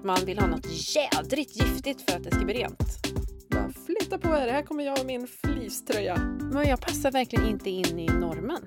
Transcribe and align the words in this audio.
att 0.00 0.04
man 0.04 0.24
vill 0.24 0.38
ha 0.38 0.46
något 0.46 0.66
jädrigt 0.66 1.56
giftigt 1.56 2.10
för 2.10 2.16
att 2.16 2.24
det 2.24 2.30
ska 2.30 2.44
bli 2.44 2.54
rent. 2.54 3.06
Bara 3.50 3.70
flytta 3.86 4.18
på 4.18 4.28
er, 4.28 4.48
här 4.48 4.62
kommer 4.62 4.84
jag 4.84 5.00
och 5.00 5.06
min 5.06 5.26
fleecetröja. 5.26 6.16
Men 6.52 6.68
jag 6.68 6.80
passar 6.80 7.12
verkligen 7.12 7.46
inte 7.46 7.70
in 7.70 7.98
i 7.98 8.06
normen. 8.06 8.66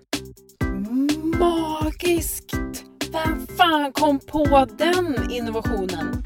Magiskt! 1.39 2.53
Vem 3.11 3.47
fan 3.47 3.91
kom 3.93 4.19
på 4.19 4.67
den 4.77 5.31
innovationen? 5.31 6.23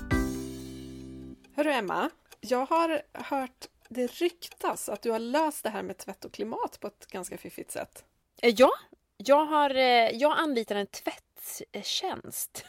Hörru 1.56 1.72
Emma, 1.72 2.10
jag 2.42 2.66
har 2.66 3.02
hört 3.14 3.68
det 3.90 4.08
ryktas 4.08 4.90
att 4.90 5.02
du 5.02 5.12
har 5.12 5.20
löst 5.20 5.64
det 5.64 5.70
här 5.70 5.84
med 5.84 5.98
tvätt 5.98 6.26
och 6.26 6.34
klimat 6.34 6.78
på 6.82 6.88
ett 6.88 7.08
ganska 7.08 7.38
fiffigt 7.38 7.72
sätt. 7.72 8.04
Eh, 8.42 8.54
Ja, 8.58 8.72
jag, 9.18 9.46
har, 9.46 9.76
eh, 9.76 10.10
jag 10.12 10.38
anlitar 10.38 10.76
en 10.76 10.88
tvättjänst. 11.42 12.66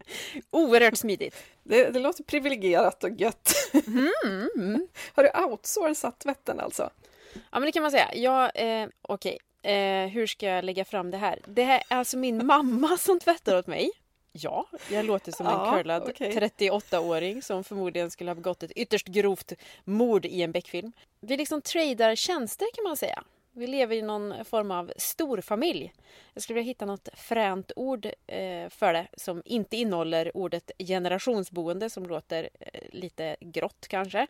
Oerhört 0.50 0.96
smidigt. 0.98 1.36
Det, 1.62 1.90
det 1.90 2.00
låter 2.00 2.24
privilegierat 2.24 3.04
och 3.04 3.10
gött. 3.10 3.52
Mm. 3.86 4.88
Har 5.14 5.22
du 5.22 5.50
outsourcat 5.50 6.20
tvätten 6.20 6.60
alltså? 6.60 6.90
Ja, 7.34 7.40
men 7.50 7.62
det 7.62 7.72
kan 7.72 7.82
man 7.82 7.90
säga. 7.90 8.14
Jag, 8.14 8.50
eh, 8.54 8.88
okej, 9.02 9.38
eh, 9.62 10.06
hur 10.08 10.26
ska 10.26 10.46
jag 10.46 10.64
lägga 10.64 10.84
fram 10.84 11.10
det 11.10 11.18
här? 11.18 11.40
Det 11.46 11.62
här 11.62 11.82
är 11.88 11.96
alltså 11.96 12.16
min 12.16 12.46
mamma 12.46 12.96
som 12.98 13.20
tvättar 13.20 13.58
åt 13.58 13.66
mig. 13.66 13.90
Ja, 14.32 14.66
jag 14.90 15.04
låter 15.04 15.32
som 15.32 15.46
en 15.46 15.52
Ja, 15.52 15.72
curlad 15.76 16.02
okej. 16.08 16.32
38-åring 16.58 17.42
som 17.42 17.64
förmodligen 17.64 18.10
skulle 18.10 18.30
ha 18.30 18.34
begått 18.34 18.62
ett 18.62 18.72
ytterst 18.72 19.06
grovt 19.06 19.52
mord 19.84 20.26
i 20.26 20.42
en 20.42 20.52
Beck-film. 20.52 20.92
Vi 21.20 21.36
liksom 21.36 21.62
tradar 21.62 22.14
tjänster 22.14 22.66
kan 22.74 22.84
man 22.84 22.96
säga. 22.96 23.24
Vi 23.54 23.66
lever 23.66 23.96
i 23.96 24.02
någon 24.02 24.44
form 24.44 24.70
av 24.70 24.92
storfamilj. 24.96 25.92
Jag 26.34 26.42
skulle 26.42 26.54
vilja 26.54 26.70
hitta 26.70 26.86
något 26.86 27.08
fränt 27.14 27.72
ord 27.76 28.06
eh, 28.26 28.68
för 28.68 28.92
det 28.92 29.08
som 29.16 29.42
inte 29.44 29.76
innehåller 29.76 30.36
ordet 30.36 30.70
generationsboende 30.78 31.90
som 31.90 32.06
låter 32.06 32.50
eh, 32.60 32.80
lite 32.92 33.36
grått 33.40 33.88
kanske. 33.88 34.26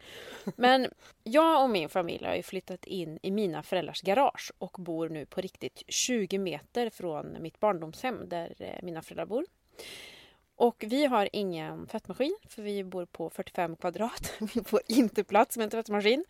Men 0.57 0.89
jag 1.25 1.63
och 1.63 1.71
min 1.71 1.89
familj 1.89 2.25
har 2.25 2.43
flyttat 2.43 2.85
in 2.85 3.19
i 3.23 3.31
mina 3.31 3.63
föräldrars 3.63 4.03
garage 4.03 4.53
och 4.59 4.77
bor 4.79 5.09
nu 5.09 5.27
på 5.27 5.41
riktigt 5.41 5.83
20 5.89 6.39
meter 6.39 6.91
från 6.91 7.37
mitt 7.41 7.61
barndomshem 7.61 8.29
där 8.29 8.55
eh, 8.59 8.79
mina 8.83 9.03
föräldrar 9.03 9.27
bor. 9.27 9.45
Och 10.57 10.85
vi 10.87 11.07
har 11.07 11.29
ingen 11.33 11.87
tvättmaskin 11.87 12.37
för 12.49 12.63
vi 12.63 12.85
bor 12.85 13.05
på 13.05 13.31
45 13.31 13.77
kvadrat. 13.77 14.33
Vi 14.55 14.65
får 14.65 14.81
inte 14.87 15.25
plats 15.25 15.57
med 15.57 15.65
en 15.65 15.71
tvättmaskin. 15.71 16.25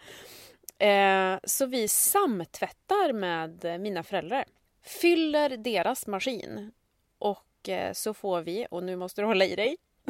Eh, 0.78 1.38
så 1.44 1.66
vi 1.66 1.88
samtvättar 1.88 3.12
med 3.12 3.80
mina 3.80 4.02
föräldrar. 4.02 4.44
Fyller 4.82 5.56
deras 5.56 6.06
maskin. 6.06 6.72
Och 7.18 7.68
eh, 7.68 7.92
så 7.92 8.14
får 8.14 8.40
vi, 8.40 8.66
och 8.70 8.84
nu 8.84 8.96
måste 8.96 9.20
du 9.20 9.26
hålla 9.26 9.44
i 9.44 9.56
dig, 9.56 9.76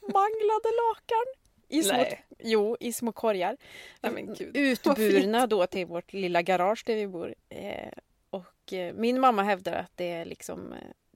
manglade 0.00 0.68
lakan. 0.88 1.24
I 1.68 1.82
små, 1.82 1.96
Nej. 1.96 2.24
jo, 2.38 2.76
i 2.80 2.92
små 2.92 3.12
korgar. 3.12 3.56
Nej, 4.00 4.28
Utburna 4.54 5.46
då 5.46 5.66
till 5.66 5.86
vårt 5.86 6.12
lilla 6.12 6.42
garage 6.42 6.82
där 6.86 6.94
vi 6.94 7.06
bor. 7.06 7.34
Eh, 7.48 7.92
och 8.30 8.72
min 8.94 9.20
mamma 9.20 9.42
hävdar 9.42 9.72
att 9.72 9.92
det 9.94 10.10
är 10.10 10.24
liksom 10.24 10.74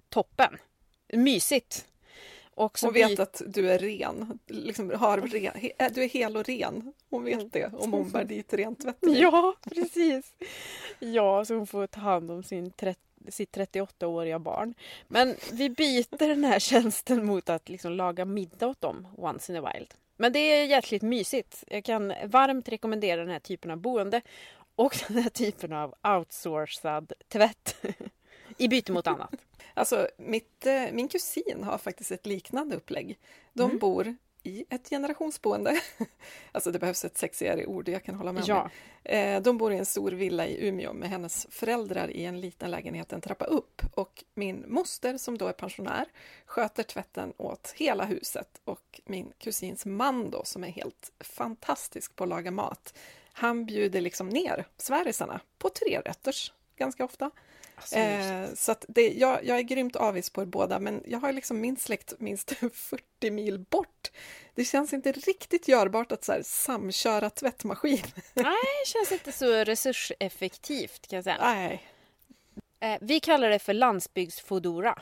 toppen. 0.08 0.58
Mysigt. 1.12 1.86
Och 2.58 2.78
Hon 2.82 2.92
vet 2.92 3.18
att 3.18 3.42
du 3.46 3.70
är 3.70 3.78
ren. 3.78 4.38
Liksom 4.46 4.90
har 4.90 5.18
ren 5.18 5.52
he, 5.54 5.70
äh, 5.78 5.92
du 5.94 6.02
är 6.02 6.08
hel 6.08 6.36
och 6.36 6.44
ren. 6.44 6.92
Hon 7.10 7.24
vet 7.24 7.52
det 7.52 7.72
om 7.72 7.92
hon 7.92 8.10
bär 8.10 8.24
dit 8.24 8.54
rent 8.54 8.80
tvätteri. 8.80 9.20
Ja, 9.20 9.54
precis. 9.64 10.34
Ja, 10.98 11.44
så 11.44 11.54
hon 11.54 11.66
får 11.66 11.86
ta 11.86 12.00
hand 12.00 12.30
om 12.30 12.42
sin 12.42 12.70
30, 12.70 13.00
sitt 13.28 13.56
38-åriga 13.56 14.38
barn. 14.38 14.74
Men 15.08 15.34
vi 15.52 15.70
byter 15.70 16.28
den 16.28 16.44
här 16.44 16.58
tjänsten 16.70 17.26
mot 17.26 17.48
att 17.48 17.68
liksom 17.68 17.92
laga 17.92 18.24
middag 18.24 18.66
åt 18.66 18.80
dem 18.80 19.06
once 19.16 19.52
in 19.52 19.64
a 19.64 19.72
while. 19.72 19.86
Men 20.16 20.32
det 20.32 20.38
är 20.38 20.66
jäkligt 20.66 21.02
mysigt. 21.02 21.64
Jag 21.66 21.84
kan 21.84 22.12
varmt 22.24 22.68
rekommendera 22.68 23.20
den 23.20 23.30
här 23.30 23.40
typen 23.40 23.70
av 23.70 23.76
boende 23.76 24.20
och 24.74 24.98
den 25.08 25.18
här 25.18 25.30
typen 25.30 25.72
av 25.72 25.94
outsourcad 26.02 27.12
tvätt 27.28 27.76
i 28.58 28.68
byte 28.68 28.92
mot 28.92 29.06
annat. 29.06 29.34
Alltså, 29.78 30.08
mitt, 30.16 30.66
eh, 30.66 30.82
min 30.92 31.08
kusin 31.08 31.64
har 31.64 31.78
faktiskt 31.78 32.10
ett 32.12 32.26
liknande 32.26 32.76
upplägg. 32.76 33.18
De 33.52 33.62
Mm. 33.64 33.78
bor 33.78 34.16
i 34.42 34.64
ett 34.70 34.88
generationsboende. 34.88 35.80
Alltså 36.52 36.70
det 36.70 36.78
behövs 36.78 37.04
ett 37.04 37.18
sexigare 37.18 37.66
ord, 37.66 37.88
jag 37.88 38.04
kan 38.04 38.14
hålla 38.14 38.32
med 38.32 38.42
om 38.42 38.48
Ja, 38.48 38.70
det. 39.02 39.10
Eh, 39.34 39.40
De 39.42 39.58
bor 39.58 39.72
i 39.72 39.76
en 39.76 39.86
stor 39.86 40.10
villa 40.12 40.46
i 40.46 40.68
Umeå 40.68 40.92
med 40.92 41.08
hennes 41.10 41.46
föräldrar 41.50 42.10
i 42.10 42.24
en 42.24 42.40
liten 42.40 42.70
lägenhet 42.70 43.12
en 43.12 43.20
trappa 43.20 43.44
upp. 43.44 43.82
Och 43.94 44.24
min 44.34 44.64
moster 44.68 45.18
som 45.18 45.38
då 45.38 45.46
är 45.46 45.52
pensionär 45.52 46.04
sköter 46.46 46.82
tvätten 46.82 47.32
åt 47.36 47.72
hela 47.76 48.04
huset. 48.04 48.60
Och 48.64 49.00
min 49.04 49.32
kusins 49.38 49.86
man 49.86 50.30
då 50.30 50.44
som 50.44 50.64
är 50.64 50.68
helt 50.68 51.12
fantastisk 51.20 52.16
på 52.16 52.24
att 52.24 52.28
laga 52.30 52.50
mat. 52.50 52.98
Han 53.32 53.66
bjuder 53.66 54.00
liksom 54.00 54.28
ner 54.28 54.64
svärisarna 54.76 55.40
på 55.58 55.68
trerätters 55.68 56.52
ganska 56.76 57.04
ofta. 57.04 57.30
Alltså, 57.80 57.96
Eh, 57.96 58.54
så 58.54 58.72
att 58.72 58.84
det, 58.88 59.08
jag, 59.12 59.44
jag 59.44 59.58
är 59.58 59.62
grymt 59.62 59.96
avis 59.96 60.30
på 60.30 60.42
er 60.42 60.46
båda, 60.46 60.78
men 60.78 61.02
jag 61.06 61.18
har 61.18 61.32
liksom 61.32 61.60
min 61.60 61.76
släkt 61.76 62.14
minst 62.18 62.50
40 62.72 63.30
mil 63.30 63.58
bort. 63.58 64.10
Det 64.54 64.64
känns 64.64 64.92
inte 64.92 65.12
riktigt 65.12 65.68
görbart 65.68 66.12
att 66.12 66.24
så 66.24 66.32
här, 66.32 66.42
samköra 66.42 67.30
tvättmaskin. 67.30 68.02
nej, 68.34 68.44
det 68.84 68.88
känns 68.88 69.12
inte 69.12 69.32
så 69.32 69.64
resurseffektivt 69.64 71.08
kan 71.08 71.16
jag 71.16 71.24
säga. 71.24 71.38
Nej, 71.40 71.82
Eh, 72.80 72.98
vi 73.00 73.20
kallar 73.20 73.50
det 73.50 73.58
för 73.58 73.74
landsbygdsfodora. 73.74 74.98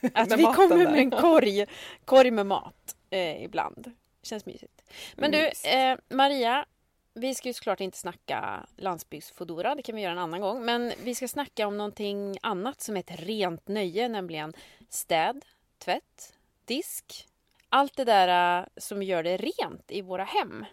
Att 0.14 0.38
vi 0.38 0.42
kommer 0.42 0.76
med 0.76 0.98
en 0.98 1.10
korg, 1.10 1.66
korg 2.04 2.30
med 2.30 2.46
mat 2.46 2.96
eh, 3.10 3.44
ibland. 3.44 3.92
Känns 4.22 4.46
mysigt. 4.46 4.82
Men 5.16 5.30
du, 5.30 5.50
eh, 5.70 5.98
Maria. 6.08 6.66
Vi 7.14 7.34
ska 7.34 7.48
ju 7.48 7.52
såklart 7.52 7.80
inte 7.80 7.98
snacka 7.98 8.66
landsbygdsfodora, 8.76 9.74
det 9.74 9.82
kan 9.82 9.96
vi 9.96 10.02
göra 10.02 10.12
en 10.12 10.18
annan 10.18 10.40
gång. 10.40 10.64
Men 10.64 10.92
vi 11.02 11.14
ska 11.14 11.28
snacka 11.28 11.66
om 11.66 11.76
någonting 11.76 12.38
annat 12.42 12.80
som 12.80 12.96
är 12.96 13.00
ett 13.00 13.20
rent 13.20 13.68
nöje, 13.68 14.08
nämligen 14.08 14.52
städ, 14.88 15.44
tvätt, 15.78 16.34
disk. 16.64 17.26
Allt 17.68 17.96
det 17.96 18.04
där 18.04 18.60
äh, 18.60 18.66
som 18.76 19.02
gör 19.02 19.22
det 19.22 19.36
rent 19.36 19.90
i 19.90 20.02
våra 20.02 20.24
hem. 20.24 20.64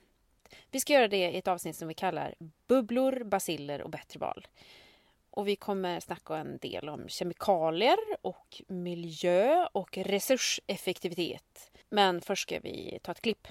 Vi 0.71 0.79
ska 0.79 0.93
göra 0.93 1.07
det 1.07 1.31
i 1.31 1.37
ett 1.37 1.47
avsnitt 1.47 1.75
som 1.75 1.87
vi 1.87 1.93
kallar 1.93 2.35
Bubblor, 2.67 3.23
basiller 3.23 3.81
och 3.81 3.89
bättre 3.89 4.19
val. 4.19 4.47
Och 5.29 5.47
vi 5.47 5.55
kommer 5.55 5.99
snacka 5.99 6.37
en 6.37 6.57
del 6.57 6.89
om 6.89 7.09
kemikalier 7.09 7.97
och 8.21 8.61
miljö 8.67 9.67
och 9.71 9.97
resurseffektivitet. 9.97 11.71
Men 11.89 12.21
först 12.21 12.41
ska 12.41 12.59
vi 12.59 12.99
ta 13.03 13.11
ett 13.11 13.21
klipp. 13.21 13.47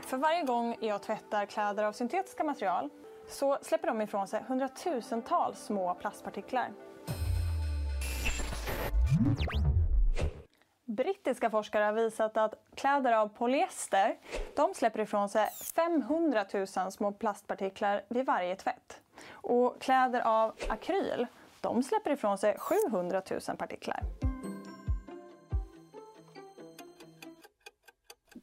För 0.00 0.16
varje 0.16 0.42
gång 0.42 0.76
jag 0.80 1.02
tvättar 1.02 1.46
kläder 1.46 1.84
av 1.84 1.92
syntetiska 1.92 2.44
material 2.44 2.90
så 3.28 3.58
släpper 3.62 3.88
de 3.88 4.00
ifrån 4.00 4.28
sig 4.28 4.44
hundratusentals 4.48 5.58
små 5.58 5.94
plastpartiklar. 5.94 6.68
Brittiska 10.84 11.50
forskare 11.50 11.84
har 11.84 11.92
visat 11.92 12.36
att 12.36 12.54
kläder 12.74 13.12
av 13.12 13.28
polyester 13.28 14.18
de 14.56 14.74
släpper 14.74 15.00
ifrån 15.00 15.28
sig 15.28 15.48
500 15.74 16.44
000 16.54 16.92
små 16.92 17.12
plastpartiklar 17.12 18.02
vid 18.08 18.26
varje 18.26 18.56
tvätt. 18.56 19.00
Och 19.30 19.80
kläder 19.82 20.20
av 20.20 20.52
akryl 20.68 21.26
de 21.60 21.82
släpper 21.82 22.10
ifrån 22.10 22.38
sig 22.38 22.58
700 22.58 23.22
000 23.48 23.56
partiklar. 23.56 24.00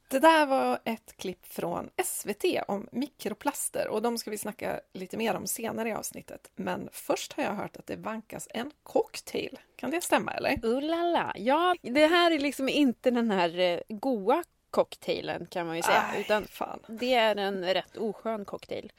Det 0.09 0.19
där 0.19 0.45
var 0.45 0.79
ett 0.85 1.17
klipp 1.17 1.45
från 1.45 1.89
SVT 2.03 2.43
om 2.67 2.87
mikroplaster 2.91 3.87
och 3.87 4.01
de 4.01 4.17
ska 4.17 4.31
vi 4.31 4.37
snacka 4.37 4.79
lite 4.93 5.17
mer 5.17 5.35
om 5.35 5.47
senare 5.47 5.89
i 5.89 5.93
avsnittet. 5.93 6.51
Men 6.55 6.89
först 6.91 7.33
har 7.33 7.43
jag 7.43 7.53
hört 7.53 7.77
att 7.77 7.87
det 7.87 7.95
vankas 7.95 8.47
en 8.51 8.71
cocktail. 8.83 9.59
Kan 9.75 9.91
det 9.91 10.01
stämma 10.01 10.31
eller? 10.31 10.65
Uh 10.65 10.81
la 10.81 11.03
la. 11.03 11.33
Ja, 11.35 11.75
det 11.81 12.07
här 12.07 12.31
är 12.31 12.39
liksom 12.39 12.69
inte 12.69 13.11
den 13.11 13.31
här 13.31 13.59
eh, 13.59 13.79
goa 13.89 14.43
cocktailen 14.69 15.47
kan 15.47 15.67
man 15.67 15.75
ju 15.75 15.81
säga. 15.81 16.05
Aj, 16.13 16.21
utan 16.21 16.45
fan. 16.45 16.79
det 16.87 17.13
är 17.13 17.35
en 17.35 17.73
rätt 17.73 17.97
oskön 17.97 18.45
cocktail. 18.45 18.91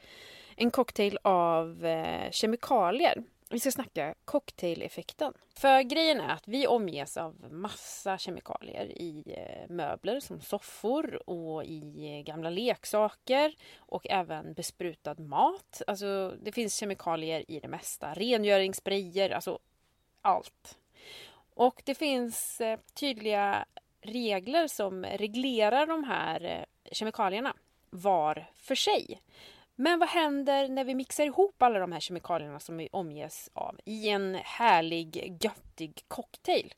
En 0.55 0.71
cocktail 0.71 1.17
av 1.21 1.85
eh, 1.85 2.31
kemikalier. 2.31 3.23
Vi 3.51 3.59
ska 3.59 3.71
snacka 3.71 4.15
cocktaileffekten. 4.25 5.33
För 5.55 5.81
grejen 5.81 6.19
är 6.21 6.29
att 6.29 6.47
vi 6.47 6.67
omges 6.67 7.17
av 7.17 7.51
massa 7.51 8.17
kemikalier 8.17 8.85
i 8.85 9.23
eh, 9.37 9.69
möbler 9.75 10.19
som 10.19 10.41
soffor 10.41 11.29
och 11.29 11.65
i 11.65 12.15
eh, 12.17 12.23
gamla 12.23 12.49
leksaker 12.49 13.55
och 13.77 14.07
även 14.09 14.53
besprutad 14.53 15.15
mat. 15.17 15.81
Alltså 15.87 16.35
det 16.41 16.51
finns 16.51 16.75
kemikalier 16.75 17.51
i 17.51 17.59
det 17.59 17.67
mesta. 17.67 18.13
Rengöringssprayer, 18.13 19.29
alltså 19.29 19.59
allt. 20.21 20.77
Och 21.53 21.81
det 21.85 21.95
finns 21.95 22.61
eh, 22.61 22.79
tydliga 22.93 23.65
regler 24.01 24.67
som 24.67 25.05
reglerar 25.05 25.87
de 25.87 26.03
här 26.03 26.65
kemikalierna 26.91 27.53
var 27.89 28.45
för 28.55 28.75
sig. 28.75 29.21
Men 29.81 29.99
vad 29.99 30.09
händer 30.09 30.67
när 30.67 30.83
vi 30.83 30.95
mixar 30.95 31.25
ihop 31.25 31.61
alla 31.61 31.79
de 31.79 31.91
här 31.91 31.99
kemikalierna 31.99 32.59
som 32.59 32.77
vi 32.77 32.89
omges 32.91 33.49
av 33.53 33.79
i 33.85 34.09
en 34.09 34.35
härlig, 34.35 35.37
göttig 35.43 36.03
cocktail? 36.07 36.73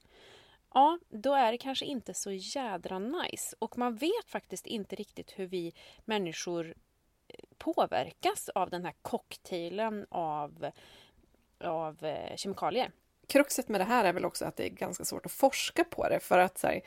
ja, 0.73 0.99
då 1.09 1.33
är 1.33 1.51
det 1.51 1.57
kanske 1.57 1.85
inte 1.85 2.13
så 2.13 2.31
jädra 2.31 2.99
nice. 2.99 3.55
Och 3.59 3.77
man 3.77 3.95
vet 3.95 4.29
faktiskt 4.29 4.67
inte 4.67 4.95
riktigt 4.95 5.39
hur 5.39 5.47
vi 5.47 5.73
människor 6.05 6.73
eh, 7.27 7.35
påverkas 7.57 8.49
av 8.49 8.69
den 8.69 8.85
här 8.85 8.93
cocktailen 9.01 10.05
av, 10.09 10.71
av 11.63 12.05
eh, 12.05 12.35
kemikalier. 12.35 12.91
Kruxet 13.27 13.69
med 13.69 13.81
det 13.81 13.85
här 13.85 14.05
är 14.05 14.13
väl 14.13 14.25
också 14.25 14.45
att 14.45 14.55
det 14.55 14.65
är 14.65 14.69
ganska 14.69 15.05
svårt 15.05 15.25
att 15.25 15.31
forska 15.31 15.83
på 15.83 16.09
det 16.09 16.19
för 16.19 16.39
att 16.39 16.57
så 16.57 16.67
här, 16.67 16.81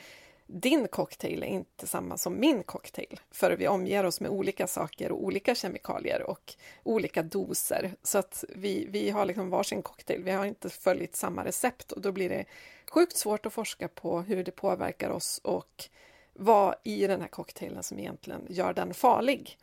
din 0.46 0.88
cocktail 0.88 1.43
är 1.43 1.46
inte 1.46 1.87
samma 1.87 2.19
som 2.19 2.41
min 2.41 2.62
cocktail. 2.62 3.20
För 3.31 3.56
vi 3.56 3.69
omger 3.69 4.05
oss 4.05 4.20
med 4.20 4.31
olika 4.31 4.67
saker 4.67 5.12
och 5.12 5.25
olika 5.25 5.55
kemikalier 5.55 6.23
och 6.23 6.55
olika 6.82 7.23
doser. 7.23 7.94
Så 8.02 8.19
att 8.19 8.44
vi, 8.49 8.87
vi 8.91 9.11
har 9.11 9.25
liksom 9.26 9.50
varsin 9.50 9.82
cocktail, 9.82 10.23
vi 10.23 10.31
har 10.31 10.44
inte 10.44 10.70
följt 10.70 11.17
samma 11.17 11.44
recept 11.44 11.93
och 11.93 12.00
då 12.00 12.12
blir 12.12 12.29
det 12.29 12.44
sjukt 12.91 13.17
svårt 13.17 13.46
att 13.46 13.52
forska 13.52 13.88
på 13.88 14.20
hur 14.20 14.44
det 14.44 14.50
påverkar 14.50 15.11
oss 15.11 15.41
och 15.44 15.85
vad 16.32 16.75
i 16.85 17.06
den 17.06 17.20
här 17.20 17.29
cocktailen 17.29 17.82
som 17.82 17.99
egentligen 17.99 18.46
gör 18.49 18.73
den 18.73 18.94
farlig. 18.94 19.58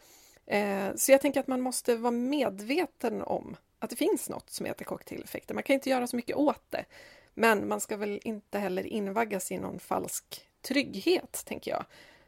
Eh, 0.45 0.95
så 0.95 1.11
jag 1.11 1.21
tänker 1.21 1.39
att 1.39 1.47
man 1.47 1.61
måste 1.61 1.95
vara 1.95 2.11
medveten 2.11 3.21
om 3.21 3.55
att 3.79 3.89
det 3.89 3.95
finns 3.95 4.29
något 4.29 4.49
som 4.49 4.65
heter 4.65 4.85
cocktaileffekter. 4.85 5.53
Man 5.53 5.63
kan 5.63 5.73
inte 5.73 5.89
göra 5.89 6.07
så 6.07 6.15
mycket 6.15 6.35
åt 6.35 6.63
det. 6.69 6.85
Men 7.33 7.67
man 7.67 7.81
ska 7.81 7.97
väl 7.97 8.19
inte 8.23 8.59
heller 8.59 8.87
invaggas 8.87 9.51
i 9.51 9.57
någon 9.57 9.79
falsk 9.79 10.47
trygghet, 10.61 11.43
tänker 11.45 11.71
jag. 11.71 11.85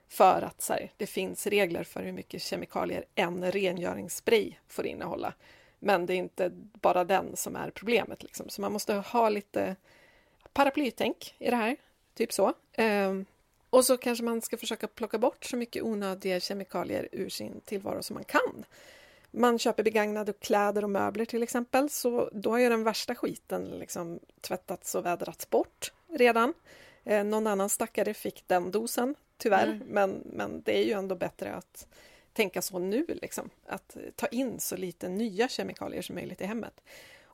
För 0.07 0.41
att 0.41 0.61
så 0.61 0.73
här, 0.73 0.91
det 0.97 1.07
finns 1.07 1.47
regler 1.47 1.83
för 1.83 2.03
hur 2.03 2.11
mycket 2.11 2.41
kemikalier 2.41 3.05
en 3.15 3.51
rengöringsspray 3.51 4.55
får 4.67 4.85
innehålla. 4.85 5.33
Men 5.79 6.05
det 6.05 6.13
är 6.13 6.17
inte 6.17 6.51
bara 6.81 7.03
den 7.03 7.35
som 7.35 7.55
är 7.55 7.69
problemet. 7.69 8.23
Liksom. 8.23 8.49
Så 8.49 8.61
man 8.61 8.71
måste 8.71 8.93
ha 8.93 9.29
lite 9.29 9.75
paraplytänk 10.53 11.35
i 11.39 11.49
det 11.49 11.55
här, 11.55 11.75
typ 12.15 12.33
så. 12.33 12.53
Ehm, 12.73 13.25
och 13.69 13.85
så 13.85 13.97
kanske 13.97 14.23
man 14.23 14.41
ska 14.41 14.57
försöka 14.57 14.87
plocka 14.87 15.17
bort 15.17 15.45
så 15.45 15.57
mycket 15.57 15.83
onödiga 15.83 16.39
kemikalier 16.39 17.09
ur 17.11 17.29
sin 17.29 17.61
tillvaro 17.65 18.03
som 18.03 18.13
man 18.13 18.23
kan. 18.23 18.65
Man 19.31 19.59
köper 19.59 19.83
begagnade 19.83 20.33
kläder 20.33 20.83
och 20.83 20.89
möbler 20.89 21.25
till 21.25 21.43
exempel, 21.43 21.89
så 21.89 22.29
då 22.33 22.51
har 22.51 22.57
ju 22.57 22.69
den 22.69 22.83
värsta 22.83 23.15
skiten 23.15 23.63
liksom 23.63 24.19
tvättats 24.41 24.95
och 24.95 25.05
vädrats 25.05 25.49
bort 25.49 25.93
redan. 26.09 26.53
Eh, 27.03 27.23
någon 27.23 27.47
annan 27.47 27.69
stackare 27.69 28.13
fick 28.13 28.43
den 28.47 28.71
dosen, 28.71 29.15
tyvärr, 29.37 29.67
mm. 29.67 29.87
men, 29.87 30.23
men 30.25 30.61
det 30.61 30.77
är 30.77 30.83
ju 30.83 30.91
ändå 30.91 31.15
bättre 31.15 31.53
att 31.53 31.87
tänka 32.33 32.61
så 32.61 32.79
nu, 32.79 33.05
liksom. 33.07 33.49
att 33.67 33.97
ta 34.15 34.27
in 34.27 34.59
så 34.59 34.77
lite 34.77 35.09
nya 35.09 35.47
kemikalier 35.47 36.01
som 36.01 36.15
möjligt 36.15 36.41
i 36.41 36.45
hemmet. 36.45 36.81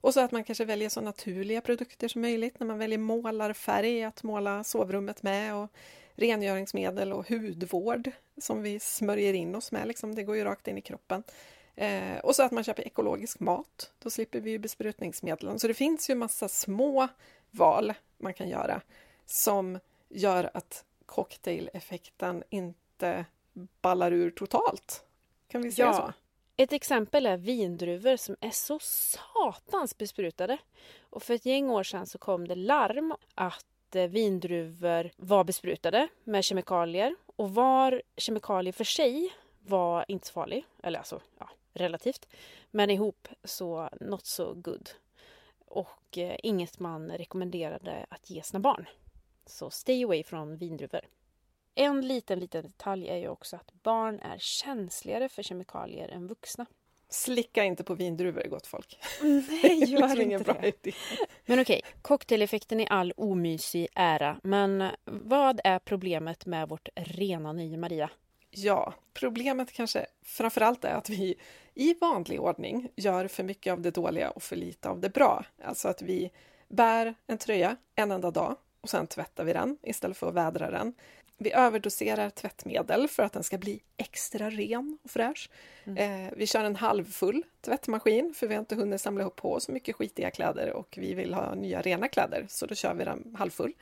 Och 0.02 0.14
så 0.14 0.20
att 0.20 0.32
man 0.32 0.44
kanske 0.44 0.66
väljer 0.66 0.90
så 0.90 1.02
naturliga 1.02 1.62
produkter 1.62 2.08
som 2.08 2.22
möjligt 2.22 2.60
när 2.60 2.68
man 2.68 2.78
väljer 2.78 2.98
målarfärg 2.98 4.04
att 4.04 4.24
måla 4.24 4.64
sovrummet 4.64 5.24
med 5.24 5.56
och 5.56 5.72
rengöringsmedel 6.16 7.14
och 7.14 7.30
hudvård 7.30 8.12
som 8.38 8.62
vi 8.62 8.80
smörjer 8.80 9.34
in 9.34 9.56
oss 9.56 9.72
med. 9.72 9.88
Liksom. 9.88 10.16
Det 10.16 10.24
går 10.24 10.36
ju 10.36 10.44
rakt 10.44 10.68
in 10.68 10.78
i 10.78 10.82
kroppen. 10.82 11.24
Eh, 11.76 12.18
och 12.24 12.36
så 12.36 12.44
att 12.44 12.52
man 12.52 12.64
köper 12.64 12.88
ekologisk 12.88 13.40
mat. 13.40 13.92
Då 14.00 14.10
slipper 14.10 14.40
vi 14.40 14.52
ju 14.52 14.60
besprutningsmedlen. 14.60 15.60
Så 15.60 15.68
det 15.68 15.74
finns 15.74 16.10
ju 16.10 16.16
massa 16.16 16.50
små 16.50 17.08
val 17.52 17.94
man 18.18 18.34
kan 18.34 18.50
göra 18.50 18.82
som 19.32 19.80
gör 20.10 20.50
att 20.54 20.86
cocktaileffekten 21.06 22.44
inte 22.50 23.26
ballar 23.82 24.12
ur 24.12 24.32
totalt. 24.32 25.06
Kan 25.48 25.62
vi 25.62 25.72
säga 25.72 25.88
ja. 25.88 25.94
så? 25.94 26.14
Ett 26.64 26.74
exempel 26.74 27.26
är 27.26 27.38
vindruvor 27.38 28.18
som 28.18 28.36
är 28.40 28.52
så 28.52 28.80
satans 28.80 29.98
besprutade. 29.98 30.58
Och 31.02 31.24
för 31.24 31.34
ett 31.34 31.46
gäng 31.46 31.70
år 31.70 31.84
sedan 31.84 32.06
så 32.06 32.18
kom 32.18 32.48
det 32.48 32.56
larm 32.56 33.14
att 33.36 33.96
eh, 33.96 34.08
vindruvor 34.08 35.12
var 35.18 35.44
besprutade 35.44 36.08
med 36.24 36.44
kemikalier. 36.44 37.16
Och 37.36 37.54
var 37.54 38.02
kemikalier 38.18 38.74
för 38.74 38.84
sig 38.84 39.34
var 39.60 40.06
inte 40.08 40.28
så 40.28 40.34
farlig. 40.34 40.66
Eller 40.84 41.00
alltså, 41.00 41.22
ja, 41.38 41.50
relativt. 41.74 42.28
Men 42.72 42.90
ihop 42.90 43.28
så 43.44 43.90
not 44.02 44.26
so 44.26 44.54
good. 44.54 44.90
Och 45.66 46.18
eh, 46.18 46.36
inget 46.44 46.80
man 46.80 47.12
rekommenderade 47.12 48.06
att 48.10 48.30
ge 48.30 48.44
sina 48.44 48.60
barn. 48.60 48.86
Så 49.50 49.70
stay 49.70 50.04
away 50.04 50.24
från 50.24 50.58
vindruvor. 50.58 51.02
En 51.76 52.08
liten, 52.08 52.40
liten 52.40 52.64
detalj 52.64 53.08
är 53.08 53.18
ju 53.18 53.28
också 53.28 53.56
att 53.56 53.74
barn 53.84 54.20
är 54.20 54.38
känsligare 54.38 55.30
för 55.30 55.44
kemikalier 55.44 56.10
än 56.10 56.28
vuxna. 56.28 56.66
Slicka 57.10 57.64
inte 57.64 57.84
på 57.84 57.96
vindruvor, 57.96 58.44
gott 58.50 58.68
folk. 58.68 59.00
Nej, 59.22 59.84
gör 59.88 60.22
inte 60.22 60.54
det. 60.54 60.68
Idé. 60.68 60.98
Men 61.46 61.60
okej, 61.60 61.82
cocktaileffekten 62.02 62.80
i 62.80 62.88
all 62.90 63.14
omysig 63.18 63.88
ära. 63.96 64.40
Men 64.44 64.90
vad 65.06 65.62
är 65.64 65.80
problemet 65.80 66.46
med 66.46 66.70
vårt 66.70 66.90
rena 66.96 67.54
nya 67.54 67.78
Maria? 67.78 68.10
Ja, 68.52 68.94
problemet 69.14 69.72
kanske 69.72 70.06
framförallt 70.22 70.86
är 70.86 70.94
att 70.94 71.10
vi 71.10 71.36
i 71.74 71.94
vanlig 71.94 72.42
ordning 72.42 72.90
gör 72.96 73.28
för 73.28 73.44
mycket 73.44 73.74
av 73.74 73.82
det 73.82 73.92
dåliga 73.92 74.30
och 74.30 74.44
för 74.44 74.56
lite 74.56 74.90
av 74.90 75.00
det 75.00 75.10
bra. 75.10 75.46
Alltså 75.64 75.88
att 75.88 76.02
vi 76.02 76.32
bär 76.68 77.16
en 77.28 77.38
tröja 77.38 77.76
en 77.96 78.12
enda 78.12 78.32
dag 78.32 78.56
och 78.90 78.92
sen 78.92 79.08
tvättar 79.08 79.44
vi 79.44 79.54
den 79.54 79.78
istället 79.84 80.18
för 80.18 80.28
att 80.28 80.34
vädra 80.34 80.72
den. 80.72 80.94
Vi 81.38 81.54
överdoserar 81.54 82.30
tvättmedel 82.30 83.08
för 83.08 83.24
att 83.24 83.34
den 83.34 83.44
ska 83.44 83.58
bli 83.58 83.80
extra 83.98 84.50
ren 84.50 84.98
och 85.04 85.12
fräsch. 85.12 85.50
Mm. 85.84 86.26
Eh, 86.28 86.34
vi 86.38 86.48
kör 86.48 86.64
en 86.64 86.76
halvfull 86.76 87.44
tvättmaskin 87.62 88.34
för 88.34 88.48
vi 88.48 88.54
har 88.54 88.60
inte 88.60 88.76
hunnit 88.76 89.02
samla 89.02 89.22
ihop 89.22 89.36
på 89.36 89.60
så 89.60 89.72
mycket 89.72 89.96
skitiga 89.96 90.32
kläder 90.32 90.74
och 90.74 90.96
vi 91.02 91.14
vill 91.14 91.34
ha 91.34 91.56
nya 91.56 91.82
rena 91.82 92.08
kläder 92.08 92.46
så 92.50 92.66
då 92.66 92.76
kör 92.76 92.94
vi 92.94 93.04
den 93.04 93.36
halvfull. 93.38 93.74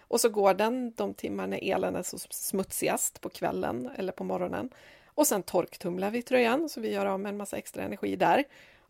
Och 0.00 0.20
så 0.20 0.28
går 0.28 0.54
den 0.54 0.92
de 0.96 1.14
timmar 1.14 1.46
när 1.46 1.72
elen 1.72 1.96
är 1.96 2.02
så 2.02 2.18
smutsigast 2.18 3.20
på 3.20 3.28
kvällen 3.28 3.90
eller 3.96 4.12
på 4.12 4.24
morgonen. 4.24 4.70
Och 5.06 5.26
sen 5.26 5.42
torktumlar 5.42 6.10
vi 6.10 6.22
tröjan 6.22 6.68
så 6.68 6.80
vi 6.80 6.92
gör 6.92 7.06
av 7.06 7.20
med 7.20 7.30
en 7.30 7.36
massa 7.36 7.56
extra 7.56 7.82
energi 7.82 8.16
där. 8.16 8.44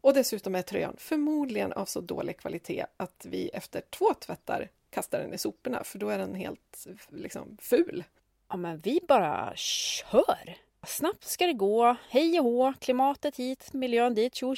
Och 0.04 0.14
dessutom 0.14 0.54
är 0.54 0.62
tröjan 0.62 0.94
förmodligen 0.98 1.72
av 1.72 1.84
så 1.84 2.00
dålig 2.00 2.38
kvalitet 2.38 2.86
att 2.96 3.26
vi 3.28 3.48
efter 3.48 3.80
två 3.90 4.14
tvättar 4.14 4.68
kasta 4.94 5.18
den 5.18 5.34
i 5.34 5.38
soporna 5.38 5.84
för 5.84 5.98
då 5.98 6.08
är 6.08 6.18
den 6.18 6.34
helt 6.34 6.86
liksom, 7.08 7.56
ful. 7.60 8.04
Ja 8.48 8.56
men 8.56 8.78
vi 8.78 9.00
bara 9.08 9.52
kör! 9.56 10.56
Snabbt 10.86 11.24
ska 11.24 11.46
det 11.46 11.52
gå, 11.52 11.96
hej 12.08 12.40
och 12.40 12.44
hå, 12.44 12.74
klimatet 12.80 13.36
hit, 13.36 13.72
miljön 13.72 14.14
dit, 14.14 14.34
tjo 14.34 14.54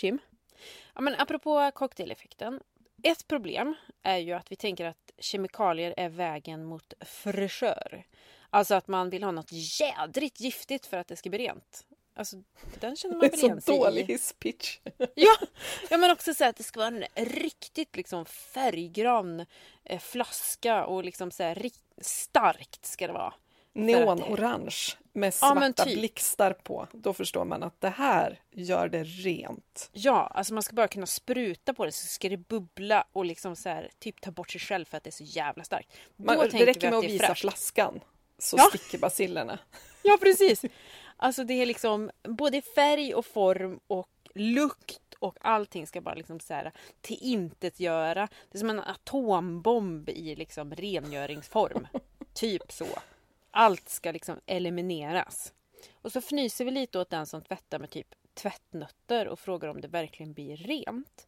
Ja 0.94 1.00
men 1.00 1.14
apropå 1.18 1.70
cocktaileffekten. 1.74 2.60
Ett 3.02 3.28
problem 3.28 3.74
är 4.02 4.16
ju 4.16 4.32
att 4.32 4.52
vi 4.52 4.56
tänker 4.56 4.84
att 4.84 5.10
kemikalier 5.18 5.94
är 5.96 6.08
vägen 6.08 6.64
mot 6.64 6.94
fräschör. 7.00 8.06
Alltså 8.50 8.74
att 8.74 8.88
man 8.88 9.10
vill 9.10 9.22
ha 9.22 9.30
något 9.30 9.52
jädrigt 9.80 10.40
giftigt 10.40 10.86
för 10.86 10.96
att 10.96 11.08
det 11.08 11.16
ska 11.16 11.30
bli 11.30 11.38
rent. 11.38 11.86
Alltså, 12.16 12.36
den 12.80 12.96
känner 12.96 13.14
man 13.14 13.20
väl 13.20 13.38
igen 13.38 13.60
sig 13.60 13.74
i. 13.74 13.78
Så 13.78 13.84
dålig 13.84 14.04
hisspitch. 14.04 14.78
ja, 15.14 15.36
ja, 15.90 15.96
men 15.96 16.10
också 16.10 16.34
så 16.34 16.44
att 16.44 16.56
det 16.56 16.62
ska 16.62 16.80
vara 16.80 16.88
en 17.14 17.24
riktigt 17.24 17.96
liksom 17.96 18.24
färggrann 18.26 19.46
eh, 19.84 20.00
flaska 20.00 20.86
och 20.86 21.04
liksom 21.04 21.30
så 21.30 21.42
här, 21.42 21.70
starkt 22.00 22.86
ska 22.86 23.06
det 23.06 23.12
vara. 23.12 23.34
Neonorange 23.72 24.96
med 25.12 25.34
svarta 25.34 25.72
ja, 25.76 25.84
typ. 25.84 25.98
blixtar 25.98 26.52
på. 26.52 26.86
Då 26.92 27.12
förstår 27.12 27.44
man 27.44 27.62
att 27.62 27.80
det 27.80 27.88
här 27.88 28.40
gör 28.52 28.88
det 28.88 29.04
rent. 29.04 29.90
Ja, 29.92 30.30
alltså 30.34 30.54
man 30.54 30.62
ska 30.62 30.74
bara 30.74 30.88
kunna 30.88 31.06
spruta 31.06 31.74
på 31.74 31.84
det 31.84 31.92
så 31.92 32.06
ska 32.06 32.28
det 32.28 32.36
bubbla 32.36 33.06
och 33.12 33.24
liksom 33.24 33.56
så 33.56 33.68
här, 33.68 33.90
typ 33.98 34.20
ta 34.20 34.30
bort 34.30 34.50
sig 34.50 34.60
själv 34.60 34.84
för 34.84 34.96
att 34.96 35.04
det 35.04 35.10
är 35.10 35.12
så 35.12 35.24
jävla 35.24 35.64
starkt. 35.64 35.92
Man, 36.16 36.38
det 36.38 36.66
räcker 36.66 36.90
med 36.90 36.98
att, 36.98 37.04
att 37.04 37.10
visa 37.10 37.26
fräscht. 37.26 37.40
flaskan 37.40 38.00
så 38.38 38.56
ja. 38.56 38.64
sticker 38.68 38.98
basillerna. 38.98 39.58
Ja, 40.02 40.18
precis. 40.20 40.62
Alltså 41.16 41.44
det 41.44 41.54
är 41.54 41.66
liksom 41.66 42.10
både 42.22 42.62
färg 42.62 43.14
och 43.14 43.26
form 43.26 43.80
och 43.86 44.08
lukt 44.34 45.14
och 45.18 45.38
allting 45.40 45.86
ska 45.86 46.00
bara 46.00 46.14
liksom 46.14 46.40
så 46.40 46.54
här 46.54 46.72
tillintetgöra. 47.00 48.28
Det 48.50 48.56
är 48.56 48.58
som 48.58 48.70
en 48.70 48.80
atombomb 48.80 50.08
i 50.08 50.36
liksom 50.36 50.74
rengöringsform. 50.74 51.86
typ 52.34 52.72
så. 52.72 52.86
Allt 53.50 53.88
ska 53.88 54.12
liksom 54.12 54.40
elimineras. 54.46 55.52
Och 55.92 56.12
så 56.12 56.18
fnyser 56.18 56.64
vi 56.64 56.70
lite 56.70 56.98
åt 56.98 57.10
den 57.10 57.26
som 57.26 57.42
tvättar 57.42 57.78
med 57.78 57.90
typ 57.90 58.14
tvättnötter 58.34 59.28
och 59.28 59.38
frågar 59.38 59.68
om 59.68 59.80
det 59.80 59.88
verkligen 59.88 60.32
blir 60.32 60.56
rent. 60.56 61.26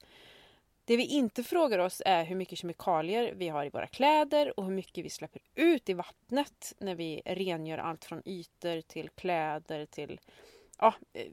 Det 0.89 0.97
vi 0.97 1.07
inte 1.07 1.45
frågar 1.45 1.79
oss 1.79 2.03
är 2.05 2.25
hur 2.25 2.37
mycket 2.37 2.59
kemikalier 2.59 3.33
vi 3.37 3.49
har 3.49 3.65
i 3.65 3.69
våra 3.69 3.87
kläder 3.87 4.59
och 4.59 4.65
hur 4.65 4.73
mycket 4.73 5.05
vi 5.05 5.11
släpper 5.11 5.41
ut 5.55 5.89
i 5.89 5.95
vattnet 5.95 6.75
när 6.79 6.95
vi 6.95 7.23
rengör 7.25 7.79
allt 7.79 8.05
från 8.05 8.23
ytor 8.25 8.81
till 8.81 9.09
kläder 9.09 9.87
till... 9.87 10.21
Ja, 10.79 10.95
eh, 11.13 11.27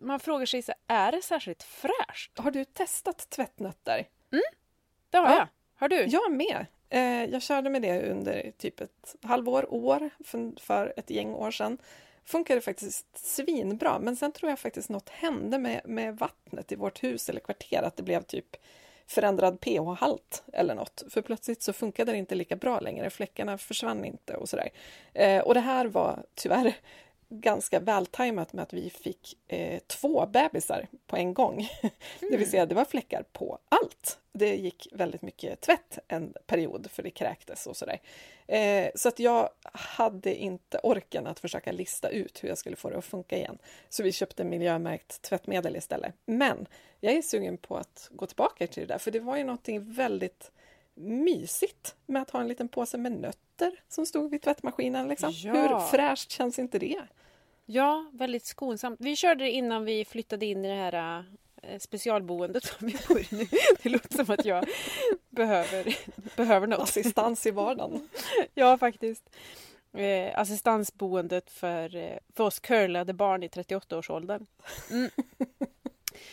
man 0.00 0.20
frågar 0.20 0.46
sig, 0.46 0.62
så, 0.62 0.72
är 0.86 1.12
det 1.12 1.22
särskilt 1.22 1.62
fräscht? 1.62 2.38
Har 2.38 2.50
du 2.50 2.64
testat 2.64 3.30
tvättnötter? 3.30 4.08
Mm, 4.32 4.42
det 5.10 5.18
har 5.18 5.26
ja. 5.30 5.36
jag. 5.36 5.48
Har 5.74 5.88
du? 5.88 6.04
Jag 6.04 6.32
med. 6.32 6.66
Eh, 6.88 7.24
jag 7.24 7.42
körde 7.42 7.70
med 7.70 7.82
det 7.82 8.10
under 8.10 8.52
typ 8.58 8.80
ett 8.80 9.16
halvår, 9.22 9.74
år, 9.74 10.10
för 10.60 10.92
ett 10.96 11.10
gäng 11.10 11.34
år 11.34 11.50
sedan 11.50 11.78
funkade 12.24 12.60
faktiskt 12.60 13.06
svinbra, 13.18 13.98
men 13.98 14.16
sen 14.16 14.32
tror 14.32 14.50
jag 14.50 14.58
faktiskt 14.58 14.88
något 14.88 15.08
hände 15.08 15.58
med, 15.58 15.80
med 15.84 16.18
vattnet 16.18 16.72
i 16.72 16.76
vårt 16.76 17.02
hus 17.02 17.28
eller 17.28 17.40
kvarter, 17.40 17.82
att 17.82 17.96
det 17.96 18.02
blev 18.02 18.22
typ 18.22 18.56
förändrad 19.06 19.60
pH-halt 19.60 20.42
eller 20.52 20.74
något. 20.74 21.04
För 21.10 21.22
plötsligt 21.22 21.62
så 21.62 21.72
funkade 21.72 22.12
det 22.12 22.18
inte 22.18 22.34
lika 22.34 22.56
bra 22.56 22.80
längre. 22.80 23.10
Fläckarna 23.10 23.58
försvann 23.58 24.04
inte 24.04 24.36
och 24.36 24.48
sådär. 24.48 24.70
Eh, 25.12 25.40
och 25.40 25.54
det 25.54 25.60
här 25.60 25.86
var 25.86 26.22
tyvärr 26.34 26.74
ganska 27.28 27.80
vältajmat 27.80 28.52
med 28.52 28.62
att 28.62 28.72
vi 28.72 28.90
fick 28.90 29.38
eh, 29.48 29.78
två 29.86 30.26
bebisar 30.26 30.86
på 31.06 31.16
en 31.16 31.34
gång. 31.34 31.54
Mm. 31.54 31.68
det 32.20 32.26
vill 32.26 32.34
mm. 32.34 32.50
säga, 32.50 32.66
det 32.66 32.74
var 32.74 32.84
fläckar 32.84 33.24
på 33.32 33.58
allt. 33.68 34.18
Det 34.32 34.56
gick 34.56 34.88
väldigt 34.92 35.22
mycket 35.22 35.60
tvätt 35.60 35.98
en 36.08 36.34
period 36.46 36.90
för 36.90 37.02
det 37.02 37.10
kräktes 37.10 37.66
och 37.66 37.76
sådär. 37.76 38.00
Eh, 38.46 38.88
så 38.94 39.08
att 39.08 39.18
jag 39.18 39.50
hade 39.72 40.34
inte 40.34 40.78
orken 40.78 41.26
att 41.26 41.40
försöka 41.40 41.72
lista 41.72 42.08
ut 42.08 42.44
hur 42.44 42.48
jag 42.48 42.58
skulle 42.58 42.76
få 42.76 42.90
det 42.90 42.98
att 42.98 43.04
funka 43.04 43.36
igen. 43.36 43.58
Så 43.88 44.02
vi 44.02 44.12
köpte 44.12 44.44
miljömärkt 44.44 45.22
tvättmedel 45.22 45.76
istället. 45.76 46.14
Men 46.26 46.66
jag 47.00 47.14
är 47.14 47.22
sugen 47.22 47.58
på 47.58 47.76
att 47.76 48.08
gå 48.10 48.26
tillbaka 48.26 48.66
till 48.66 48.86
det 48.86 48.94
där, 48.94 48.98
för 48.98 49.10
det 49.10 49.20
var 49.20 49.36
ju 49.36 49.44
någonting 49.44 49.92
väldigt 49.92 50.50
mysigt 50.94 51.94
med 52.06 52.22
att 52.22 52.30
ha 52.30 52.40
en 52.40 52.48
liten 52.48 52.68
påse 52.68 52.98
med 52.98 53.12
nötter 53.60 53.80
som 53.88 54.06
stod 54.06 54.30
vid 54.30 54.42
tvättmaskinen. 54.42 55.08
Liksom. 55.08 55.32
Ja. 55.34 55.52
Hur 55.52 55.80
fräscht 55.90 56.30
känns 56.30 56.58
inte 56.58 56.78
det? 56.78 57.02
Ja, 57.66 58.10
väldigt 58.12 58.44
skonsamt. 58.44 59.00
Vi 59.00 59.16
körde 59.16 59.44
det 59.44 59.50
innan 59.50 59.84
vi 59.84 60.04
flyttade 60.04 60.46
in 60.46 60.64
i 60.64 60.68
det 60.68 60.74
här 60.74 61.24
äh, 61.62 61.78
specialboendet 61.78 62.64
som 62.64 62.86
vi 62.86 62.96
bor 63.08 63.18
i 63.20 63.26
nu. 63.30 63.46
Det 63.82 63.88
låter 63.88 64.24
som 64.24 64.34
att 64.34 64.44
jag 64.44 64.64
behöver, 65.30 65.96
behöver 66.36 66.66
något. 66.66 66.80
Assistans 66.80 67.46
i 67.46 67.50
vardagen. 67.50 68.08
ja, 68.54 68.78
faktiskt. 68.78 69.30
Eh, 69.92 70.38
assistansboendet 70.38 71.50
för, 71.50 71.96
eh, 71.96 72.18
för 72.34 72.44
oss 72.44 72.58
curlade 72.58 73.12
barn 73.12 73.42
i 73.42 73.48
38-årsåldern. 73.48 74.46
Mm. 74.90 75.10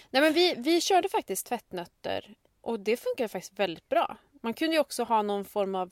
Nej, 0.10 0.22
men 0.22 0.34
vi, 0.34 0.56
vi 0.58 0.82
körde 0.82 1.10
faktiskt 1.10 1.46
tvättnötter 1.46 2.36
och 2.62 2.80
det 2.80 2.98
funkar 2.98 3.28
faktiskt 3.28 3.60
väldigt 3.60 3.90
bra. 3.90 4.18
Man 4.42 4.54
kunde 4.54 4.76
ju 4.76 4.80
också 4.80 5.04
ha 5.04 5.22
någon 5.22 5.46
form 5.46 5.76
av 5.76 5.92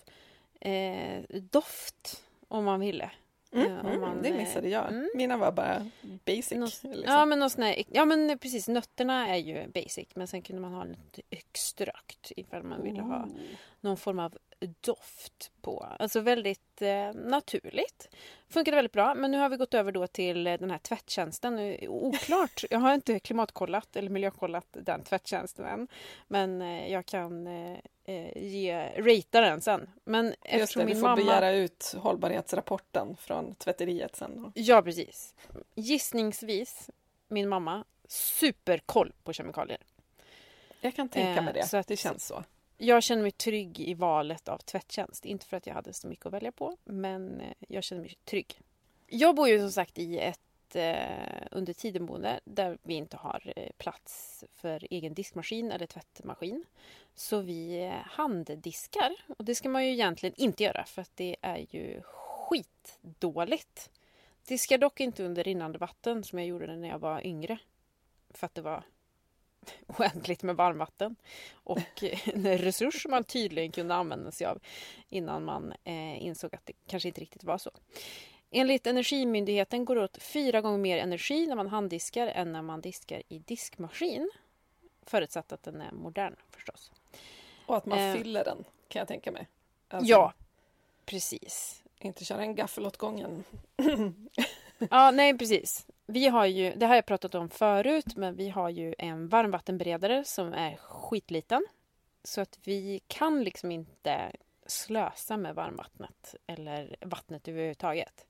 eh, 0.62 1.24
doft 1.51 2.24
om 2.48 2.65
man 2.65 2.80
ville. 2.80 3.12
Mm, 3.53 3.72
eh, 3.72 3.80
mm, 3.80 4.01
man, 4.01 4.22
det 4.22 4.34
missade 4.34 4.70
jag. 4.70 4.88
Mm. 4.89 5.10
Mina 5.15 5.38
var 5.38 5.51
bara 5.51 5.89
basic. 6.25 6.51
Någon, 6.51 6.70
liksom. 6.84 7.03
Ja, 7.06 7.25
men 7.25 7.39
någon 7.39 7.50
här, 7.58 7.84
ja 7.88 8.06
men 8.06 8.39
precis, 8.39 8.68
nötterna 8.68 9.27
är 9.27 9.38
ju 9.38 9.68
basic 9.68 10.08
men 10.15 10.27
sen 10.27 10.41
kunde 10.41 10.62
man 10.62 10.74
ha 10.74 10.84
lite 10.84 11.22
extrakt 11.30 12.32
ifall 12.36 12.63
man 12.63 12.84
ville 12.84 13.01
ha 13.01 13.27
någon 13.82 13.98
form 13.98 14.20
av 14.20 14.38
doft 14.82 15.51
på. 15.62 15.88
Alltså 16.00 16.20
väldigt 16.20 16.82
eh, 16.82 17.13
naturligt. 17.13 18.10
Funkade 18.50 18.75
väldigt 18.75 18.91
bra 18.91 19.15
men 19.15 19.32
nu 19.32 19.38
har 19.38 19.50
vi 19.50 19.58
gått 19.58 19.74
över 19.74 19.91
då 19.91 20.08
till 20.08 20.44
den 20.44 20.72
här 20.72 20.77
tvättjänsten. 20.77 21.77
Oklart, 21.88 22.63
jag 22.70 22.80
har 22.80 22.94
inte 22.94 23.20
klimatkollat 23.20 23.96
eller 23.96 24.10
miljökollat 24.10 24.68
den 24.72 25.03
tvättjänsten 25.03 25.65
än. 25.65 25.88
Men 26.27 26.62
eh, 26.62 26.91
jag 26.91 27.06
kan 27.06 27.48
eh, 27.48 27.77
eh 28.06 28.44
ge, 28.44 28.91
ratea 28.98 29.41
den 29.41 29.62
sen. 29.62 29.89
Men 30.03 30.36
Just 30.51 30.74
det, 30.74 30.86
min 30.86 30.88
du 30.88 31.01
får 31.01 31.01
mamma... 31.01 31.15
begära 31.15 31.51
ut 31.51 31.96
hållbarhetsrapporten 31.98 33.18
från 33.20 33.56
tvätteriet 33.56 34.15
sen. 34.15 34.51
Ja 34.56 34.82
precis. 34.82 35.36
Gissningsvis 35.75 36.89
min 37.27 37.50
mamma 37.50 37.84
superkoll 38.08 39.13
på 39.24 39.34
kemikalier. 39.34 39.80
Jag 40.82 40.96
kan 40.96 41.10
tänka 41.10 41.41
mig 41.41 41.53
det, 41.53 41.68
så 41.68 41.77
att, 41.77 41.88
det 41.88 41.98
känns 41.98 42.25
så. 42.25 42.44
Jag 42.84 43.04
känner 43.04 43.22
mig 43.22 43.32
trygg 43.32 43.80
i 43.80 43.94
valet 43.94 44.50
av 44.50 44.58
tvättjänst. 44.58 45.26
Inte 45.26 45.46
för 45.46 45.58
att 45.58 45.68
jag 45.68 45.74
hade 45.74 45.94
så 45.94 46.08
mycket 46.08 46.26
att 46.26 46.34
välja 46.34 46.52
på, 46.52 46.78
men 46.84 47.42
eh, 47.42 47.54
jag 47.68 47.84
känner 47.84 48.02
mig 48.02 48.18
trygg. 48.26 48.60
Jag 49.08 49.36
bor 49.36 49.48
ju 49.48 49.60
som 49.60 49.72
sagt 49.72 50.00
i 50.00 50.20
ett 50.20 50.76
eh, 50.76 51.48
under 51.52 51.74
tiden-boende 51.74 52.40
där 52.44 52.78
vi 52.84 52.94
inte 52.94 53.18
har 53.18 53.54
eh, 53.56 53.72
plats 53.78 54.44
för 54.52 54.88
egen 54.90 55.14
diskmaskin 55.14 55.72
eller 55.72 55.86
tvättmaskin. 55.86 56.66
Så 57.16 57.40
vi 57.40 57.84
eh, 57.84 57.92
handdiskar. 57.92 59.16
Och 59.38 59.46
det 59.46 59.56
ska 59.56 59.70
man 59.70 59.86
ju 59.86 59.92
egentligen 59.92 60.36
inte 60.38 60.64
göra 60.64 60.86
för 60.86 61.02
att 61.02 61.16
det 61.16 61.36
är 61.42 61.66
ju 61.70 62.02
skitdåligt. 62.04 63.90
Diskar 64.48 64.78
dock 64.78 65.00
inte 65.00 65.24
under 65.24 65.44
rinnande 65.44 65.78
vatten 65.78 66.24
som 66.24 66.40
jag 66.40 66.48
gjorde 66.48 66.76
när 66.76 66.90
jag 66.90 67.00
var 67.00 67.28
yngre. 67.28 67.58
För 68.30 68.46
att 68.46 68.56
det 68.56 68.62
var 68.62 68.84
oändligt 69.88 70.44
med 70.44 70.56
varmvatten. 70.56 71.15
Och 71.53 72.03
en 72.24 72.58
resurs 72.58 73.06
man 73.10 73.24
tydligen 73.24 73.72
kunde 73.72 73.96
använda 73.96 74.32
sig 74.32 74.48
av 74.48 74.60
innan 75.10 75.46
man 75.46 75.74
eh, 75.84 76.24
insåg 76.24 76.56
att 76.56 76.65
det 76.65 76.74
kanske 76.88 77.10
inte 77.10 77.22
riktigt 77.22 77.44
var 77.44 77.58
så. 77.58 77.72
Enligt 78.51 78.88
Energimyndigheten 78.88 79.86
går 79.86 79.96
det 79.96 80.03
åt 80.03 80.24
fyra 80.24 80.62
gånger 80.62 80.77
mer 80.77 80.98
energi 80.98 81.48
när 81.48 81.56
man 81.56 81.68
handdiskar 81.68 82.27
än 82.27 82.51
när 82.51 82.62
man 82.62 82.82
diskar 82.82 83.24
i 83.27 83.39
diskmaskin. 83.39 84.32
Förutsatt 85.06 85.51
att 85.51 85.63
den 85.63 85.82
är 85.82 85.91
modern 85.91 86.36
förstås. 86.50 86.91
Och 87.65 87.77
att 87.77 87.86
man 87.86 88.00
eh, 88.00 88.15
fyller 88.15 88.44
den 88.44 88.63
kan 88.88 89.00
jag 89.00 89.08
tänka 89.08 89.32
mig. 89.32 89.48
Alltså, 89.88 90.10
ja, 90.12 90.34
precis. 91.06 91.84
Inte 92.00 92.25
köra 92.25 92.41
en 92.41 92.56
gaffel 92.56 92.86
åt 92.86 92.98
gången. 92.98 93.44
ja, 94.89 95.12
nej 95.12 95.38
precis. 95.38 95.86
Vi 96.12 96.27
har 96.27 96.46
ju, 96.46 96.74
det 96.75 96.86
har 96.86 96.96
jag 96.96 97.06
pratat 97.06 97.36
om 97.36 97.50
förut, 97.50 98.15
men 98.15 98.36
vi 98.36 98.50
har 98.50 98.70
ju 98.70 98.96
en 98.98 99.27
varmvattenberedare 99.27 100.24
som 100.24 100.53
är 100.53 100.75
skitliten. 100.75 101.65
Så 102.24 102.41
att 102.41 102.60
vi 102.63 103.01
kan 103.08 103.44
liksom 103.44 103.72
inte 103.72 104.32
slösa 104.65 105.38
med 105.38 105.56
varmvattnet 105.56 106.36
eller 106.48 106.96
vattnet 107.01 107.48
överhuvudtaget. 107.48 108.27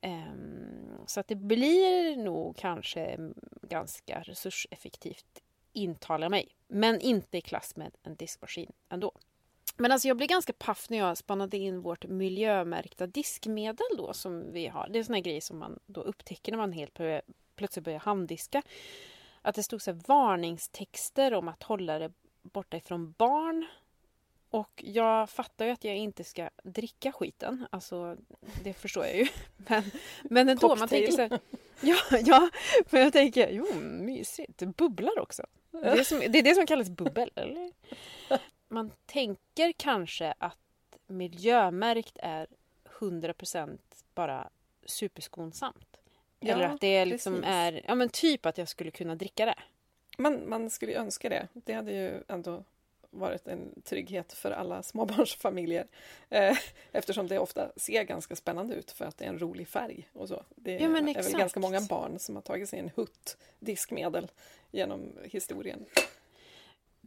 Ehm, 0.00 0.98
så 1.06 1.20
att 1.20 1.28
det 1.28 1.36
blir 1.36 2.16
nog 2.16 2.56
kanske 2.56 3.18
ganska 3.62 4.22
resurseffektivt 4.22 5.42
intalar 5.72 6.28
mig. 6.28 6.48
Men 6.68 7.00
inte 7.00 7.38
i 7.38 7.40
klass 7.40 7.76
med 7.76 7.96
en 8.02 8.16
diskmaskin 8.16 8.72
ändå. 8.88 9.12
Men 9.76 9.92
alltså 9.92 10.08
jag 10.08 10.16
blev 10.16 10.28
ganska 10.28 10.52
paff 10.52 10.90
när 10.90 10.98
jag 10.98 11.18
spannade 11.18 11.56
in 11.56 11.80
vårt 11.80 12.06
miljömärkta 12.06 13.06
diskmedel 13.06 13.86
då 13.96 14.12
som 14.12 14.52
vi 14.52 14.66
har. 14.66 14.88
Det 14.90 14.98
är 14.98 15.02
såna 15.02 15.20
grejer 15.20 15.40
som 15.40 15.58
man 15.58 15.78
då 15.86 16.00
upptäcker 16.00 16.52
när 16.52 16.58
man 16.58 16.72
helt 16.72 17.00
plötsligt 17.56 17.84
börjar 17.84 17.98
handdiska. 17.98 18.62
Att 19.42 19.54
det 19.54 19.62
stod 19.62 19.82
så 19.82 19.92
varningstexter 19.92 21.34
om 21.34 21.48
att 21.48 21.62
hålla 21.62 21.98
det 21.98 22.12
borta 22.42 22.76
ifrån 22.76 23.14
barn. 23.18 23.66
Och 24.50 24.84
jag 24.86 25.30
fattar 25.30 25.64
ju 25.64 25.70
att 25.70 25.84
jag 25.84 25.96
inte 25.96 26.24
ska 26.24 26.50
dricka 26.64 27.12
skiten. 27.12 27.66
Alltså, 27.70 28.16
det 28.64 28.74
förstår 28.74 29.04
jag 29.04 29.16
ju. 29.16 29.26
Men, 29.56 29.82
men 30.22 30.48
ändå, 30.48 30.68
Cocktail. 30.68 30.78
man 30.78 30.88
tänker 30.88 31.12
så 31.12 31.20
här, 31.22 31.40
ja, 31.80 32.18
ja, 32.24 32.50
men 32.90 33.02
jag 33.02 33.12
tänker, 33.12 33.50
jo, 33.50 33.66
mysigt. 33.80 34.58
Det 34.58 34.66
bubblar 34.66 35.18
också. 35.18 35.42
Det 35.70 35.78
är, 35.78 36.04
som, 36.04 36.18
det 36.18 36.38
är 36.38 36.42
det 36.42 36.54
som 36.54 36.66
kallas 36.66 36.90
bubbel, 36.90 37.30
eller? 37.34 37.72
Man 38.72 38.90
tänker 39.06 39.72
kanske 39.72 40.34
att 40.38 40.58
miljömärkt 41.06 42.16
är 42.22 42.46
100% 42.98 43.78
bara 44.14 44.48
superskonsamt. 44.84 45.96
Ja, 46.40 46.54
Eller 46.54 46.64
att 46.64 46.80
det 46.80 47.04
liksom 47.04 47.34
precis. 47.34 47.48
är, 47.48 47.84
ja 47.86 47.94
men 47.94 48.08
typ 48.08 48.46
att 48.46 48.58
jag 48.58 48.68
skulle 48.68 48.90
kunna 48.90 49.14
dricka 49.14 49.46
det. 49.46 49.58
Man, 50.18 50.48
man 50.48 50.70
skulle 50.70 50.94
önska 50.94 51.28
det. 51.28 51.48
Det 51.52 51.72
hade 51.72 51.92
ju 51.92 52.22
ändå 52.28 52.64
varit 53.10 53.46
en 53.46 53.82
trygghet 53.82 54.32
för 54.32 54.50
alla 54.50 54.82
småbarnsfamiljer. 54.82 55.86
Eh, 56.28 56.56
eftersom 56.92 57.28
det 57.28 57.38
ofta 57.38 57.72
ser 57.76 58.02
ganska 58.02 58.36
spännande 58.36 58.74
ut 58.74 58.90
för 58.90 59.04
att 59.04 59.18
det 59.18 59.24
är 59.24 59.28
en 59.28 59.38
rolig 59.38 59.68
färg 59.68 60.08
och 60.12 60.28
så. 60.28 60.44
Det 60.56 60.72
ja, 60.72 60.98
är 60.98 61.22
väl 61.22 61.32
ganska 61.38 61.60
många 61.60 61.80
barn 61.80 62.18
som 62.18 62.34
har 62.34 62.42
tagit 62.42 62.68
sig 62.68 62.78
en 62.78 62.90
hutt 62.96 63.36
diskmedel 63.58 64.30
genom 64.70 65.12
historien. 65.24 65.84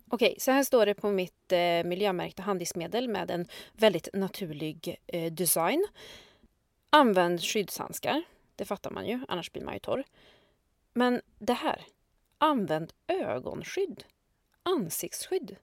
Okej, 0.09 0.35
så 0.39 0.51
här 0.51 0.63
står 0.63 0.85
det 0.85 0.93
på 0.93 1.11
mitt 1.11 1.51
eh, 1.51 1.83
miljömärkta 1.83 2.43
handdiskmedel 2.43 3.07
med 3.07 3.31
en 3.31 3.47
väldigt 3.73 4.09
naturlig 4.13 5.01
eh, 5.07 5.33
design. 5.33 5.87
Använd 6.89 7.41
skyddshandskar. 7.41 8.23
Det 8.55 8.65
fattar 8.65 8.91
man 8.91 9.07
ju, 9.07 9.19
annars 9.27 9.51
blir 9.51 9.63
man 9.63 9.73
ju 9.73 9.79
torr. 9.79 10.03
Men 10.93 11.21
det 11.39 11.53
här. 11.53 11.85
Använd 12.37 12.93
ögonskydd. 13.07 14.03
Ansiktsskydd. 14.63 15.55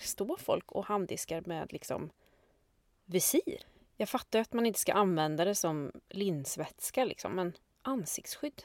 Står 0.00 0.36
folk 0.36 0.72
och 0.72 0.86
handdiskar 0.86 1.42
med 1.46 1.72
liksom 1.72 2.10
visir? 3.04 3.66
Jag 3.96 4.08
fattar 4.08 4.38
att 4.38 4.52
man 4.52 4.66
inte 4.66 4.80
ska 4.80 4.92
använda 4.92 5.44
det 5.44 5.54
som 5.54 5.92
linsvätska 6.08 7.04
liksom, 7.04 7.34
men 7.34 7.52
ansiktsskydd. 7.82 8.62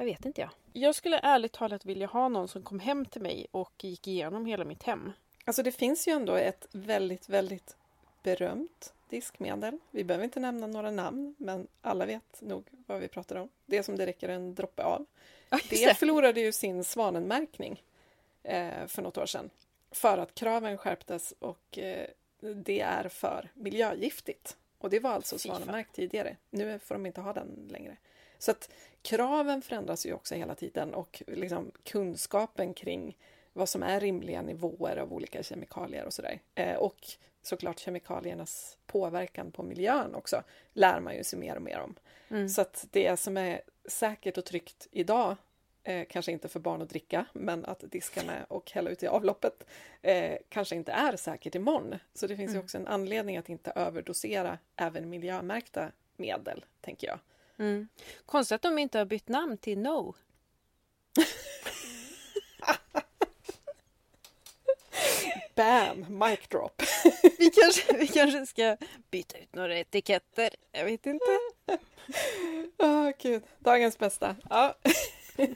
Jag 0.00 0.04
vet 0.04 0.24
inte 0.24 0.40
jag. 0.40 0.50
Jag 0.72 0.94
skulle 0.94 1.18
ärligt 1.18 1.52
talat 1.52 1.84
vilja 1.84 2.06
ha 2.06 2.28
någon 2.28 2.48
som 2.48 2.62
kom 2.62 2.80
hem 2.80 3.04
till 3.04 3.22
mig 3.22 3.46
och 3.50 3.84
gick 3.84 4.08
igenom 4.08 4.46
hela 4.46 4.64
mitt 4.64 4.82
hem. 4.82 5.12
Alltså 5.44 5.62
det 5.62 5.72
finns 5.72 6.08
ju 6.08 6.12
ändå 6.12 6.34
ett 6.34 6.66
väldigt, 6.72 7.28
väldigt 7.28 7.76
berömt 8.22 8.92
diskmedel. 9.08 9.78
Vi 9.90 10.04
behöver 10.04 10.24
inte 10.24 10.40
nämna 10.40 10.66
några 10.66 10.90
namn, 10.90 11.34
men 11.38 11.68
alla 11.80 12.06
vet 12.06 12.40
nog 12.40 12.64
vad 12.86 13.00
vi 13.00 13.08
pratar 13.08 13.36
om. 13.36 13.48
Det 13.66 13.82
som 13.82 13.96
det 13.96 14.06
räcker 14.06 14.28
en 14.28 14.54
droppe 14.54 14.82
av. 14.82 15.06
Det 15.70 15.96
förlorade 15.96 16.40
ju 16.40 16.52
sin 16.52 16.84
svanenmärkning 16.84 17.82
eh, 18.42 18.86
för 18.86 19.02
något 19.02 19.18
år 19.18 19.26
sedan. 19.26 19.50
För 19.90 20.18
att 20.18 20.34
kraven 20.34 20.78
skärptes 20.78 21.34
och 21.38 21.78
eh, 21.78 22.06
det 22.40 22.80
är 22.80 23.08
för 23.08 23.48
miljögiftigt. 23.54 24.56
Och 24.78 24.90
det 24.90 25.00
var 25.00 25.10
alltså 25.10 25.38
svanenmärkt 25.38 25.94
tidigare. 25.94 26.36
Nu 26.50 26.78
får 26.78 26.94
de 26.94 27.06
inte 27.06 27.20
ha 27.20 27.32
den 27.32 27.68
längre. 27.70 27.96
Så 28.40 28.50
att 28.50 28.70
kraven 29.02 29.62
förändras 29.62 30.06
ju 30.06 30.12
också 30.12 30.34
hela 30.34 30.54
tiden 30.54 30.94
och 30.94 31.22
liksom 31.26 31.70
kunskapen 31.84 32.74
kring 32.74 33.16
vad 33.52 33.68
som 33.68 33.82
är 33.82 34.00
rimliga 34.00 34.42
nivåer 34.42 34.96
av 34.96 35.12
olika 35.12 35.42
kemikalier 35.42 36.04
och 36.04 36.12
sådär. 36.12 36.40
Eh, 36.54 36.76
och 36.76 37.06
såklart 37.42 37.78
kemikaliernas 37.78 38.78
påverkan 38.86 39.52
på 39.52 39.62
miljön 39.62 40.14
också 40.14 40.42
lär 40.72 41.00
man 41.00 41.16
ju 41.16 41.24
sig 41.24 41.38
mer 41.38 41.56
och 41.56 41.62
mer 41.62 41.80
om. 41.80 41.94
Mm. 42.28 42.48
Så 42.48 42.60
att 42.60 42.86
det 42.90 43.16
som 43.16 43.36
är 43.36 43.60
säkert 43.88 44.38
och 44.38 44.44
tryggt 44.44 44.88
idag 44.90 45.36
Eh, 45.82 46.06
kanske 46.10 46.32
inte 46.32 46.48
för 46.48 46.60
barn 46.60 46.82
att 46.82 46.88
dricka, 46.88 47.26
men 47.32 47.64
att 47.64 47.84
diska 47.90 48.24
med 48.24 48.44
och 48.48 48.70
hälla 48.70 48.90
ut 48.90 49.02
i 49.02 49.06
avloppet 49.06 49.66
eh, 50.02 50.38
kanske 50.48 50.76
inte 50.76 50.92
är 50.92 51.16
säkert 51.16 51.54
imorgon. 51.54 51.94
Så 52.14 52.26
det 52.26 52.36
finns 52.36 52.48
mm. 52.48 52.60
ju 52.60 52.64
också 52.64 52.78
en 52.78 52.86
anledning 52.86 53.36
att 53.36 53.48
inte 53.48 53.70
överdosera 53.70 54.58
även 54.76 55.10
miljömärkta 55.10 55.92
medel, 56.16 56.64
tänker 56.80 57.06
jag. 57.06 57.18
Mm. 57.60 57.88
Konstigt 58.26 58.54
att 58.54 58.62
de 58.62 58.78
inte 58.78 58.98
har 58.98 59.04
bytt 59.04 59.28
namn 59.28 59.56
till 59.56 59.78
No. 59.78 60.14
Bam! 65.54 66.18
Mic 66.18 66.40
drop. 66.48 66.82
vi, 67.38 67.50
kanske, 67.50 67.96
vi 67.96 68.06
kanske 68.06 68.46
ska 68.46 68.76
byta 69.10 69.38
ut 69.38 69.54
några 69.54 69.78
etiketter. 69.78 70.50
Jag 70.72 70.84
vet 70.84 71.06
inte. 71.06 71.38
Oh, 72.78 73.10
gud. 73.18 73.42
Dagens 73.58 73.98
bästa. 73.98 74.36
Ja. 74.50 74.74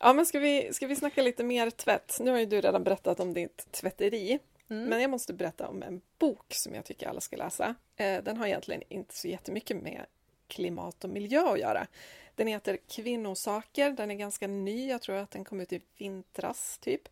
ja, 0.00 0.12
men 0.12 0.26
ska 0.26 0.38
vi, 0.38 0.72
ska 0.72 0.86
vi 0.86 0.96
snacka 0.96 1.22
lite 1.22 1.44
mer 1.44 1.70
tvätt? 1.70 2.18
Nu 2.20 2.30
har 2.30 2.38
ju 2.38 2.46
du 2.46 2.60
redan 2.60 2.84
berättat 2.84 3.20
om 3.20 3.34
ditt 3.34 3.72
tvätteri. 3.72 4.38
Mm. 4.70 4.84
Men 4.84 5.00
jag 5.00 5.10
måste 5.10 5.32
berätta 5.32 5.68
om 5.68 5.82
en 5.82 6.00
bok 6.18 6.54
som 6.54 6.74
jag 6.74 6.84
tycker 6.84 7.08
alla 7.08 7.20
ska 7.20 7.36
läsa. 7.36 7.74
Eh, 7.96 8.22
den 8.22 8.36
har 8.36 8.46
egentligen 8.46 8.82
inte 8.88 9.16
så 9.16 9.28
jättemycket 9.28 9.82
med 9.82 10.06
klimat 10.48 11.04
och 11.04 11.10
miljö 11.10 11.52
att 11.52 11.60
göra. 11.60 11.86
Den 12.34 12.46
heter 12.46 12.78
Kvinnosaker. 12.88 13.90
Den 13.90 14.10
är 14.10 14.14
ganska 14.14 14.46
ny. 14.46 14.88
Jag 14.88 15.02
tror 15.02 15.16
att 15.16 15.30
den 15.30 15.44
kom 15.44 15.60
ut 15.60 15.72
i 15.72 15.80
vintras, 15.96 16.78
typ. 16.78 17.08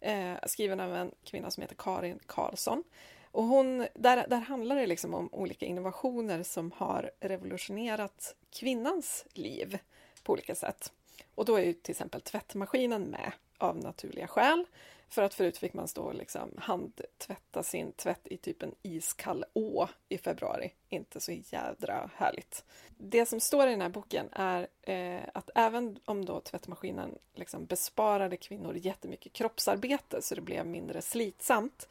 Eh, 0.00 0.34
skriven 0.46 0.80
av 0.80 0.96
en 0.96 1.10
kvinna 1.24 1.50
som 1.50 1.60
heter 1.60 1.76
Karin 1.78 2.18
Karlsson. 2.26 2.84
Och 3.32 3.44
hon, 3.44 3.86
där, 3.94 4.26
där 4.28 4.40
handlar 4.40 4.76
det 4.76 4.86
liksom 4.86 5.14
om 5.14 5.28
olika 5.32 5.66
innovationer 5.66 6.42
som 6.42 6.72
har 6.76 7.10
revolutionerat 7.20 8.34
kvinnans 8.50 9.26
liv 9.32 9.78
på 10.22 10.32
olika 10.32 10.54
sätt. 10.54 10.92
Och 11.34 11.44
då 11.44 11.56
är 11.56 11.64
ju 11.64 11.72
till 11.72 11.92
exempel 11.92 12.20
tvättmaskinen 12.20 13.02
med 13.02 13.32
av 13.58 13.76
naturliga 13.76 14.26
skäl. 14.26 14.64
För 15.10 15.22
att 15.22 15.34
förut 15.34 15.58
fick 15.58 15.74
man 15.74 15.88
stå 15.88 16.02
och 16.02 16.14
liksom 16.14 16.54
handtvätta 16.58 17.62
sin 17.62 17.92
tvätt 17.92 18.20
i 18.24 18.36
typ 18.36 18.62
en 18.62 18.74
iskall 18.82 19.44
å 19.52 19.88
i 20.08 20.18
februari. 20.18 20.72
Inte 20.88 21.20
så 21.20 21.32
jädra 21.32 22.10
härligt. 22.16 22.64
Det 22.98 23.26
som 23.26 23.40
står 23.40 23.68
i 23.68 23.70
den 23.70 23.80
här 23.80 23.88
boken 23.88 24.28
är 24.32 24.66
eh, 24.82 25.20
att 25.34 25.50
även 25.54 25.98
om 26.04 26.24
då 26.24 26.40
tvättmaskinen 26.40 27.18
liksom 27.34 27.66
besparade 27.66 28.36
kvinnor 28.36 28.76
jättemycket 28.76 29.32
kroppsarbete 29.32 30.22
så 30.22 30.34
det 30.34 30.40
blev 30.40 30.66
mindre 30.66 31.02
slitsamt 31.02 31.88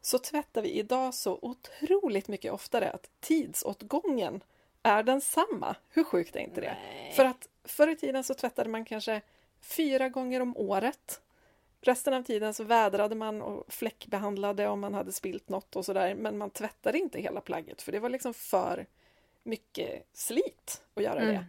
så 0.00 0.18
tvättar 0.18 0.62
vi 0.62 0.70
idag 0.70 1.14
så 1.14 1.38
otroligt 1.42 2.28
mycket 2.28 2.52
oftare 2.52 2.90
att 2.90 3.10
tidsåtgången 3.20 4.40
är 4.82 5.02
densamma. 5.02 5.76
Hur 5.88 6.04
sjukt 6.04 6.36
är 6.36 6.40
inte 6.40 6.60
det? 6.60 6.76
Nej. 6.82 7.12
För 7.12 7.24
att 7.24 7.48
förr 7.64 7.88
i 7.88 7.96
tiden 7.96 8.24
så 8.24 8.34
tvättade 8.34 8.70
man 8.70 8.84
kanske 8.84 9.20
fyra 9.60 10.08
gånger 10.08 10.40
om 10.40 10.56
året. 10.56 11.20
Resten 11.84 12.14
av 12.14 12.22
tiden 12.22 12.54
så 12.54 12.64
vädrade 12.64 13.14
man 13.14 13.42
och 13.42 13.72
fläckbehandlade 13.72 14.68
om 14.68 14.80
man 14.80 14.94
hade 14.94 15.12
spilt 15.12 15.48
något 15.48 15.76
och 15.76 15.84
sådär. 15.84 16.14
Men 16.14 16.38
man 16.38 16.50
tvättade 16.50 16.98
inte 16.98 17.20
hela 17.20 17.40
plagget 17.40 17.82
för 17.82 17.92
det 17.92 18.00
var 18.00 18.08
liksom 18.08 18.34
för 18.34 18.86
mycket 19.42 20.06
slit 20.12 20.82
att 20.94 21.02
göra 21.02 21.20
mm. 21.20 21.34
det. 21.34 21.46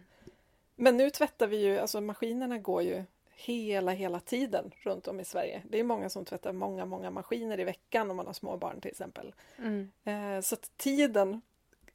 Men 0.76 0.96
nu 0.96 1.10
tvättar 1.10 1.46
vi 1.46 1.56
ju, 1.56 1.78
alltså 1.78 2.00
maskinerna 2.00 2.58
går 2.58 2.82
ju 2.82 3.04
hela, 3.34 3.92
hela 3.92 4.20
tiden 4.20 4.72
runt 4.82 5.08
om 5.08 5.20
i 5.20 5.24
Sverige. 5.24 5.62
Det 5.68 5.80
är 5.80 5.84
många 5.84 6.10
som 6.10 6.24
tvättar 6.24 6.52
många, 6.52 6.84
många 6.84 7.10
maskiner 7.10 7.60
i 7.60 7.64
veckan 7.64 8.10
om 8.10 8.16
man 8.16 8.26
har 8.26 8.32
små 8.32 8.56
barn 8.56 8.80
till 8.80 8.90
exempel. 8.90 9.34
Mm. 9.58 9.90
Eh, 10.04 10.40
så 10.40 10.56
tiden 10.76 11.40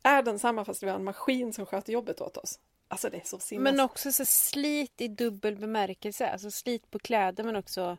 är 0.04 0.24
densamma 0.24 0.66
fast 0.66 0.84
vi 0.84 0.90
har 0.90 0.96
en 0.96 1.04
maskin 1.04 1.54
som 1.54 1.66
sköter 1.66 1.94
jobbet 1.94 2.22
åt 2.22 2.38
oss. 2.38 2.60
Alltså 2.88 3.10
det 3.10 3.18
är 3.18 3.26
så 3.26 3.40
simmas. 3.40 3.64
Men 3.64 3.80
också 3.80 4.12
så 4.12 4.26
slit 4.26 5.02
i 5.02 5.08
dubbel 5.08 5.56
bemärkelse. 5.56 6.30
Alltså 6.30 6.52
slit 6.52 6.92
på 6.92 7.00
kläder 7.00 7.44
men 7.44 7.56
också 7.56 7.98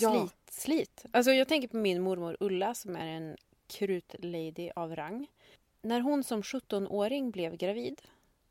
ja. 0.00 0.28
slit. 0.50 1.04
Alltså 1.12 1.32
jag 1.32 1.48
tänker 1.48 1.68
på 1.68 1.76
min 1.76 2.02
mormor 2.02 2.36
Ulla 2.40 2.74
som 2.74 2.96
är 2.96 3.06
en 3.06 3.36
krutlady 3.66 4.70
av 4.76 4.96
rang. 4.96 5.26
När 5.82 6.00
hon 6.00 6.24
som 6.24 6.42
17-åring 6.42 7.30
blev 7.30 7.56
gravid, 7.56 8.02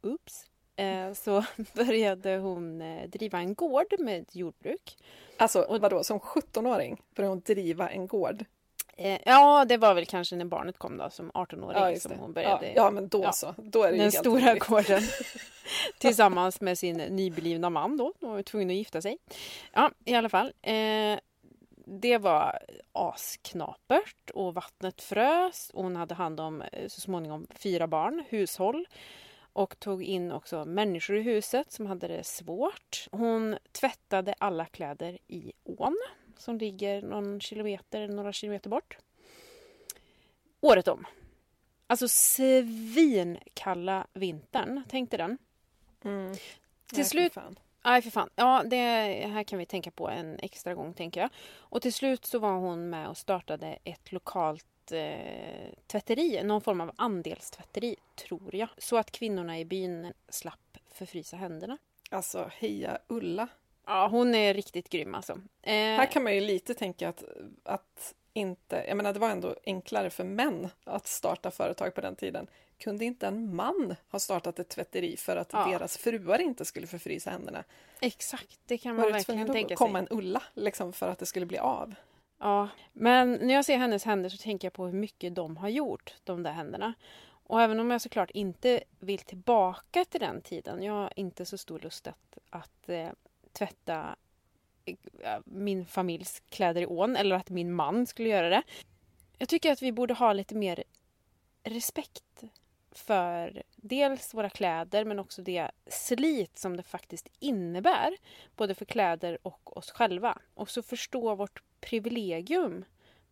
ups, 0.01 0.45
eh, 0.75 1.13
så 1.13 1.45
började 1.73 2.37
hon 2.37 2.81
eh, 2.81 3.09
driva 3.09 3.39
en 3.39 3.53
gård 3.53 3.99
med 3.99 4.25
jordbruk. 4.31 4.97
Alltså 5.37 5.61
och, 5.61 5.81
vadå, 5.81 6.03
som 6.03 6.19
17-åring 6.19 7.01
började 7.15 7.31
hon 7.31 7.41
driva 7.45 7.89
en 7.89 8.07
gård? 8.07 8.45
Eh, 8.97 9.19
ja, 9.25 9.65
det 9.65 9.77
var 9.77 9.93
väl 9.93 10.05
kanske 10.05 10.35
när 10.35 10.45
barnet 10.45 10.77
kom 10.77 10.97
då 10.97 11.09
som 11.09 11.31
18-åring 11.31 11.93
ja, 11.93 11.99
som 11.99 12.11
hon 12.19 12.33
började. 12.33 12.67
Ja, 12.67 12.73
ja 12.75 12.91
men 12.91 13.07
då 13.07 13.23
ja, 13.23 13.31
så. 13.31 13.55
Då 13.57 13.83
är 13.83 13.91
det 13.91 13.97
den 13.97 14.11
stora 14.11 14.55
gården. 14.55 15.01
Tillsammans 15.97 16.61
med 16.61 16.77
sin 16.77 16.97
nyblivna 16.97 17.69
man 17.69 17.97
då. 17.97 18.13
De 18.19 18.31
var 18.31 18.41
tvungen 18.41 18.69
att 18.69 18.75
gifta 18.75 19.01
sig. 19.01 19.17
Ja, 19.73 19.91
i 20.05 20.15
alla 20.15 20.29
fall. 20.29 20.53
Eh, 20.61 21.19
det 21.85 22.17
var 22.17 22.59
asknapert 22.91 24.29
och 24.33 24.53
vattnet 24.53 25.01
frös. 25.01 25.71
Och 25.73 25.83
hon 25.83 25.95
hade 25.95 26.15
hand 26.15 26.39
om 26.39 26.61
eh, 26.61 26.87
så 26.87 27.01
småningom 27.01 27.47
fyra 27.55 27.87
barn, 27.87 28.23
hushåll 28.29 28.87
och 29.53 29.79
tog 29.79 30.03
in 30.03 30.31
också 30.31 30.65
människor 30.65 31.17
i 31.17 31.21
huset 31.21 31.71
som 31.71 31.85
hade 31.85 32.07
det 32.07 32.23
svårt. 32.23 33.07
Hon 33.11 33.57
tvättade 33.71 34.35
alla 34.37 34.65
kläder 34.65 35.17
i 35.27 35.53
ån 35.63 35.97
som 36.37 36.57
ligger 36.57 37.01
någon 37.01 37.41
kilometer, 37.41 38.07
några 38.07 38.33
kilometer 38.33 38.69
bort. 38.69 38.97
Året 40.61 40.87
om. 40.87 41.05
Alltså 41.87 42.07
svinkalla 42.07 44.07
vintern. 44.13 44.83
Tänk 44.89 45.11
dig 45.11 45.17
den. 45.17 45.37
Mm. 46.03 46.35
Till 46.85 47.05
slut... 47.05 47.37
Nej, 47.83 48.01
för 48.01 48.09
fan. 48.09 48.29
Ja, 48.35 48.63
det 48.65 48.77
här 49.27 49.43
kan 49.43 49.59
vi 49.59 49.65
tänka 49.65 49.91
på 49.91 50.09
en 50.09 50.39
extra 50.39 50.73
gång, 50.73 50.93
tänker 50.93 51.21
jag. 51.21 51.29
Och 51.57 51.81
till 51.81 51.93
slut 51.93 52.25
så 52.25 52.39
var 52.39 52.53
hon 52.53 52.89
med 52.89 53.09
och 53.09 53.17
startade 53.17 53.77
ett 53.83 54.11
lokalt 54.11 54.91
eh, 54.91 55.73
tvätteri, 55.87 56.43
någon 56.43 56.61
form 56.61 56.81
av 56.81 56.91
andelstvätteri, 56.95 57.95
tror 58.15 58.55
jag. 58.55 58.69
Så 58.77 58.97
att 58.97 59.11
kvinnorna 59.11 59.59
i 59.59 59.65
byn 59.65 60.13
slapp 60.29 60.77
förfrysa 60.91 61.37
händerna. 61.37 61.77
Alltså, 62.09 62.49
heja 62.57 62.97
Ulla! 63.07 63.47
Ja, 63.85 64.07
hon 64.07 64.35
är 64.35 64.53
riktigt 64.53 64.89
grym 64.89 65.15
alltså. 65.15 65.33
Eh... 65.61 65.73
Här 65.73 66.11
kan 66.11 66.23
man 66.23 66.35
ju 66.35 66.41
lite 66.41 66.73
tänka 66.73 67.09
att, 67.09 67.23
att 67.63 68.13
inte, 68.33 68.85
jag 68.87 68.97
menar 68.97 69.13
det 69.13 69.19
var 69.19 69.29
ändå 69.29 69.55
enklare 69.65 70.09
för 70.09 70.23
män 70.23 70.69
att 70.83 71.07
starta 71.07 71.51
företag 71.51 71.95
på 71.95 72.01
den 72.01 72.15
tiden. 72.15 72.47
Kunde 72.83 73.05
inte 73.05 73.27
en 73.27 73.55
man 73.55 73.95
ha 74.11 74.19
startat 74.19 74.59
ett 74.59 74.69
tvätteri 74.69 75.17
för 75.17 75.37
att 75.37 75.49
ja. 75.53 75.65
deras 75.65 75.97
fruar 75.97 76.41
inte 76.41 76.65
skulle 76.65 76.87
förfrysa 76.87 77.29
händerna? 77.29 77.63
Exakt, 77.99 78.59
det 78.65 78.77
kan 78.77 78.95
man 78.95 79.11
verkligen 79.11 79.47
tänka 79.47 79.67
sig. 79.67 79.75
komma 79.75 79.99
en 79.99 80.07
Ulla 80.09 80.43
liksom 80.53 80.93
för 80.93 81.09
att 81.09 81.19
det 81.19 81.25
skulle 81.25 81.45
bli 81.45 81.57
av? 81.57 81.95
Ja, 82.39 82.69
men 82.93 83.33
när 83.33 83.53
jag 83.53 83.65
ser 83.65 83.77
hennes 83.77 84.03
händer 84.03 84.29
så 84.29 84.37
tänker 84.37 84.65
jag 84.65 84.73
på 84.73 84.85
hur 84.85 84.93
mycket 84.93 85.35
de 85.35 85.57
har 85.57 85.69
gjort, 85.69 86.15
de 86.23 86.43
där 86.43 86.51
händerna. 86.51 86.93
Och 87.25 87.61
även 87.61 87.79
om 87.79 87.91
jag 87.91 88.01
såklart 88.01 88.31
inte 88.31 88.83
vill 88.99 89.19
tillbaka 89.19 90.05
till 90.05 90.19
den 90.19 90.41
tiden, 90.41 90.83
jag 90.83 90.93
har 90.93 91.13
inte 91.15 91.45
så 91.45 91.57
stor 91.57 91.79
lust 91.79 92.07
att, 92.07 92.37
att 92.49 92.89
eh, 92.89 93.09
tvätta 93.51 94.15
min 95.45 95.85
familjs 95.85 96.41
kläder 96.49 96.81
i 96.81 96.85
ån 96.85 97.15
eller 97.15 97.35
att 97.35 97.49
min 97.49 97.73
man 97.73 98.07
skulle 98.07 98.29
göra 98.29 98.49
det. 98.49 98.63
Jag 99.37 99.49
tycker 99.49 99.71
att 99.71 99.81
vi 99.81 99.91
borde 99.91 100.13
ha 100.13 100.33
lite 100.33 100.55
mer 100.55 100.83
respekt 101.63 102.43
för 102.95 103.63
dels 103.75 104.33
våra 104.33 104.49
kläder 104.49 105.05
men 105.05 105.19
också 105.19 105.41
det 105.41 105.71
slit 105.87 106.57
som 106.57 106.77
det 106.77 106.83
faktiskt 106.83 107.27
innebär. 107.39 108.17
Både 108.55 108.75
för 108.75 108.85
kläder 108.85 109.37
och 109.41 109.77
oss 109.77 109.91
själva. 109.91 110.37
Och 110.53 110.69
så 110.69 110.81
förstå 110.81 111.35
vårt 111.35 111.63
privilegium 111.81 112.85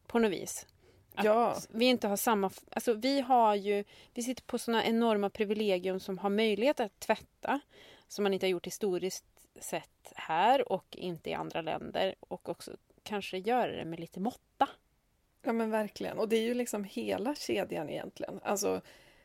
på 0.07 0.19
något 0.19 0.31
vis. 0.31 0.67
Att 1.13 1.25
ja. 1.25 1.57
vi 1.69 1.85
inte 1.85 2.07
har 2.07 2.17
samma... 2.17 2.51
Alltså 2.69 2.93
vi 2.93 3.21
har 3.21 3.55
ju... 3.55 3.83
Vi 4.13 4.23
sitter 4.23 4.43
på 4.43 4.57
såna 4.57 4.85
enorma 4.85 5.29
privilegium 5.29 5.99
som 5.99 6.17
har 6.17 6.29
möjlighet 6.29 6.79
att 6.79 6.99
tvätta. 6.99 7.59
Som 8.07 8.23
man 8.23 8.33
inte 8.33 8.45
har 8.45 8.51
gjort 8.51 8.67
historiskt 8.67 9.25
sett 9.59 10.13
här 10.15 10.71
och 10.71 10.85
inte 10.91 11.29
i 11.29 11.33
andra 11.33 11.61
länder 11.61 12.15
och 12.19 12.49
också 12.49 12.71
kanske 13.03 13.37
göra 13.37 13.71
det 13.71 13.85
med 13.85 13.99
lite 13.99 14.19
måtta. 14.19 14.69
Ja 15.43 15.53
men 15.53 15.71
verkligen, 15.71 16.17
och 16.17 16.29
det 16.29 16.35
är 16.35 16.41
ju 16.41 16.53
liksom 16.53 16.83
hela 16.83 17.35
kedjan 17.35 17.89
egentligen. 17.89 18.39
Alltså 18.43 18.81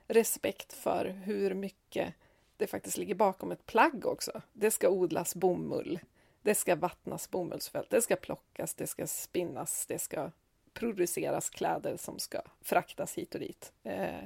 respekt 0.09 0.73
för 0.73 1.05
hur 1.05 1.55
mycket 1.55 2.15
det 2.57 2.67
faktiskt 2.67 2.97
ligger 2.97 3.15
bakom 3.15 3.53
ett 3.53 3.67
plagg 3.67 4.07
också. 4.07 4.43
Det 4.53 4.71
ska 4.71 4.89
odlas 4.89 5.35
bomull, 5.35 6.01
det 6.43 6.55
ska 6.55 6.77
vattnas 6.77 7.31
bomullsfält, 7.31 7.91
det 7.91 8.03
ska 8.03 8.17
plockas, 8.17 8.75
det 8.75 8.87
ska 8.87 9.07
spinnas, 9.07 9.87
det 9.87 9.99
ska 9.99 10.31
produceras 10.73 11.51
kläder 11.51 11.97
som 11.97 12.19
ska 12.19 12.43
fraktas 12.61 13.15
hit 13.15 13.35
och 13.35 13.41
dit. 13.41 13.73
Eh, 13.83 14.25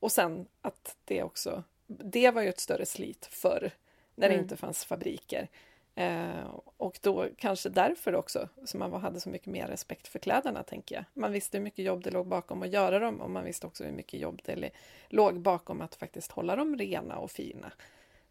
och 0.00 0.12
sen 0.12 0.46
att 0.60 0.96
det 1.04 1.22
också, 1.22 1.62
det 1.86 2.30
var 2.30 2.42
ju 2.42 2.48
ett 2.48 2.60
större 2.60 2.86
slit 2.86 3.26
förr 3.26 3.70
när 4.14 4.28
det 4.28 4.34
mm. 4.34 4.44
inte 4.44 4.56
fanns 4.56 4.84
fabriker. 4.84 5.48
Eh, 5.94 6.60
och 6.76 6.98
då 7.02 7.28
kanske 7.38 7.68
därför 7.68 8.14
också 8.14 8.48
som 8.64 8.80
man 8.80 8.92
hade 8.92 9.20
så 9.20 9.28
mycket 9.28 9.46
mer 9.46 9.66
respekt 9.66 10.08
för 10.08 10.18
kläderna, 10.18 10.62
tänker 10.62 10.94
jag. 10.94 11.04
Man 11.14 11.32
visste 11.32 11.58
hur 11.58 11.64
mycket 11.64 11.84
jobb 11.84 12.02
det 12.04 12.10
låg 12.10 12.26
bakom 12.26 12.62
att 12.62 12.72
göra 12.72 12.98
dem 12.98 13.20
och 13.20 13.30
man 13.30 13.44
visste 13.44 13.66
också 13.66 13.84
hur 13.84 13.92
mycket 13.92 14.20
jobb 14.20 14.40
det 14.44 14.70
låg 15.08 15.40
bakom 15.40 15.80
att 15.80 15.94
faktiskt 15.94 16.32
hålla 16.32 16.56
dem 16.56 16.78
rena 16.78 17.18
och 17.18 17.30
fina. 17.30 17.72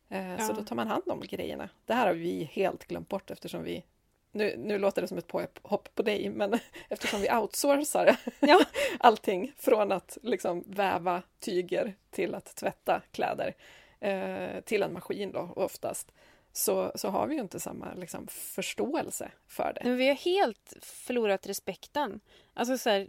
Eh, 0.09 0.31
ja. 0.31 0.37
Så 0.37 0.53
då 0.53 0.63
tar 0.63 0.75
man 0.75 0.87
hand 0.87 1.03
om 1.05 1.21
grejerna. 1.21 1.69
Det 1.85 1.93
här 1.93 2.07
har 2.07 2.13
vi 2.13 2.43
helt 2.43 2.87
glömt 2.87 3.09
bort 3.09 3.31
eftersom 3.31 3.63
vi 3.63 3.83
nu, 4.31 4.55
nu 4.57 4.77
låter 4.77 5.01
det 5.01 5.07
som 5.07 5.17
ett 5.17 5.27
påhopp 5.27 5.95
på 5.95 6.03
dig, 6.03 6.29
men 6.29 6.59
eftersom 6.89 7.21
vi 7.21 7.31
outsourcar 7.31 8.17
ja. 8.39 8.59
allting 8.99 9.53
från 9.57 9.91
att 9.91 10.17
liksom 10.21 10.63
väva 10.67 11.21
tyger 11.39 11.95
till 12.09 12.35
att 12.35 12.55
tvätta 12.55 13.01
kläder 13.11 13.55
eh, 13.99 14.61
till 14.61 14.83
en 14.83 14.93
maskin 14.93 15.31
då 15.31 15.53
oftast, 15.55 16.11
så, 16.53 16.91
så 16.95 17.09
har 17.09 17.27
vi 17.27 17.35
ju 17.35 17.41
inte 17.41 17.59
samma 17.59 17.93
liksom, 17.93 18.27
förståelse 18.27 19.31
för 19.47 19.73
det. 19.73 19.81
Men 19.83 19.97
vi 19.97 20.07
har 20.07 20.15
helt 20.15 20.73
förlorat 20.81 21.47
respekten. 21.47 22.19
Alltså 22.53 22.77
så 22.77 22.89
här, 22.89 23.07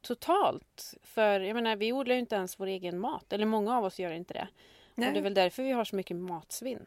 totalt. 0.00 0.94
För 1.02 1.40
jag 1.40 1.54
menar, 1.54 1.76
vi 1.76 1.92
odlar 1.92 2.14
ju 2.14 2.20
inte 2.20 2.34
ens 2.34 2.60
vår 2.60 2.66
egen 2.66 2.98
mat. 2.98 3.32
Eller 3.32 3.46
många 3.46 3.76
av 3.76 3.84
oss 3.84 3.98
gör 3.98 4.12
inte 4.12 4.34
det. 4.34 4.48
Nej. 4.94 5.08
Och 5.08 5.14
det 5.14 5.20
är 5.20 5.22
väl 5.22 5.34
därför 5.34 5.62
vi 5.62 5.70
har 5.70 5.84
så 5.84 5.96
mycket 5.96 6.16
matsvinn. 6.16 6.86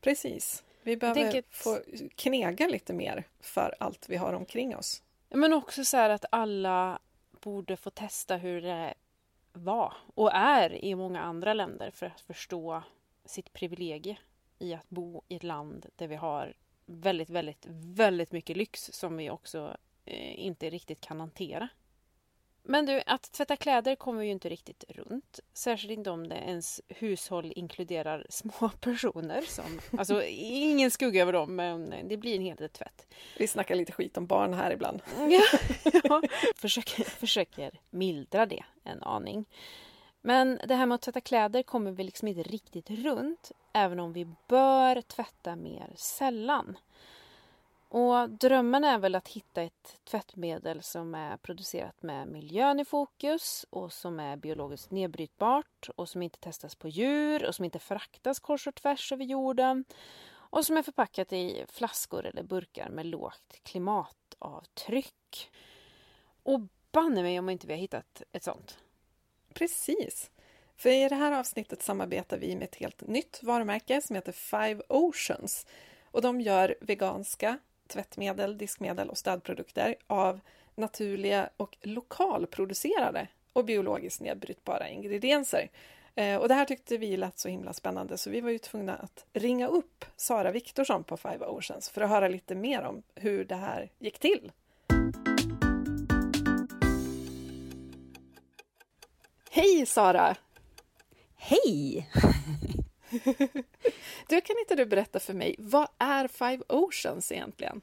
Precis. 0.00 0.64
Vi 0.82 0.96
behöver 0.96 1.22
tänker... 1.22 1.44
få 1.50 1.78
knega 2.14 2.66
lite 2.66 2.92
mer 2.92 3.24
för 3.40 3.74
allt 3.80 4.08
vi 4.08 4.16
har 4.16 4.32
omkring 4.32 4.76
oss. 4.76 5.02
Men 5.28 5.52
också 5.52 5.84
så 5.84 5.96
här 5.96 6.10
att 6.10 6.24
alla 6.30 6.98
borde 7.30 7.76
få 7.76 7.90
testa 7.90 8.36
hur 8.36 8.62
det 8.62 8.94
var 9.52 9.94
och 10.14 10.30
är 10.34 10.84
i 10.84 10.94
många 10.94 11.20
andra 11.20 11.54
länder 11.54 11.90
för 11.90 12.06
att 12.06 12.20
förstå 12.20 12.82
sitt 13.24 13.52
privilegie 13.52 14.18
i 14.60 14.74
att 14.74 14.88
bo 14.88 15.22
i 15.28 15.36
ett 15.36 15.42
land 15.42 15.86
där 15.96 16.08
vi 16.08 16.16
har 16.16 16.54
väldigt, 16.86 17.30
väldigt, 17.30 17.66
väldigt 17.94 18.32
mycket 18.32 18.56
lyx 18.56 18.90
som 18.92 19.16
vi 19.16 19.30
också 19.30 19.76
eh, 20.04 20.40
inte 20.40 20.70
riktigt 20.70 21.00
kan 21.00 21.20
hantera. 21.20 21.68
Men 22.62 22.86
du, 22.86 23.02
att 23.06 23.32
tvätta 23.32 23.56
kläder 23.56 23.94
kommer 23.94 24.22
ju 24.22 24.30
inte 24.30 24.48
riktigt 24.48 24.84
runt. 24.88 25.40
Särskilt 25.52 25.92
inte 25.92 26.10
om 26.10 26.28
det 26.28 26.34
ens 26.34 26.80
hushåll 26.88 27.52
inkluderar 27.56 28.26
små 28.30 28.70
personer. 28.80 29.42
Som, 29.42 29.80
alltså 29.98 30.22
ingen 30.24 30.90
skugga 30.90 31.22
över 31.22 31.32
dem, 31.32 31.56
men 31.56 31.94
det 32.08 32.16
blir 32.16 32.36
en 32.36 32.42
hel 32.42 32.56
del 32.56 32.68
tvätt. 32.68 33.06
Vi 33.38 33.46
snackar 33.46 33.74
lite 33.74 33.92
skit 33.92 34.16
om 34.16 34.26
barn 34.26 34.54
här 34.54 34.70
ibland. 34.70 35.02
ja, 35.18 35.42
ja. 36.04 36.22
Försöker, 36.56 37.04
försöker 37.04 37.80
mildra 37.90 38.46
det 38.46 38.64
en 38.84 39.02
aning. 39.02 39.44
Men 40.22 40.60
det 40.64 40.74
här 40.74 40.86
med 40.86 40.94
att 40.94 41.02
tvätta 41.02 41.20
kläder 41.20 41.62
kommer 41.62 41.90
vi 41.90 42.04
liksom 42.04 42.28
inte 42.28 42.42
riktigt 42.42 42.90
runt, 42.90 43.52
även 43.72 44.00
om 44.00 44.12
vi 44.12 44.26
bör 44.48 45.00
tvätta 45.00 45.56
mer 45.56 45.92
sällan. 45.96 46.78
Och 47.88 48.30
drömmen 48.30 48.84
är 48.84 48.98
väl 48.98 49.14
att 49.14 49.28
hitta 49.28 49.62
ett 49.62 50.00
tvättmedel 50.04 50.82
som 50.82 51.14
är 51.14 51.36
producerat 51.36 52.02
med 52.02 52.28
miljön 52.28 52.80
i 52.80 52.84
fokus 52.84 53.66
och 53.70 53.92
som 53.92 54.20
är 54.20 54.36
biologiskt 54.36 54.90
nedbrytbart 54.90 55.88
och 55.96 56.08
som 56.08 56.22
inte 56.22 56.38
testas 56.38 56.74
på 56.74 56.88
djur 56.88 57.46
och 57.46 57.54
som 57.54 57.64
inte 57.64 57.78
fraktas 57.78 58.40
kors 58.40 58.66
och 58.66 58.74
tvärs 58.74 59.12
över 59.12 59.24
jorden 59.24 59.84
och 60.32 60.66
som 60.66 60.76
är 60.76 60.82
förpackat 60.82 61.32
i 61.32 61.64
flaskor 61.68 62.26
eller 62.26 62.42
burkar 62.42 62.88
med 62.88 63.06
lågt 63.06 63.60
klimatavtryck. 63.62 65.50
Och 66.42 66.60
banne 66.92 67.22
mig 67.22 67.38
om 67.38 67.50
inte 67.50 67.66
vi 67.66 67.72
har 67.72 67.80
hittat 67.80 68.22
ett 68.32 68.44
sånt. 68.44 68.78
Precis. 69.54 70.30
För 70.76 70.90
i 70.90 71.08
det 71.08 71.14
här 71.14 71.32
avsnittet 71.32 71.82
samarbetar 71.82 72.38
vi 72.38 72.56
med 72.56 72.64
ett 72.64 72.76
helt 72.76 73.08
nytt 73.08 73.40
varumärke 73.42 74.00
som 74.00 74.16
heter 74.16 74.32
Five 74.32 74.82
Oceans. 74.88 75.66
Och 76.10 76.22
de 76.22 76.40
gör 76.40 76.74
veganska 76.80 77.58
tvättmedel, 77.86 78.58
diskmedel 78.58 79.10
och 79.10 79.18
stödprodukter 79.18 79.94
av 80.06 80.40
naturliga 80.74 81.50
och 81.56 81.76
lokalproducerade 81.80 83.28
och 83.52 83.64
biologiskt 83.64 84.20
nedbrytbara 84.20 84.88
ingredienser. 84.88 85.70
Eh, 86.14 86.36
och 86.36 86.48
det 86.48 86.54
här 86.54 86.64
tyckte 86.64 86.96
vi 86.96 87.16
lät 87.16 87.38
så 87.38 87.48
himla 87.48 87.72
spännande 87.72 88.18
så 88.18 88.30
vi 88.30 88.40
var 88.40 88.50
ju 88.50 88.58
tvungna 88.58 88.94
att 88.94 89.26
ringa 89.32 89.66
upp 89.66 90.04
Sara 90.16 90.50
Viktorsson 90.50 91.04
på 91.04 91.16
Five 91.16 91.46
Oceans 91.46 91.90
för 91.90 92.00
att 92.00 92.10
höra 92.10 92.28
lite 92.28 92.54
mer 92.54 92.82
om 92.82 93.02
hur 93.14 93.44
det 93.44 93.54
här 93.54 93.90
gick 93.98 94.18
till. 94.18 94.52
Hej 99.52 99.86
Sara! 99.86 100.36
Hej! 101.36 102.08
du, 104.28 104.40
kan 104.40 104.58
inte 104.58 104.74
du 104.76 104.86
berätta 104.86 105.20
för 105.20 105.34
mig, 105.34 105.54
vad 105.58 105.88
är 105.98 106.28
Five 106.28 106.62
Oceans 106.68 107.32
egentligen? 107.32 107.80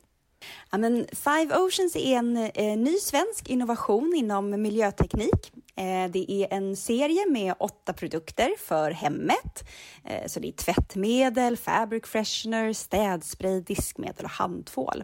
Ja, 0.72 0.78
men 0.78 1.08
Five 1.14 1.58
Oceans 1.58 1.96
är 1.96 2.16
en 2.16 2.38
eh, 2.38 2.78
ny 2.78 2.98
svensk 2.98 3.50
innovation 3.50 4.14
inom 4.18 4.62
miljöteknik. 4.62 5.52
Eh, 5.78 6.12
det 6.12 6.32
är 6.32 6.54
en 6.54 6.76
serie 6.76 7.26
med 7.30 7.54
åtta 7.60 7.94
produkter 7.94 8.54
för 8.60 8.92
hemmet. 8.92 9.70
Eh, 10.04 10.28
så 10.28 10.40
det 10.40 10.48
är 10.48 10.52
tvättmedel, 10.52 11.58
fabric 11.58 12.06
freshener, 12.06 12.74
städspray, 12.74 13.62
diskmedel 13.62 14.26
och 14.26 14.32
handtvål. 14.32 15.04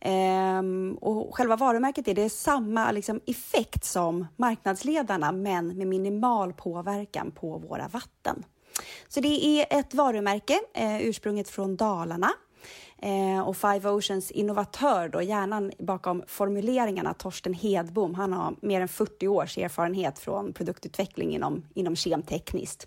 Ehm, 0.00 0.98
och 1.00 1.34
själva 1.36 1.56
varumärket 1.56 2.08
är 2.08 2.14
det 2.14 2.30
samma 2.30 2.92
liksom, 2.92 3.20
effekt 3.26 3.84
som 3.84 4.26
marknadsledarna 4.36 5.32
men 5.32 5.78
med 5.78 5.86
minimal 5.86 6.52
påverkan 6.52 7.30
på 7.30 7.58
våra 7.58 7.88
vatten. 7.88 8.44
Så 9.08 9.20
det 9.20 9.44
är 9.44 9.78
ett 9.78 9.94
varumärke 9.94 10.60
eh, 10.74 11.00
ursprunget 11.00 11.48
från 11.48 11.76
Dalarna 11.76 12.30
eh, 13.02 13.40
och 13.40 13.56
Five 13.56 13.88
Oceans 13.88 14.30
innovatör, 14.30 15.08
då, 15.08 15.22
hjärnan 15.22 15.72
bakom 15.78 16.22
formuleringarna, 16.26 17.14
Torsten 17.14 17.54
Hedbom, 17.54 18.14
han 18.14 18.32
har 18.32 18.54
mer 18.60 18.80
än 18.80 18.88
40 18.88 19.28
års 19.28 19.58
erfarenhet 19.58 20.18
från 20.18 20.52
produktutveckling 20.52 21.34
inom, 21.34 21.62
inom 21.74 21.96
kemtekniskt. 21.96 22.86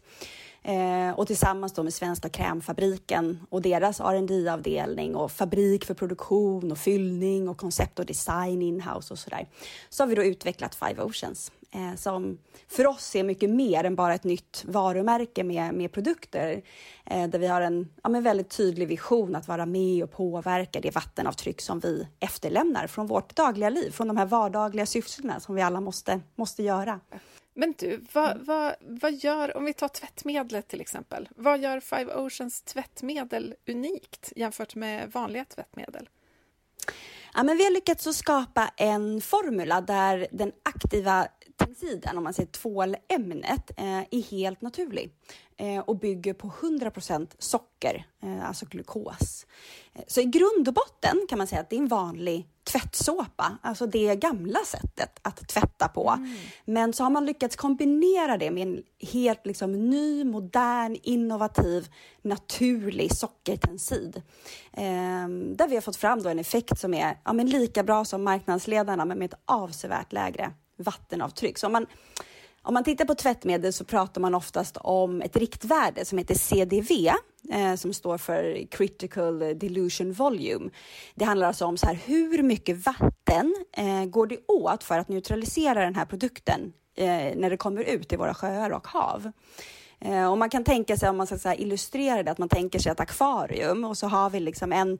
Eh, 0.63 1.11
och 1.15 1.27
tillsammans 1.27 1.73
då 1.73 1.83
med 1.83 1.93
Svenska 1.93 2.29
krämfabriken 2.29 3.39
och 3.49 3.61
deras 3.61 3.99
rd 3.99 4.47
avdelning 4.47 5.15
och 5.15 5.31
fabrik 5.31 5.85
för 5.85 5.93
produktion 5.93 6.71
och 6.71 6.77
fyllning 6.77 7.49
och 7.49 7.57
koncept 7.57 7.99
och 7.99 8.05
design 8.05 8.61
inhouse 8.61 9.13
och 9.13 9.19
sådär. 9.19 9.47
Så 9.89 10.03
har 10.03 10.07
vi 10.07 10.15
då 10.15 10.23
utvecklat 10.23 10.75
Five 10.75 11.03
Oceans 11.03 11.51
eh, 11.73 11.95
som 11.95 12.37
för 12.67 12.87
oss 12.87 13.15
är 13.15 13.23
mycket 13.23 13.49
mer 13.49 13.83
än 13.83 13.95
bara 13.95 14.13
ett 14.13 14.23
nytt 14.23 14.63
varumärke 14.67 15.43
med, 15.43 15.73
med 15.73 15.91
produkter. 15.91 16.61
Eh, 17.05 17.29
där 17.29 17.39
vi 17.39 17.47
har 17.47 17.61
en 17.61 17.89
ja, 18.03 18.09
men 18.09 18.23
väldigt 18.23 18.49
tydlig 18.49 18.87
vision 18.87 19.35
att 19.35 19.47
vara 19.47 19.65
med 19.65 20.03
och 20.03 20.11
påverka 20.11 20.79
det 20.79 20.95
vattenavtryck 20.95 21.61
som 21.61 21.79
vi 21.79 22.07
efterlämnar 22.19 22.87
från 22.87 23.07
vårt 23.07 23.35
dagliga 23.35 23.69
liv, 23.69 23.91
från 23.91 24.07
de 24.07 24.17
här 24.17 24.25
vardagliga 24.25 24.85
syftena 24.85 25.39
som 25.39 25.55
vi 25.55 25.61
alla 25.61 25.81
måste, 25.81 26.19
måste 26.35 26.63
göra. 26.63 26.99
Men 27.55 27.73
du, 27.77 28.05
vad, 28.13 28.31
mm. 28.31 28.45
vad, 28.45 28.73
vad 28.79 29.13
gör, 29.13 29.57
om 29.57 29.65
vi 29.65 29.73
tar 29.73 29.87
tvättmedlet 29.87 30.67
till 30.67 30.81
exempel, 30.81 31.29
vad 31.35 31.59
gör 31.59 31.79
Five 31.79 32.15
Oceans 32.15 32.61
tvättmedel 32.61 33.55
unikt 33.67 34.33
jämfört 34.35 34.75
med 34.75 35.11
vanliga 35.11 35.45
tvättmedel? 35.45 36.09
Ja, 37.33 37.43
men 37.43 37.57
vi 37.57 37.63
har 37.63 37.71
lyckats 37.71 38.07
att 38.07 38.15
skapa 38.15 38.71
en 38.77 39.21
formula 39.21 39.81
där 39.81 40.27
den 40.31 40.51
aktiva 40.63 41.27
tensiden, 41.65 42.17
om 42.17 42.23
man 42.23 42.33
säger 42.33 42.49
tvålämnet, 42.49 43.71
eh, 43.77 43.99
är 43.99 44.31
helt 44.31 44.61
naturlig 44.61 45.13
eh, 45.57 45.79
och 45.79 45.99
bygger 45.99 46.33
på 46.33 46.47
100% 46.47 47.35
socker, 47.39 48.05
eh, 48.23 48.47
alltså 48.47 48.65
glukos. 48.65 49.45
Så 50.07 50.21
i 50.21 50.25
grund 50.25 50.67
och 50.67 50.73
botten 50.73 51.27
kan 51.29 51.37
man 51.37 51.47
säga 51.47 51.61
att 51.61 51.69
det 51.69 51.75
är 51.75 51.79
en 51.79 51.87
vanlig 51.87 52.47
tvättsåpa, 52.63 53.57
alltså 53.61 53.85
det 53.85 54.15
gamla 54.15 54.59
sättet 54.65 55.19
att 55.21 55.47
tvätta 55.47 55.87
på. 55.87 56.09
Mm. 56.09 56.35
Men 56.65 56.93
så 56.93 57.03
har 57.03 57.09
man 57.09 57.25
lyckats 57.25 57.55
kombinera 57.55 58.37
det 58.37 58.51
med 58.51 58.67
en 58.67 58.83
helt 58.99 59.45
liksom, 59.45 59.89
ny, 59.89 60.23
modern, 60.23 60.97
innovativ, 61.03 61.87
naturlig 62.21 63.15
sockertensid. 63.15 64.21
Eh, 64.73 65.27
där 65.55 65.67
vi 65.67 65.75
har 65.75 65.81
fått 65.81 65.95
fram 65.95 66.23
då 66.23 66.29
en 66.29 66.39
effekt 66.39 66.79
som 66.79 66.93
är 66.93 67.17
ja, 67.25 67.33
men 67.33 67.49
lika 67.49 67.83
bra 67.83 68.05
som 68.05 68.23
marknadsledarna, 68.23 69.05
men 69.05 69.19
med 69.19 69.25
ett 69.33 69.39
avsevärt 69.45 70.13
lägre 70.13 70.53
vattenavtryck. 70.77 71.57
Så 71.57 71.65
om 71.65 71.73
man, 71.73 71.85
om 72.61 72.73
man 72.73 72.83
tittar 72.83 73.05
på 73.05 73.15
tvättmedel 73.15 73.73
så 73.73 73.83
pratar 73.83 74.21
man 74.21 74.35
oftast 74.35 74.77
om 74.77 75.21
ett 75.21 75.35
riktvärde 75.35 76.05
som 76.05 76.17
heter 76.17 76.35
CDV, 76.35 77.11
eh, 77.51 77.75
som 77.75 77.93
står 77.93 78.17
för 78.17 78.67
Critical 78.71 79.39
Dilution 79.39 80.13
Volume. 80.13 80.69
Det 81.15 81.25
handlar 81.25 81.47
alltså 81.47 81.65
om 81.65 81.77
så 81.77 81.87
här, 81.87 81.99
hur 82.05 82.43
mycket 82.43 82.85
vatten 82.85 83.55
eh, 83.77 84.05
går 84.05 84.27
det 84.27 84.37
åt 84.47 84.83
för 84.83 84.99
att 84.99 85.09
neutralisera 85.09 85.83
den 85.83 85.95
här 85.95 86.05
produkten 86.05 86.73
eh, 86.95 87.35
när 87.35 87.49
det 87.49 87.57
kommer 87.57 87.83
ut 87.83 88.13
i 88.13 88.15
våra 88.15 88.33
sjöar 88.33 88.69
och 88.69 88.87
hav. 88.87 89.31
Eh, 90.05 90.31
och 90.31 90.37
man 90.37 90.49
kan 90.49 90.63
tänka 90.63 90.97
sig, 90.97 91.09
om 91.09 91.17
man 91.17 91.27
ska 91.27 91.53
illustrera 91.53 92.23
det, 92.23 92.31
att 92.31 92.37
man 92.37 92.49
tänker 92.49 92.79
sig 92.79 92.91
ett 92.91 92.99
akvarium 92.99 93.83
och 93.83 93.97
så 93.97 94.07
har 94.07 94.29
vi 94.29 94.39
liksom 94.39 94.71
en 94.71 94.99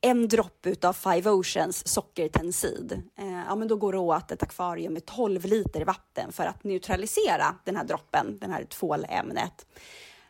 en 0.00 0.28
droppe 0.28 0.70
utav 0.70 0.92
Five 0.92 1.30
Oceans 1.30 1.88
sockertensid, 1.88 3.02
eh, 3.18 3.42
ja 3.48 3.56
men 3.56 3.68
då 3.68 3.76
går 3.76 3.92
det 3.92 3.98
åt 3.98 4.30
ett 4.30 4.42
akvarium 4.42 4.92
med 4.92 5.06
12 5.06 5.44
liter 5.44 5.84
vatten 5.84 6.32
för 6.32 6.44
att 6.44 6.64
neutralisera 6.64 7.54
den 7.64 7.76
här 7.76 7.84
droppen, 7.84 8.38
det 8.38 8.46
här 8.46 8.64
tvålämnet. 8.64 9.66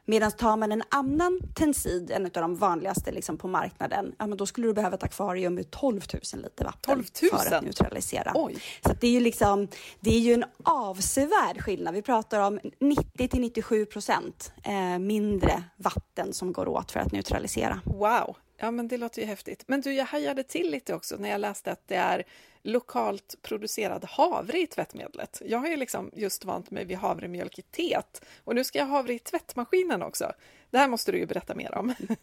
Medan 0.04 0.32
tar 0.32 0.56
man 0.56 0.72
en 0.72 0.82
annan 0.88 1.40
tensid, 1.54 2.10
en 2.10 2.24
av 2.24 2.30
de 2.30 2.56
vanligaste 2.56 3.12
liksom 3.12 3.38
på 3.38 3.48
marknaden, 3.48 4.14
ja, 4.18 4.26
men 4.26 4.38
då 4.38 4.46
skulle 4.46 4.66
du 4.66 4.72
behöva 4.72 4.96
ett 4.96 5.02
akvarium 5.02 5.54
med 5.54 5.70
12 5.70 6.02
000 6.34 6.42
liter 6.42 6.64
vatten 6.64 6.94
12 6.94 7.04
000? 7.32 7.40
för 7.40 7.54
att 7.54 7.64
neutralisera. 7.64 8.32
Oj. 8.34 8.56
Så 8.86 8.92
det 9.00 9.06
är 9.06 9.10
ju 9.10 9.20
liksom, 9.20 9.68
det 10.00 10.10
är 10.10 10.18
ju 10.18 10.34
en 10.34 10.44
avsevärd 10.62 11.62
skillnad. 11.62 11.94
Vi 11.94 12.02
pratar 12.02 12.40
om 12.40 12.60
90 12.78 13.28
till 13.28 13.40
97 13.40 13.86
procent 13.86 14.52
eh, 14.62 14.98
mindre 14.98 15.62
vatten 15.76 16.32
som 16.32 16.52
går 16.52 16.68
åt 16.68 16.92
för 16.92 17.00
att 17.00 17.12
neutralisera. 17.12 17.80
Wow! 17.84 18.36
Ja, 18.60 18.70
men 18.70 18.88
det 18.88 18.96
låter 18.96 19.22
ju 19.22 19.28
häftigt. 19.28 19.64
Men 19.66 19.80
du, 19.80 19.92
jag 19.92 20.04
hajade 20.04 20.42
till 20.42 20.70
lite 20.70 20.94
också 20.94 21.16
när 21.16 21.28
jag 21.28 21.40
läste 21.40 21.72
att 21.72 21.88
det 21.88 21.96
är 21.96 22.24
lokalt 22.62 23.34
producerad 23.42 24.04
havre 24.04 24.58
i 24.58 24.66
tvättmedlet. 24.66 25.42
Jag 25.44 25.58
har 25.58 25.66
ju 25.66 25.76
liksom 25.76 26.10
just 26.14 26.44
vant 26.44 26.70
mig 26.70 26.84
vid 26.84 26.96
havremjölk 26.96 27.58
i 27.58 27.62
teet 27.62 28.24
och 28.44 28.54
nu 28.54 28.64
ska 28.64 28.78
jag 28.78 28.86
ha 28.86 28.96
havre 28.96 29.14
i 29.14 29.18
tvättmaskinen 29.18 30.02
också. 30.02 30.32
Det 30.70 30.78
här 30.78 30.88
måste 30.88 31.12
du 31.12 31.18
ju 31.18 31.26
berätta 31.26 31.54
mer 31.54 31.74
om. 31.74 31.94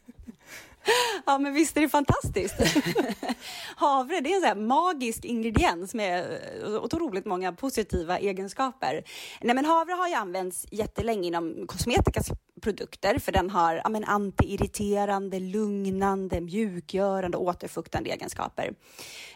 Ja, 1.26 1.38
men 1.38 1.54
visst 1.54 1.78
är 1.78 1.82
det 1.82 1.89
fantastiskt? 1.89 2.56
Havre, 3.76 4.19
det 4.21 4.32
är 4.32 4.36
en 4.36 4.41
sån 4.41 4.48
här 4.48 4.56
magisk 4.56 5.26
ingrediens 5.26 5.93
med 5.93 6.39
eh, 6.63 6.84
otroligt 6.84 7.26
många 7.26 7.54
positiva 7.54 8.19
egenskaper. 8.19 9.04
Nej, 9.41 9.56
men 9.56 9.65
havre 9.65 9.93
har 9.93 10.08
ju 10.08 10.13
använts 10.13 10.65
jättelänge 10.71 11.28
inom 11.28 11.67
kosmetika, 11.67 12.21
produkter 12.62 13.20
för 13.20 13.32
den 13.32 13.50
har 13.50 13.82
ja, 13.84 13.89
men 13.89 14.04
antiirriterande, 14.04 15.39
lugnande, 15.39 16.41
mjukgörande, 16.41 17.38
återfuktande 17.38 18.10
egenskaper. 18.10 18.74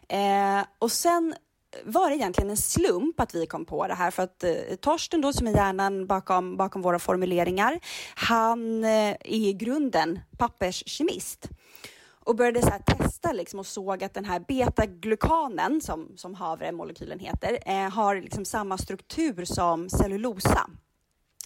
Eh, 0.10 0.66
och 0.80 0.92
sen 0.92 1.36
var 1.84 2.10
det 2.10 2.16
egentligen 2.16 2.50
en 2.50 2.58
slump 2.58 3.20
att 3.20 3.36
vi 3.36 3.46
kom 3.46 3.66
på 3.66 3.88
det 3.88 3.94
här 3.94 4.12
för 4.12 4.24
att 4.24 4.44
eh, 4.44 4.76
Torsten 4.82 5.22
då 5.22 5.34
som 5.34 5.48
är 5.48 5.52
hjärnan 5.52 6.08
bakom, 6.08 6.58
bakom 6.58 6.82
våra 6.82 7.00
formuleringar, 7.00 7.80
han 8.16 8.84
eh, 8.84 9.10
är 9.10 9.18
i 9.26 9.54
grunden 9.54 10.20
papperskemist 10.38 11.50
och 12.30 12.36
började 12.36 12.62
så 12.62 12.72
testa 12.86 13.32
liksom 13.32 13.60
och 13.60 13.68
såg 13.68 14.04
att 14.04 14.14
den 14.14 14.26
här 14.26 14.40
betaglukanen 14.40 15.82
som, 15.82 16.14
som 16.16 16.36
havremolekylen 16.36 17.20
heter 17.20 17.60
eh, 17.66 17.90
har 17.90 18.16
liksom 18.16 18.46
samma 18.46 18.78
struktur 18.78 19.46
som 19.46 19.90
cellulosa. 19.90 20.70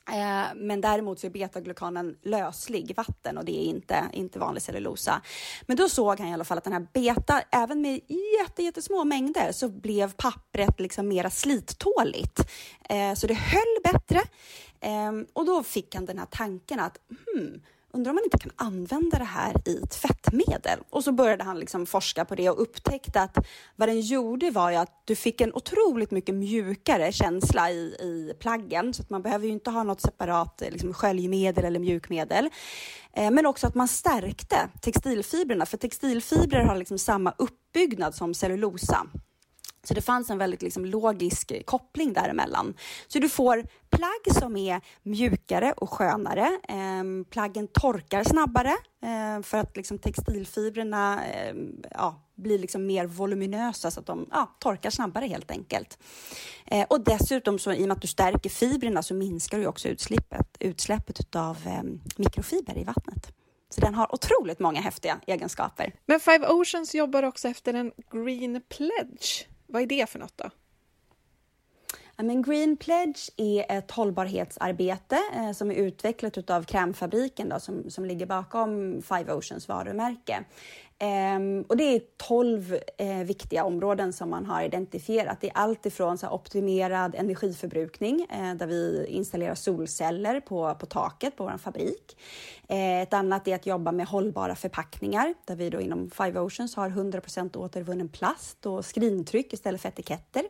Eh, 0.09 0.55
men 0.55 0.81
däremot 0.81 1.19
så 1.19 1.27
är 1.27 1.31
betaglukanen 1.31 2.17
löslig 2.21 2.91
i 2.91 2.93
vatten 2.93 3.37
och 3.37 3.45
det 3.45 3.51
är 3.51 3.65
inte, 3.65 4.09
inte 4.13 4.39
vanlig 4.39 4.61
cellulosa. 4.61 5.21
Men 5.61 5.77
då 5.77 5.89
såg 5.89 6.19
han 6.19 6.29
i 6.29 6.33
alla 6.33 6.43
fall 6.43 6.57
att 6.57 6.63
den 6.63 6.73
här 6.73 6.87
beta, 6.93 7.41
även 7.51 7.81
med 7.81 7.99
jättesmå 8.57 9.03
mängder, 9.03 9.51
så 9.51 9.69
blev 9.69 10.13
pappret 10.13 10.79
liksom 10.79 11.07
mera 11.07 11.29
slittåligt. 11.29 12.39
Eh, 12.89 13.13
så 13.13 13.27
det 13.27 13.33
höll 13.33 13.93
bättre. 13.93 14.21
Eh, 14.79 15.11
och 15.33 15.45
då 15.45 15.63
fick 15.63 15.95
han 15.95 16.05
den 16.05 16.19
här 16.19 16.27
tanken 16.31 16.79
att 16.79 16.99
hmm, 17.35 17.61
undrar 17.93 18.09
om 18.09 18.15
man 18.15 18.23
inte 18.23 18.37
kan 18.37 18.51
använda 18.55 19.17
det 19.17 19.23
här 19.23 19.53
i 19.65 19.81
tvättmedel? 19.87 20.79
Och 20.89 21.03
så 21.03 21.11
började 21.11 21.43
han 21.43 21.59
liksom 21.59 21.85
forska 21.85 22.25
på 22.25 22.35
det 22.35 22.49
och 22.49 22.61
upptäckte 22.61 23.21
att 23.21 23.37
vad 23.75 23.89
den 23.89 24.01
gjorde 24.01 24.51
var 24.51 24.71
ju 24.71 24.77
att 24.77 25.01
du 25.05 25.15
fick 25.15 25.41
en 25.41 25.53
otroligt 25.53 26.11
mycket 26.11 26.35
mjukare 26.35 27.11
känsla 27.11 27.71
i, 27.71 27.95
i 27.99 28.33
plaggen, 28.39 28.93
så 28.93 29.01
att 29.01 29.09
man 29.09 29.21
behöver 29.21 29.45
ju 29.45 29.51
inte 29.51 29.69
ha 29.69 29.83
något 29.83 30.01
separat 30.01 30.61
eh, 30.61 30.71
liksom, 30.71 30.93
sköljmedel 30.93 31.65
eller 31.65 31.79
mjukmedel. 31.79 32.49
Eh, 33.13 33.31
men 33.31 33.45
också 33.45 33.67
att 33.67 33.75
man 33.75 33.87
stärkte 33.87 34.69
textilfibrerna, 34.81 35.65
för 35.65 35.77
textilfibrer 35.77 36.63
har 36.63 36.75
liksom 36.75 36.97
samma 36.97 37.33
uppbyggnad 37.37 38.15
som 38.15 38.33
cellulosa. 38.33 39.07
Så 39.83 39.93
det 39.93 40.01
fanns 40.01 40.29
en 40.29 40.37
väldigt 40.37 40.61
liksom 40.61 40.85
logisk 40.85 41.65
koppling 41.65 42.13
däremellan. 42.13 42.73
Så 43.07 43.19
du 43.19 43.29
får 43.29 43.63
plagg 43.89 44.39
som 44.39 44.57
är 44.57 44.81
mjukare 45.03 45.73
och 45.77 45.89
skönare. 45.89 46.59
Eh, 46.69 47.25
plaggen 47.29 47.67
torkar 47.67 48.23
snabbare 48.23 48.73
eh, 49.03 49.41
för 49.43 49.57
att 49.57 49.77
liksom 49.77 49.99
textilfibrerna 49.99 51.25
eh, 51.25 51.55
ja, 51.91 52.23
blir 52.35 52.59
liksom 52.59 52.85
mer 52.85 53.05
voluminösa 53.05 53.91
så 53.91 53.99
att 53.99 54.05
de 54.05 54.27
ja, 54.31 54.55
torkar 54.59 54.89
snabbare 54.89 55.25
helt 55.25 55.51
enkelt. 55.51 55.97
Eh, 56.65 56.85
och 56.89 57.03
dessutom 57.03 57.59
så 57.59 57.73
i 57.73 57.83
och 57.83 57.87
med 57.87 57.91
att 57.91 58.01
du 58.01 58.07
stärker 58.07 58.49
fibrerna 58.49 59.03
så 59.03 59.13
minskar 59.13 59.59
du 59.59 59.67
också 59.67 59.87
utsläppet, 59.87 60.57
utsläppet 60.59 61.35
av 61.35 61.57
ehm, 61.65 62.01
mikrofiber 62.17 62.77
i 62.77 62.83
vattnet. 62.83 63.33
Så 63.69 63.81
den 63.81 63.95
har 63.95 64.13
otroligt 64.15 64.59
många 64.59 64.81
häftiga 64.81 65.19
egenskaper. 65.27 65.93
Men 66.05 66.19
Five 66.19 66.47
Oceans 66.47 66.95
jobbar 66.95 67.23
också 67.23 67.47
efter 67.47 67.73
en 67.73 67.91
Green 68.11 68.61
Pledge. 68.69 69.52
Vad 69.73 69.81
är 69.81 69.87
det 69.87 70.09
för 70.09 70.19
något 70.19 70.37
då? 70.37 70.49
Men 72.17 72.41
Green 72.41 72.77
Pledge 72.77 73.29
är 73.37 73.77
ett 73.77 73.91
hållbarhetsarbete 73.91 75.19
eh, 75.35 75.51
som 75.51 75.71
är 75.71 75.75
utvecklat 75.75 76.49
av 76.49 76.63
Krämfabriken 76.63 77.49
då, 77.49 77.59
som, 77.59 77.89
som 77.89 78.05
ligger 78.05 78.25
bakom 78.25 79.01
Five 79.01 79.33
Oceans 79.33 79.67
varumärke. 79.67 80.43
Ehm, 81.03 81.65
och 81.69 81.77
det 81.77 81.83
är 81.83 82.01
12 82.17 82.77
eh, 82.97 83.17
viktiga 83.17 83.63
områden 83.63 84.13
som 84.13 84.29
man 84.29 84.45
har 84.45 84.63
identifierat. 84.63 85.41
Det 85.41 85.47
är 85.47 85.57
allt 85.57 85.85
ifrån 85.85 86.17
så 86.17 86.29
optimerad 86.29 87.15
energiförbrukning 87.15 88.27
eh, 88.29 88.55
där 88.55 88.67
vi 88.67 89.05
installerar 89.09 89.55
solceller 89.55 90.39
på, 90.39 90.75
på 90.75 90.85
taket 90.85 91.37
på 91.37 91.43
vår 91.43 91.57
fabrik. 91.57 92.17
Eh, 92.69 93.01
ett 93.01 93.13
annat 93.13 93.47
är 93.47 93.55
att 93.55 93.65
jobba 93.65 93.91
med 93.91 94.07
hållbara 94.07 94.55
förpackningar 94.55 95.33
där 95.45 95.55
vi 95.55 95.69
då 95.69 95.81
inom 95.81 96.09
Five 96.09 96.39
Oceans 96.39 96.75
har 96.75 96.89
100% 96.89 97.57
återvunnen 97.57 98.09
plast 98.09 98.65
och 98.65 98.85
skrintryck 98.85 99.53
istället 99.53 99.81
för 99.81 99.89
etiketter. 99.89 100.43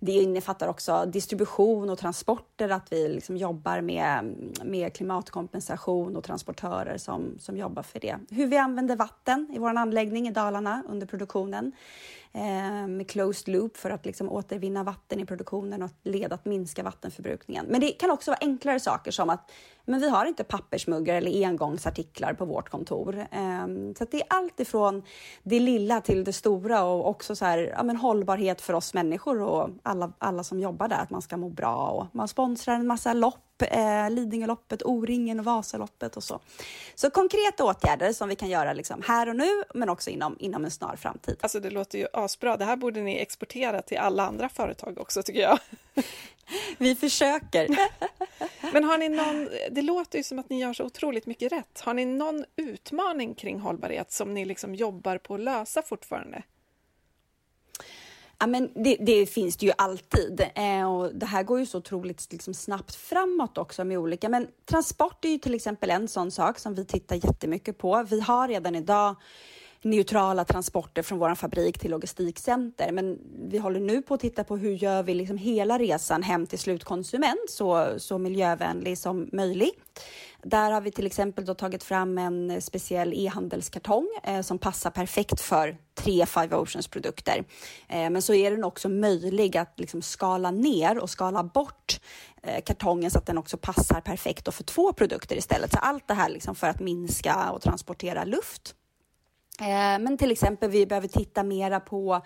Det 0.00 0.12
innefattar 0.12 0.68
också 0.68 1.06
distribution 1.06 1.90
och 1.90 1.98
transporter, 1.98 2.68
att 2.68 2.92
vi 2.92 3.08
liksom 3.08 3.36
jobbar 3.36 3.80
med, 3.80 4.34
med 4.64 4.94
klimatkompensation 4.94 6.16
och 6.16 6.24
transportörer 6.24 6.98
som, 6.98 7.38
som 7.38 7.56
jobbar 7.56 7.82
för 7.82 8.00
det. 8.00 8.16
Hur 8.30 8.46
vi 8.46 8.56
använder 8.56 8.96
vatten 8.96 9.50
i 9.52 9.58
vår 9.58 9.76
anläggning 9.76 10.28
i 10.28 10.30
Dalarna 10.30 10.82
under 10.88 11.06
produktionen 11.06 11.72
Eh, 12.36 12.86
med 12.86 13.10
closed 13.10 13.54
loop 13.54 13.76
för 13.76 13.90
att 13.90 14.06
liksom 14.06 14.32
återvinna 14.32 14.84
vatten 14.84 15.20
i 15.20 15.26
produktionen 15.26 15.82
och 15.82 15.90
leda 16.02 16.34
att 16.34 16.44
minska 16.44 16.82
vattenförbrukningen. 16.82 17.66
Men 17.66 17.80
det 17.80 17.90
kan 17.90 18.10
också 18.10 18.30
vara 18.30 18.38
enklare 18.40 18.80
saker 18.80 19.10
som 19.10 19.30
att 19.30 19.50
men 19.84 20.00
vi 20.00 20.08
har 20.08 20.26
inte 20.26 20.44
pappersmuggar 20.44 21.14
eller 21.14 21.46
engångsartiklar 21.46 22.34
på 22.34 22.44
vårt 22.44 22.68
kontor. 22.68 23.26
Ehm, 23.30 23.94
så 23.94 24.04
det 24.10 24.16
är 24.16 24.26
allt 24.28 24.60
ifrån 24.60 25.02
det 25.42 25.60
lilla 25.60 26.00
till 26.00 26.24
det 26.24 26.32
stora 26.32 26.84
och 26.84 27.08
också 27.08 27.36
så 27.36 27.44
här, 27.44 27.58
ja, 27.76 27.82
men 27.82 27.96
hållbarhet 27.96 28.60
för 28.60 28.74
oss 28.74 28.94
människor 28.94 29.42
och 29.42 29.70
alla, 29.82 30.12
alla 30.18 30.44
som 30.44 30.60
jobbar 30.60 30.88
där, 30.88 30.96
att 30.96 31.10
man 31.10 31.22
ska 31.22 31.36
må 31.36 31.48
bra 31.48 31.88
och 31.88 32.06
man 32.12 32.28
sponsrar 32.28 32.74
en 32.74 32.86
massa 32.86 33.12
lopp 33.12 33.45
eh, 33.62 34.10
Lidingöloppet, 34.10 34.82
O-ringen 34.82 35.38
och 35.38 35.44
Vasaloppet 35.44 36.16
och 36.16 36.24
så. 36.24 36.40
Så 36.94 37.10
konkreta 37.10 37.64
åtgärder 37.64 38.12
som 38.12 38.28
vi 38.28 38.36
kan 38.36 38.48
göra 38.48 38.72
liksom 38.72 39.02
här 39.06 39.28
och 39.28 39.36
nu, 39.36 39.64
men 39.74 39.88
också 39.88 40.10
inom, 40.10 40.36
inom 40.38 40.64
en 40.64 40.70
snar 40.70 40.96
framtid. 40.96 41.36
Alltså 41.40 41.60
det 41.60 41.70
låter 41.70 41.98
ju 41.98 42.06
asbra. 42.12 42.56
Det 42.56 42.64
här 42.64 42.76
borde 42.76 43.00
ni 43.00 43.16
exportera 43.16 43.82
till 43.82 43.98
alla 43.98 44.26
andra 44.26 44.48
företag 44.48 44.98
också 45.00 45.22
tycker 45.22 45.40
jag. 45.40 45.58
Vi 46.78 46.94
försöker. 46.94 47.68
Men 48.72 48.84
har 48.84 48.98
ni 48.98 49.08
någon, 49.08 49.48
det 49.70 49.82
låter 49.82 50.18
ju 50.18 50.24
som 50.24 50.38
att 50.38 50.50
ni 50.50 50.60
gör 50.60 50.72
så 50.72 50.84
otroligt 50.84 51.26
mycket 51.26 51.52
rätt. 51.52 51.80
Har 51.80 51.94
ni 51.94 52.04
någon 52.04 52.44
utmaning 52.56 53.34
kring 53.34 53.60
hållbarhet 53.60 54.12
som 54.12 54.34
ni 54.34 54.44
liksom 54.44 54.74
jobbar 54.74 55.18
på 55.18 55.34
att 55.34 55.40
lösa 55.40 55.82
fortfarande? 55.82 56.42
Ja, 58.38 58.46
men 58.46 58.70
det, 58.74 58.96
det, 59.00 59.26
finns 59.26 59.56
det 59.56 59.66
ju 59.66 59.72
alltid 59.78 60.40
eh, 60.54 60.92
och 60.92 61.14
det 61.14 61.26
här 61.26 61.42
går 61.42 61.58
ju 61.58 61.66
så 61.66 61.78
otroligt 61.78 62.32
liksom, 62.32 62.54
snabbt 62.54 62.94
framåt 62.94 63.58
också 63.58 63.84
med 63.84 63.98
olika. 63.98 64.28
Men 64.28 64.48
transport 64.64 65.24
är 65.24 65.28
ju 65.28 65.38
till 65.38 65.54
exempel 65.54 65.90
en 65.90 66.08
sån 66.08 66.30
sak 66.30 66.58
som 66.58 66.74
vi 66.74 66.84
tittar 66.84 67.16
jättemycket 67.16 67.78
på. 67.78 68.06
Vi 68.10 68.20
har 68.20 68.48
redan 68.48 68.74
idag 68.74 69.16
neutrala 69.82 70.44
transporter 70.44 71.02
från 71.02 71.18
vår 71.18 71.34
fabrik 71.34 71.78
till 71.78 71.90
logistikcenter. 71.90 72.92
Men 72.92 73.18
vi 73.48 73.58
håller 73.58 73.80
nu 73.80 74.02
på 74.02 74.14
att 74.14 74.20
titta 74.20 74.44
på 74.44 74.56
hur 74.56 74.72
gör 74.72 75.02
vi 75.02 75.14
liksom 75.14 75.38
hela 75.38 75.78
resan 75.78 76.22
hem 76.22 76.46
till 76.46 76.58
slutkonsument 76.58 77.50
så, 77.50 77.88
så 77.98 78.18
miljövänlig 78.18 78.98
som 78.98 79.28
möjligt. 79.32 80.00
Där 80.48 80.70
har 80.70 80.80
vi 80.80 80.90
till 80.90 81.06
exempel 81.06 81.44
då 81.44 81.54
tagit 81.54 81.84
fram 81.84 82.18
en 82.18 82.62
speciell 82.62 83.12
e-handelskartong 83.14 84.08
eh, 84.22 84.40
som 84.40 84.58
passar 84.58 84.90
perfekt 84.90 85.40
för 85.40 85.76
tre 85.94 86.26
Five 86.26 86.56
Oceans 86.56 86.88
produkter. 86.88 87.44
Eh, 87.88 88.10
men 88.10 88.22
så 88.22 88.34
är 88.34 88.50
den 88.50 88.64
också 88.64 88.88
möjlig 88.88 89.56
att 89.56 89.80
liksom 89.80 90.02
skala 90.02 90.50
ner 90.50 90.98
och 90.98 91.10
skala 91.10 91.42
bort 91.44 92.00
eh, 92.42 92.62
kartongen 92.64 93.10
så 93.10 93.18
att 93.18 93.26
den 93.26 93.38
också 93.38 93.56
passar 93.56 94.00
perfekt 94.00 94.54
för 94.54 94.64
två 94.64 94.92
produkter 94.92 95.36
istället. 95.36 95.72
Så 95.72 95.78
allt 95.78 96.08
det 96.08 96.14
här 96.14 96.28
liksom 96.28 96.54
för 96.54 96.66
att 96.66 96.80
minska 96.80 97.50
och 97.50 97.62
transportera 97.62 98.24
luft. 98.24 98.74
Eh, 99.60 99.98
men 99.98 100.18
till 100.18 100.30
exempel, 100.30 100.70
vi 100.70 100.86
behöver 100.86 101.08
titta 101.08 101.42
mera 101.42 101.80
på 101.80 102.22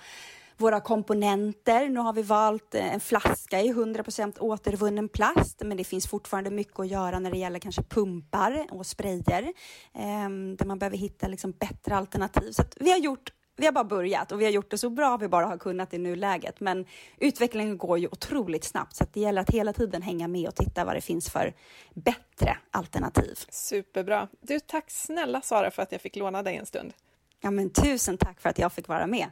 våra 0.60 0.80
komponenter. 0.80 1.88
Nu 1.88 2.00
har 2.00 2.12
vi 2.12 2.22
valt 2.22 2.74
eh, 2.74 2.94
en 2.94 3.00
flaska 3.00 3.60
i 3.60 3.72
100% 3.72 4.38
återvunnen 4.40 5.08
plast, 5.08 5.62
men 5.64 5.76
det 5.76 5.84
finns 5.84 6.08
fortfarande 6.08 6.50
mycket 6.50 6.80
att 6.80 6.88
göra 6.88 7.18
när 7.18 7.30
det 7.30 7.38
gäller 7.38 7.58
kanske 7.58 7.82
pumpar 7.82 8.66
och 8.70 8.86
sprayer, 8.86 9.52
ehm, 9.94 10.56
där 10.56 10.66
man 10.66 10.78
behöver 10.78 10.96
hitta 10.96 11.28
liksom 11.28 11.52
bättre 11.52 11.96
alternativ. 11.96 12.52
Så 12.52 12.62
vi 12.76 12.90
har 12.90 12.98
gjort 12.98 13.32
vi 13.56 13.66
har 13.66 13.72
bara 13.72 13.84
börjat 13.84 14.32
och 14.32 14.40
vi 14.40 14.44
har 14.44 14.52
gjort 14.52 14.70
det 14.70 14.78
så 14.78 14.90
bra 14.90 15.16
vi 15.16 15.28
bara 15.28 15.46
har 15.46 15.58
kunnat 15.58 15.94
i 15.94 15.98
nuläget. 15.98 16.60
Men 16.60 16.86
utvecklingen 17.18 17.78
går 17.78 17.98
ju 17.98 18.06
otroligt 18.06 18.64
snabbt 18.64 18.96
så 18.96 19.04
det 19.12 19.20
gäller 19.20 19.42
att 19.42 19.50
hela 19.50 19.72
tiden 19.72 20.02
hänga 20.02 20.28
med 20.28 20.48
och 20.48 20.54
titta 20.54 20.84
vad 20.84 20.94
det 20.94 21.00
finns 21.00 21.30
för 21.30 21.54
bättre 21.94 22.58
alternativ. 22.70 23.38
Superbra. 23.48 24.28
Du, 24.40 24.60
tack 24.60 24.90
snälla 24.90 25.40
Sara 25.40 25.70
för 25.70 25.82
att 25.82 25.92
jag 25.92 26.00
fick 26.00 26.16
låna 26.16 26.42
dig 26.42 26.56
en 26.56 26.66
stund. 26.66 26.92
Ja, 27.40 27.50
men 27.50 27.70
tusen 27.70 28.18
tack 28.18 28.40
för 28.40 28.48
att 28.48 28.58
jag 28.58 28.72
fick 28.72 28.88
vara 28.88 29.06
med. 29.06 29.26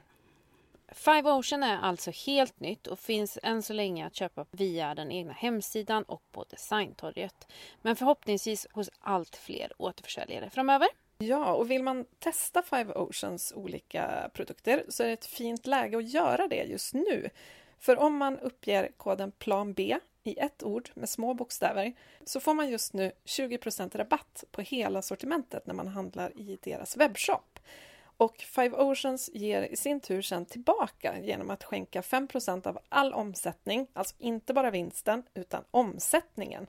Five 0.92 1.30
Ocean 1.30 1.62
är 1.62 1.78
alltså 1.78 2.10
helt 2.10 2.60
nytt 2.60 2.86
och 2.86 2.98
finns 2.98 3.38
än 3.42 3.62
så 3.62 3.72
länge 3.72 4.06
att 4.06 4.14
köpa 4.14 4.46
via 4.50 4.94
den 4.94 5.12
egna 5.12 5.32
hemsidan 5.32 6.02
och 6.02 6.22
på 6.32 6.44
Designtorget. 6.44 7.52
Men 7.82 7.96
förhoppningsvis 7.96 8.66
hos 8.72 8.90
allt 8.98 9.36
fler 9.36 9.72
återförsäljare 9.78 10.50
framöver. 10.50 10.88
Ja, 11.18 11.54
och 11.54 11.70
vill 11.70 11.82
man 11.82 12.04
testa 12.18 12.62
Five 12.62 12.92
Oceans 12.94 13.52
olika 13.56 14.30
produkter 14.34 14.84
så 14.88 15.02
är 15.02 15.06
det 15.06 15.12
ett 15.12 15.26
fint 15.26 15.66
läge 15.66 15.98
att 15.98 16.08
göra 16.08 16.48
det 16.48 16.64
just 16.64 16.94
nu. 16.94 17.30
För 17.78 17.98
om 17.98 18.16
man 18.16 18.38
uppger 18.38 18.90
koden 18.96 19.30
plan 19.30 19.72
B 19.72 19.98
i 20.24 20.38
ett 20.38 20.62
ord 20.62 20.90
med 20.94 21.08
små 21.08 21.34
bokstäver 21.34 21.92
så 22.24 22.40
får 22.40 22.54
man 22.54 22.70
just 22.70 22.92
nu 22.92 23.12
20% 23.24 23.96
rabatt 23.96 24.44
på 24.50 24.62
hela 24.62 25.02
sortimentet 25.02 25.66
när 25.66 25.74
man 25.74 25.88
handlar 25.88 26.38
i 26.38 26.58
deras 26.62 26.96
webbshop. 26.96 27.58
Och 28.18 28.36
Five 28.36 28.76
Oceans 28.76 29.30
ger 29.34 29.62
i 29.62 29.76
sin 29.76 30.00
tur 30.00 30.22
sen 30.22 30.46
tillbaka 30.46 31.18
genom 31.18 31.50
att 31.50 31.64
skänka 31.64 32.00
5% 32.00 32.66
av 32.66 32.78
all 32.88 33.14
omsättning, 33.14 33.86
alltså 33.92 34.14
inte 34.18 34.54
bara 34.54 34.70
vinsten 34.70 35.22
utan 35.34 35.64
omsättningen, 35.70 36.66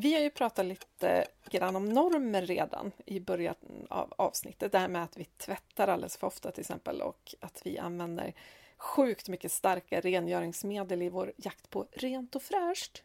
Vi 0.00 0.14
har 0.14 0.20
ju 0.20 0.30
pratat 0.30 0.66
lite 0.66 1.26
grann 1.50 1.76
om 1.76 1.88
normer 1.88 2.42
redan 2.42 2.92
i 3.06 3.20
början 3.20 3.54
av 3.88 4.14
avsnittet. 4.18 4.72
Det 4.72 4.78
här 4.78 4.88
med 4.88 5.02
att 5.02 5.16
vi 5.16 5.24
tvättar 5.24 5.88
alldeles 5.88 6.16
för 6.16 6.26
ofta 6.26 6.50
till 6.50 6.60
exempel 6.60 7.02
och 7.02 7.34
att 7.40 7.62
vi 7.64 7.78
använder 7.78 8.34
sjukt 8.76 9.28
mycket 9.28 9.52
starka 9.52 10.00
rengöringsmedel 10.00 11.02
i 11.02 11.08
vår 11.08 11.32
jakt 11.36 11.70
på 11.70 11.86
rent 11.92 12.36
och 12.36 12.42
fräscht. 12.42 13.02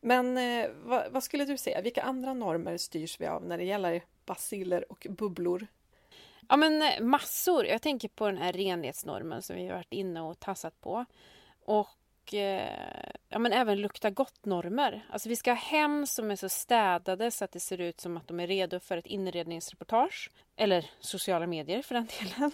Men 0.00 0.38
eh, 0.38 0.70
vad, 0.84 1.12
vad, 1.12 1.22
skulle 1.22 1.44
du 1.44 1.58
säga, 1.58 1.80
vilka 1.80 2.02
andra 2.02 2.34
normer 2.34 2.76
styrs 2.76 3.20
vi 3.20 3.26
av 3.26 3.44
när 3.44 3.58
det 3.58 3.64
gäller 3.64 4.02
basiller 4.26 4.92
och 4.92 5.06
bubblor? 5.10 5.66
Ja 6.48 6.56
men 6.56 6.82
eh, 6.82 7.00
massor. 7.00 7.66
Jag 7.66 7.82
tänker 7.82 8.08
på 8.08 8.26
den 8.26 8.38
här 8.38 8.52
renhetsnormen 8.52 9.42
som 9.42 9.56
vi 9.56 9.66
har 9.66 9.74
varit 9.74 9.92
inne 9.92 10.20
och 10.20 10.40
tassat 10.40 10.80
på. 10.80 11.04
Och 11.64 11.88
Eh, 12.34 13.10
ja, 13.28 13.38
men 13.38 13.52
även 13.52 13.80
lukta 13.80 14.10
gott-normer. 14.10 15.06
Alltså 15.10 15.28
vi 15.28 15.36
ska 15.36 15.50
ha 15.50 15.56
hem 15.56 16.06
som 16.06 16.30
är 16.30 16.36
så 16.36 16.48
städade 16.48 17.30
så 17.30 17.44
att 17.44 17.52
det 17.52 17.60
ser 17.60 17.80
ut 17.80 18.00
som 18.00 18.16
att 18.16 18.28
de 18.28 18.40
är 18.40 18.46
redo 18.46 18.80
för 18.80 18.96
ett 18.96 19.06
inredningsreportage. 19.06 20.30
Eller 20.56 20.90
sociala 21.00 21.46
medier 21.46 21.82
för 21.82 21.94
den 21.94 22.08
delen. 22.18 22.52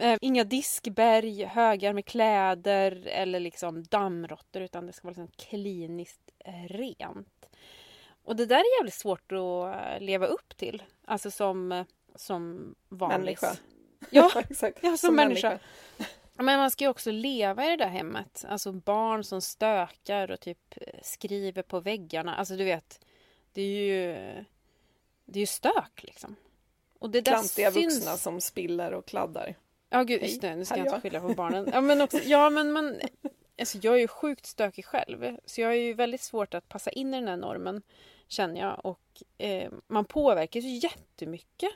Eh, 0.00 0.18
inga 0.20 0.44
diskberg, 0.44 1.44
högar 1.44 1.92
med 1.92 2.04
kläder 2.04 3.06
eller 3.06 3.40
liksom 3.40 3.84
dammråttor 3.84 4.62
utan 4.62 4.86
det 4.86 4.92
ska 4.92 5.08
vara 5.08 5.16
liksom 5.16 5.46
kliniskt 5.48 6.30
rent. 6.68 7.48
Och 8.24 8.36
det 8.36 8.46
där 8.46 8.56
är 8.56 8.78
jävligt 8.78 8.94
svårt 8.94 9.32
att 9.32 10.02
leva 10.02 10.26
upp 10.26 10.56
till. 10.56 10.82
Alltså 11.04 11.30
som, 11.30 11.84
som 12.14 12.74
vanlig... 12.88 13.38
Människa. 13.42 13.56
Ja, 14.10 14.30
exakt. 14.50 14.78
Ja, 14.82 14.88
som, 14.88 14.98
som 14.98 15.16
människa. 15.16 15.48
människa. 15.48 15.64
Men 16.34 16.58
man 16.58 16.70
ska 16.70 16.84
ju 16.84 16.90
också 16.90 17.10
leva 17.10 17.66
i 17.66 17.68
det 17.68 17.76
där 17.76 17.90
hemmet. 17.90 18.44
Alltså 18.48 18.72
barn 18.72 19.24
som 19.24 19.40
stökar 19.40 20.30
och 20.30 20.40
typ 20.40 20.74
skriver 21.02 21.62
på 21.62 21.80
väggarna. 21.80 22.34
Alltså 22.34 22.56
du 22.56 22.64
vet, 22.64 23.00
det 23.52 23.62
är 23.62 23.66
ju, 23.66 24.14
det 25.24 25.38
är 25.38 25.40
ju 25.40 25.46
stök 25.46 26.02
liksom. 26.02 26.36
Och 26.98 27.10
det 27.10 27.22
Klantiga 27.22 27.72
syns... 27.72 27.94
vuxna 27.94 28.16
som 28.16 28.40
spiller 28.40 28.94
och 28.94 29.06
kladdar. 29.06 29.54
Ja, 29.90 30.02
gud, 30.02 30.22
just 30.22 30.40
det. 30.40 30.56
Nu 30.56 30.64
ska 30.64 30.76
jag 30.76 30.86
inte 30.86 31.00
skylla 31.00 31.20
på 31.20 31.28
barnen. 31.36 31.70
Ja, 31.72 31.80
men, 31.80 32.00
också, 32.00 32.18
ja, 32.24 32.50
men 32.50 32.72
man... 32.72 33.00
Alltså, 33.58 33.78
jag 33.82 33.94
är 33.94 33.98
ju 33.98 34.08
sjukt 34.08 34.46
stökig 34.46 34.84
själv. 34.84 35.36
Så 35.44 35.60
jag 35.60 35.68
har 35.68 35.74
ju 35.74 35.94
väldigt 35.94 36.20
svårt 36.20 36.54
att 36.54 36.68
passa 36.68 36.90
in 36.90 37.14
i 37.14 37.20
den 37.20 37.28
här 37.28 37.36
normen, 37.36 37.82
känner 38.28 38.60
jag. 38.60 38.80
Och 38.84 39.22
eh, 39.38 39.72
man 39.86 40.04
påverkas 40.04 40.64
ju 40.64 40.76
jättemycket. 40.76 41.70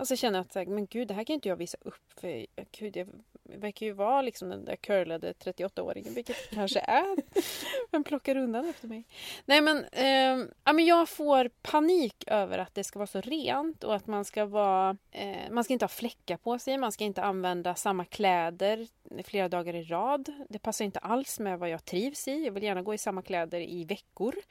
Alltså 0.00 0.16
känner 0.16 0.40
att 0.40 0.54
men 0.54 0.86
gud, 0.86 1.08
det 1.08 1.14
här 1.14 1.24
kan 1.24 1.34
inte 1.34 1.48
jag 1.48 1.56
visa 1.56 1.78
upp. 1.80 2.12
För 2.20 2.46
gud, 2.78 2.96
jag 2.96 3.08
verkar 3.42 3.86
ju 3.86 3.92
vara 3.92 4.22
liksom 4.22 4.48
den 4.48 4.64
där 4.64 4.76
curlade 4.76 5.32
38-åringen, 5.32 6.14
vilket 6.14 6.50
kanske 6.50 6.80
är. 6.80 7.16
Men 7.90 8.04
plockar 8.04 8.36
undan 8.36 8.68
efter 8.68 8.88
mig. 8.88 9.04
Nej 9.44 9.60
men, 9.60 9.84
eh, 9.92 10.46
ja, 10.64 10.72
men 10.72 10.84
jag 10.84 11.08
får 11.08 11.50
panik 11.62 12.24
över 12.26 12.58
att 12.58 12.74
det 12.74 12.84
ska 12.84 12.98
vara 12.98 13.06
så 13.06 13.20
rent 13.20 13.84
och 13.84 13.94
att 13.94 14.06
man 14.06 14.24
ska 14.24 14.46
vara... 14.46 14.96
Eh, 15.10 15.50
man 15.50 15.64
ska 15.64 15.72
inte 15.72 15.84
ha 15.84 15.88
fläckar 15.88 16.36
på 16.36 16.58
sig, 16.58 16.78
man 16.78 16.92
ska 16.92 17.04
inte 17.04 17.22
använda 17.22 17.74
samma 17.74 18.04
kläder 18.04 18.86
flera 19.24 19.48
dagar 19.48 19.74
i 19.74 19.82
rad. 19.82 20.32
Det 20.48 20.58
passar 20.58 20.84
inte 20.84 20.98
alls 20.98 21.40
med 21.40 21.58
vad 21.58 21.70
jag 21.70 21.84
trivs 21.84 22.28
i. 22.28 22.44
Jag 22.44 22.52
vill 22.52 22.62
gärna 22.62 22.82
gå 22.82 22.94
i 22.94 22.98
samma 22.98 23.22
kläder 23.22 23.60
i 23.60 23.84
veckor. 23.84 24.34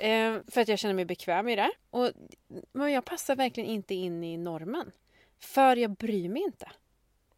Eh, 0.00 0.36
för 0.48 0.60
att 0.60 0.68
jag 0.68 0.78
känner 0.78 0.94
mig 0.94 1.04
bekväm 1.04 1.48
i 1.48 1.56
det. 1.56 1.70
Och, 1.90 2.10
men 2.72 2.92
jag 2.92 3.04
passar 3.04 3.36
verkligen 3.36 3.70
inte 3.70 3.94
in 3.94 4.24
i 4.24 4.36
normen. 4.36 4.89
För 5.40 5.76
jag 5.76 5.90
bryr 5.90 6.28
mig 6.28 6.42
inte. 6.42 6.70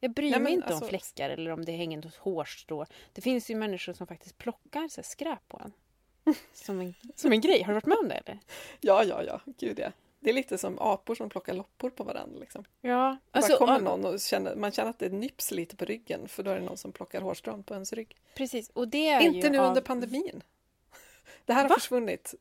Jag 0.00 0.10
bryr 0.10 0.30
Nej, 0.30 0.40
mig 0.40 0.52
inte 0.52 0.66
alltså... 0.66 0.84
om 0.84 0.88
fläckar 0.88 1.30
eller 1.30 1.50
om 1.50 1.64
det 1.64 1.72
hänger 1.72 1.96
något 1.96 2.16
hårstrå. 2.16 2.86
Det 3.12 3.20
finns 3.20 3.50
ju 3.50 3.54
människor 3.54 3.92
som 3.92 4.06
faktiskt 4.06 4.38
plockar 4.38 4.88
så 4.88 5.00
här, 5.00 5.02
skräp 5.02 5.48
på 5.48 5.62
en. 5.64 5.72
Som 6.52 6.80
en, 6.80 6.94
som 7.14 7.32
en 7.32 7.40
grej. 7.40 7.62
Har 7.62 7.68
du 7.68 7.74
varit 7.74 7.86
med 7.86 7.98
om 7.98 8.08
det 8.08 8.14
eller? 8.14 8.38
Ja, 8.80 9.04
ja, 9.04 9.22
ja. 9.22 9.40
Gud 9.58 9.78
ja. 9.78 9.92
Det 10.20 10.30
är 10.30 10.34
lite 10.34 10.58
som 10.58 10.78
apor 10.78 11.14
som 11.14 11.28
plockar 11.28 11.54
loppor 11.54 11.90
på 11.90 12.04
varandra. 12.04 12.40
Liksom. 12.40 12.64
Ja, 12.80 13.16
alltså, 13.30 13.56
kommer 13.56 13.80
någon 13.80 14.04
och 14.04 14.20
känner, 14.20 14.54
man 14.56 14.72
känner 14.72 14.90
att 14.90 14.98
det 14.98 15.08
nyps 15.08 15.50
lite 15.50 15.76
på 15.76 15.84
ryggen 15.84 16.28
för 16.28 16.42
då 16.42 16.50
är 16.50 16.54
det 16.54 16.66
någon 16.66 16.76
som 16.76 16.92
plockar 16.92 17.20
hårstrån 17.20 17.62
på 17.62 17.74
ens 17.74 17.92
rygg. 17.92 18.16
Precis, 18.34 18.70
och 18.70 18.88
det 18.88 19.08
är 19.08 19.20
Inte 19.20 19.50
nu 19.50 19.58
av... 19.58 19.68
under 19.68 19.80
pandemin. 19.80 20.42
Det 21.44 21.52
här 21.52 21.62
har 21.62 21.68
Va? 21.68 21.74
försvunnit 21.74 22.34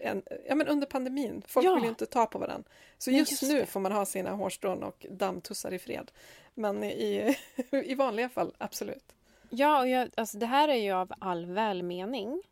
en, 0.00 0.22
ja, 0.48 0.54
men 0.54 0.68
under 0.68 0.86
pandemin. 0.86 1.42
Folk 1.46 1.66
ja. 1.66 1.74
vill 1.74 1.82
ju 1.82 1.88
inte 1.88 2.06
ta 2.06 2.26
på 2.26 2.38
varandra. 2.38 2.70
Så 2.98 3.10
just, 3.10 3.30
just 3.30 3.42
nu 3.42 3.58
det. 3.58 3.66
får 3.66 3.80
man 3.80 3.92
ha 3.92 4.06
sina 4.06 4.30
hårstrån 4.30 4.82
och 4.82 5.06
dammtussar 5.10 5.72
i 5.72 5.78
fred. 5.78 6.12
Men 6.54 6.84
i, 6.84 7.36
i 7.70 7.94
vanliga 7.94 8.28
fall, 8.28 8.54
absolut. 8.58 9.14
Ja, 9.50 9.80
och 9.80 9.88
jag, 9.88 10.10
alltså 10.16 10.38
det 10.38 10.46
här 10.46 10.68
är 10.68 10.74
ju 10.74 10.92
av 10.92 11.12
all 11.18 11.46
välmening. 11.46 12.42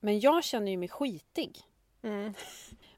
Men 0.00 0.20
jag 0.20 0.44
känner 0.44 0.70
ju 0.70 0.76
mig 0.76 0.88
skitig. 0.88 1.58
Mm. 2.02 2.34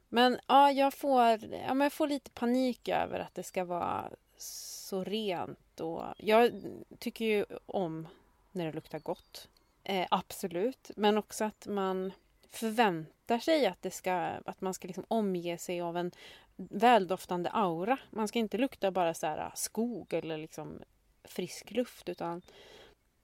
Men 0.08 0.38
ja, 0.46 0.72
jag 0.72 0.94
får, 0.94 1.22
ja, 1.40 1.74
men 1.74 1.80
jag 1.80 1.92
får 1.92 2.08
lite 2.08 2.30
panik 2.30 2.88
över 2.88 3.18
att 3.18 3.34
det 3.34 3.42
ska 3.42 3.64
vara 3.64 4.10
så 4.36 5.04
rent. 5.04 5.80
Och 5.80 6.02
jag 6.18 6.62
tycker 6.98 7.24
ju 7.24 7.44
om 7.66 8.08
när 8.52 8.66
det 8.66 8.72
luktar 8.72 8.98
gott. 8.98 9.48
Eh, 9.84 10.06
absolut. 10.10 10.90
Men 10.96 11.18
också 11.18 11.44
att 11.44 11.66
man 11.66 12.12
förväntar 12.52 13.38
sig 13.38 13.66
att, 13.66 13.82
det 13.82 13.90
ska, 13.90 14.12
att 14.44 14.60
man 14.60 14.74
ska 14.74 14.86
liksom 14.86 15.04
omge 15.08 15.58
sig 15.58 15.80
av 15.80 15.96
en 15.96 16.12
väldoftande 16.56 17.50
aura. 17.50 17.98
Man 18.10 18.28
ska 18.28 18.38
inte 18.38 18.58
lukta 18.58 18.90
bara 18.90 19.14
så 19.14 19.26
här 19.26 19.38
äh, 19.38 19.54
skog 19.54 20.12
eller 20.12 20.38
liksom 20.38 20.82
frisk 21.24 21.70
luft 21.70 22.08
utan 22.08 22.42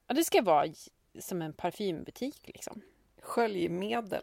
ja, 0.06 0.14
det 0.14 0.24
ska 0.24 0.42
vara 0.42 0.66
som 1.18 1.42
en 1.42 1.52
parfymbutik. 1.52 2.40
Liksom. 2.44 2.80
Sköljmedel. 3.20 4.22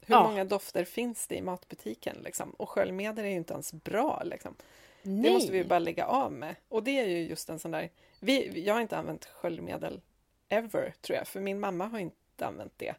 Hur 0.00 0.14
ja. 0.14 0.22
många 0.28 0.44
dofter 0.44 0.84
finns 0.84 1.26
det 1.26 1.36
i 1.36 1.42
matbutiken? 1.42 2.16
Liksom? 2.24 2.50
Och 2.50 2.68
sköljmedel 2.68 3.24
är 3.24 3.28
ju 3.28 3.36
inte 3.36 3.52
ens 3.52 3.72
bra. 3.72 4.22
Liksom. 4.24 4.54
Det 5.02 5.30
måste 5.30 5.52
vi 5.52 5.64
bara 5.64 5.78
lägga 5.78 6.06
av 6.06 6.32
med. 6.32 6.54
Och 6.68 6.82
det 6.82 6.98
är 6.98 7.06
ju 7.06 7.28
just 7.28 7.48
en 7.48 7.58
sån 7.58 7.70
där... 7.70 7.90
Vi, 8.20 8.62
jag 8.66 8.74
har 8.74 8.80
inte 8.80 8.96
använt 8.96 9.24
sköljmedel 9.24 10.00
ever, 10.48 10.94
tror 11.00 11.18
jag. 11.18 11.26
För 11.28 11.40
min 11.40 11.60
mamma 11.60 11.86
har 11.86 11.98
inte 11.98 12.46
använt 12.46 12.72
det. 12.76 12.94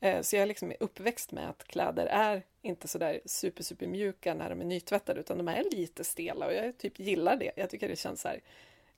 Eh, 0.00 0.22
så 0.22 0.36
jag 0.36 0.48
liksom 0.48 0.70
är 0.70 0.76
uppväxt 0.80 1.32
med 1.32 1.48
att 1.48 1.64
kläder 1.64 2.06
är 2.06 2.42
inte 2.62 2.88
sådär 2.88 3.20
super, 3.24 3.62
super 3.62 3.86
mjuka 3.86 4.34
när 4.34 4.50
de 4.50 4.60
är 4.60 4.64
nytvättade 4.64 5.20
utan 5.20 5.38
de 5.38 5.48
är 5.48 5.64
lite 5.72 6.04
stela 6.04 6.46
och 6.46 6.54
jag 6.54 6.78
typ 6.78 6.98
gillar 6.98 7.36
det. 7.36 7.52
Jag 7.56 7.70
tycker 7.70 7.88
det 7.88 7.96
känns 7.96 8.20
så 8.20 8.28
här, 8.28 8.40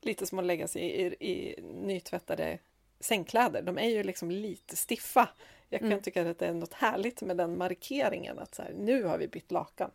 lite 0.01 0.26
som 0.26 0.39
att 0.39 0.45
lägga 0.45 0.68
sig 0.68 0.83
i, 0.83 1.07
i, 1.07 1.31
i 1.31 1.62
nytvättade 1.62 2.59
sängkläder. 3.01 3.62
De 3.62 3.79
är 3.79 3.89
ju 3.89 4.03
liksom 4.03 4.31
lite 4.31 4.76
stiffa. 4.89 5.29
Jag 5.68 5.81
kan 5.81 5.93
mm. 5.93 6.03
tycka 6.03 6.31
att 6.31 6.39
det 6.39 6.47
är 6.47 6.55
något 6.55 6.72
härligt 6.72 7.22
med 7.22 7.37
den 7.37 7.59
markeringen 7.59 8.39
att 8.39 8.55
så 8.55 8.62
här, 8.62 8.72
nu 8.79 9.05
har 9.05 9.18
vi 9.18 9.29
bytt 9.29 9.51
lakan. 9.51 9.91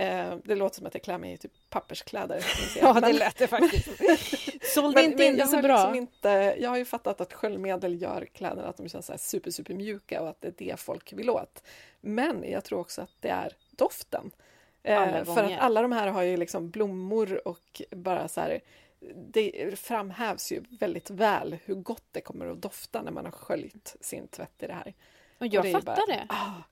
Eh, 0.00 0.36
det 0.44 0.54
låter 0.54 0.76
som 0.76 0.86
att 0.86 0.94
jag 0.94 1.02
klär 1.02 1.18
mig 1.18 1.32
i 1.32 1.38
typ 1.38 1.52
papperskläder. 1.70 2.44
ja, 2.80 3.00
det 3.00 3.12
lät 3.12 3.38
det 3.38 3.46
faktiskt. 3.46 3.88
Sålde 4.74 5.02
inte 5.02 5.24
in 5.24 5.36
det 5.36 5.46
så 5.46 5.62
bra. 5.62 5.76
Liksom 5.76 5.94
inte, 5.94 6.56
jag 6.58 6.70
har 6.70 6.76
ju 6.76 6.84
fattat 6.84 7.20
att 7.20 7.32
sköljmedel 7.32 8.02
gör 8.02 8.24
kläderna 8.24 8.68
att 8.68 8.76
de 8.76 8.88
känns 8.88 9.06
så 9.06 9.18
super, 9.18 9.50
super 9.50 9.74
mjuka 9.74 10.22
och 10.22 10.28
att 10.28 10.40
det 10.40 10.48
är 10.48 10.54
det 10.58 10.80
folk 10.80 11.12
vill 11.12 11.30
åt. 11.30 11.62
Men 12.00 12.50
jag 12.50 12.64
tror 12.64 12.80
också 12.80 13.02
att 13.02 13.14
det 13.20 13.28
är 13.28 13.52
doften. 13.70 14.30
Eh, 14.82 15.24
för 15.24 15.44
att 15.44 15.58
alla 15.58 15.82
de 15.82 15.92
här 15.92 16.06
har 16.06 16.22
ju 16.22 16.36
liksom 16.36 16.70
blommor 16.70 17.48
och 17.48 17.82
bara 17.90 18.28
så 18.28 18.40
här 18.40 18.60
det 19.14 19.78
framhävs 19.78 20.52
ju 20.52 20.62
väldigt 20.68 21.10
väl 21.10 21.58
hur 21.64 21.74
gott 21.74 22.06
det 22.12 22.20
kommer 22.20 22.46
att 22.46 22.62
dofta 22.62 23.02
när 23.02 23.12
man 23.12 23.24
har 23.24 23.32
sköljt 23.32 23.96
sin 24.00 24.28
tvätt 24.28 24.62
i 24.62 24.66
det 24.66 24.72
här. 24.72 24.94
Och 25.38 25.46
jag 25.46 25.60
och 25.60 25.64
det 25.64 25.72
fattar 25.72 25.96
bara, 25.96 26.06
det. 26.06 26.26
Ah. 26.28 26.62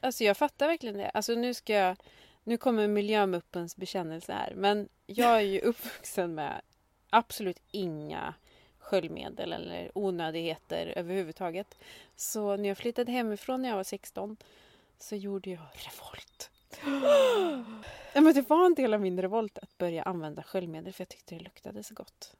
Alltså 0.00 0.24
jag 0.24 0.36
fattar 0.36 0.66
verkligen 0.66 0.96
det. 0.96 1.10
Alltså 1.10 1.34
nu 1.34 1.54
ska 1.54 1.72
jag, 1.72 1.96
nu 2.44 2.56
kommer 2.56 2.88
miljömuppens 2.88 3.76
bekännelse 3.76 4.32
här. 4.32 4.52
Men 4.56 4.88
jag 5.06 5.36
är 5.36 5.40
ju 5.40 5.60
uppvuxen 5.60 6.34
med 6.34 6.60
absolut 7.10 7.62
inga 7.70 8.34
sköljmedel 8.78 9.52
eller 9.52 9.90
onödigheter 9.94 10.92
överhuvudtaget. 10.96 11.78
Så 12.16 12.56
när 12.56 12.68
jag 12.68 12.78
flyttade 12.78 13.12
hemifrån 13.12 13.62
när 13.62 13.68
jag 13.68 13.76
var 13.76 13.84
16 13.84 14.36
så 14.98 15.16
gjorde 15.16 15.50
jag 15.50 15.66
revolt. 15.72 16.50
ja, 18.14 18.20
men 18.20 18.34
det 18.34 18.50
var 18.50 18.66
en 18.66 18.74
del 18.74 18.94
av 18.94 19.00
min 19.00 19.22
revolt 19.22 19.58
att 19.58 19.78
börja 19.78 20.02
använda 20.02 20.42
sköljmedel 20.42 20.92
för 20.92 21.02
jag 21.02 21.08
tyckte 21.08 21.34
det 21.34 21.44
luktade 21.44 21.82
så 21.82 21.94
gott. 21.94 22.36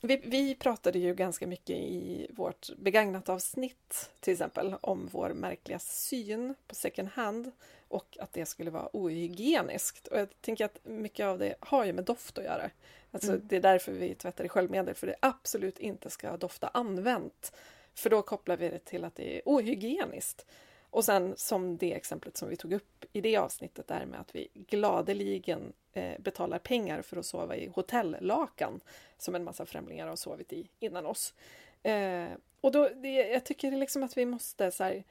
Vi, 0.00 0.16
vi, 0.16 0.54
pratade 0.54 0.98
ju 0.98 1.14
ganska 1.14 1.46
mycket 1.46 1.76
i 1.76 2.26
vårt 2.30 2.76
begagnat 2.76 3.28
avsnitt 3.28 4.10
till 4.20 4.32
exempel 4.32 4.74
om 4.80 5.08
vår 5.12 5.30
märkliga 5.30 5.78
syn 5.78 6.54
på 6.66 6.74
second 6.74 7.08
hand 7.08 7.52
och 7.88 8.18
att 8.20 8.32
det 8.32 8.46
skulle 8.46 8.70
vara 8.70 8.88
ohygieniskt. 8.92 10.06
Och 10.06 10.18
jag 10.18 10.28
tänker 10.40 10.64
att 10.64 10.78
mycket 10.82 11.26
av 11.26 11.38
det 11.38 11.54
har 11.60 11.84
ju 11.84 11.92
med 11.92 12.04
doft 12.04 12.38
att 12.38 12.44
göra. 12.44 12.70
Alltså, 13.10 13.30
mm. 13.30 13.42
Det 13.44 13.56
är 13.56 13.60
därför 13.60 13.92
vi 13.92 14.14
tvättar 14.14 14.44
i 14.44 14.48
sköljmedel, 14.48 14.94
för 14.94 15.06
det 15.06 15.16
absolut 15.20 15.78
inte 15.78 16.10
ska 16.10 16.36
dofta 16.36 16.68
använt. 16.68 17.52
För 17.94 18.10
då 18.10 18.22
kopplar 18.22 18.56
vi 18.56 18.68
det 18.68 18.84
till 18.84 19.04
att 19.04 19.14
det 19.14 19.36
är 19.36 19.42
ohygieniskt. 19.44 20.46
Och 20.90 21.04
sen 21.04 21.34
som 21.36 21.76
det 21.76 21.94
exemplet 21.94 22.36
som 22.36 22.48
vi 22.48 22.56
tog 22.56 22.72
upp 22.72 23.04
i 23.12 23.20
det 23.20 23.36
avsnittet 23.36 23.86
där 23.86 24.06
med 24.06 24.20
att 24.20 24.34
vi 24.34 24.48
gladeligen 24.54 25.72
eh, 25.92 26.18
betalar 26.18 26.58
pengar 26.58 27.02
för 27.02 27.16
att 27.16 27.26
sova 27.26 27.56
i 27.56 27.68
hotellakan 27.74 28.80
som 29.18 29.34
en 29.34 29.44
massa 29.44 29.66
främlingar 29.66 30.06
har 30.06 30.16
sovit 30.16 30.52
i 30.52 30.68
innan 30.78 31.06
oss. 31.06 31.34
Eh, 31.82 32.28
och 32.60 32.72
då, 32.72 32.88
det, 32.88 33.12
jag 33.12 33.44
tycker 33.44 33.70
liksom 33.70 34.02
att 34.02 34.16
vi 34.16 34.26
måste 34.26 34.70
så 34.70 34.84
här, 34.84 35.04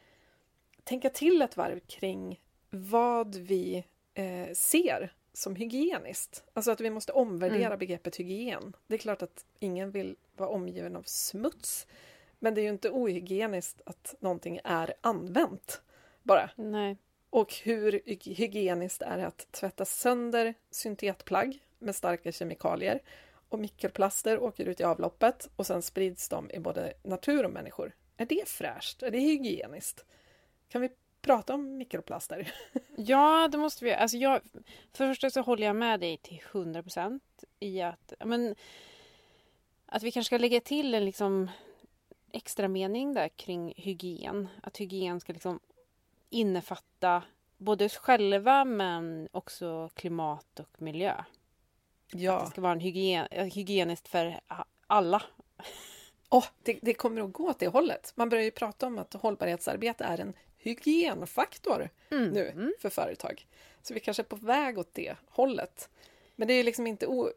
tänka 0.84 1.10
till 1.10 1.42
ett 1.42 1.58
varv 1.58 1.80
kring 1.80 2.42
vad 2.70 3.36
vi 3.36 3.84
eh, 4.14 4.54
ser 4.54 5.14
som 5.34 5.56
hygieniskt. 5.56 6.44
Alltså 6.54 6.72
att 6.72 6.82
vi 6.82 6.90
måste 6.90 7.12
omvärdera 7.12 7.66
mm. 7.66 7.80
begreppet 7.80 8.16
hygien. 8.16 8.76
Det 8.88 8.94
är 8.96 9.00
klart 9.00 9.22
att 9.22 9.46
ingen 9.60 9.92
vill 9.92 10.16
vara 10.36 10.50
omgiven 10.50 10.96
av 10.96 11.04
smuts. 11.04 11.88
Men 12.40 12.54
det 12.54 12.62
är 12.62 12.64
ju 12.64 12.70
inte 12.70 12.90
ohygieniskt 12.90 13.82
att 13.86 14.16
någonting 14.20 14.60
är 14.64 14.94
använt 15.02 15.82
bara. 16.24 16.50
Nej. 16.56 16.98
Och 17.30 17.54
hur 17.54 18.02
hygieniskt 18.36 19.02
är 19.02 19.18
det 19.18 19.28
att 19.28 19.52
tvätta 19.52 19.86
sönder 19.86 20.54
syntetplagg 20.72 21.60
med 21.80 21.96
starka 21.96 22.32
kemikalier 22.32 23.02
och 23.50 23.60
mikroplaster 23.60 24.40
åker 24.40 24.66
ut 24.66 24.80
i 24.80 24.84
avloppet 24.84 25.50
och 25.56 25.68
sen 25.68 25.82
sprids 25.82 26.30
de 26.30 26.52
i 26.52 26.60
både 26.60 26.94
natur 27.04 27.44
och 27.44 27.52
människor. 27.52 27.96
Är 28.18 28.26
det 28.26 28.48
fräscht? 28.48 29.04
Är 29.04 29.12
det 29.12 29.20
hygieniskt? 29.20 30.06
Kan 30.70 30.82
vi 30.82 30.90
prata 31.22 31.54
om 31.54 31.78
mikroplaster? 31.78 32.54
Ja, 33.00 33.48
det 33.52 33.58
måste 33.58 33.86
vi. 33.86 33.94
Alltså 33.94 34.18
jag, 34.18 34.42
för 34.94 35.06
det 35.06 35.12
första 35.12 35.30
så 35.30 35.42
håller 35.42 35.68
jag 35.68 35.76
med 35.76 36.00
dig 36.00 36.18
till 36.18 36.42
100 36.52 36.84
procent 36.84 37.44
i 37.60 37.82
att, 37.82 38.14
men, 38.26 38.56
att 39.86 40.04
vi 40.04 40.12
kanske 40.12 40.28
ska 40.30 40.38
lägga 40.38 40.62
till 40.62 40.94
en 40.94 41.06
liksom 41.06 41.50
extra 42.32 42.68
mening 42.68 43.14
där 43.14 43.30
kring 43.30 43.74
hygien. 43.78 44.48
Att 44.64 44.78
hygien 44.78 45.20
ska 45.20 45.34
liksom 45.34 45.60
innefatta 46.30 47.24
både 47.58 47.86
oss 47.86 47.98
själva 47.98 48.66
men 48.66 49.30
också 49.32 49.90
klimat 49.94 50.60
och 50.60 50.82
miljö. 50.82 51.24
Ja. 52.12 52.38
Att 52.38 52.46
det 52.46 52.52
ska 52.52 52.62
vara 52.62 52.72
en 52.72 52.80
hygien, 52.80 53.28
hygieniskt 53.32 54.08
för 54.08 54.40
alla. 54.88 55.24
Oh, 56.30 56.46
det, 56.64 56.80
det 56.82 56.94
kommer 56.94 57.22
att 57.22 57.34
gå 57.34 57.50
åt 57.50 57.60
det 57.60 57.68
hållet. 57.68 58.14
Man 58.16 58.30
börjar 58.30 58.44
ju 58.44 58.52
prata 58.52 58.88
om 58.88 58.98
att 58.98 59.14
hållbarhetsarbete 59.14 60.04
är 60.04 60.20
en 60.20 60.34
hygienfaktor 60.58 61.90
mm. 62.10 62.30
nu 62.30 62.50
mm. 62.50 62.74
för 62.80 62.90
företag. 62.90 63.48
Så 63.82 63.94
vi 63.94 64.00
kanske 64.00 64.24
är 64.24 64.26
på 64.26 64.36
väg 64.36 64.78
åt 64.78 64.94
det 64.94 65.16
hållet. 65.30 65.90
Men 66.36 66.48
det 66.48 66.54
är 66.54 66.64
liksom 66.64 66.88
inte 66.88 67.08
o... 67.08 67.30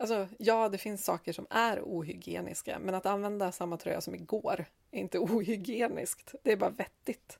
Alltså, 0.00 0.28
ja, 0.38 0.68
det 0.68 0.78
finns 0.78 1.04
saker 1.04 1.32
som 1.32 1.46
är 1.50 1.80
ohygieniska, 1.84 2.78
men 2.78 2.94
att 2.94 3.06
använda 3.06 3.52
samma 3.52 3.76
tröja 3.76 4.00
som 4.00 4.14
igår 4.14 4.64
är 4.90 5.00
inte 5.00 5.18
ohygieniskt. 5.18 6.34
Det 6.42 6.52
är 6.52 6.56
bara 6.56 6.70
vettigt. 6.70 7.38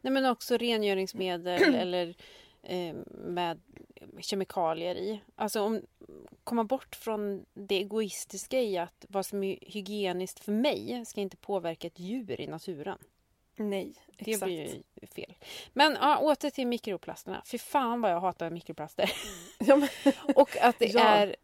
Nej, 0.00 0.12
men 0.12 0.26
också 0.26 0.56
rengöringsmedel 0.56 1.74
eller 1.74 2.14
eh, 2.62 2.94
med 3.10 3.60
kemikalier 4.18 4.94
i. 4.94 5.20
Alltså 5.36 5.60
om, 5.60 5.82
komma 6.44 6.64
bort 6.64 6.96
från 6.96 7.46
det 7.54 7.76
egoistiska 7.76 8.60
i 8.60 8.78
att 8.78 9.04
vad 9.08 9.26
som 9.26 9.44
är 9.44 9.58
hygieniskt 9.62 10.40
för 10.40 10.52
mig 10.52 11.04
ska 11.06 11.20
inte 11.20 11.36
påverka 11.36 11.86
ett 11.86 11.98
djur 11.98 12.40
i 12.40 12.46
naturen. 12.46 12.98
Nej, 13.56 13.94
exakt. 14.18 14.40
Det 14.40 14.46
blir 14.46 14.82
ju 15.00 15.06
fel. 15.06 15.34
Men 15.72 15.96
ja, 16.00 16.18
åter 16.18 16.50
till 16.50 16.66
mikroplasterna. 16.66 17.42
Fy 17.46 17.58
fan 17.58 18.00
vad 18.00 18.10
jag 18.12 18.20
hatar 18.20 18.50
mikroplaster. 18.50 19.12
Ja, 19.58 19.76
men... 19.76 19.88
och 20.34 20.56
att 20.60 20.78
det 20.78 20.86
ja. 20.86 21.00
är... 21.00 21.36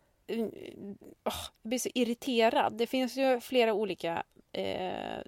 Oh, 1.25 1.35
jag 1.63 1.69
blir 1.69 1.79
så 1.79 1.89
irriterad. 1.95 2.73
Det 2.73 2.87
finns 2.87 3.17
ju 3.17 3.41
flera 3.41 3.73
olika 3.73 4.23
eh, 4.53 5.21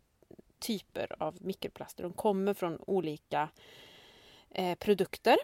typer 0.58 1.22
av 1.22 1.36
mikroplaster. 1.40 2.02
De 2.02 2.12
kommer 2.12 2.54
från 2.54 2.78
olika 2.86 3.48
eh, 4.50 4.74
produkter. 4.74 5.36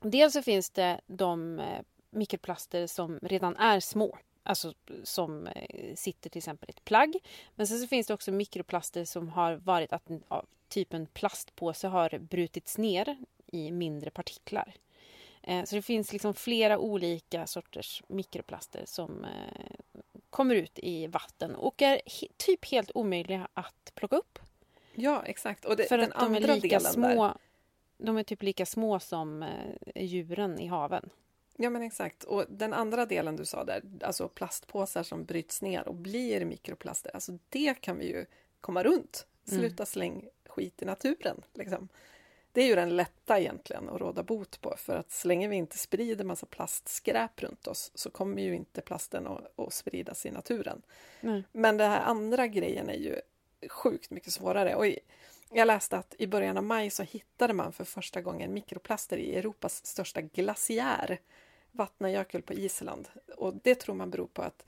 Dels 0.00 0.32
så 0.32 0.42
finns 0.42 0.70
det 0.70 1.00
de 1.06 1.58
eh, 1.60 1.82
mikroplaster 2.10 2.86
som 2.86 3.18
redan 3.22 3.56
är 3.56 3.80
små. 3.80 4.18
Alltså 4.42 4.74
som 5.02 5.46
eh, 5.46 5.94
sitter 5.94 6.30
till 6.30 6.38
exempel 6.38 6.68
i 6.68 6.72
ett 6.72 6.84
plagg. 6.84 7.16
Men 7.54 7.66
sen 7.66 7.78
så 7.78 7.86
finns 7.86 8.06
det 8.06 8.14
också 8.14 8.32
mikroplaster 8.32 9.04
som 9.04 9.28
har 9.28 9.54
varit 9.54 9.92
att 9.92 10.10
typ 10.68 10.94
en 10.94 11.06
plastpåse 11.06 11.88
har 11.88 12.18
brutits 12.18 12.78
ner 12.78 13.16
i 13.46 13.70
mindre 13.70 14.10
partiklar. 14.10 14.74
Eh, 15.46 15.64
så 15.64 15.76
det 15.76 15.82
finns 15.82 16.12
liksom 16.12 16.34
flera 16.34 16.78
olika 16.78 17.46
sorters 17.46 18.02
mikroplaster 18.08 18.82
som 18.86 19.26
kommer 20.30 20.54
ut 20.54 20.78
i 20.78 21.06
vatten 21.06 21.54
och 21.54 21.82
är 21.82 22.00
typ 22.36 22.64
helt 22.64 22.90
omöjliga 22.94 23.48
att 23.54 23.92
plocka 23.94 24.16
upp. 24.16 24.38
Ja, 24.94 25.22
exakt. 25.26 25.64
Och 25.64 25.76
det, 25.76 25.84
För 25.84 25.98
den 25.98 26.12
att 26.12 26.20
de 26.20 26.34
är 26.34 26.60
lika 26.60 26.80
små. 26.80 27.24
Där. 27.24 27.34
De 27.98 28.16
är 28.16 28.22
typ 28.22 28.42
lika 28.42 28.66
små 28.66 29.00
som 29.00 29.42
eh, 29.42 30.04
djuren 30.04 30.60
i 30.60 30.66
haven. 30.66 31.10
Ja, 31.56 31.70
men 31.70 31.82
exakt. 31.82 32.24
Och 32.24 32.44
den 32.48 32.72
andra 32.72 33.06
delen 33.06 33.36
du 33.36 33.44
sa 33.44 33.64
där, 33.64 33.82
alltså 34.02 34.28
plastpåsar 34.28 35.02
som 35.02 35.24
bryts 35.24 35.62
ner 35.62 35.88
och 35.88 35.94
blir 35.94 36.44
mikroplaster, 36.44 37.10
alltså 37.14 37.38
det 37.48 37.74
kan 37.80 37.98
vi 37.98 38.08
ju 38.08 38.26
komma 38.60 38.82
runt. 38.82 39.26
Mm. 39.48 39.60
Sluta 39.60 39.82
mm. 39.82 39.86
släng 39.86 40.28
skit 40.46 40.82
i 40.82 40.84
naturen. 40.84 41.42
Liksom. 41.54 41.88
Det 42.56 42.62
är 42.62 42.66
ju 42.66 42.74
den 42.74 42.96
lätta 42.96 43.40
egentligen 43.40 43.88
att 43.88 44.00
råda 44.00 44.22
bot 44.22 44.60
på 44.60 44.74
för 44.76 44.96
att 44.96 45.10
så 45.10 45.28
länge 45.28 45.48
vi 45.48 45.56
inte 45.56 45.78
sprider 45.78 46.24
massa 46.24 46.46
plastskräp 46.46 47.42
runt 47.42 47.66
oss 47.66 47.90
så 47.94 48.10
kommer 48.10 48.42
ju 48.42 48.54
inte 48.54 48.80
plasten 48.80 49.26
att, 49.26 49.58
att 49.58 49.72
spridas 49.72 50.26
i 50.26 50.30
naturen. 50.30 50.82
Mm. 51.20 51.42
Men 51.52 51.76
den 51.76 51.90
här 51.90 52.00
andra 52.00 52.46
grejen 52.46 52.88
är 52.88 52.94
ju 52.94 53.20
sjukt 53.68 54.10
mycket 54.10 54.32
svårare. 54.32 54.74
Och 54.74 54.86
jag 55.50 55.66
läste 55.66 55.98
att 55.98 56.14
i 56.18 56.26
början 56.26 56.56
av 56.56 56.64
maj 56.64 56.90
så 56.90 57.02
hittade 57.02 57.52
man 57.52 57.72
för 57.72 57.84
första 57.84 58.20
gången 58.20 58.54
mikroplaster 58.54 59.16
i 59.16 59.36
Europas 59.36 59.86
största 59.86 60.20
glaciär, 60.20 61.20
Vatnajökull 61.72 62.42
på 62.42 62.52
Island. 62.52 63.08
Och 63.36 63.54
det 63.54 63.74
tror 63.74 63.94
man 63.94 64.10
beror 64.10 64.26
på 64.26 64.42
att 64.42 64.64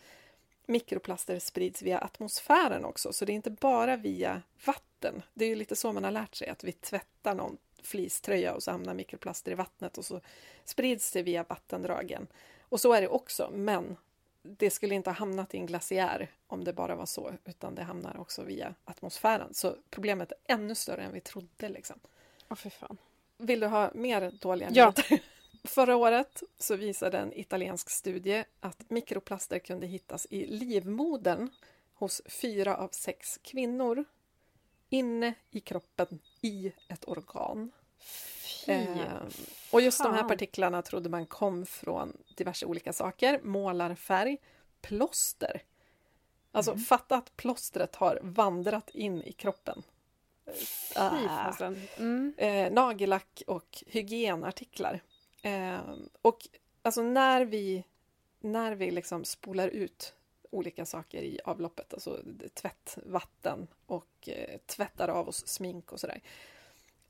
mikroplaster 0.66 1.38
sprids 1.38 1.82
via 1.82 1.98
atmosfären 1.98 2.84
också, 2.84 3.12
så 3.12 3.24
det 3.24 3.32
är 3.32 3.34
inte 3.34 3.50
bara 3.50 3.96
via 3.96 4.42
vatten. 4.66 5.22
Det 5.34 5.44
är 5.44 5.48
ju 5.48 5.54
lite 5.54 5.76
så 5.76 5.92
man 5.92 6.04
har 6.04 6.10
lärt 6.10 6.34
sig, 6.34 6.48
att 6.48 6.64
vi 6.64 6.72
tvättar 6.72 7.34
någon 7.34 7.58
fleecetröja 7.82 8.54
och 8.54 8.62
så 8.62 8.70
hamnar 8.70 8.94
mikroplaster 8.94 9.52
i 9.52 9.54
vattnet 9.54 9.98
och 9.98 10.04
så 10.04 10.20
sprids 10.64 11.12
det 11.12 11.22
via 11.22 11.44
vattendragen. 11.48 12.26
Och 12.60 12.80
så 12.80 12.92
är 12.92 13.00
det 13.00 13.08
också, 13.08 13.50
men 13.52 13.96
det 14.42 14.70
skulle 14.70 14.94
inte 14.94 15.10
ha 15.10 15.14
hamnat 15.14 15.54
i 15.54 15.56
en 15.56 15.66
glaciär 15.66 16.30
om 16.46 16.64
det 16.64 16.72
bara 16.72 16.94
var 16.94 17.06
så, 17.06 17.32
utan 17.44 17.74
det 17.74 17.82
hamnar 17.82 18.20
också 18.20 18.42
via 18.42 18.74
atmosfären. 18.84 19.54
Så 19.54 19.76
problemet 19.90 20.32
är 20.32 20.54
ännu 20.54 20.74
större 20.74 21.02
än 21.02 21.12
vi 21.12 21.20
trodde. 21.20 21.68
Liksom. 21.68 22.00
Åh, 22.48 22.56
för 22.56 22.70
fan. 22.70 22.98
Vill 23.38 23.60
du 23.60 23.66
ha 23.66 23.90
mer 23.94 24.30
dåliga 24.40 24.70
nyheter? 24.70 25.04
Ja. 25.10 25.18
Förra 25.64 25.96
året 25.96 26.42
så 26.58 26.76
visade 26.76 27.18
en 27.18 27.32
italiensk 27.38 27.90
studie 27.90 28.44
att 28.60 28.90
mikroplaster 28.90 29.58
kunde 29.58 29.86
hittas 29.86 30.26
i 30.30 30.46
livmodern 30.46 31.50
hos 31.94 32.22
fyra 32.26 32.76
av 32.76 32.88
sex 32.88 33.38
kvinnor 33.42 34.04
inne 34.88 35.34
i 35.50 35.60
kroppen 35.60 36.18
i 36.40 36.72
ett 36.88 37.08
organ. 37.08 37.70
Eh, 38.66 39.22
och 39.72 39.80
just 39.80 40.02
de 40.02 40.14
här 40.14 40.28
partiklarna 40.28 40.82
trodde 40.82 41.08
man 41.08 41.26
kom 41.26 41.66
från 41.66 42.16
diverse 42.36 42.66
olika 42.66 42.92
saker. 42.92 43.40
Målarfärg, 43.42 44.36
plåster. 44.80 45.62
Alltså 46.52 46.70
Mm. 46.70 46.82
fatta 46.84 47.16
att 47.16 47.36
plåstret 47.36 47.96
har 47.96 48.18
vandrat 48.22 48.90
in 48.90 49.22
i 49.22 49.32
kroppen. 49.32 49.82
Ah. 50.96 51.52
Mm. 51.96 52.34
Eh, 52.36 52.72
nagellack 52.72 53.42
och 53.46 53.84
hygienartiklar. 53.86 55.00
Eh, 55.42 55.78
och 56.22 56.48
alltså 56.82 57.02
när 57.02 57.44
vi, 57.44 57.84
när 58.40 58.72
vi 58.74 58.90
liksom 58.90 59.24
spolar 59.24 59.68
ut 59.68 60.14
olika 60.50 60.84
saker 60.84 61.22
i 61.22 61.40
avloppet, 61.44 61.94
alltså 61.94 62.22
tvättvatten 62.54 63.66
och 63.86 64.28
eh, 64.28 64.58
tvättar 64.66 65.08
av 65.08 65.28
oss 65.28 65.46
smink 65.46 65.92
och 65.92 66.00
sådär. 66.00 66.20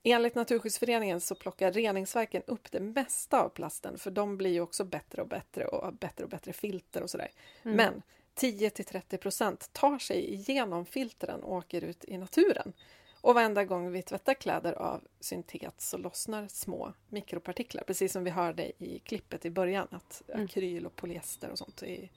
Enligt 0.03 0.35
Naturskyddsföreningen 0.35 1.21
så 1.21 1.35
plockar 1.35 1.71
reningsverken 1.71 2.43
upp 2.47 2.71
det 2.71 2.79
mesta 2.79 3.41
av 3.41 3.49
plasten 3.49 3.97
för 3.97 4.11
de 4.11 4.37
blir 4.37 4.51
ju 4.51 4.61
också 4.61 4.83
bättre 4.83 5.21
och 5.21 5.27
bättre 5.27 5.65
och 5.65 5.83
har 5.85 5.91
bättre 5.91 6.23
och 6.23 6.29
bättre 6.29 6.53
filter 6.53 7.03
och 7.03 7.09
sådär. 7.09 7.31
Mm. 7.63 7.77
Men 7.77 8.01
10 8.33 8.69
till 8.69 8.85
30 8.85 9.17
procent 9.17 9.69
tar 9.73 9.99
sig 9.99 10.33
igenom 10.33 10.85
filtren 10.85 11.43
och 11.43 11.55
åker 11.55 11.83
ut 11.83 12.05
i 12.05 12.17
naturen. 12.17 12.73
Och 13.21 13.33
varenda 13.33 13.65
gång 13.65 13.91
vi 13.91 14.01
tvättar 14.01 14.33
kläder 14.33 14.73
av 14.73 15.07
syntet 15.19 15.81
så 15.81 15.97
lossnar 15.97 16.47
små 16.47 16.93
mikropartiklar, 17.09 17.83
precis 17.83 18.11
som 18.11 18.23
vi 18.23 18.29
hörde 18.29 18.83
i 18.83 18.99
klippet 18.99 19.45
i 19.45 19.49
början, 19.49 19.87
att 19.91 20.23
Mm. 20.27 20.45
akryl 20.45 20.85
och 20.85 20.95
polyester 20.95 21.49
och 21.49 21.57
sånt 21.57 21.83
är 21.83 22.09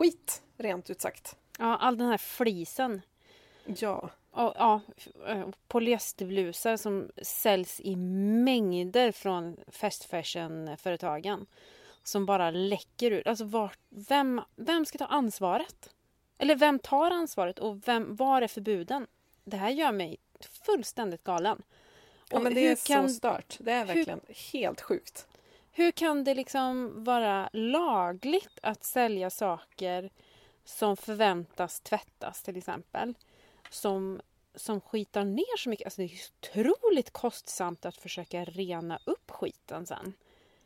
skit, 0.00 0.42
rent 0.56 0.90
ut 0.90 1.00
sagt. 1.00 1.36
Ja, 1.58 1.76
all 1.76 1.98
den 1.98 2.06
här 2.08 2.18
flisen. 2.18 3.02
Ja, 3.64 4.10
Och, 4.30 4.52
ja, 4.56 4.80
eh, 5.28 5.48
polyesterblusar 5.68 6.76
som 6.76 7.10
säljs 7.22 7.80
i 7.80 7.96
mängder 7.96 9.12
från 9.12 9.56
fast 9.68 10.04
fashion-företagen. 10.04 11.46
Som 12.02 12.26
bara 12.26 12.50
läcker 12.50 13.10
ut. 13.10 13.26
Alltså 13.26 13.44
vart, 13.44 13.78
vem, 13.88 14.40
vem 14.56 14.86
ska 14.86 14.98
ta 14.98 15.04
ansvaret? 15.06 15.90
Eller 16.38 16.56
vem 16.56 16.78
tar 16.78 17.10
ansvaret 17.10 17.58
och 17.58 17.88
vem, 17.88 18.16
var 18.16 18.42
är 18.42 18.48
förbuden? 18.48 19.06
Det 19.44 19.56
här 19.56 19.70
gör 19.70 19.92
mig 19.92 20.16
fullständigt 20.40 21.24
galen. 21.24 21.62
ja 22.30 22.40
men 22.40 22.54
det 22.54 22.60
hur 22.60 22.70
är 22.70 22.86
kan- 22.86 23.08
så 23.08 23.14
stört. 23.14 23.56
Det 23.60 23.72
är 23.72 23.86
hur- 23.86 23.94
verkligen 23.94 24.20
helt 24.52 24.80
sjukt. 24.80 25.26
Hur 25.72 25.90
kan 25.92 26.24
det 26.24 26.34
liksom 26.34 27.04
vara 27.04 27.50
lagligt 27.52 28.58
att 28.62 28.84
sälja 28.84 29.30
saker 29.30 30.10
som 30.64 30.96
förväntas 30.96 31.80
tvättas 31.80 32.42
till 32.42 32.56
exempel? 32.56 33.14
Som, 33.70 34.20
som 34.54 34.80
skitar 34.80 35.24
ner 35.24 35.56
så 35.56 35.68
mycket. 35.70 35.86
Alltså 35.86 36.00
det 36.00 36.06
är 36.06 36.08
ju 36.08 36.18
otroligt 36.40 37.10
kostsamt 37.10 37.84
att 37.86 37.96
försöka 37.96 38.44
rena 38.44 38.98
upp 39.04 39.30
skiten 39.30 39.86
sen. 39.86 40.12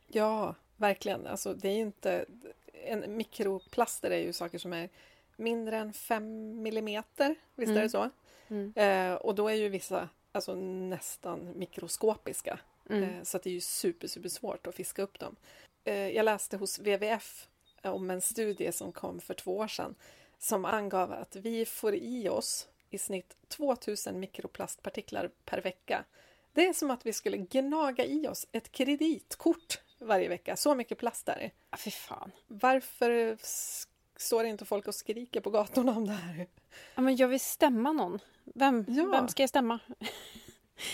Ja, 0.07 0.55
verkligen. 0.77 1.27
Alltså, 1.27 1.53
det 1.53 1.69
är 1.69 1.73
ju 1.75 1.81
inte... 1.81 2.25
En 2.73 3.17
mikroplaster 3.17 4.11
är 4.11 4.17
ju 4.17 4.33
saker 4.33 4.57
som 4.57 4.73
är 4.73 4.89
mindre 5.35 5.77
än 5.77 5.93
5 5.93 6.61
millimeter. 6.61 7.35
Visst 7.55 7.69
är 7.69 7.73
Mm. 7.73 7.83
det 7.83 7.89
så? 7.89 8.09
Mm. 8.47 8.73
Eh, 8.75 9.15
och 9.15 9.35
då 9.35 9.47
är 9.49 9.53
ju 9.53 9.69
vissa 9.69 10.09
alltså, 10.31 10.55
nästan 10.55 11.53
mikroskopiska. 11.59 12.59
Mm. 12.89 13.03
Eh, 13.03 13.23
så 13.23 13.37
det 13.37 13.49
är 13.49 13.53
ju 13.53 13.61
super, 13.61 14.07
super 14.07 14.29
svårt 14.29 14.67
att 14.67 14.75
fiska 14.75 15.01
upp 15.01 15.19
dem. 15.19 15.35
Eh, 15.83 15.93
jag 16.09 16.23
läste 16.23 16.57
hos 16.57 16.79
WWF 16.79 17.47
om 17.83 18.09
en 18.09 18.21
studie 18.21 18.71
som 18.71 18.91
kom 18.91 19.19
för 19.21 19.33
två 19.33 19.57
år 19.57 19.67
sedan 19.67 19.95
som 20.37 20.65
angav 20.65 21.11
att 21.13 21.35
vi 21.35 21.65
får 21.65 21.95
i 21.95 22.29
oss 22.29 22.67
i 22.89 22.97
snitt 22.97 23.35
2000 23.47 24.19
mikroplastpartiklar 24.19 25.29
per 25.45 25.61
vecka. 25.61 26.03
Det 26.53 26.67
är 26.67 26.73
som 26.73 26.91
att 26.91 27.05
vi 27.05 27.13
skulle 27.13 27.37
gnaga 27.37 28.05
i 28.05 28.27
oss 28.27 28.47
ett 28.51 28.71
kreditkort 28.71 29.79
varje 29.99 30.29
vecka. 30.29 30.55
Så 30.55 30.75
mycket 30.75 30.97
plast 30.97 31.29
är 31.29 31.35
det. 31.69 31.77
Fy 31.77 31.91
fan. 31.91 32.31
Varför 32.47 33.37
står 34.15 34.45
inte 34.45 34.65
folk 34.65 34.87
och 34.87 34.95
skriker 34.95 35.41
på 35.41 35.49
gatorna 35.49 35.91
om 35.91 36.07
det 36.07 36.13
här? 36.13 36.47
Ja, 36.95 37.01
men 37.01 37.15
jag 37.15 37.27
vill 37.27 37.39
stämma 37.39 37.91
någon. 37.91 38.19
Vem, 38.43 38.85
Ja. 38.87 39.05
vem 39.11 39.27
ska 39.27 39.43
jag 39.43 39.49
stämma? 39.49 39.79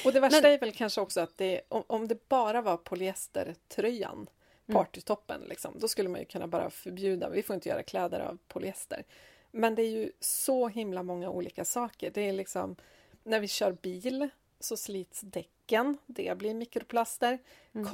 Och 0.05 0.13
det 0.13 0.19
värsta 0.19 0.41
Men- 0.41 0.51
är 0.53 0.59
väl 0.59 0.71
kanske 0.71 1.01
också 1.01 1.21
att 1.21 1.37
det, 1.37 1.61
om, 1.69 1.83
om 1.87 2.07
det 2.07 2.29
bara 2.29 2.61
var 2.61 2.77
polyestertröjan, 2.77 4.29
Mm. 4.67 4.83
partytoppen, 4.83 5.41
liksom, 5.41 5.75
då 5.79 5.87
skulle 5.87 6.09
man 6.09 6.19
ju 6.19 6.25
kunna 6.25 6.47
bara 6.47 6.69
förbjuda, 6.69 7.29
vi 7.29 7.43
får 7.43 7.53
inte 7.53 7.69
göra 7.69 7.83
kläder 7.83 8.19
av 8.19 8.37
polyester. 8.47 9.03
Men 9.51 9.75
det 9.75 9.81
är 9.81 9.89
ju 9.89 10.11
så 10.19 10.67
himla 10.67 11.03
många 11.03 11.29
olika 11.29 11.65
saker. 11.65 12.11
Det 12.13 12.21
är 12.29 12.33
liksom, 12.33 12.75
när 13.23 13.39
vi 13.39 13.47
kör 13.47 13.71
bil 13.71 14.29
så 14.59 14.77
slits 14.77 15.21
däcken, 15.21 15.97
det 16.05 16.37
blir 16.37 16.53
mikroplaster. 16.53 17.39
Mm. 17.73 17.87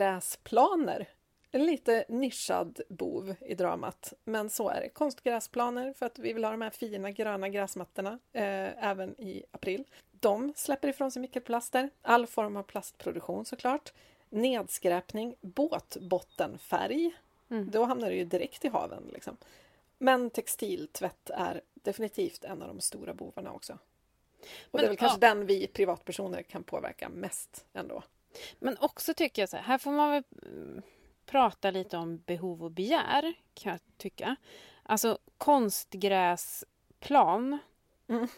Konstgräsplaner, 0.00 1.08
en 1.50 1.66
lite 1.66 2.04
nischad 2.08 2.80
bov 2.88 3.34
i 3.40 3.54
dramat, 3.54 4.12
men 4.24 4.50
så 4.50 4.68
är 4.68 4.80
det. 4.80 4.88
Konstgräsplaner 4.88 5.92
för 5.92 6.06
att 6.06 6.18
vi 6.18 6.32
vill 6.32 6.44
ha 6.44 6.50
de 6.50 6.62
här 6.62 6.70
fina 6.70 7.10
gröna 7.10 7.48
gräsmattorna 7.48 8.18
eh, 8.32 8.84
även 8.88 9.20
i 9.20 9.44
april. 9.50 9.84
De 10.20 10.52
släpper 10.56 10.88
ifrån 10.88 11.10
sig 11.10 11.22
mikroplaster, 11.22 11.90
all 12.02 12.26
form 12.26 12.56
av 12.56 12.62
plastproduktion 12.62 13.44
såklart. 13.44 13.92
Nedskräpning, 14.28 15.34
båtbottenfärg, 15.40 17.12
Mm. 17.50 17.70
då 17.70 17.84
hamnar 17.84 18.10
det 18.10 18.16
ju 18.16 18.24
direkt 18.24 18.64
i 18.64 18.68
haven. 18.68 19.10
Liksom. 19.12 19.36
Men 19.98 20.30
textiltvätt 20.30 21.30
är 21.30 21.60
definitivt 21.74 22.44
en 22.44 22.62
av 22.62 22.68
de 22.68 22.80
stora 22.80 23.14
bovarna 23.14 23.52
också. 23.52 23.72
Och 23.72 23.78
Men, 24.72 24.80
det 24.80 24.86
är 24.86 24.88
väl 24.88 24.96
kanske 24.96 25.26
ja. 25.26 25.34
den 25.34 25.46
vi 25.46 25.66
privatpersoner 25.66 26.42
kan 26.42 26.62
påverka 26.64 27.08
mest 27.08 27.64
ändå. 27.72 28.02
Men 28.58 28.76
också 28.80 29.14
tycker 29.14 29.42
jag 29.42 29.48
så 29.48 29.56
här, 29.56 29.64
här 29.64 29.78
får 29.78 29.90
man 29.90 30.10
väl 30.10 30.22
mm, 30.42 30.82
prata 31.26 31.70
lite 31.70 31.96
om 31.96 32.16
behov 32.26 32.64
och 32.64 32.70
begär, 32.70 33.34
kan 33.54 33.72
jag 33.72 33.80
tycka. 33.96 34.36
Alltså 34.82 35.18
konstgräsplan, 35.38 37.58
Mm. 38.08 38.28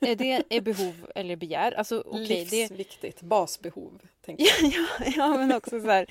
Är 0.00 0.16
det 0.16 0.42
är 0.48 0.60
behov 0.60 1.10
eller 1.14 1.36
begär? 1.36 1.72
Alltså 1.72 2.02
det... 2.12 2.50
Livsviktigt, 2.50 3.22
basbehov. 3.22 4.02
Tänker 4.20 4.44
jag. 4.44 4.72
ja, 4.72 5.12
ja, 5.16 5.28
men 5.38 5.52
också 5.52 5.80
så 5.80 5.86
här, 5.86 6.06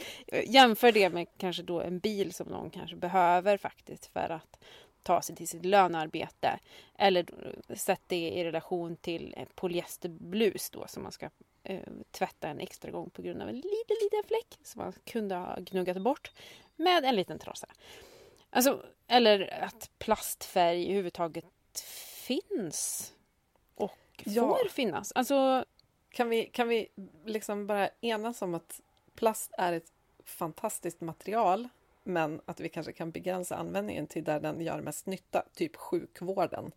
jämför 0.46 0.92
det 0.92 1.10
med 1.10 1.28
kanske 1.38 1.64
då 1.64 1.82
en 1.82 2.00
bil 2.00 2.34
som 2.34 2.48
någon 2.48 2.70
kanske 2.70 2.96
behöver 2.96 3.58
faktiskt 3.58 4.06
för 4.06 4.30
att 4.30 4.60
ta 5.04 5.22
sig 5.22 5.36
till 5.36 5.48
sitt 5.48 5.66
lönearbete. 5.66 6.60
Eller 6.98 7.26
sätt 7.76 8.02
det 8.08 8.30
i 8.30 8.44
relation 8.44 8.96
till 8.96 9.36
polyesterblus 9.56 10.70
då 10.70 10.88
som 10.88 11.04
man 11.04 11.12
ska 11.12 11.30
eh, 11.64 11.80
tvätta 12.12 12.48
en 12.48 12.60
extra 12.60 12.92
gång 12.92 13.10
på 13.10 13.22
grund 13.22 13.42
av 13.42 13.50
en 13.50 13.56
liten, 13.56 13.98
liten 14.02 14.24
fläck 14.28 14.60
som 14.64 14.82
man 14.82 14.94
kunde 15.06 15.36
ha 15.36 15.58
gnuggat 15.60 16.02
bort 16.02 16.32
med 16.76 17.06
en 17.06 17.16
liten 17.16 17.40
trasa. 17.40 17.68
Alltså, 18.50 18.86
eller 19.08 19.64
att 19.64 19.90
plastfärg 20.00 20.86
överhuvudtaget 20.86 21.46
finns 22.26 23.14
Ja. 24.26 24.42
får 24.42 24.70
finnas. 24.70 25.12
Alltså, 25.16 25.66
Kan 26.10 26.30
vi, 26.30 26.46
kan 26.46 26.68
vi 26.68 26.88
liksom 27.26 27.68
bara 27.68 27.90
enas 28.02 28.42
om 28.42 28.54
att 28.54 28.82
plast 29.16 29.52
är 29.58 29.74
ett 29.74 29.92
fantastiskt 30.26 31.02
material 31.02 31.70
men 32.04 32.42
att 32.46 32.60
vi 32.60 32.70
kanske 32.70 32.92
kan 32.94 33.12
begränsa 33.12 33.56
användningen 33.56 34.08
till 34.08 34.24
där 34.24 34.40
den 34.40 34.62
gör 34.62 34.82
mest 34.82 35.06
nytta, 35.06 35.44
typ 35.54 35.76
sjukvården. 35.76 36.72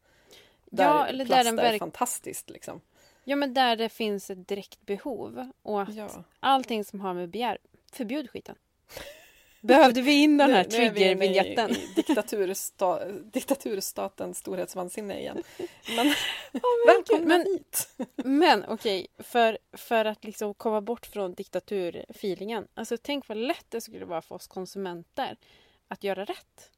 Där 0.65 0.85
Ja, 0.85 1.07
eller 1.07 1.25
där 1.25 1.35
plast 1.43 1.45
den 1.45 1.59
är 1.59 1.79
fantastiskt. 1.79 2.51
Liksom. 2.51 2.81
Ja, 3.25 3.37
men 3.37 3.55
där 3.55 3.77
det 3.77 3.89
finns 3.89 4.31
ett 4.31 4.49
direkt 4.49 4.81
behov 4.87 5.51
och 5.63 5.83
att 5.83 5.95
Ja. 5.95 6.09
allting 6.41 6.85
som 6.85 7.01
har 7.01 7.15
med 7.15 7.29
begär, 7.29 7.59
förbjud 7.93 8.31
skiten. 8.31 8.57
Behövde 9.67 10.03
vi 10.03 10.23
in 10.23 10.37
den 10.39 10.51
här 10.51 10.67
i- 10.67 10.71
triggervinjetten? 10.71 11.71
i 11.71 11.87
diktatursta, 11.97 13.05
diktaturstatens 13.14 14.39
storhetsvansinne 14.39 15.21
igen. 15.21 15.43
Men 15.97 16.07
verkligen. 16.87 16.87
välkomna 16.87 17.39
Men- 17.39 17.47
hit! 17.47 17.89
Men 18.25 18.64
okej, 18.69 19.07
för, 19.19 19.59
för 19.73 20.05
att 20.05 20.25
liksom 20.25 20.55
komma 20.55 20.81
bort 20.81 21.07
från 21.07 21.35
diktaturfeelingen. 21.35 22.69
Alltså 22.75 22.97
tänk 23.03 23.29
vad 23.29 23.39
lätt 23.39 23.67
det 23.69 23.81
skulle 23.81 24.05
vara 24.05 24.23
för 24.23 24.35
oss 24.35 24.47
konsumenter 24.47 25.37
att 25.89 26.05
göra 26.05 26.25
rätt. 26.25 26.71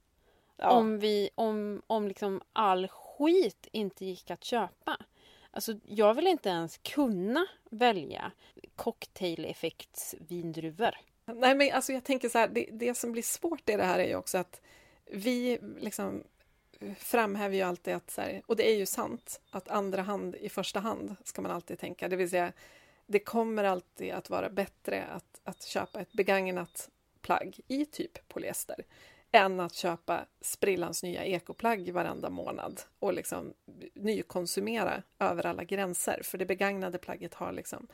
Ja, 0.56 0.70
Om, 0.70 0.98
vi, 0.98 1.30
om, 1.34 1.82
om 1.86 2.08
liksom 2.08 2.40
all 2.52 2.88
skit 2.88 3.68
inte 3.72 4.04
gick 4.04 4.30
att 4.30 4.44
köpa. 4.44 4.96
Alltså, 5.50 5.72
jag 5.86 6.14
vill 6.14 6.26
inte 6.26 6.48
ens 6.48 6.78
kunna 6.78 7.46
välja 7.70 8.32
cocktaileffektsvindruvor. 8.76 10.94
Nej, 11.36 11.54
men 11.54 11.72
alltså 11.72 11.92
jag 11.92 12.04
tänker 12.04 12.28
så 12.28 12.38
här, 12.38 12.48
det, 12.48 12.68
det 12.72 12.94
som 12.94 13.12
blir 13.12 13.22
svårt 13.22 13.68
i 13.68 13.76
det 13.76 13.84
här 13.84 13.98
är 13.98 14.08
ju 14.08 14.16
också 14.16 14.38
att 14.38 14.60
vi 15.10 15.58
liksom 15.78 16.24
framhäver 16.98 17.56
ju 17.56 17.62
alltid 17.62 17.94
att, 17.94 18.10
så 18.10 18.20
här, 18.20 18.42
och 18.46 18.56
det 18.56 18.70
är 18.70 18.76
ju 18.76 18.86
sant, 18.86 19.40
att 19.50 19.68
andra 19.68 20.02
hand 20.02 20.34
i 20.34 20.48
första 20.48 20.80
hand 20.80 21.16
ska 21.24 21.42
man 21.42 21.50
alltid 21.50 21.78
tänka. 21.78 22.08
Det 22.08 22.16
vill 22.16 22.30
säga, 22.30 22.52
det 23.06 23.18
kommer 23.18 23.64
alltid 23.64 24.12
att 24.12 24.30
vara 24.30 24.50
bättre 24.50 25.04
att, 25.04 25.40
att 25.44 25.62
köpa 25.62 26.00
ett 26.00 26.12
begagnat 26.12 26.90
plagg 27.20 27.60
i 27.68 27.84
typ 27.84 28.28
polyester 28.28 28.84
än 29.32 29.60
att 29.60 29.74
köpa 29.74 30.24
sprillans 30.40 31.02
nya 31.02 31.24
ekoplagg 31.24 31.90
varenda 31.92 32.30
månad 32.30 32.80
och 32.98 33.12
liksom 33.12 33.54
nykonsumera 33.94 35.02
över 35.18 35.46
alla 35.46 35.64
gränser. 35.64 36.20
För 36.24 36.38
det 36.38 36.46
begagnade 36.46 36.98
plagget 36.98 37.34
har 37.34 37.52
liksom 37.52 37.88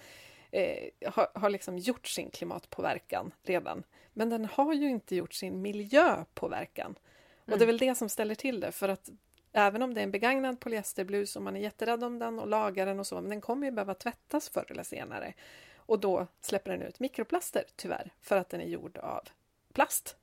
eh, 0.54 1.10
har, 1.10 1.28
har 1.34 1.50
liksom 1.50 1.78
gjort 1.78 2.06
sin 2.06 2.30
klimatpåverkan 2.30 3.32
redan. 3.42 3.82
Men 4.12 4.30
den 4.30 4.44
har 4.44 4.74
ju 4.74 4.90
inte 4.90 5.16
gjort 5.16 5.34
sin 5.34 5.62
miljöpåverkan. 5.62 6.98
Och 7.44 7.58
det 7.58 7.64
är 7.64 7.66
väl 7.66 7.78
det 7.78 7.94
som 7.94 8.08
ställer 8.08 8.34
till 8.34 8.60
det, 8.60 8.72
för 8.72 8.88
att 8.88 9.10
även 9.52 9.82
om 9.82 9.94
det 9.94 10.00
är 10.00 10.02
en 10.02 10.10
begagnad 10.10 10.60
polyesterblus 10.60 11.36
och 11.36 11.42
man 11.42 11.56
är 11.56 11.60
jätterädd 11.60 12.04
om 12.04 12.18
den 12.18 12.38
och 12.38 12.48
lagar 12.48 12.86
den 12.86 13.00
och 13.00 13.06
så, 13.06 13.20
men 13.20 13.30
den 13.30 13.40
kommer 13.40 13.66
ju 13.66 13.70
behöva 13.70 13.94
tvättas 13.94 14.48
förr 14.48 14.66
eller 14.68 14.82
senare. 14.82 15.34
Och 15.76 15.98
då 15.98 16.26
släpper 16.40 16.70
den 16.70 16.82
ut 16.82 17.00
mikroplaster, 17.00 17.64
tyvärr, 17.76 18.12
för 18.20 18.36
att 18.36 18.48
den 18.48 18.60
är 18.60 18.66
gjord 18.66 18.98
av 18.98 19.28
plast. 19.72 20.16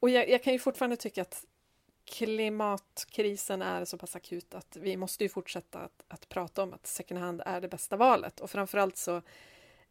Och 0.00 0.10
jag, 0.10 0.28
jag 0.28 0.42
kan 0.42 0.52
ju 0.52 0.58
fortfarande 0.58 0.96
tycka 0.96 1.22
att 1.22 1.44
klimatkrisen 2.04 3.62
är 3.62 3.84
så 3.84 3.98
pass 3.98 4.16
akut 4.16 4.54
att 4.54 4.76
vi 4.76 4.96
måste 4.96 5.24
ju 5.24 5.28
fortsätta 5.28 5.78
att, 5.78 6.04
att 6.08 6.28
prata 6.28 6.62
om 6.62 6.72
att 6.72 6.86
second 6.86 7.20
hand 7.20 7.42
är 7.46 7.60
det 7.60 7.68
bästa 7.68 7.96
valet. 7.96 8.40
Och 8.40 8.50
framförallt 8.50 8.96
så 8.96 9.22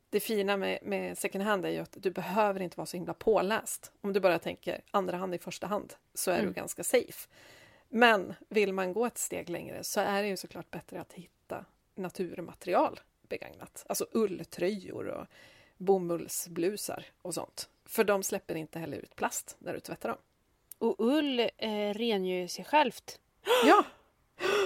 det 0.10 0.20
fina 0.20 0.58
med, 0.58 0.80
med 0.82 1.18
second 1.18 1.44
hand 1.44 1.66
är 1.66 1.70
ju 1.70 1.80
att 1.80 1.98
du 2.00 2.12
behöver 2.12 2.60
inte 2.60 2.78
vara 2.78 2.86
så 2.86 2.98
himla 2.98 3.14
påläst. 3.14 3.92
Om 4.02 4.14
du 4.14 4.20
bara 4.20 4.40
tänker 4.40 4.82
andra 4.92 5.18
hand 5.18 5.36
i 5.36 5.38
första 5.38 5.68
hand 5.68 5.94
så 6.14 6.32
är 6.32 6.36
mm. 6.36 6.48
du 6.48 6.54
ganska 6.54 6.84
safe. 6.84 7.30
Men 7.90 8.34
vill 8.50 8.74
man 8.74 8.94
gå 8.94 9.06
ett 9.06 9.18
steg 9.18 9.50
längre 9.50 9.84
så 9.84 10.00
är 10.00 10.22
det 10.22 10.28
ju 10.28 10.38
såklart 10.38 10.72
bättre 10.72 11.02
att 11.02 11.14
hitta 11.14 11.66
naturmaterial 11.96 13.00
begagnat. 13.22 13.86
Alltså 13.90 14.08
ulltröjor 14.12 15.08
och 15.08 15.26
bomullsblusar 15.78 17.06
och 17.22 17.34
sånt. 17.34 17.70
För 17.86 18.04
de 18.04 18.24
släpper 18.24 18.56
inte 18.56 18.80
heller 18.80 18.98
ut 18.98 19.16
plast 19.16 19.56
när 19.60 19.74
du 19.74 19.80
tvättar 19.80 20.10
dem. 20.10 20.18
Och 20.78 20.96
ull 21.00 21.40
eh, 21.40 21.94
rengör 21.94 22.48
sig 22.48 22.66
självt. 22.66 23.20
Ja! 23.66 23.84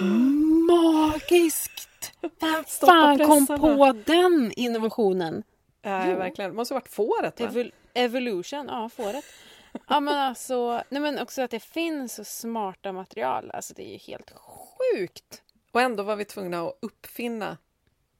Magiskt! 0.68 1.93
Vem 2.40 2.64
fan 2.64 3.18
kom 3.18 3.46
på 3.46 3.92
den 4.06 4.52
innovationen? 4.56 5.42
Ja, 5.82 6.10
jo. 6.10 6.16
verkligen. 6.16 6.50
Det 6.50 6.56
måste 6.56 6.74
ha 6.74 6.80
varit 6.80 6.88
fåret? 6.88 7.40
Evol 7.40 7.72
evolution, 7.94 8.66
ja, 8.68 8.88
fåret. 8.88 9.24
ja, 9.88 10.00
men 10.00 10.14
alltså, 10.14 10.82
nej, 10.88 11.02
men 11.02 11.18
också 11.18 11.42
att 11.42 11.50
det 11.50 11.60
finns 11.60 12.14
så 12.14 12.24
smarta 12.24 12.92
material. 12.92 13.50
Alltså, 13.50 13.74
det 13.74 13.82
är 13.82 13.92
ju 13.92 13.98
helt 13.98 14.30
sjukt. 14.30 15.42
Och 15.72 15.80
ändå 15.80 16.02
var 16.02 16.16
vi 16.16 16.24
tvungna 16.24 16.62
att 16.62 16.78
uppfinna 16.80 17.56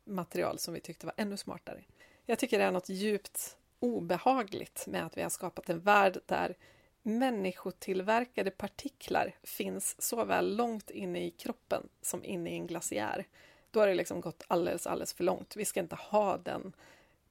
material 0.04 0.58
som 0.58 0.74
vi 0.74 0.80
tyckte 0.80 1.06
var 1.06 1.14
ännu 1.16 1.36
smartare. 1.36 1.80
Jag 2.26 2.38
tycker 2.38 2.58
det 2.58 2.64
är 2.64 2.70
något 2.70 2.88
djupt 2.88 3.56
obehagligt 3.80 4.86
med 4.86 5.06
att 5.06 5.16
vi 5.16 5.22
har 5.22 5.30
skapat 5.30 5.70
en 5.70 5.80
värld 5.80 6.18
där 6.26 6.56
människotillverkade 7.02 8.50
partiklar 8.50 9.34
finns 9.42 10.02
såväl 10.02 10.56
långt 10.56 10.90
inne 10.90 11.24
i 11.26 11.30
kroppen 11.30 11.88
som 12.02 12.24
inne 12.24 12.50
i 12.50 12.54
en 12.54 12.66
glaciär. 12.66 13.26
Då 13.74 13.80
har 13.80 13.86
det 13.86 13.94
liksom 13.94 14.20
gått 14.20 14.42
alldeles, 14.48 14.86
alldeles 14.86 15.14
för 15.14 15.24
långt. 15.24 15.56
Vi 15.56 15.64
ska 15.64 15.80
inte 15.80 15.96
ha 15.96 16.38
den 16.38 16.72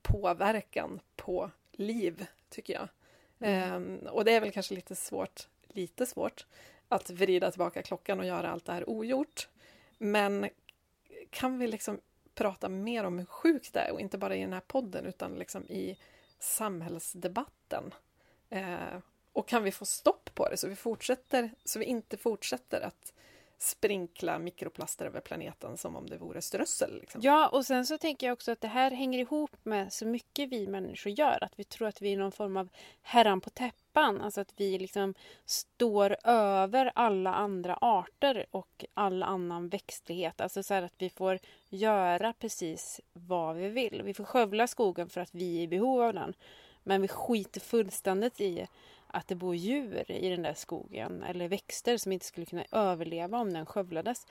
påverkan 0.01 0.99
på 1.15 1.51
liv, 1.71 2.25
tycker 2.49 2.73
jag. 2.73 2.87
Mm. 3.39 3.73
Ehm, 3.73 4.07
och 4.07 4.25
det 4.25 4.31
är 4.31 4.41
väl 4.41 4.51
kanske 4.51 4.75
lite 4.75 4.95
svårt, 4.95 5.47
lite 5.67 6.05
svårt 6.05 6.45
att 6.87 7.09
vrida 7.09 7.51
tillbaka 7.51 7.81
klockan 7.81 8.19
och 8.19 8.25
göra 8.25 8.49
allt 8.49 8.65
det 8.65 8.73
här 8.73 8.89
ogjort. 8.89 9.47
Men 9.97 10.49
kan 11.29 11.59
vi 11.59 11.67
liksom 11.67 11.99
prata 12.35 12.69
mer 12.69 13.03
om 13.03 13.19
hur 13.19 13.25
sjukt 13.25 13.73
det 13.73 13.79
är 13.79 13.91
och 13.91 14.01
inte 14.01 14.17
bara 14.17 14.35
i 14.35 14.41
den 14.41 14.53
här 14.53 14.63
podden 14.67 15.05
utan 15.05 15.35
liksom 15.35 15.63
i 15.69 15.97
samhällsdebatten. 16.39 17.93
Eh, 18.49 18.97
och 19.33 19.47
kan 19.47 19.63
vi 19.63 19.71
få 19.71 19.85
stopp 19.85 20.29
på 20.35 20.49
det 20.49 20.57
så 20.57 20.67
vi 20.67 20.75
fortsätter, 20.75 21.51
så 21.63 21.79
vi 21.79 21.85
inte 21.85 22.17
fortsätter 22.17 22.81
att 22.81 23.13
sprinkla 23.63 24.39
mikroplaster 24.39 25.05
över 25.05 25.21
planeten 25.21 25.77
som 25.77 25.95
om 25.95 26.09
det 26.09 26.17
vore 26.17 26.41
strössel. 26.41 26.99
Liksom. 26.99 27.21
Ja, 27.23 27.47
och 27.47 27.65
sen 27.65 27.85
så 27.85 27.97
tänker 27.97 28.27
jag 28.27 28.33
också 28.33 28.51
att 28.51 28.61
det 28.61 28.67
här 28.67 28.91
hänger 28.91 29.19
ihop 29.19 29.51
med 29.63 29.93
så 29.93 30.05
mycket 30.05 30.49
vi 30.49 30.67
människor 30.67 31.11
gör. 31.11 31.43
Att 31.43 31.59
vi 31.59 31.63
tror 31.63 31.87
att 31.87 32.01
vi 32.01 32.13
är 32.13 32.17
någon 32.17 32.31
form 32.31 32.57
av 32.57 32.69
herran 33.01 33.41
på 33.41 33.49
täppan. 33.49 34.21
Alltså 34.21 34.41
att 34.41 34.53
vi 34.57 34.79
liksom 34.79 35.13
står 35.45 36.17
över 36.23 36.91
alla 36.95 37.33
andra 37.33 37.77
arter 37.81 38.45
och 38.51 38.85
all 38.93 39.23
annan 39.23 39.69
växtlighet. 39.69 40.41
Alltså 40.41 40.63
så 40.63 40.73
att 40.73 40.93
vi 40.97 41.09
får 41.09 41.39
göra 41.69 42.33
precis 42.33 43.01
vad 43.13 43.55
vi 43.55 43.69
vill. 43.69 44.01
Vi 44.03 44.13
får 44.13 44.23
skövla 44.23 44.67
skogen 44.67 45.09
för 45.09 45.21
att 45.21 45.35
vi 45.35 45.57
är 45.57 45.61
i 45.61 45.67
behov 45.67 46.01
av 46.01 46.13
den. 46.13 46.33
Men 46.83 47.01
vi 47.01 47.07
skiter 47.07 47.61
fullständigt 47.61 48.41
i 48.41 48.67
att 49.13 49.27
det 49.27 49.35
bor 49.35 49.55
djur 49.55 50.11
i 50.11 50.29
den 50.29 50.41
där 50.41 50.53
skogen 50.53 51.23
eller 51.23 51.47
växter 51.47 51.97
som 51.97 52.11
inte 52.11 52.25
skulle 52.25 52.45
kunna 52.45 52.65
överleva 52.71 53.37
om 53.37 53.53
den 53.53 53.65
skövlades. 53.65 54.27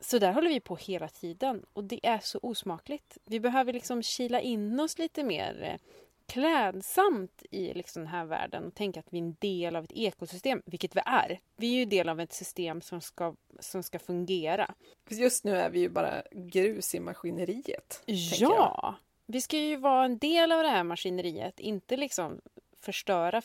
Så 0.00 0.18
där 0.18 0.32
håller 0.32 0.48
vi 0.48 0.60
på 0.60 0.76
hela 0.76 1.08
tiden 1.08 1.64
och 1.72 1.84
det 1.84 2.06
är 2.06 2.18
så 2.18 2.38
osmakligt. 2.42 3.18
Vi 3.24 3.40
behöver 3.40 3.72
liksom 3.72 4.02
kila 4.02 4.40
in 4.40 4.80
oss 4.80 4.98
lite 4.98 5.24
mer 5.24 5.62
eh, 5.62 5.80
klädsamt 6.26 7.42
i 7.50 7.74
liksom 7.74 8.02
den 8.02 8.12
här 8.12 8.24
världen 8.24 8.66
och 8.66 8.74
tänka 8.74 9.00
att 9.00 9.06
vi 9.10 9.18
är 9.18 9.22
en 9.22 9.36
del 9.38 9.76
av 9.76 9.84
ett 9.84 9.92
ekosystem, 9.92 10.62
vilket 10.64 10.96
vi 10.96 11.00
är. 11.06 11.38
Vi 11.56 11.74
är 11.74 11.78
ju 11.78 11.84
del 11.84 12.08
av 12.08 12.20
ett 12.20 12.32
system 12.32 12.80
som 12.80 13.00
ska, 13.00 13.34
som 13.60 13.82
ska 13.82 13.98
fungera. 13.98 14.74
Just 15.08 15.44
nu 15.44 15.56
är 15.56 15.70
vi 15.70 15.80
ju 15.80 15.88
bara 15.88 16.22
grus 16.30 16.94
i 16.94 17.00
maskineriet. 17.00 18.02
Ja! 18.06 18.94
Vi 19.26 19.40
ska 19.40 19.58
ju 19.58 19.76
vara 19.76 20.04
en 20.04 20.18
del 20.18 20.52
av 20.52 20.62
det 20.62 20.68
här 20.68 20.84
maskineriet, 20.84 21.60
inte 21.60 21.96
liksom 21.96 22.40
förstöra 22.80 23.42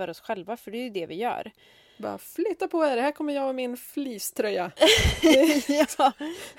för 0.00 0.10
oss 0.10 0.20
själva, 0.20 0.56
för 0.56 0.70
det 0.70 0.78
är 0.78 0.82
ju 0.82 0.90
det 0.90 1.06
vi 1.06 1.14
gör. 1.14 1.52
Bara 1.98 2.18
flytta 2.18 2.68
på 2.68 2.86
er, 2.86 2.96
här 2.96 3.12
kommer 3.12 3.32
jag 3.32 3.48
och 3.48 3.54
min 3.54 3.76
fleecetröja. 3.76 4.72
ja, 5.98 6.12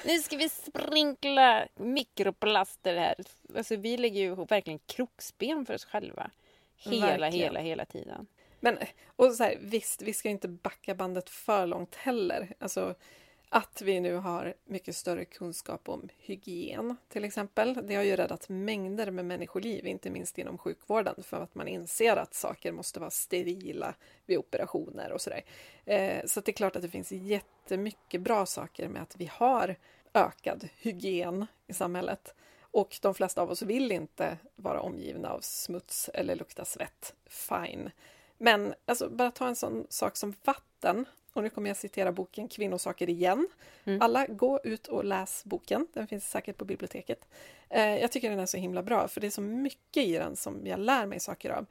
nu 0.06 0.20
ska 0.20 0.38
vi 0.38 0.50
sprinkla 0.50 1.68
mikroplaster 1.76 2.96
här. 2.96 3.16
Alltså, 3.58 3.76
vi 3.76 3.98
lägger 3.98 4.22
ju 4.22 4.36
verkligen 4.36 4.80
kroksben 4.80 5.66
för 5.66 5.74
oss 5.74 5.86
själva. 5.86 6.32
Hela, 6.78 7.06
verkligen. 7.06 7.32
hela, 7.32 7.60
hela 7.60 7.86
tiden. 7.86 8.28
Men 8.60 8.78
och 9.16 9.32
så 9.32 9.44
här, 9.44 9.58
visst, 9.62 10.02
vi 10.02 10.14
ska 10.14 10.30
inte 10.30 10.48
backa 10.48 10.96
bandet 10.96 11.30
för 11.30 11.66
långt 11.68 11.96
heller. 11.96 12.54
Alltså, 12.60 12.96
att 13.54 13.82
vi 13.82 14.00
nu 14.00 14.16
har 14.16 14.54
mycket 14.66 14.96
större 14.96 15.26
kunskap 15.26 15.90
om 15.90 16.10
hygien 16.18 16.96
till 17.10 17.24
exempel. 17.24 17.80
Det 17.88 17.96
har 17.96 18.04
ju 18.04 18.16
räddat 18.16 18.50
mängder 18.50 19.12
med 19.12 19.26
människoliv, 19.26 19.88
inte 19.88 20.10
minst 20.10 20.38
inom 20.38 20.58
sjukvården, 20.58 21.16
för 21.24 21.42
att 21.42 21.56
man 21.56 21.68
inser 21.68 22.18
att 22.18 22.34
saker 22.34 22.72
måste 22.72 23.00
vara 23.00 23.10
sterila 23.10 23.96
vid 24.26 24.38
operationer 24.38 25.12
och 25.12 25.22
sådär. 25.22 25.42
Eh, 25.86 26.26
så 26.26 26.42
det 26.42 26.52
är 26.52 26.54
klart 26.54 26.76
att 26.76 26.82
det 26.82 26.90
finns 26.90 27.12
jättemycket 27.12 28.22
bra 28.22 28.46
saker 28.46 28.88
med 28.88 29.02
att 29.02 29.16
vi 29.18 29.26
har 29.34 29.76
ökad 30.14 30.70
hygien 30.78 31.46
i 31.68 31.74
samhället. 31.74 32.36
Och 32.62 32.98
de 33.02 33.14
flesta 33.14 33.42
av 33.42 33.52
oss 33.52 33.62
vill 33.62 33.92
inte 33.92 34.38
vara 34.56 34.82
omgivna 34.82 35.30
av 35.30 35.40
smuts 35.40 36.10
eller 36.14 36.36
lukta 36.36 36.66
svett. 36.66 37.14
Fine. 37.26 37.90
Men 38.38 38.74
alltså, 38.86 39.10
bara 39.10 39.32
ta 39.32 39.48
en 39.48 39.56
sån 39.56 39.86
sak 39.90 40.18
som 40.18 40.34
vatten 40.44 41.06
och 41.34 41.44
nu 41.44 41.50
kommer 41.50 41.70
jag 41.70 41.78
citera 41.78 42.12
boken 42.12 42.48
Kvinnosaker 42.48 43.10
igen. 43.10 43.48
Mm. 43.84 44.02
Alla, 44.02 44.28
gå 44.28 44.60
ut 44.64 44.88
och 44.88 45.06
läs 45.06 45.46
boken. 45.46 45.88
Den 45.94 46.08
finns 46.08 46.30
säkert 46.30 46.58
på 46.58 46.66
biblioteket. 46.66 47.26
Eh, 47.70 47.98
jag 47.98 48.12
tycker 48.12 48.30
den 48.30 48.40
är 48.40 48.46
så 48.46 48.58
himla 48.58 48.84
bra, 48.84 49.08
för 49.08 49.22
det 49.22 49.28
är 49.28 49.32
så 49.32 49.42
mycket 49.42 50.04
i 50.04 50.14
den 50.14 50.36
som 50.36 50.68
jag 50.68 50.80
lär 50.80 51.06
mig 51.06 51.20
saker 51.20 51.50
av. 51.50 51.66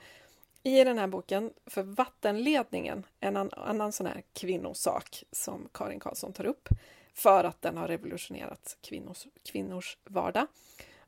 I 0.62 0.84
den 0.84 0.98
här 0.98 1.06
boken, 1.06 1.52
för 1.66 1.82
vattenledningen, 1.82 3.06
en 3.20 3.36
annan 3.36 3.92
sån 3.92 4.06
här 4.06 4.22
kvinnosak 4.32 5.24
som 5.32 5.68
Karin 5.72 6.00
Karlsson 6.00 6.32
tar 6.32 6.44
upp, 6.44 6.68
för 7.14 7.44
att 7.44 7.62
den 7.62 7.76
har 7.76 7.88
revolutionerat 7.88 8.76
kvinnors, 8.80 9.26
kvinnors 9.44 9.98
vardag. 10.04 10.46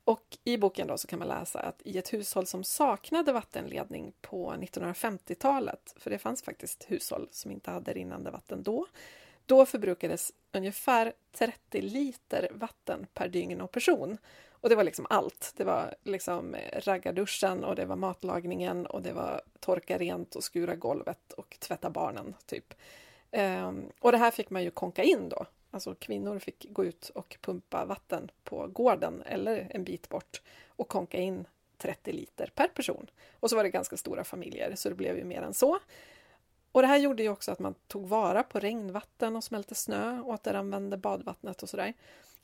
Och 0.05 0.37
i 0.43 0.57
boken 0.57 0.87
då 0.87 0.97
så 0.97 1.07
kan 1.07 1.19
man 1.19 1.27
läsa 1.27 1.59
att 1.59 1.81
i 1.83 1.97
ett 1.97 2.13
hushåll 2.13 2.45
som 2.45 2.63
saknade 2.63 3.33
vattenledning 3.33 4.13
på 4.21 4.53
1950-talet, 4.53 5.95
för 5.97 6.09
det 6.09 6.17
fanns 6.17 6.43
faktiskt 6.43 6.85
hushåll 6.87 7.27
som 7.31 7.51
inte 7.51 7.71
hade 7.71 7.93
rinnande 7.93 8.31
vatten 8.31 8.63
då, 8.63 8.87
då 9.45 9.65
förbrukades 9.65 10.31
ungefär 10.51 11.13
30 11.31 11.81
liter 11.81 12.49
vatten 12.53 13.07
per 13.13 13.27
dygn 13.27 13.61
och 13.61 13.71
person. 13.71 14.17
Och 14.49 14.69
det 14.69 14.75
var 14.75 14.83
liksom 14.83 15.07
allt. 15.09 15.53
Det 15.57 15.63
var 15.63 15.95
liksom 16.03 16.55
eh, 16.55 16.81
raggarduschen 16.81 17.63
och 17.63 17.75
det 17.75 17.85
var 17.85 17.95
matlagningen 17.95 18.85
och 18.85 19.01
det 19.01 19.13
var 19.13 19.41
torka 19.59 19.97
rent 19.97 20.35
och 20.35 20.43
skura 20.43 20.75
golvet 20.75 21.33
och 21.33 21.57
tvätta 21.59 21.89
barnen, 21.89 22.35
typ. 22.45 22.73
Ehm, 23.31 23.91
och 23.99 24.11
det 24.11 24.17
här 24.17 24.31
fick 24.31 24.49
man 24.49 24.63
ju 24.63 24.71
konka 24.71 25.03
in 25.03 25.29
då 25.29 25.45
Alltså 25.73 25.95
kvinnor 25.95 26.39
fick 26.39 26.65
gå 26.69 26.85
ut 26.85 27.09
och 27.09 27.37
pumpa 27.41 27.85
vatten 27.85 28.31
på 28.43 28.67
gården 28.67 29.23
eller 29.25 29.67
en 29.69 29.83
bit 29.83 30.09
bort 30.09 30.41
och 30.67 30.87
konka 30.87 31.17
in 31.17 31.45
30 31.77 32.11
liter 32.11 32.51
per 32.55 32.67
person. 32.67 33.07
Och 33.39 33.49
så 33.49 33.55
var 33.55 33.63
det 33.63 33.69
ganska 33.69 33.97
stora 33.97 34.23
familjer, 34.23 34.75
så 34.75 34.89
det 34.89 34.95
blev 34.95 35.17
ju 35.17 35.23
mer 35.23 35.41
än 35.41 35.53
så. 35.53 35.79
Och 36.71 36.81
det 36.81 36.87
här 36.87 36.97
gjorde 36.97 37.23
ju 37.23 37.29
också 37.29 37.51
att 37.51 37.59
man 37.59 37.75
tog 37.87 38.07
vara 38.07 38.43
på 38.43 38.59
regnvatten 38.59 39.35
och 39.35 39.43
smälte 39.43 39.75
snö 39.75 40.19
och 40.19 40.29
återanvände 40.29 40.97
badvattnet 40.97 41.63
och 41.63 41.69
sådär. 41.69 41.93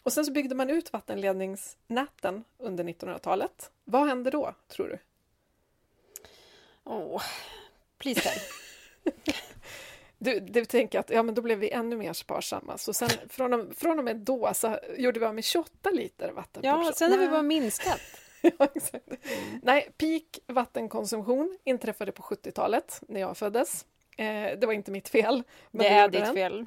Och 0.04 0.14
sen 0.14 0.26
så 0.26 0.32
byggde 0.32 0.56
man 0.56 0.70
ut 0.70 0.94
vattenledningsnäten 0.94 2.44
under 2.58 2.84
1900-talet. 2.84 3.72
Vad 3.84 4.08
hände 4.08 4.30
då, 4.30 4.54
tror 4.68 4.88
du? 4.88 4.98
Åh, 6.84 6.98
oh, 6.98 7.24
please. 7.98 8.30
Du, 10.22 10.40
du 10.40 10.66
tänker 10.66 11.00
att 11.00 11.10
ja, 11.10 11.24
men 11.24 11.36
då 11.36 11.42
blev 11.42 11.60
vi 11.60 11.72
ännu 11.72 11.98
mer 11.98 12.14
sparsamma. 12.14 12.78
Så 12.78 12.94
sen, 12.94 13.10
från, 13.30 13.54
och, 13.54 13.76
från 13.76 14.00
och 14.00 14.06
med 14.06 14.18
då 14.18 14.52
så 14.54 14.80
gjorde 14.98 15.20
vi 15.20 15.26
av 15.26 15.36
med 15.36 15.44
28 15.44 15.90
liter 15.90 16.32
vatten 16.32 16.64
Ja, 16.66 16.92
sen 16.96 17.12
har 17.12 17.20
vi 17.20 17.28
bara 17.28 17.42
minskat. 17.42 18.02
ja, 18.42 18.68
exakt. 18.76 19.06
Nej, 19.62 19.90
peak 19.98 20.40
vattenkonsumtion 20.48 21.58
inträffade 21.64 22.12
på 22.12 22.24
70-talet 22.24 23.02
när 23.08 23.20
jag 23.20 23.38
föddes. 23.38 23.86
Eh, 24.18 24.60
det 24.60 24.64
var 24.66 24.74
inte 24.74 24.92
mitt 24.92 25.10
fel. 25.10 25.44
det 25.72 25.88
är 25.88 26.08
ditt 26.08 26.22
den. 26.22 26.34
fel. 26.34 26.66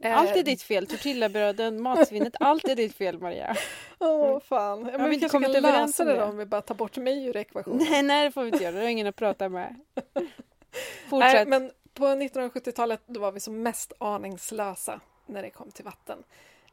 Eh, 0.00 0.18
allt 0.18 0.36
är 0.36 0.42
ditt 0.42 0.62
fel. 0.62 0.86
Tortillabröden, 0.86 1.82
matsvinnet, 1.82 2.34
allt 2.40 2.64
är 2.64 2.76
ditt 2.76 2.94
fel 2.94 3.18
Maria. 3.18 3.56
Åh 3.98 4.08
oh, 4.08 4.40
fan. 4.40 4.82
Men 4.82 4.92
ja, 4.92 5.04
vi, 5.06 5.10
vi 5.10 5.20
kanske 5.20 5.40
kan 5.40 5.52
lösa 5.52 6.04
det 6.04 6.16
då 6.16 6.24
om 6.24 6.36
vi 6.36 6.46
bara 6.46 6.62
tar 6.62 6.74
bort 6.74 6.96
mig 6.96 7.26
ur 7.26 7.36
ekvationen. 7.36 7.86
Nej, 7.90 8.02
nej 8.02 8.24
det 8.24 8.32
får 8.32 8.42
vi 8.42 8.48
inte 8.48 8.64
göra. 8.64 8.74
Du 8.74 8.80
har 8.80 8.88
ingen 8.88 9.06
att 9.06 9.16
prata 9.16 9.48
med. 9.48 9.80
Fortsätt. 11.08 11.32
Nej, 11.32 11.46
men 11.46 11.70
på 11.94 12.04
1970-talet 12.04 13.00
då 13.06 13.20
var 13.20 13.32
vi 13.32 13.40
som 13.40 13.62
mest 13.62 13.92
aningslösa 13.98 15.00
när 15.26 15.42
det 15.42 15.50
kom 15.50 15.70
till 15.70 15.84
vatten. 15.84 16.24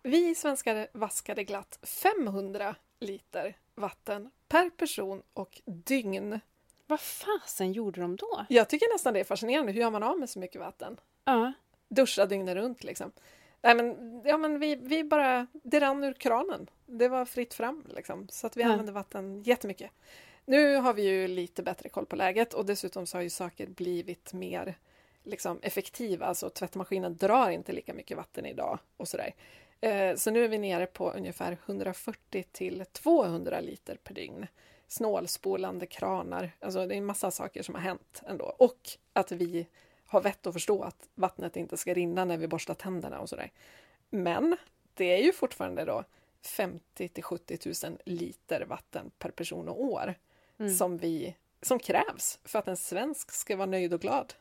Vi 0.04 0.36
svenskar 0.36 0.88
vaskade 0.94 1.44
glatt 1.44 1.80
500 1.84 2.76
liter 3.00 3.58
vatten 3.76 4.32
per 4.48 4.70
person 4.70 5.22
och 5.34 5.62
dygn. 5.66 6.40
Vad 6.88 7.00
fasen 7.00 7.74
gjorde 7.74 8.02
de 8.02 8.16
då? 8.16 8.46
Jag 8.50 8.70
tycker 8.70 8.94
nästan 8.94 9.14
det 9.14 9.20
är 9.20 9.24
fascinerande. 9.24 9.72
Hur 9.72 9.82
gör 9.82 9.92
man 9.92 10.04
av 10.04 10.20
med 10.20 10.30
så 10.30 10.40
mycket 10.40 10.62
vatten? 10.62 10.98
Ja. 11.26 11.54
Duscha 11.88 12.26
dygnet 12.26 12.56
runt 12.56 12.84
liksom. 12.84 13.12
Nej, 13.62 13.76
men, 13.76 14.22
ja, 14.26 14.38
men 14.38 14.60
vi, 14.60 14.76
vi 14.76 15.04
bara, 15.04 15.48
det 15.54 15.80
rann 15.80 16.04
ur 16.04 16.14
kranen. 16.14 16.70
Det 16.86 17.08
var 17.08 17.26
fritt 17.26 17.54
fram 17.54 17.86
liksom. 17.90 18.28
Så 18.30 18.48
att 18.48 18.58
vi 18.58 18.62
ja. 18.62 18.70
använde 18.70 18.92
vatten 18.92 19.44
jättemycket. 19.44 19.92
Nu 20.46 20.76
har 20.76 20.94
vi 20.94 21.02
ju 21.02 21.28
lite 21.28 21.64
bättre 21.64 21.90
koll 21.90 22.06
på 22.06 22.16
läget 22.16 22.54
och 22.54 22.66
dessutom 22.66 23.06
så 23.06 23.18
har 23.18 23.24
ju 23.24 23.30
saker 23.30 23.68
blivit 23.68 24.34
mer 24.34 24.78
liksom, 25.24 25.60
effektiva. 25.62 26.26
Alltså 26.26 26.50
tvättmaskinen 26.50 27.18
drar 27.18 27.50
inte 27.50 27.72
lika 27.72 27.94
mycket 27.94 28.18
vatten 28.18 28.46
idag 28.46 28.80
och 28.98 29.08
sådär. 29.08 29.34
Eh, 29.82 30.16
så 30.16 30.32
nu 30.32 30.44
är 30.44 30.48
vi 30.48 30.58
nere 30.58 30.86
på 30.86 31.12
ungefär 31.12 31.58
140 31.66 32.44
till 32.52 32.86
200 32.92 33.60
liter 33.60 33.96
per 33.96 34.14
dygn. 34.14 34.48
Snålspolande 34.88 35.86
kranar, 35.86 36.52
alltså 36.60 36.88
det 36.88 36.96
är 36.96 36.98
en 36.98 37.06
massa 37.06 37.32
saker 37.32 37.64
som 37.64 37.76
har 37.76 37.82
hänt 37.82 38.22
ändå. 38.26 38.56
Och 38.58 38.90
att 39.14 39.32
vi 39.32 39.68
har 40.06 40.22
vett 40.22 40.48
att 40.48 40.54
förstå 40.54 40.84
att 40.84 41.10
vattnet 41.16 41.58
inte 41.58 41.78
ska 41.78 41.94
rinna 41.94 42.26
när 42.26 42.38
vi 42.38 42.48
borstar 42.48 42.74
tänderna 42.74 43.20
och 43.20 43.30
sådär. 43.30 43.52
Men 44.10 44.58
det 44.94 45.06
är 45.06 45.24
ju 45.24 45.34
fortfarande 45.34 45.86
då 45.86 46.04
50 46.42 47.08
till 47.08 47.24
70 47.24 47.86
000 47.86 47.98
liter 48.06 48.66
vatten 48.66 49.12
per 49.20 49.32
person 49.32 49.70
och 49.70 49.84
år 49.84 50.16
mm. 50.60 50.74
som, 50.74 50.98
vi, 50.98 51.36
som 51.62 51.80
krävs 51.80 52.40
för 52.44 52.60
att 52.60 52.68
en 52.68 52.78
svensk 52.78 53.32
ska 53.32 53.56
vara 53.56 53.66
nöjd 53.66 53.94
och 53.94 54.02
glad. 54.02 54.34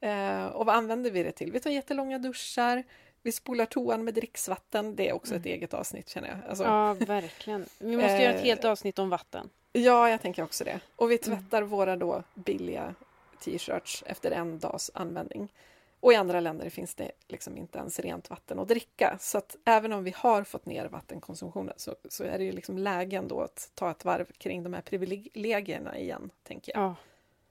Eh, 0.00 0.46
och 0.46 0.66
vad 0.66 0.76
använder 0.76 1.10
vi 1.10 1.22
det 1.22 1.32
till? 1.32 1.52
Vi 1.52 1.60
tar 1.60 1.70
jättelånga 1.70 2.18
duschar, 2.18 2.84
vi 3.22 3.32
spolar 3.32 3.66
toan 3.66 4.04
med 4.04 4.14
dricksvatten. 4.14 4.96
Det 4.96 5.08
är 5.08 5.12
också 5.12 5.34
mm. 5.34 5.40
ett 5.40 5.46
eget 5.46 5.74
avsnitt 5.74 6.08
känner 6.08 6.28
jag. 6.28 6.38
Alltså, 6.48 6.64
ja, 6.64 6.94
verkligen. 6.94 7.66
Vi 7.78 7.96
måste 7.96 8.12
eh, 8.12 8.22
göra 8.22 8.34
ett 8.34 8.44
helt 8.44 8.64
avsnitt 8.64 8.98
om 8.98 9.10
vatten. 9.10 9.50
Ja, 9.72 10.10
jag 10.10 10.22
tänker 10.22 10.42
också 10.42 10.64
det. 10.64 10.80
Och 10.96 11.10
vi 11.10 11.18
mm. 11.22 11.38
tvättar 11.38 11.58
mm. 11.58 11.70
våra 11.70 11.96
då 11.96 12.22
billiga 12.34 12.94
t-shirts 13.40 14.04
efter 14.06 14.30
en 14.30 14.58
dags 14.58 14.90
användning. 14.94 15.48
Och 16.00 16.12
i 16.12 16.16
andra 16.16 16.40
länder 16.40 16.70
finns 16.70 16.94
det 16.94 17.12
liksom 17.28 17.56
inte 17.56 17.78
ens 17.78 18.00
rent 18.00 18.30
vatten 18.30 18.58
att 18.58 18.68
dricka. 18.68 19.16
Så 19.20 19.38
att 19.38 19.56
även 19.64 19.92
om 19.92 20.04
vi 20.04 20.14
har 20.16 20.44
fått 20.44 20.66
ner 20.66 20.86
vattenkonsumtionen 20.86 21.74
så, 21.76 21.96
så 22.08 22.24
är 22.24 22.38
det 22.38 22.44
ju 22.44 22.52
liksom 22.52 22.78
lägen 22.78 23.28
då 23.28 23.40
att 23.40 23.70
ta 23.74 23.90
ett 23.90 24.04
varv 24.04 24.24
kring 24.38 24.62
de 24.62 24.74
här 24.74 24.80
privilegierna 24.80 25.98
igen, 25.98 26.30
tänker 26.42 26.72
jag. 26.72 26.82
Ja, 26.82 26.96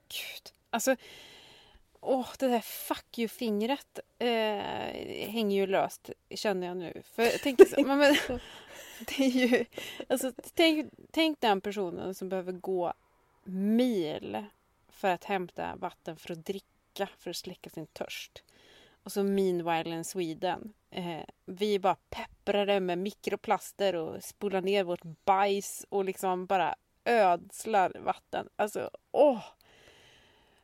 gud. 0.08 0.54
Alltså, 0.70 0.96
åh, 2.08 2.28
det 2.40 2.48
där 2.48 2.60
fuck 2.60 3.18
you-fingret 3.20 4.00
eh, 4.20 5.28
hänger 5.30 5.58
ju 5.58 5.68
löst, 5.68 6.10
känner 6.30 6.68
jag 6.68 6.78
nu. 6.78 7.02
För 7.06 7.32
tänk, 7.44 7.70
så, 7.70 7.82
men, 7.84 8.00
det 9.00 9.20
är 9.20 9.30
ju, 9.30 9.66
alltså, 10.10 10.32
tänk, 10.54 10.94
tänk 11.12 11.42
den 11.42 11.62
personen 11.62 12.16
som 12.16 12.30
behöver 12.30 12.52
gå 12.52 12.94
mil 13.44 14.44
för 14.90 15.08
att 15.08 15.24
hämta 15.24 15.76
vatten 15.76 16.18
för 16.18 16.34
att 16.34 16.46
dricka, 16.46 17.08
för 17.18 17.30
att 17.30 17.36
släcka 17.36 17.70
sin 17.70 17.88
törst. 17.88 18.44
Och 19.04 19.12
så 19.12 19.24
meanwhile 19.24 19.90
in 19.90 20.04
Sweden. 20.04 20.74
Eh, 20.92 21.24
vi 21.46 21.76
är 21.76 21.80
bara 21.80 21.96
pepprade 22.10 22.80
med 22.80 22.98
mikroplaster 22.98 23.96
och 23.96 24.24
spolar 24.24 24.62
ner 24.62 24.84
vårt 24.84 25.04
bajs 25.26 25.86
och 25.90 26.06
liksom 26.06 26.46
bara 26.46 26.76
ödslar 27.06 27.92
vatten. 28.00 28.50
Alltså, 28.56 28.90
åh! 29.12 29.44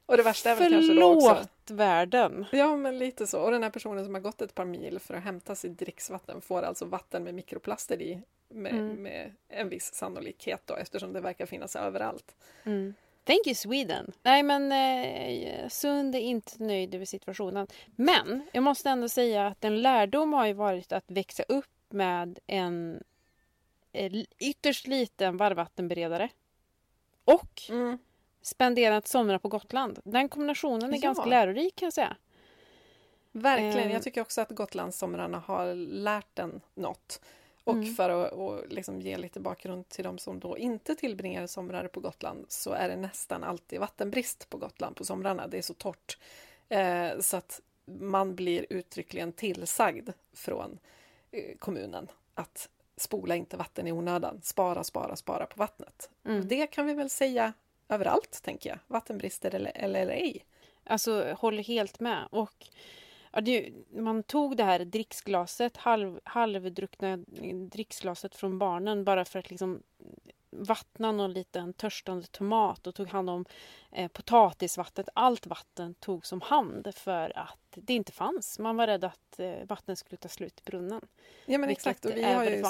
Och 0.05 0.17
det 0.17 0.23
värsta 0.23 0.49
är 0.49 0.55
väl 0.55 0.71
kanske 0.71 0.93
då 0.93 1.13
också... 1.13 1.27
Förlåt 1.27 1.71
världen! 1.71 2.45
Ja, 2.51 2.75
men 2.75 2.97
lite 2.97 3.27
så. 3.27 3.41
Och 3.41 3.51
den 3.51 3.63
här 3.63 3.69
personen 3.69 4.05
som 4.05 4.13
har 4.13 4.21
gått 4.21 4.41
ett 4.41 4.55
par 4.55 4.65
mil 4.65 4.99
för 4.99 5.13
att 5.13 5.23
hämta 5.23 5.55
sitt 5.55 5.79
dricksvatten 5.79 6.41
får 6.41 6.61
alltså 6.61 6.85
vatten 6.85 7.23
med 7.23 7.33
mikroplaster 7.33 8.01
i 8.01 8.21
med, 8.49 8.73
mm. 8.73 9.03
med 9.03 9.31
en 9.49 9.69
viss 9.69 9.93
sannolikhet 9.93 10.61
då 10.65 10.75
eftersom 10.75 11.13
det 11.13 11.21
verkar 11.21 11.45
finnas 11.45 11.75
överallt. 11.75 12.35
Mm. 12.63 12.93
Thank 13.25 13.47
you 13.47 13.55
Sweden! 13.55 14.11
Nej 14.23 14.43
men 14.43 14.71
eh, 14.71 15.69
Sund 15.69 16.15
är 16.15 16.19
inte 16.19 16.63
nöjd 16.63 16.95
över 16.95 17.05
situationen. 17.05 17.67
Men 17.95 18.47
jag 18.51 18.63
måste 18.63 18.89
ändå 18.89 19.09
säga 19.09 19.47
att 19.47 19.63
en 19.63 19.81
lärdom 19.81 20.33
har 20.33 20.45
ju 20.45 20.53
varit 20.53 20.91
att 20.91 21.11
växa 21.11 21.43
upp 21.43 21.65
med 21.89 22.39
en 22.47 23.03
eh, 23.91 24.11
ytterst 24.39 24.87
liten 24.87 25.37
varmvattenberedare. 25.37 26.29
Och 27.25 27.61
mm. 27.69 27.97
Spenderat 28.43 29.07
somrar 29.07 29.37
på 29.37 29.47
Gotland. 29.47 29.99
Den 30.03 30.29
kombinationen 30.29 30.93
är 30.93 30.97
ja. 30.97 31.01
ganska 31.01 31.25
lärorik 31.25 31.75
kan 31.75 31.85
jag 31.85 31.93
säga. 31.93 32.15
Verkligen. 33.31 33.89
Jag 33.89 33.97
eh. 33.97 34.01
tycker 34.01 34.21
också 34.21 34.41
att 34.41 34.49
Gotlandssomrarna 34.49 35.39
har 35.39 35.75
lärt 35.75 36.39
en 36.39 36.61
något. 36.75 37.21
Och 37.63 37.73
mm. 37.73 37.95
för 37.95 38.09
att 38.09 38.31
och 38.31 38.67
liksom 38.69 39.01
ge 39.01 39.17
lite 39.17 39.39
bakgrund 39.39 39.89
till 39.89 40.03
de 40.03 40.17
som 40.17 40.39
då 40.39 40.57
inte 40.57 40.95
tillbringar 40.95 41.47
somrar 41.47 41.87
på 41.87 41.99
Gotland 41.99 42.45
så 42.49 42.71
är 42.71 42.89
det 42.89 42.95
nästan 42.95 43.43
alltid 43.43 43.79
vattenbrist 43.79 44.49
på 44.49 44.57
Gotland 44.57 44.95
på 44.95 45.05
somrarna. 45.05 45.47
Det 45.47 45.57
är 45.57 45.61
så 45.61 45.73
torrt. 45.73 46.17
Eh, 46.69 47.19
så 47.19 47.37
att 47.37 47.61
man 47.85 48.35
blir 48.35 48.65
uttryckligen 48.69 49.31
tillsagd 49.31 50.09
från 50.33 50.79
eh, 51.31 51.57
kommunen 51.59 52.07
att 52.35 52.69
spola 52.97 53.35
inte 53.35 53.57
vatten 53.57 53.87
i 53.87 53.91
onödan. 53.91 54.41
Spara, 54.43 54.83
spara, 54.83 55.15
spara 55.15 55.45
på 55.45 55.55
vattnet. 55.57 56.09
Mm. 56.25 56.47
Det 56.47 56.67
kan 56.67 56.85
vi 56.85 56.93
väl 56.93 57.09
säga 57.09 57.53
överallt, 57.93 58.41
tänker 58.43 58.69
jag. 58.69 58.79
Vattenbrister 58.87 59.55
eller, 59.55 59.71
eller, 59.75 60.01
eller 60.01 60.13
ej. 60.13 60.45
Alltså, 60.83 61.35
håller 61.39 61.63
helt 61.63 61.99
med. 61.99 62.27
Och 62.31 62.67
Ja, 63.35 63.41
det, 63.41 63.69
man 63.91 64.23
tog 64.23 64.57
det 64.57 64.63
här 64.63 64.79
dricksglaset, 64.79 65.77
halv, 65.77 66.19
halvdruckna 66.23 67.17
dricksglaset 67.71 68.35
från 68.35 68.59
barnen 68.59 69.03
bara 69.03 69.25
för 69.25 69.39
att 69.39 69.49
liksom 69.49 69.83
vattna 70.49 71.11
någon 71.11 71.33
liten 71.33 71.73
törstande 71.73 72.27
tomat 72.27 72.87
och 72.87 72.95
tog 72.95 73.07
hand 73.07 73.29
om 73.29 73.45
eh, 73.91 74.07
potatisvattnet. 74.07 75.09
Allt 75.13 75.47
vatten 75.47 75.93
tog 75.93 76.25
som 76.25 76.41
hand 76.41 76.95
för 76.95 77.37
att 77.37 77.59
det 77.75 77.93
inte 77.93 78.11
fanns. 78.11 78.59
Man 78.59 78.77
var 78.77 78.87
rädd 78.87 79.03
att 79.03 79.39
eh, 79.39 79.65
vattnet 79.67 79.99
skulle 79.99 80.17
ta 80.17 80.29
slut 80.29 80.59
i 80.59 80.63
brunnen. 80.65 81.01
Ja 81.45 81.57
men 81.57 81.69
exakt. 81.69 82.05
Och 82.05 82.11
vi 82.15 82.23
har 82.23 82.43
ju. 82.43 82.63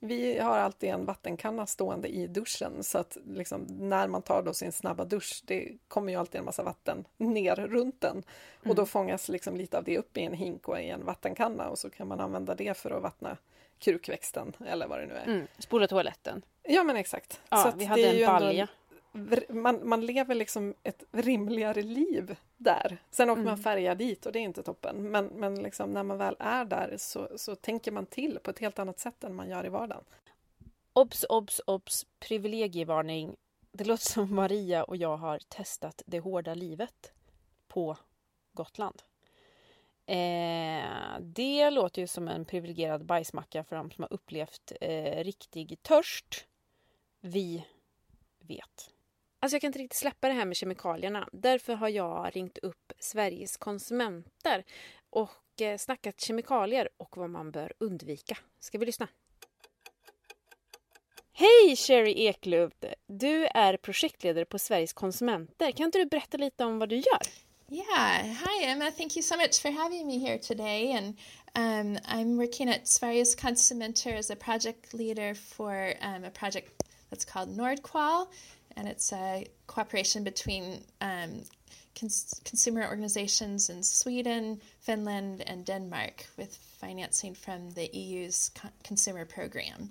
Vi 0.00 0.38
har 0.38 0.58
alltid 0.58 0.90
en 0.90 1.04
vattenkanna 1.04 1.66
stående 1.66 2.08
i 2.08 2.26
duschen 2.26 2.84
så 2.84 2.98
att 2.98 3.16
liksom, 3.26 3.66
när 3.68 4.08
man 4.08 4.22
tar 4.22 4.42
då 4.42 4.54
sin 4.54 4.72
snabba 4.72 5.04
dusch, 5.04 5.42
det 5.44 5.72
kommer 5.88 6.12
ju 6.12 6.18
alltid 6.18 6.38
en 6.38 6.44
massa 6.44 6.62
vatten 6.62 7.04
ner 7.16 7.56
runt 7.56 8.00
den. 8.00 8.22
Och 8.58 8.74
då 8.74 8.82
mm. 8.82 8.86
fångas 8.86 9.28
liksom 9.28 9.56
lite 9.56 9.78
av 9.78 9.84
det 9.84 9.98
upp 9.98 10.16
i 10.16 10.22
en 10.22 10.34
hink 10.34 10.68
och 10.68 10.80
i 10.80 10.88
en 10.88 11.04
vattenkanna 11.04 11.68
och 11.68 11.78
så 11.78 11.90
kan 11.90 12.08
man 12.08 12.20
använda 12.20 12.54
det 12.54 12.76
för 12.76 12.90
att 12.90 13.02
vattna 13.02 13.36
krukväxten 13.78 14.52
eller 14.66 14.86
vad 14.86 15.00
det 15.00 15.06
nu 15.06 15.14
är. 15.14 15.26
Mm. 15.26 15.46
Spola 15.58 15.86
toaletten. 15.86 16.42
Ja 16.62 16.84
men 16.84 16.96
exakt. 16.96 17.40
Ja, 17.48 17.56
så 17.56 17.78
vi 17.78 17.84
hade 17.84 18.08
en 18.08 18.26
balja 18.26 18.68
man, 19.48 19.88
man 19.88 20.06
lever 20.06 20.34
liksom 20.34 20.74
ett 20.82 21.04
rimligare 21.12 21.82
liv 21.82 22.36
där. 22.56 22.98
Sen 23.10 23.30
åker 23.30 23.40
mm. 23.40 23.50
man 23.50 23.58
färja 23.58 23.94
dit 23.94 24.26
och 24.26 24.32
det 24.32 24.38
är 24.38 24.42
inte 24.42 24.62
toppen. 24.62 25.10
Men, 25.10 25.26
men 25.26 25.62
liksom 25.62 25.92
när 25.92 26.02
man 26.02 26.18
väl 26.18 26.36
är 26.38 26.64
där 26.64 26.94
så, 26.98 27.28
så 27.36 27.54
tänker 27.54 27.92
man 27.92 28.06
till 28.06 28.38
på 28.42 28.50
ett 28.50 28.58
helt 28.58 28.78
annat 28.78 28.98
sätt 28.98 29.24
än 29.24 29.34
man 29.34 29.48
gör 29.48 29.66
i 29.66 29.68
vardagen. 29.68 30.04
Obs, 30.92 31.24
obs, 31.28 31.60
obs! 31.66 32.06
Privilegievarning. 32.18 33.36
Det 33.72 33.84
låter 33.84 34.04
som 34.04 34.34
Maria 34.34 34.84
och 34.84 34.96
jag 34.96 35.16
har 35.16 35.38
testat 35.48 36.02
det 36.06 36.20
hårda 36.20 36.54
livet 36.54 37.12
på 37.68 37.96
Gotland. 38.52 39.02
Eh, 40.06 41.20
det 41.20 41.70
låter 41.70 42.02
ju 42.02 42.06
som 42.06 42.28
en 42.28 42.44
privilegierad 42.44 43.04
bajsmacka 43.04 43.64
för 43.64 43.76
de 43.76 43.90
som 43.90 44.02
har 44.02 44.12
upplevt 44.12 44.72
eh, 44.80 45.24
riktig 45.24 45.82
törst. 45.82 46.46
Vi 47.20 47.64
vet. 48.40 48.90
Alltså 49.40 49.54
jag 49.54 49.60
kan 49.60 49.68
inte 49.68 49.78
riktigt 49.78 49.98
släppa 49.98 50.28
det 50.28 50.34
här 50.34 50.44
med 50.44 50.56
kemikalierna. 50.56 51.28
Därför 51.32 51.74
har 51.74 51.88
jag 51.88 52.36
ringt 52.36 52.58
upp 52.58 52.92
Sveriges 52.98 53.56
konsumenter 53.56 54.64
och 55.10 55.62
eh, 55.62 55.78
snackat 55.78 56.20
kemikalier 56.20 56.88
och 56.96 57.16
vad 57.16 57.30
man 57.30 57.50
bör 57.50 57.72
undvika. 57.78 58.38
Ska 58.60 58.78
vi 58.78 58.86
lyssna? 58.86 59.08
Hej 61.32 61.76
Sherry 61.76 62.26
Eklund! 62.26 62.72
Du 63.06 63.46
är 63.46 63.76
projektledare 63.76 64.44
på 64.44 64.58
Sveriges 64.58 64.92
konsumenter. 64.92 65.72
Kan 65.72 65.86
inte 65.86 65.98
du 65.98 66.06
berätta 66.06 66.36
lite 66.36 66.64
om 66.64 66.78
vad 66.78 66.88
du 66.88 66.96
gör? 66.96 67.22
Yeah, 67.70 68.22
hi 68.22 68.64
Emma. 68.64 68.90
Thank 68.90 69.16
you 69.16 69.22
so 69.22 69.36
much 69.36 69.60
for 69.60 69.70
having 69.70 70.06
me 70.06 70.18
here 70.18 70.38
today. 70.38 70.92
And 70.92 71.18
um, 71.54 71.98
I'm 72.08 72.38
working 72.38 72.70
at 72.70 72.88
Sveriges 72.88 73.34
Konsumenter 73.36 74.18
as 74.18 74.30
a 74.30 74.36
project 74.36 74.94
leader 74.94 75.34
for 75.34 75.92
um, 76.00 76.24
a 76.24 76.30
project 76.30 76.82
that's 77.10 77.26
called 77.26 77.56
Nordqual, 77.56 78.28
and 78.78 78.88
it's 78.88 79.12
a 79.12 79.44
cooperation 79.66 80.24
between 80.24 80.84
um, 81.00 81.42
cons- 81.98 82.40
consumer 82.44 82.86
organizations 82.88 83.70
in 83.70 83.82
Sweden, 83.82 84.60
Finland, 84.80 85.42
and 85.46 85.66
Denmark 85.66 86.26
with 86.36 86.56
financing 86.80 87.34
from 87.34 87.70
the 87.70 87.90
EU's 87.92 88.50
co- 88.54 88.68
consumer 88.84 89.24
program. 89.24 89.90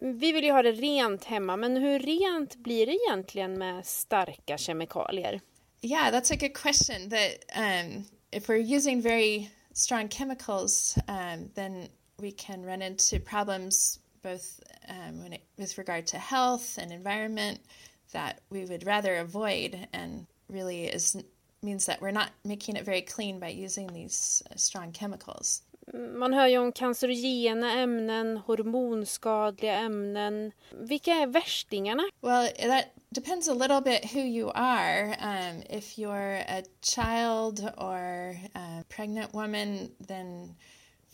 Vi 0.00 0.32
vill 0.32 0.44
ju 0.44 0.52
ha 0.52 0.62
det 0.62 0.72
rent 0.72 1.24
hemma, 1.24 1.56
men 1.56 1.76
hur 1.76 1.98
rent 1.98 2.56
blir 2.56 2.86
det 2.86 2.92
egentligen 2.92 3.58
med 3.58 3.86
starka 3.86 4.58
kemikalier? 4.58 5.40
Yeah, 5.80 6.10
that's 6.10 6.30
a 6.30 6.36
good 6.36 6.54
question. 6.54 7.08
That 7.08 7.44
um, 7.54 8.04
if 8.32 8.48
we're 8.48 8.76
using 8.76 9.02
very 9.02 9.50
strong 9.72 10.08
chemicals, 10.08 10.98
um, 11.08 11.50
then 11.54 11.88
we 12.18 12.30
can 12.32 12.66
run 12.66 12.82
into 12.82 13.20
problems 13.20 13.98
both 14.22 14.60
um, 14.88 15.32
it, 15.32 15.42
with 15.58 15.78
regard 15.78 16.06
to 16.06 16.18
health 16.18 16.78
and 16.78 16.92
environment 16.92 17.60
that 18.14 18.40
we 18.50 18.64
would 18.64 18.86
rather 18.86 19.16
avoid, 19.16 19.86
and 19.92 20.26
really 20.48 20.86
is 20.86 21.16
means 21.62 21.86
that 21.86 22.00
we're 22.00 22.10
not 22.10 22.30
making 22.44 22.76
it 22.76 22.84
very 22.84 23.02
clean 23.02 23.38
by 23.38 23.48
using 23.48 23.86
these 23.92 24.42
uh, 24.50 24.56
strong 24.56 24.92
chemicals. 24.92 25.62
Man 25.92 26.32
hör 26.32 26.46
ju 26.46 26.58
om 26.58 26.72
cancerogena 26.72 27.72
ämnen, 27.72 28.36
hormonskadliga 28.36 29.74
ämnen. 29.74 30.52
Vilka 30.70 31.10
är 31.10 31.26
värstingarna? 31.26 32.02
Well, 32.22 32.52
that 32.58 32.84
depends 33.10 33.48
a 33.48 33.54
little 33.54 33.80
bit 33.80 34.04
who 34.04 34.20
you 34.20 34.50
are. 34.54 35.16
Um, 35.20 35.62
if 35.70 35.98
you're 35.98 36.36
a 36.48 36.62
child 36.80 37.60
or 37.76 38.36
a 38.54 38.84
pregnant 38.88 39.34
woman, 39.34 39.90
then, 40.08 40.54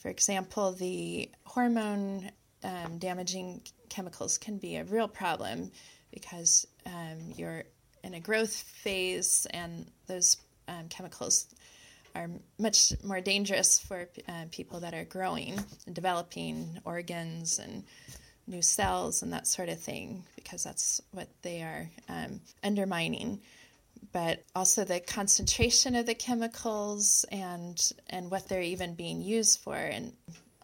for 0.02 0.08
example, 0.08 0.72
the 0.72 1.28
hormone 1.44 2.30
um, 2.62 2.98
damaging 2.98 3.62
chemicals 3.88 4.38
can 4.38 4.58
be 4.58 4.76
a 4.76 4.84
real 4.84 5.08
problem 5.08 5.70
because 6.12 6.66
um, 6.86 7.32
you're 7.36 7.64
in 8.02 8.14
a 8.14 8.20
growth 8.20 8.54
phase 8.54 9.46
and 9.50 9.86
those 10.06 10.36
um, 10.68 10.88
chemicals 10.88 11.46
are 12.14 12.28
much 12.58 12.92
more 13.04 13.20
dangerous 13.20 13.78
for 13.78 14.08
uh, 14.28 14.44
people 14.50 14.80
that 14.80 14.94
are 14.94 15.04
growing 15.04 15.58
and 15.86 15.94
developing 15.94 16.78
organs 16.84 17.58
and 17.58 17.84
new 18.46 18.62
cells 18.62 19.22
and 19.22 19.32
that 19.32 19.46
sort 19.46 19.68
of 19.68 19.78
thing 19.78 20.24
because 20.34 20.64
that's 20.64 21.00
what 21.12 21.28
they 21.42 21.62
are 21.62 21.88
um, 22.08 22.40
undermining. 22.64 23.40
But 24.12 24.42
also 24.56 24.84
the 24.84 24.98
concentration 24.98 25.94
of 25.94 26.06
the 26.06 26.14
chemicals 26.14 27.24
and 27.30 27.80
and 28.08 28.30
what 28.30 28.48
they're 28.48 28.62
even 28.62 28.94
being 28.94 29.22
used 29.22 29.60
for 29.60 29.76
and 29.76 30.12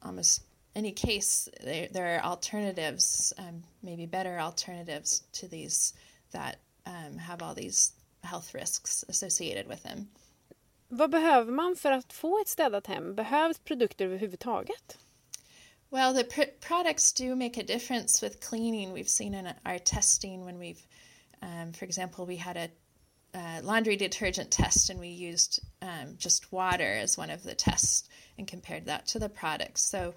almost 0.03 0.43
any 0.77 0.93
case 0.93 1.49
there, 1.65 1.89
there 1.91 2.17
are 2.17 2.25
alternatives 2.25 3.33
um, 3.39 3.63
maybe 3.83 4.07
better 4.07 4.39
alternatives 4.39 5.23
to 5.33 5.49
these 5.49 5.95
that 6.33 6.57
um, 6.87 7.19
have 7.19 7.43
all 7.43 7.55
these 7.55 7.93
health 8.23 8.55
risks 8.55 9.05
associated 9.09 9.67
with 9.67 9.83
them 9.83 10.09
Vad 10.89 11.11
behöver 11.11 11.53
man 11.53 11.77
för 11.77 11.93
att 11.93 12.13
få 12.13 12.41
ett 12.41 12.49
städat 12.49 12.87
hem? 12.87 13.15
Behövs 13.15 13.59
produkter 13.59 14.05
överhuvudtaget? 14.05 14.99
Well, 15.91 16.15
the 16.15 16.25
pr- 16.25 16.51
products 16.61 17.13
do 17.13 17.35
make 17.37 17.61
a 17.61 17.65
difference 17.65 18.27
with 18.27 18.41
cleaning. 18.41 18.93
We've 18.93 19.09
seen 19.09 19.35
in 19.35 19.47
our 19.65 19.79
testing 19.79 20.45
when 20.45 20.59
we've, 20.59 20.81
um, 21.43 21.73
for 21.73 21.85
example, 21.85 22.27
we 22.27 22.37
had 22.37 22.57
a 22.57 22.69
uh, 23.35 23.61
laundry 23.63 23.97
detergent 23.97 24.51
test 24.51 24.91
and 24.91 25.01
we 25.01 25.09
used 25.09 25.61
um, 25.83 26.17
just 26.19 26.53
water 26.53 26.93
as 27.03 27.19
one 27.19 27.31
of 27.31 27.43
the 27.43 27.55
tests 27.55 28.09
and 28.39 28.49
compared 28.49 28.87
that 28.87 29.07
to 29.07 29.19
the 29.19 29.29
products. 29.29 29.83
So, 29.83 30.15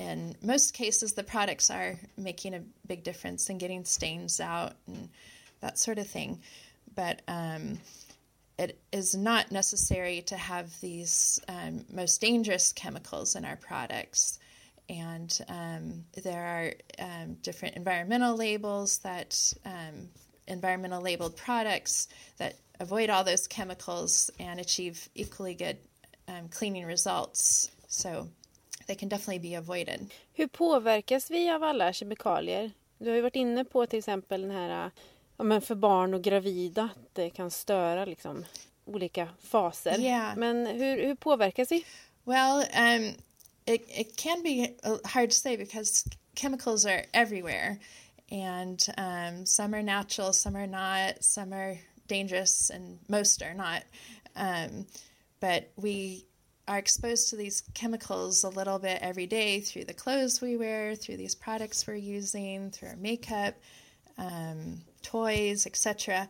in 0.00 0.34
most 0.42 0.72
cases, 0.72 1.12
the 1.12 1.22
products 1.22 1.70
are 1.70 1.98
making 2.16 2.54
a 2.54 2.62
big 2.86 3.04
difference 3.04 3.50
in 3.50 3.58
getting 3.58 3.84
stains 3.84 4.40
out 4.40 4.72
and 4.86 5.10
that 5.60 5.78
sort 5.78 5.98
of 5.98 6.06
thing. 6.06 6.40
But 6.94 7.20
um, 7.28 7.78
it 8.58 8.80
is 8.92 9.14
not 9.14 9.52
necessary 9.52 10.22
to 10.22 10.38
have 10.38 10.72
these 10.80 11.38
um, 11.48 11.84
most 11.92 12.18
dangerous 12.18 12.72
chemicals 12.72 13.36
in 13.36 13.44
our 13.44 13.56
products. 13.56 14.38
And 14.88 15.38
um, 15.50 16.04
there 16.24 16.46
are 16.98 17.04
um, 17.04 17.34
different 17.42 17.76
environmental 17.76 18.34
labels 18.34 18.98
that 18.98 19.52
um, 19.66 20.08
environmental 20.48 21.02
labeled 21.02 21.36
products 21.36 22.08
that 22.38 22.54
avoid 22.80 23.10
all 23.10 23.22
those 23.22 23.46
chemicals 23.46 24.30
and 24.40 24.58
achieve 24.58 25.10
equally 25.14 25.54
good 25.54 25.76
um, 26.26 26.48
cleaning 26.48 26.86
results. 26.86 27.70
So 27.86 28.30
they 28.90 28.96
can 28.96 29.08
definitely 29.08 29.50
be 29.50 29.58
avoided. 29.58 30.10
Hur 30.32 30.46
påverkas 30.46 31.30
vi 31.30 31.50
av 31.50 31.62
alla 31.62 31.92
kemikalier? 31.92 32.70
Du 32.98 33.08
har 33.08 33.16
ju 33.16 33.22
varit 33.22 33.36
inne 33.36 33.64
på 33.64 33.86
till 33.86 33.98
exempel 33.98 34.42
den 34.42 34.50
här 34.50 34.90
ja, 35.36 35.44
men 35.44 35.60
för 35.60 35.74
barn 35.74 36.14
och 36.14 36.22
gravida 36.22 36.82
att 36.82 37.14
det 37.14 37.30
kan 37.30 37.50
störa 37.50 38.04
liksom, 38.04 38.44
olika 38.84 39.28
faser. 39.42 40.00
Yeah. 40.00 40.36
Men 40.36 40.66
hur, 40.66 41.06
hur 41.06 41.14
påverkas 41.14 41.72
vi? 41.72 41.84
Well, 42.24 42.58
um, 42.58 43.14
it, 43.64 43.82
it 43.88 44.16
can 44.16 44.42
be 44.42 44.74
uh, 44.86 44.96
hard 45.04 45.30
to 45.30 45.36
say 45.36 45.56
because 45.56 46.04
chemicals 46.34 46.86
are 46.86 47.04
everywhere. 47.12 47.76
And 48.30 48.86
um, 48.96 49.46
some 49.46 49.76
are 49.76 49.82
natural, 49.82 50.32
some 50.32 50.58
are 50.58 50.66
not, 50.66 51.24
some 51.24 51.52
are 51.52 51.78
dangerous, 52.06 52.70
and 52.70 52.98
most 53.08 53.42
are 53.42 53.54
not. 53.54 53.82
Um, 54.36 54.86
but 55.40 55.70
we 55.76 56.24
are 56.70 56.78
exposed 56.78 57.28
to 57.30 57.36
these 57.36 57.64
chemicals 57.74 58.44
a 58.44 58.48
little 58.48 58.78
bit 58.78 59.02
every 59.02 59.26
day 59.26 59.58
through 59.58 59.82
the 59.82 59.92
clothes 59.92 60.40
we 60.40 60.56
wear, 60.56 60.94
through 60.94 61.16
these 61.16 61.34
products 61.34 61.84
we're 61.84 61.96
using, 61.96 62.70
through 62.70 62.90
our 62.90 62.96
makeup, 62.96 63.56
um, 64.16 64.80
toys, 65.02 65.66
etc. 65.66 66.28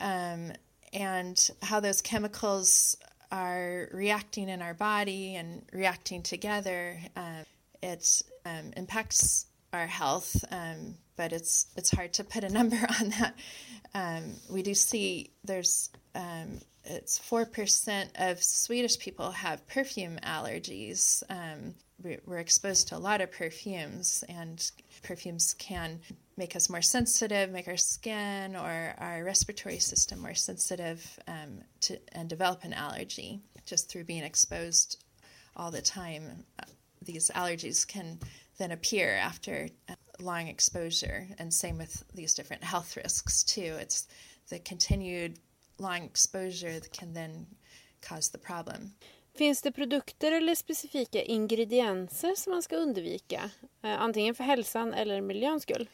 Um, 0.00 0.52
and 0.92 1.50
how 1.62 1.78
those 1.78 2.02
chemicals 2.02 2.96
are 3.30 3.88
reacting 3.92 4.48
in 4.48 4.62
our 4.62 4.74
body 4.74 5.36
and 5.36 5.62
reacting 5.72 6.24
together. 6.24 6.98
Um, 7.14 7.44
it 7.80 8.22
um, 8.44 8.72
impacts 8.76 9.46
our 9.72 9.86
health, 9.86 10.44
um, 10.50 10.96
but 11.14 11.32
it's 11.32 11.66
it's 11.76 11.92
hard 11.92 12.14
to 12.14 12.24
put 12.24 12.42
a 12.42 12.48
number 12.52 12.84
on 13.00 13.10
that. 13.10 13.34
Um, 13.94 14.34
we 14.50 14.62
do 14.62 14.74
see 14.74 15.30
there's 15.44 15.90
it's 16.88 17.18
four 17.18 17.46
percent 17.46 18.10
of 18.16 18.42
Swedish 18.42 18.98
people 18.98 19.30
have 19.30 19.66
perfume 19.66 20.18
allergies. 20.22 21.22
Um, 21.28 21.74
we- 22.02 22.18
we're 22.26 22.38
exposed 22.38 22.88
to 22.88 22.96
a 22.96 22.98
lot 22.98 23.20
of 23.20 23.30
perfumes, 23.30 24.24
and 24.28 24.70
perfumes 25.02 25.54
can 25.54 26.00
make 26.36 26.56
us 26.56 26.70
more 26.70 26.82
sensitive, 26.82 27.50
make 27.50 27.68
our 27.68 27.76
skin 27.76 28.56
or 28.56 28.94
our 28.98 29.24
respiratory 29.24 29.78
system 29.78 30.20
more 30.20 30.34
sensitive 30.34 31.18
um, 31.26 31.62
to 31.80 31.98
and 32.12 32.28
develop 32.28 32.64
an 32.64 32.72
allergy 32.72 33.40
just 33.66 33.88
through 33.88 34.04
being 34.04 34.24
exposed 34.24 35.04
all 35.56 35.70
the 35.70 35.82
time. 35.82 36.44
Uh, 36.58 36.66
These 37.02 37.30
allergies 37.34 37.86
can 37.86 38.18
then 38.58 38.70
appear 38.72 39.10
after 39.14 39.68
long 40.20 40.48
exposure, 40.48 41.28
and 41.38 41.52
same 41.52 41.78
with 41.78 42.04
these 42.14 42.34
different 42.34 42.64
health 42.64 42.96
risks 42.96 43.44
too. 43.44 43.76
It's 43.80 44.08
the 44.48 44.58
continued 44.58 45.38
long 45.78 46.04
exposure 46.04 46.80
can 46.92 47.14
then 47.14 47.46
cause 48.00 48.30
the 48.30 48.38
problem. 48.38 48.92
Finns 49.38 49.62
det 49.62 49.72
produkter 49.72 50.32
eller 50.32 50.54
specifika 50.54 51.22
ingredienser 51.22 52.34
som 52.34 52.52
man 52.52 52.62
ska 52.62 52.76
undvika? 52.76 53.50
Eh, 53.82 54.00
antingen 54.00 54.34
för 54.34 54.44
hälsan 54.44 54.94
eller 54.94 55.20
miljöns 55.20 55.62
skull? 55.62 55.88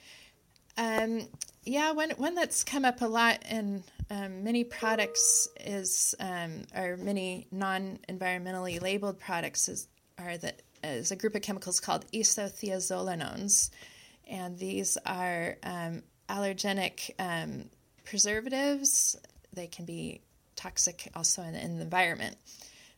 Um, 0.76 1.28
yeah, 1.64 1.96
one 1.96 2.14
one 2.18 2.34
that's 2.34 2.64
come 2.64 2.88
up 2.88 3.02
a 3.02 3.06
lot 3.06 3.38
in 3.50 3.82
um, 4.10 4.42
many 4.42 4.64
products 4.64 5.48
is, 5.60 6.14
um, 6.20 6.66
or 6.74 6.96
many 6.96 7.46
non-environmentally 7.50 8.80
labeled 8.80 9.18
products 9.18 9.68
is 9.68 9.88
are 10.18 10.36
that 10.38 10.62
is 10.82 11.12
a 11.12 11.16
group 11.16 11.34
of 11.34 11.42
chemicals 11.42 11.80
called 11.80 12.04
isothiazolanones, 12.12 13.70
and 14.28 14.58
these 14.58 14.98
are 15.06 15.56
um, 15.62 16.02
allergenic 16.28 17.10
um, 17.18 17.70
preservatives. 18.04 19.16
They 19.54 19.66
can 19.66 19.84
be 19.84 20.20
toxic 20.56 21.10
also 21.14 21.42
in, 21.42 21.54
in 21.54 21.76
the 21.76 21.82
environment. 21.82 22.36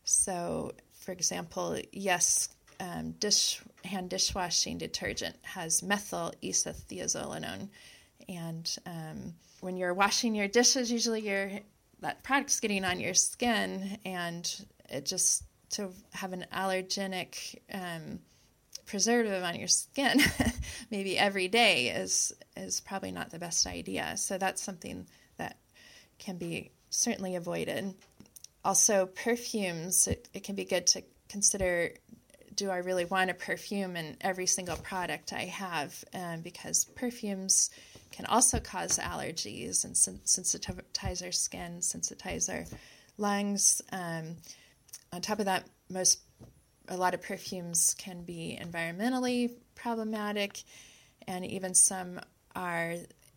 So, 0.04 0.72
for 1.00 1.12
example, 1.12 1.78
yes, 1.92 2.48
um, 2.80 3.12
dish 3.12 3.60
hand 3.84 4.10
dishwashing 4.10 4.78
detergent 4.78 5.36
has 5.42 5.82
methyl 5.82 6.32
isothiazolinone, 6.42 7.68
and 8.28 8.76
um, 8.86 9.34
when 9.60 9.76
you're 9.76 9.94
washing 9.94 10.34
your 10.34 10.48
dishes, 10.48 10.90
usually 10.92 11.20
your 11.20 11.50
that 12.00 12.22
product's 12.22 12.60
getting 12.60 12.84
on 12.84 13.00
your 13.00 13.14
skin, 13.14 13.98
and 14.04 14.66
it 14.90 15.06
just 15.06 15.44
to 15.70 15.90
have 16.12 16.32
an 16.32 16.46
allergenic 16.52 17.56
um, 17.72 18.20
preservative 18.86 19.42
on 19.42 19.56
your 19.56 19.68
skin, 19.68 20.20
maybe 20.90 21.18
every 21.18 21.48
day, 21.48 21.88
is 21.88 22.32
is 22.56 22.80
probably 22.80 23.12
not 23.12 23.30
the 23.30 23.38
best 23.38 23.66
idea. 23.66 24.16
So 24.16 24.38
that's 24.38 24.62
something 24.62 25.06
can 26.18 26.38
be 26.38 26.70
certainly 26.90 27.36
avoided. 27.36 27.94
Also, 28.64 29.06
perfumes, 29.06 30.06
it, 30.06 30.28
it 30.34 30.44
can 30.44 30.54
be 30.54 30.64
good 30.64 30.86
to 30.88 31.02
consider 31.28 31.92
do 32.56 32.70
I 32.70 32.78
really 32.78 33.04
want 33.04 33.30
a 33.30 33.34
perfume 33.34 33.96
in 33.96 34.16
every 34.22 34.46
single 34.46 34.76
product 34.76 35.32
I 35.32 35.44
have? 35.44 36.04
Um, 36.14 36.40
because 36.40 36.86
perfumes 36.86 37.70
can 38.10 38.24
also 38.26 38.58
cause 38.58 38.98
allergies 38.98 39.84
and 39.84 39.96
sen- 39.96 40.20
sensitize 40.24 41.24
our 41.24 41.32
skin, 41.32 41.78
sensitize 41.80 42.48
our 42.52 42.64
lungs. 43.18 43.82
Um, 43.92 44.36
on 45.12 45.20
top 45.20 45.38
of 45.38 45.44
that, 45.44 45.66
most 45.90 46.20
a 46.88 46.96
lot 46.96 47.14
of 47.14 47.22
perfumes 47.22 47.94
can 47.98 48.22
be 48.22 48.58
environmentally 48.60 49.52
problematic, 49.74 50.62
and 51.26 51.44
even 51.44 51.74
some 51.74 52.20
are 52.54 52.94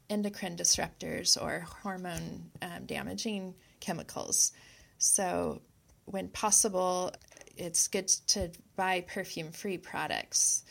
endocrine 0.10 0.58
disruptors 0.58 1.42
or 1.42 1.66
hormone 1.82 2.50
um, 2.62 2.86
damaging 2.86 3.54
chemicals. 3.80 4.52
So, 4.98 5.62
when 6.06 6.30
possible, 6.30 7.14
it's 7.56 7.88
good 7.88 8.08
to 8.28 8.50
buy 8.76 9.02
perfume 9.02 9.52
free 9.52 9.78
products 9.78 10.64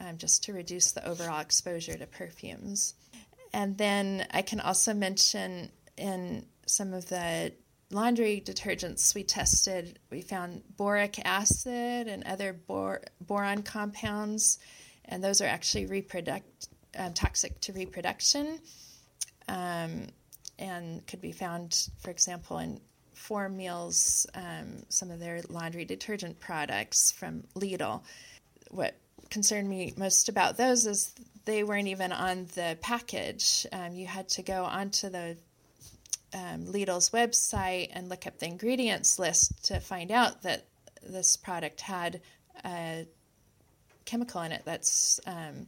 um, 0.00 0.18
just 0.18 0.44
to 0.44 0.52
reduce 0.52 0.92
the 0.92 1.06
overall 1.06 1.40
exposure 1.40 1.96
to 1.96 2.06
perfumes. 2.06 2.94
And 3.52 3.76
then 3.76 4.26
I 4.30 4.42
can 4.42 4.60
also 4.60 4.94
mention 4.94 5.70
in 5.96 6.46
some 6.66 6.92
of 6.92 7.08
the 7.08 7.52
laundry 7.90 8.42
detergents 8.44 9.14
we 9.14 9.22
tested, 9.22 9.98
we 10.10 10.22
found 10.22 10.62
boric 10.76 11.20
acid 11.24 12.08
and 12.08 12.24
other 12.24 12.52
bor- 12.52 13.02
boron 13.20 13.62
compounds, 13.62 14.58
and 15.04 15.22
those 15.22 15.40
are 15.40 15.46
actually 15.46 15.86
reproduct- 15.86 16.68
um, 16.96 17.12
toxic 17.14 17.60
to 17.60 17.72
reproduction 17.72 18.58
um, 19.48 20.06
and 20.58 21.06
could 21.06 21.20
be 21.20 21.32
found, 21.32 21.88
for 22.00 22.10
example, 22.10 22.58
in 22.58 22.80
Four 23.14 23.48
Meals, 23.48 24.26
um, 24.34 24.84
some 24.88 25.10
of 25.10 25.20
their 25.20 25.40
laundry 25.48 25.84
detergent 25.84 26.40
products 26.40 27.12
from 27.12 27.44
Lidl. 27.54 28.02
What 28.70 28.94
concerned 29.30 29.68
me 29.68 29.94
most 29.96 30.28
about 30.28 30.56
those 30.56 30.86
is 30.86 31.14
they 31.44 31.64
weren't 31.64 31.88
even 31.88 32.12
on 32.12 32.46
the 32.54 32.78
package. 32.80 33.66
Um, 33.72 33.94
you 33.94 34.06
had 34.06 34.28
to 34.30 34.42
go 34.42 34.64
onto 34.64 35.08
the 35.08 35.36
um, 36.32 36.66
Lidl's 36.66 37.10
website 37.10 37.90
and 37.92 38.08
look 38.08 38.26
up 38.26 38.38
the 38.38 38.46
ingredients 38.46 39.18
list 39.18 39.66
to 39.66 39.80
find 39.80 40.10
out 40.10 40.42
that 40.42 40.66
this 41.02 41.36
product 41.36 41.80
had 41.80 42.20
a 42.64 43.06
chemical 44.04 44.40
in 44.42 44.52
it 44.52 44.62
that's 44.64 45.20
um, 45.26 45.66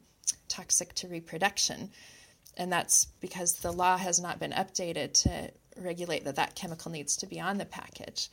toxic 0.49 0.95
to 0.95 1.09
reproduction. 1.09 1.91
And 2.57 2.73
that's 2.73 3.09
because 3.21 3.61
the 3.61 3.73
law 3.73 3.97
has 3.97 4.21
not 4.21 4.39
been 4.39 4.53
updated 4.53 5.13
to 5.13 5.31
regulate 5.77 6.25
that 6.25 6.37
that 6.37 6.55
chemical 6.55 6.91
needs 6.91 7.17
to 7.17 7.27
be 7.27 7.41
on 7.41 7.59
the 7.59 7.65
package. 7.65 8.31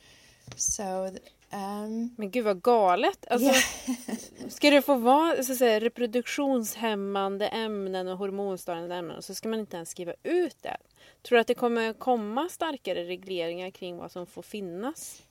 So, 0.56 1.10
um, 1.52 2.14
Men 2.16 2.30
gud 2.30 2.44
vad 2.44 2.62
galet! 2.62 3.26
Alltså, 3.30 3.46
yeah. 3.46 4.18
ska 4.48 4.70
det 4.70 4.82
få 4.82 4.94
vara 4.94 5.42
så 5.42 5.52
att 5.52 5.58
säga, 5.58 5.80
reproduktionshämmande 5.80 7.48
ämnen 7.48 8.08
och 8.08 8.18
hormonstörande 8.18 8.94
ämnen 8.94 9.22
så 9.22 9.34
ska 9.34 9.48
man 9.48 9.60
inte 9.60 9.76
ens 9.76 9.90
skriva 9.90 10.14
ut 10.22 10.56
det. 10.62 10.76
Tror 11.22 11.36
du 11.36 11.40
att 11.40 11.46
det 11.46 11.54
kommer 11.54 11.92
komma 11.92 12.48
starkare 12.48 13.04
regleringar 13.04 13.70
kring 13.70 13.96
vad 13.96 14.12
som 14.12 14.26
får 14.26 14.42
finnas? 14.42 15.22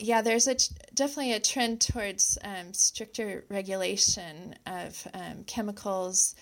yeah, 0.00 0.22
there's 0.22 0.46
a 0.46 0.56
definitely 0.94 1.32
a 1.32 1.40
trend 1.40 1.80
towards 1.80 2.38
um, 2.44 2.72
stricter 2.72 3.44
regulation 3.48 4.54
of 4.66 5.06
um, 5.14 5.44
chemicals. 5.46 6.34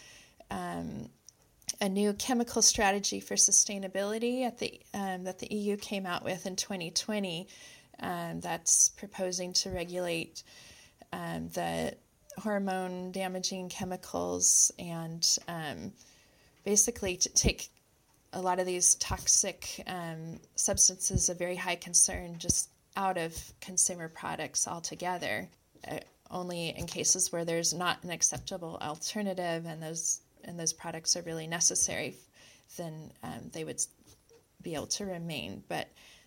Um, 0.50 1.10
a 1.80 1.88
new 1.88 2.12
chemical 2.14 2.62
strategy 2.62 3.20
for 3.20 3.34
sustainability 3.34 4.44
at 4.44 4.58
the 4.58 4.80
um, 4.94 5.24
that 5.24 5.38
the 5.38 5.52
EU 5.54 5.76
came 5.76 6.06
out 6.06 6.24
with 6.24 6.46
in 6.46 6.56
2020. 6.56 7.46
Um, 8.00 8.40
that's 8.40 8.90
proposing 8.90 9.52
to 9.54 9.70
regulate 9.70 10.44
um, 11.12 11.48
the 11.48 11.94
hormone 12.36 13.10
damaging 13.10 13.68
chemicals 13.68 14.70
and 14.78 15.26
basically 16.64 17.16
to 17.16 17.28
take 17.30 17.70
a 18.32 18.40
lot 18.40 18.60
of 18.60 18.66
these 18.66 18.94
toxic 18.96 19.84
substances 20.54 21.28
of 21.28 21.38
very 21.38 21.56
high 21.56 21.74
concern 21.74 22.36
just 22.38 22.68
out 22.98 23.16
of 23.16 23.34
consumer 23.60 24.08
products 24.08 24.66
altogether, 24.66 25.48
uh, 25.88 25.98
only 26.30 26.70
in 26.70 26.84
cases 26.84 27.32
where 27.32 27.44
there's 27.44 27.72
not 27.72 28.02
an 28.02 28.10
acceptable 28.10 28.76
alternative 28.82 29.64
and 29.66 29.80
those 29.80 30.20
and 30.44 30.58
those 30.58 30.72
products 30.72 31.16
are 31.16 31.22
really 31.22 31.46
necessary, 31.46 32.16
then 32.76 33.12
um, 33.22 33.50
they 33.52 33.64
would 33.64 33.80
be 34.62 34.74
able 34.74 34.86
to 34.86 35.04
remain. 35.04 35.62
But 35.68 35.86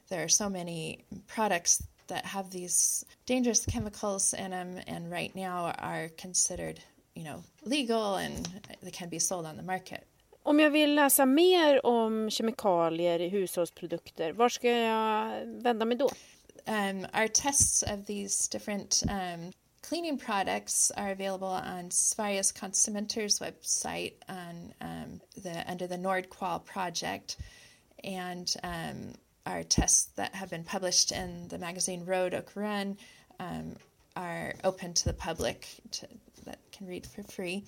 there 0.10 0.24
are 0.24 0.30
so 0.30 0.50
many 0.50 1.06
products 1.28 1.84
that 2.08 2.26
have 2.26 2.50
these 2.50 3.06
dangerous 3.26 3.66
chemicals 3.66 4.34
in 4.34 4.52
them, 4.52 4.80
and 4.88 5.12
right 5.12 5.36
now 5.36 5.74
are 5.78 6.10
considered, 6.18 6.80
you 7.16 7.24
know, 7.24 7.44
legal 7.66 8.16
and 8.16 8.50
they 8.84 8.92
can 8.92 9.10
be 9.10 9.20
sold 9.20 9.46
on 9.46 9.58
the 9.58 9.64
market. 9.64 10.04
Om 10.44 10.60
jag 10.60 10.70
vill 10.70 10.96
läsa 10.96 11.26
mer 11.26 11.86
om 11.86 12.30
kemikalier 12.30 13.20
i 13.20 13.30
hushållsprodukter, 13.30 14.32
var 14.32 14.50
ska 14.50 14.70
jag 14.70 15.46
vända 15.46 15.86
mig 15.86 15.98
då? 15.98 16.10
um, 16.68 17.08
our 17.14 17.28
tests 17.28 17.84
of 17.84 18.06
these 18.06 18.48
different 18.48 19.04
um, 19.10 19.52
cleaning 19.92 20.18
products 20.18 20.90
are 20.96 21.10
available 21.10 21.50
on 21.50 21.90
Sveriges 21.90 22.54
Konsumenters 22.54 23.42
website 23.42 24.14
on 24.30 24.74
um, 24.80 25.20
the 25.44 25.70
under 25.70 25.86
the 25.86 25.98
Nordqual 25.98 26.64
project, 26.64 27.36
and 28.02 28.56
um, 28.64 29.12
our 29.46 29.64
tests 29.64 30.06
that 30.16 30.34
have 30.34 30.50
been 30.50 30.64
published 30.64 31.12
in 31.12 31.46
the 31.50 31.58
magazine 31.58 32.06
Road 32.06 32.34
Oak 32.34 32.54
Run 32.56 32.98
um, 33.42 33.76
are 34.16 34.54
open 34.64 34.94
to 34.94 35.04
the 35.04 35.14
public 35.14 35.68
to, 35.92 36.08
that 36.46 36.60
can 36.72 36.88
read 36.88 37.06
for 37.06 37.24
free. 37.24 37.66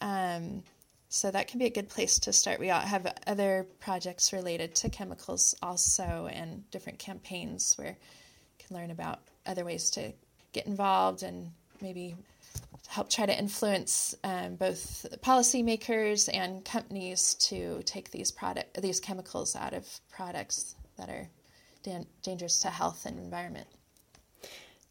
Um, 0.00 0.62
so 1.10 1.30
that 1.30 1.48
can 1.48 1.58
be 1.58 1.66
a 1.66 1.70
good 1.70 1.90
place 1.90 2.18
to 2.20 2.32
start. 2.32 2.60
We 2.60 2.68
have 2.68 3.12
other 3.26 3.66
projects 3.78 4.32
related 4.32 4.74
to 4.76 4.88
chemicals 4.88 5.54
also 5.62 6.30
and 6.32 6.70
different 6.70 6.98
campaigns 6.98 7.74
where 7.76 7.88
you 7.88 8.64
can 8.66 8.74
learn 8.74 8.90
about 8.90 9.18
other 9.44 9.66
ways 9.66 9.90
to 9.90 10.14
get 10.52 10.66
involved 10.66 11.22
and 11.22 11.52
maybe 11.80 12.16
help 12.88 13.08
try 13.08 13.26
to 13.26 13.38
influence 13.38 14.14
um, 14.24 14.56
both 14.56 15.06
policymakers 15.22 16.28
and 16.32 16.64
companies 16.64 17.34
to 17.34 17.82
take 17.84 18.10
these 18.10 18.30
product 18.32 18.82
these 18.82 19.00
chemicals 19.00 19.56
out 19.56 19.72
of 19.72 20.00
products 20.10 20.76
that 20.96 21.08
are 21.08 21.28
dan- 21.82 22.06
dangerous 22.22 22.60
to 22.60 22.68
health 22.68 23.06
and 23.06 23.18
environment. 23.18 23.66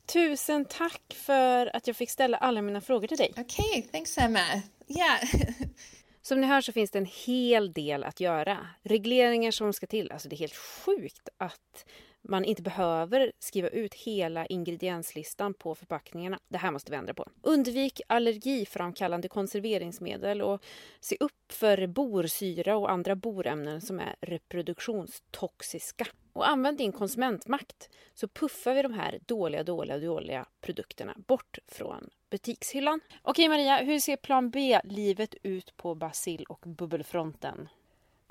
Tusen 0.06 0.66
tack 0.66 1.14
för 1.14 1.76
att 1.76 1.88
jag 1.88 1.96
fick 1.96 2.10
ställa 2.10 2.38
alla 2.38 2.62
mina 2.62 2.82
frågor 2.82 3.08
till 3.08 3.18
dig. 3.18 3.34
Okay, 3.38 3.82
thanks 3.82 4.18
Emma. 4.18 4.62
Yeah. 4.88 5.20
Som 6.22 6.42
ni 6.42 6.48
hör 6.48 6.62
så 6.62 6.72
finns 6.72 6.92
det 6.92 7.00
en 7.00 7.10
hel 7.26 7.74
del 7.74 8.04
att 8.04 8.20
göra. 8.20 8.68
Regleringar 8.84 9.52
som 9.52 9.74
ska 9.74 9.88
till. 9.88 10.12
Alltså 10.12 10.30
det 10.30 10.36
är 10.36 10.38
helt 10.38 10.56
sjukt 10.56 11.30
att 11.38 11.86
man 12.22 12.46
inte 12.46 12.62
behöver 12.62 13.32
skriva 13.40 13.68
ut 13.68 13.94
hela 13.94 14.46
ingredienslistan 14.46 15.54
på 15.54 15.76
förpackningarna. 15.76 16.40
Det 16.48 16.58
här 16.58 16.72
måste 16.72 16.92
vi 16.92 16.98
ändra 16.98 17.14
på. 17.14 17.28
Undvik 17.42 18.02
allergiframkallande 18.08 19.28
konserveringsmedel 19.28 20.42
och 20.42 20.64
se 21.00 21.18
upp 21.20 21.52
för 21.52 21.88
borsyra 21.88 22.78
och 22.78 22.92
andra 22.92 23.16
borämnen 23.16 23.82
som 23.82 24.00
är 24.00 24.16
reproduktionstoxiska. 24.22 26.08
Och 26.34 26.50
använd 26.50 26.78
din 26.78 26.92
konsumentmakt 26.92 27.90
så 28.14 28.28
puffar 28.28 28.74
vi 28.74 28.82
de 28.82 28.94
här 28.94 29.20
dåliga, 29.26 29.64
dåliga, 29.64 29.98
dåliga 29.98 30.46
produkterna 30.62 31.16
bort 31.28 31.58
från 31.68 32.10
butikshyllan. 32.30 33.00
Okej 33.22 33.50
Maria, 33.50 33.78
hur 33.78 34.00
ser 34.00 34.16
plan 34.18 34.50
B-livet 34.50 35.36
ut 35.44 35.78
på 35.78 35.96
basil 35.96 36.46
och 36.50 36.60
bubbelfronten? 36.66 37.70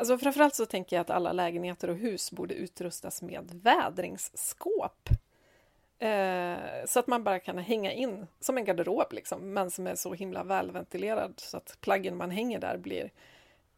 Alltså 0.00 0.18
framförallt 0.18 0.54
så 0.54 0.66
tänker 0.66 0.96
jag 0.96 1.00
att 1.00 1.10
alla 1.10 1.32
lägenheter 1.32 1.90
och 1.90 1.96
hus 1.96 2.32
borde 2.32 2.54
utrustas 2.54 3.22
med 3.22 3.50
vädringsskåp. 3.62 5.08
Eh, 5.98 6.58
så 6.86 6.98
att 6.98 7.06
man 7.06 7.24
bara 7.24 7.40
kan 7.40 7.58
hänga 7.58 7.92
in 7.92 8.26
som 8.40 8.58
en 8.58 8.64
garderob 8.64 9.12
liksom, 9.12 9.52
men 9.52 9.70
som 9.70 9.86
är 9.86 9.94
så 9.94 10.14
himla 10.14 10.44
välventilerad 10.44 11.34
så 11.36 11.56
att 11.56 11.76
plaggen 11.80 12.16
man 12.16 12.30
hänger 12.30 12.58
där 12.58 12.76
blir 12.76 13.10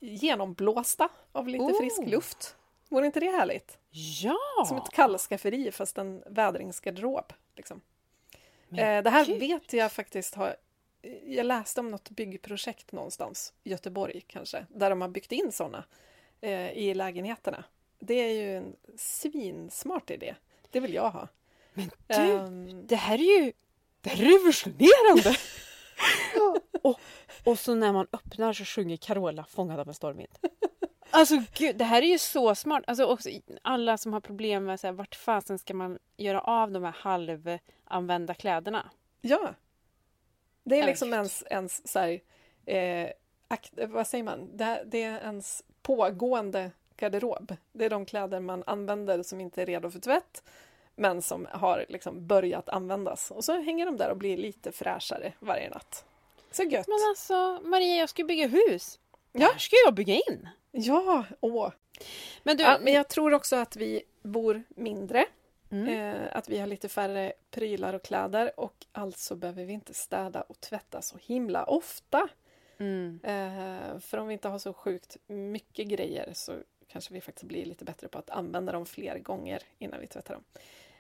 genomblåsta 0.01 1.09
av 1.33 1.49
lite 1.49 1.65
Oh. 1.65 1.81
frisk 1.81 2.03
luft. 2.07 2.57
Vore 2.89 3.07
inte 3.07 3.21
det 3.21 3.31
härligt? 3.31 3.79
Ja! 4.23 4.65
Som 4.69 4.77
ett 4.77 4.91
kallskafferi 4.93 5.73
fast 5.73 5.99
en 5.99 6.23
vädringsgarderob. 6.27 7.33
Liksom. 7.57 7.81
Eh, 8.71 9.03
det 9.03 9.11
här 9.11 9.27
gud. 9.27 9.41
vet 9.41 9.73
jag 9.73 9.93
faktiskt 9.93 10.35
har... 10.35 10.57
Jag 11.25 11.47
läste 11.47 11.81
om 11.81 11.91
något 11.91 12.11
byggprojekt 12.11 12.93
någonstans, 12.93 13.53
Göteborg 13.65 14.21
kanske, 14.27 14.67
där 14.69 14.91
de 14.91 15.01
har 15.01 15.09
byggt 15.09 15.33
in 15.33 15.53
sådana 15.53 15.85
eh, 16.43 16.71
i 16.73 16.95
lägenheterna. 16.95 17.65
Det 17.99 18.15
är 18.15 18.33
ju 18.33 18.57
en 18.57 18.77
svinsmart 18.97 20.11
idé. 20.11 20.35
Det 20.71 20.81
vill 20.81 20.95
jag 20.95 21.11
ha. 21.11 21.29
Men 21.75 21.91
du, 22.07 22.15
Ehm, 22.15 22.87
det 22.87 22.97
här 22.97 23.15
är 23.19 23.45
ju 23.45 23.53
det 24.01 24.11
här 24.11 24.25
är 24.25 24.31
revolutionerande! 24.33 25.37
och, 26.83 27.01
och 27.45 27.59
så 27.59 27.75
när 27.75 27.93
man 27.93 28.07
öppnar 28.13 28.53
så 28.53 28.65
sjunger 28.65 28.97
Carola 28.97 29.45
Fångad 29.45 29.81
av 29.81 29.89
en 29.89 29.95
stormvind. 29.95 30.39
Alltså 31.15 31.43
gud, 31.55 31.77
det 31.77 31.85
här 31.85 32.03
är 32.03 32.07
ju 32.07 32.19
så 32.19 32.55
smart. 32.55 32.85
Alltså 32.87 33.05
också 33.05 33.29
alla 33.63 33.99
som 33.99 34.13
har 34.13 34.21
problem 34.21 34.65
med 34.65 34.81
så 34.81 34.87
här, 34.87 34.95
vart 34.95 35.15
fasen 35.15 35.59
ska 35.59 35.75
man 35.75 35.99
göra 36.17 36.41
av 36.41 36.71
de 36.71 36.85
här 36.85 36.97
halvanvända 36.99 38.35
kläderna? 38.35 38.91
ja, 39.21 39.55
Det 40.65 40.81
är 40.81 40.87
liksom 40.87 41.13
ens, 41.13 41.45
ens 41.51 41.89
så 41.93 41.99
här, 41.99 42.21
eh, 42.67 43.11
akt, 43.53 43.73
vad 43.89 44.07
säger 44.07 44.25
man? 44.25 44.57
Det, 44.57 44.83
det 44.87 45.03
är 45.03 45.21
ens 45.21 45.65
pågående 45.83 46.71
garderob. 46.97 47.57
Det 47.73 47.85
är 47.85 47.91
de 47.91 48.07
kläder 48.07 48.41
man 48.41 48.63
använder 48.67 49.23
som 49.23 49.41
inte 49.41 49.63
är 49.63 49.67
redo 49.67 49.91
för 49.91 50.01
tvätt 50.01 50.43
men 50.95 51.23
som 51.23 51.49
har 51.51 51.87
liksom 51.89 52.27
börjat 52.27 52.69
användas. 52.69 53.31
Och 53.31 53.45
så 53.45 53.61
hänger 53.61 53.87
de 53.87 53.97
där 53.97 54.11
och 54.11 54.17
blir 54.17 54.37
lite 54.37 54.73
fräschare 54.73 55.33
varje 55.39 55.71
natt. 55.71 56.05
Så 56.51 56.63
gött! 56.63 56.89
Men 56.89 56.99
alltså, 57.11 57.61
Maria, 57.65 57.97
jag 57.97 58.09
ska 58.09 58.25
bygga 58.25 58.47
hus. 58.47 58.99
Ja. 59.33 59.47
Här 59.53 59.59
ska 59.59 59.77
jag 59.85 59.95
bygga 59.95 60.15
in. 60.15 60.49
Ja, 60.71 61.25
åh! 61.41 61.71
Men 62.43 62.57
du, 62.57 62.65
Ja, 62.65 62.79
men 62.81 62.93
jag 62.93 63.09
tror 63.09 63.35
också 63.35 63.57
att 63.57 63.77
vi 63.77 64.03
bor 64.23 64.63
mindre. 64.69 65.25
Mm. 65.71 65.89
Eh, 65.89 66.37
att 66.37 66.49
vi 66.49 66.59
har 66.59 66.67
lite 66.67 66.89
färre 66.89 67.33
prylar 67.51 67.95
och 67.95 68.03
kläder 68.03 68.61
och 68.61 68.87
alltså 68.93 69.37
behöver 69.37 69.65
vi 69.65 69.73
inte 69.73 69.95
städa 69.95 70.41
och 70.41 70.61
tvätta 70.61 71.03
så 71.03 71.19
himla 71.21 71.65
ofta. 71.65 72.29
Mm. 72.83 73.21
Eh, 73.23 73.99
för 73.99 74.19
om 74.19 74.27
vi 74.27 74.33
inte 74.33 74.49
har 74.49 74.59
så 74.59 74.73
sjukt 74.73 75.17
mycket 75.27 75.87
grejer 75.87 76.31
så 76.33 76.57
kanske 76.89 77.15
vi 77.15 77.21
faktiskt 77.21 77.49
blir 77.49 77.65
lite 77.65 77.85
bättre 77.85 78.09
på 78.09 78.19
att 78.19 78.31
använda 78.31 78.73
dem 78.73 78.87
fler 78.87 79.19
gånger 79.19 79.63
innan 79.79 80.01
vi 80.01 80.07
tvättar 80.07 80.35
dem. 80.35 80.45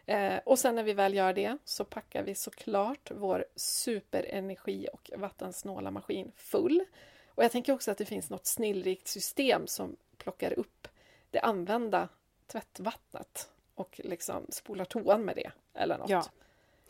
Eh, 0.06 0.40
och 0.44 0.58
sen 0.58 0.74
när 0.74 0.82
vi 0.82 0.92
väl 0.92 1.14
gör 1.14 1.32
det 1.32 1.58
så 1.64 1.84
packar 1.84 2.22
vi 2.22 2.34
såklart 2.34 3.10
vår 3.10 3.44
superenergi 3.56 4.88
och 4.92 5.10
vattensnåla 5.16 5.90
maskin 5.90 6.32
full. 6.36 6.84
Och 7.26 7.44
jag 7.44 7.52
tänker 7.52 7.72
också 7.72 7.90
att 7.90 7.98
det 7.98 8.04
finns 8.04 8.30
något 8.30 8.46
snillrikt 8.46 9.08
system 9.08 9.66
som 9.66 9.96
plockar 10.16 10.58
upp 10.58 10.88
det 11.30 11.40
använda 11.40 12.08
tvättvattnet 12.46 13.50
och 13.74 14.00
liksom 14.04 14.46
spolar 14.48 14.84
toan 14.84 15.24
med 15.24 15.36
det 15.36 15.50
eller 15.74 15.98
något. 15.98 16.10
Ja. 16.10 16.24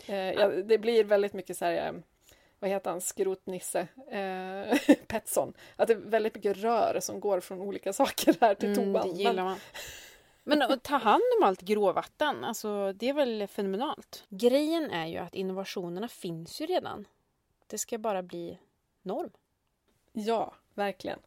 Eh, 0.06 0.32
ja, 0.32 0.48
det 0.48 0.78
blir 0.78 1.04
väldigt 1.04 1.32
mycket 1.32 1.56
så 1.56 1.64
här, 1.64 2.02
vad 2.62 2.70
heter 2.70 2.90
han, 2.90 3.00
skrotnisse, 3.00 3.88
eh, 4.10 4.96
Petson. 5.06 5.52
Att 5.76 5.88
det 5.88 5.94
är 5.94 5.98
väldigt 5.98 6.34
mycket 6.34 6.56
rör 6.56 7.00
som 7.00 7.20
går 7.20 7.40
från 7.40 7.60
olika 7.60 7.92
saker 7.92 8.36
här 8.40 8.54
till 8.54 8.72
Mm, 8.78 8.94
toan. 8.94 9.08
det 9.08 9.18
gillar 9.18 9.32
Men, 9.34 9.44
man. 9.44 9.58
Men 10.44 10.62
att 10.62 10.82
ta 10.82 10.96
hand 10.96 11.22
om 11.38 11.44
allt 11.46 11.60
gråvatten, 11.60 12.44
alltså 12.44 12.92
det 12.92 13.08
är 13.08 13.12
väl 13.14 13.46
fenomenalt. 13.46 14.24
Grejen 14.28 14.90
är 14.90 15.06
ju 15.06 15.18
att 15.18 15.34
innovationerna 15.34 16.08
finns 16.08 16.60
ju 16.60 16.66
redan. 16.66 17.06
Det 17.66 17.78
ska 17.78 17.98
bara 17.98 18.22
bli 18.22 18.58
norm. 19.02 19.30
ja, 20.12 20.54
verkligen. 20.74 21.18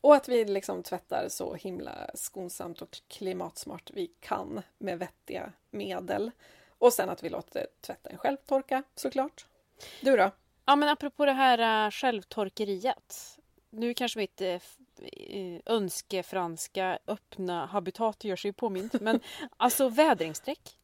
Och 0.00 0.14
att 0.14 0.28
vi 0.28 0.44
liksom 0.44 0.82
tvättar 0.82 1.28
så 1.28 1.54
himla 1.54 2.10
skonsamt 2.14 2.82
och 2.82 3.00
klimatsmart 3.08 3.90
vi 3.94 4.06
kan 4.20 4.62
med 4.78 4.98
vettiga 4.98 5.52
medel. 5.70 6.30
Och 6.78 6.92
sen 6.92 7.10
att 7.10 7.22
vi 7.22 7.28
låter 7.28 7.66
tvätten 7.80 8.18
själv 8.18 8.36
torka 8.46 8.82
såklart. 8.94 9.46
Du 10.00 10.16
då? 10.16 10.30
Ja 10.66 10.76
men 10.76 10.88
apropå 10.88 11.26
det 11.26 11.32
här 11.32 11.86
äh, 11.86 11.90
självtorkeriet. 11.90 13.38
Nu 13.70 13.94
kanske 13.94 14.18
mitt 14.18 14.40
äh, 14.40 14.60
önskefranska 15.66 16.98
öppna 17.06 17.66
habitat 17.66 18.24
gör 18.24 18.36
sig 18.36 18.52
påmint. 18.52 18.92
Men 19.00 19.20
alltså 19.56 19.88
vädringsstreck. 19.88 20.78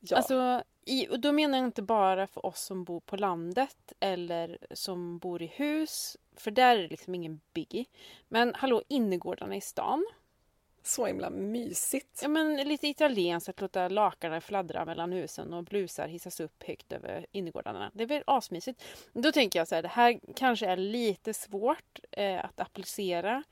Ja, 0.00 0.16
Alltså, 0.16 0.62
i, 0.84 1.08
och 1.08 1.20
då 1.20 1.32
menar 1.32 1.58
jag 1.58 1.66
inte 1.66 1.82
bara 1.82 2.26
för 2.26 2.46
oss 2.46 2.60
som 2.60 2.84
bor 2.84 3.00
på 3.00 3.16
landet 3.16 3.92
eller 4.00 4.58
som 4.70 5.18
bor 5.18 5.42
i 5.42 5.46
hus. 5.46 6.16
För 6.36 6.50
där 6.50 6.76
är 6.76 6.82
det 6.82 6.88
liksom 6.88 7.14
ingen 7.14 7.40
biggie. 7.54 7.84
Men 8.28 8.54
hallå, 8.54 8.82
innergårdarna 8.88 9.56
i 9.56 9.60
stan. 9.60 10.06
Så 10.86 11.06
himla 11.06 11.30
mysigt. 11.30 12.18
Ja 12.22 12.28
men 12.28 12.56
lite 12.56 12.86
italienskt 12.88 13.48
att 13.48 13.60
låta 13.60 13.88
lakanen 13.88 14.40
fladdra 14.40 14.84
mellan 14.84 15.12
husen 15.12 15.52
och 15.52 15.64
blusar 15.64 16.08
hissas 16.08 16.40
upp 16.40 16.62
högt 16.66 16.92
över 16.92 17.26
innergårdarna. 17.32 17.90
Det 17.94 18.06
väl 18.06 18.22
asmysigt. 18.26 18.82
Då 19.12 19.32
tänker 19.32 19.58
jag 19.58 19.68
så 19.68 19.74
här, 19.74 19.82
det 19.82 19.88
här 19.88 20.20
kanske 20.36 20.66
är 20.66 20.76
lite 20.76 21.34
svårt 21.34 21.98
eh, 22.10 22.44
att 22.44 22.60
applicera 22.60 23.42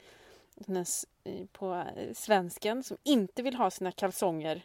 eh, 1.24 1.46
på 1.52 1.74
eh, 1.96 2.12
svensken 2.14 2.82
som 2.82 2.96
inte 3.02 3.42
vill 3.42 3.54
ha 3.54 3.70
sina 3.70 3.92
kalsonger 3.92 4.62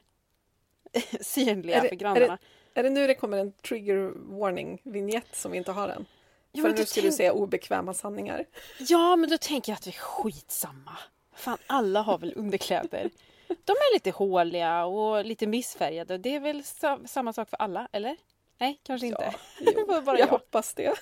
synliga 1.22 1.82
det- 1.82 1.88
för 1.90 1.96
är 1.96 2.00
grannarna. 2.00 2.38
Är 2.74 2.84
det 2.84 2.90
nu 2.90 3.08
det 3.08 3.16
kommer 3.16 3.38
en 3.38 3.52
trigger 3.52 4.14
warning 4.16 4.82
vignett 4.84 5.36
som 5.36 5.52
vi 5.52 5.58
inte 5.58 5.72
har 5.72 5.90
än? 5.90 6.06
Ja, 6.52 6.62
För 6.64 6.70
nu 6.70 6.86
ska 6.86 7.02
du 7.02 7.08
tänk- 7.08 7.16
säga 7.18 7.34
obekväma 7.34 7.94
sanningar. 7.94 8.46
Ja, 8.80 9.16
men 9.16 9.30
då 9.30 9.38
tänker 9.38 9.72
jag 9.72 9.76
att 9.78 9.84
det 9.84 9.90
är 9.90 10.00
skitsamma. 10.00 10.98
Fan, 11.38 11.58
alla 11.68 12.02
har 12.02 12.18
väl 12.18 12.34
underkläder. 12.36 13.10
De 13.48 13.72
är 13.72 13.94
lite 13.94 14.12
håliga 14.12 14.86
och 14.86 15.26
lite 15.26 15.48
missfärgade. 15.48 16.18
Det 16.18 16.36
är 16.36 16.40
väl 16.40 16.64
sa- 16.64 17.00
samma 17.06 17.34
sak 17.34 17.50
för 17.50 17.58
alla, 17.58 17.88
eller? 17.92 18.18
Nej, 18.58 18.80
kanske 18.84 19.08
inte. 19.08 19.34
Ja, 19.60 19.72
Det 19.72 19.84
var 19.88 20.02
bara 20.02 20.20
jag 20.20 20.28
jag. 20.28 20.32
hoppas 20.32 20.74
det. 20.74 20.94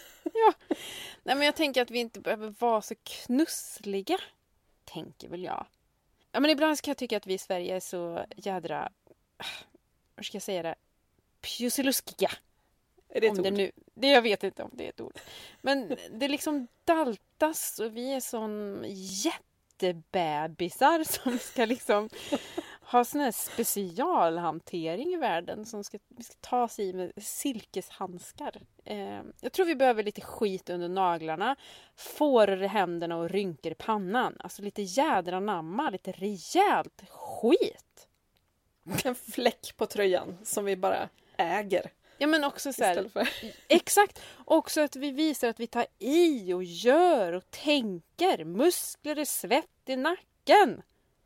Nej, 1.24 1.36
men 1.36 1.42
jag 1.42 1.56
tänker 1.56 1.82
att 1.82 1.92
vi 1.92 2.00
inte 2.00 2.20
behöver 2.20 2.54
vara 2.60 2.82
så 2.82 2.96
knussliga. 3.04 4.18
Tänker 4.86 5.30
väl 5.30 5.44
jag. 5.44 5.66
Ja, 6.32 6.40
men 6.40 6.52
ibland 6.52 6.82
kan 6.82 6.90
jag 6.92 6.98
tycka 6.98 7.18
att 7.18 7.28
vi 7.28 7.34
i 7.34 7.38
Sverige 7.38 7.76
är 7.76 7.80
så 7.80 8.26
jädra... 8.36 8.90
Hur 10.16 10.24
ska 10.24 10.36
jag 10.36 10.44
säga 10.44 10.64
det? 10.64 10.76
Pjusiluskiga. 11.42 12.32
Är 13.10 13.22
det 13.22 13.28
ett 13.28 13.38
om 13.38 13.44
det 13.44 13.50
ord? 13.52 13.58
nu, 13.58 13.72
det 13.94 14.08
jag 14.10 14.22
vet 14.22 14.44
inte 14.44 14.64
om 14.64 14.70
det 14.74 14.86
är 14.86 14.90
ett 14.90 15.02
ord. 15.02 15.20
Men 15.62 15.96
det 16.12 16.28
liksom 16.28 16.68
daltas 16.86 17.80
och 17.80 17.98
vi 17.98 18.14
är 18.14 18.20
sån 18.20 18.86
jättebebisar 19.84 21.04
som 21.04 21.40
ska 21.40 21.66
liksom 21.66 22.10
ha 22.82 23.06
sån 23.06 23.22
här 23.22 23.32
specialhantering 23.32 25.14
i 25.14 25.18
världen 25.18 25.66
som 25.66 25.84
ska, 25.84 25.98
ska 26.20 26.34
ta 26.42 26.68
sig 26.68 26.90
i 26.90 26.94
med 26.94 27.12
silkeshandskar. 27.18 28.62
Eh, 28.86 29.22
jag 29.42 29.52
tror 29.52 29.66
vi 29.66 29.76
behöver 29.76 30.04
lite 30.04 30.22
skit 30.22 30.70
under 30.70 30.90
naglarna, 30.90 31.56
fåror 31.96 32.64
i 32.64 32.68
händerna 32.68 33.18
och 33.18 33.30
rynkor 33.30 33.72
i 33.72 33.76
pannan. 33.76 34.36
Alltså 34.40 34.62
lite 34.62 34.82
jädra 34.82 35.40
namma, 35.40 35.90
lite 35.90 36.12
rejält 36.12 37.04
skit. 37.10 38.08
En 39.04 39.16
fläck 39.16 39.74
på 39.78 39.86
tröjan 39.86 40.38
som 40.44 40.66
vi 40.66 40.76
bara 40.76 41.10
äger. 41.38 41.92
Ja 42.18 42.28
men 42.28 42.44
också 42.44 42.74
så 42.74 42.84
här. 42.84 43.10
Exakt! 43.68 44.22
Också 44.46 44.82
att 44.82 44.96
vi 44.96 45.12
visar 45.12 45.48
att 45.48 45.60
vi 45.60 45.68
tar 45.68 45.86
i 46.00 46.54
och 46.54 46.64
gör 46.64 47.34
och 47.34 47.52
tänker. 47.52 48.44
Muskler 48.46 49.20
är 49.20 49.26
svett 49.26 49.70
i 49.86 49.96
nacken. 49.96 50.82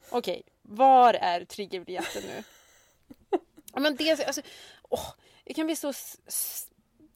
Okej, 0.09 0.43
var 0.61 1.13
är 1.13 1.45
triggerbiljetten 1.45 2.23
nu? 2.23 2.43
Ja, 3.73 3.79
men 3.79 3.95
det, 3.95 4.25
alltså, 4.25 4.41
åh, 4.89 5.13
jag 5.45 5.55
kan 5.55 5.65
bli 5.65 5.75
så 5.75 5.93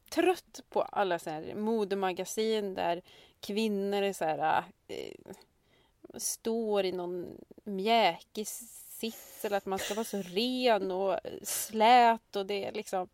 trött 0.10 0.62
på 0.70 0.82
alla 0.82 1.20
så 1.20 1.30
här 1.30 1.56
modemagasin 1.56 2.74
där 2.74 3.02
kvinnor 3.40 4.02
är 4.02 4.14
så 4.14 4.26
här, 4.26 4.64
eh, 4.88 5.14
står 6.18 6.86
i 6.86 6.92
någon 6.92 7.38
mjäkig 7.64 8.48
sits 8.48 9.46
eller 9.46 9.58
att 9.58 9.66
man 9.66 9.80
ska 9.80 9.94
vara 9.94 10.06
så 10.06 10.22
ren 10.22 10.92
och 10.92 11.20
slät 11.44 12.36
och 12.36 12.46
det 12.46 12.66
är 12.66 12.72
liksom 12.72 13.10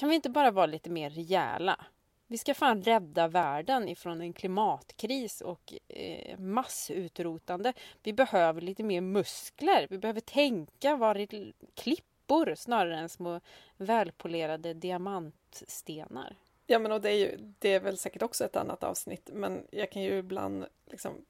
kan 0.00 0.08
vi 0.08 0.14
inte 0.14 0.30
bara 0.30 0.50
vara 0.50 0.66
lite 0.66 0.90
mer 0.90 1.10
rejäla? 1.10 1.84
Vi 2.26 2.38
ska 2.38 2.54
fan 2.54 2.82
rädda 2.82 3.28
världen 3.28 3.88
ifrån 3.88 4.20
en 4.20 4.32
klimatkris 4.32 5.40
och 5.40 5.74
eh, 5.88 6.38
massutrotande. 6.38 7.72
Vi 8.02 8.12
behöver 8.12 8.60
lite 8.60 8.82
mer 8.82 9.00
muskler. 9.00 9.86
Vi 9.90 9.98
behöver 9.98 10.20
tänka 10.20 10.96
vara 10.96 11.26
klippor 11.74 12.54
snarare 12.54 12.98
än 12.98 13.08
små 13.08 13.40
välpolerade 13.76 14.74
diamantstenar. 14.74 16.36
Ja, 16.66 16.78
men 16.78 16.92
och 16.92 17.00
det 17.00 17.10
är, 17.10 17.18
ju, 17.18 17.54
det 17.58 17.74
är 17.74 17.80
väl 17.80 17.98
säkert 17.98 18.22
också 18.22 18.44
ett 18.44 18.56
annat 18.56 18.84
avsnitt, 18.84 19.30
men 19.32 19.66
jag 19.70 19.90
kan 19.90 20.02
ju 20.02 20.18
ibland 20.18 20.66
liksom 20.86 21.24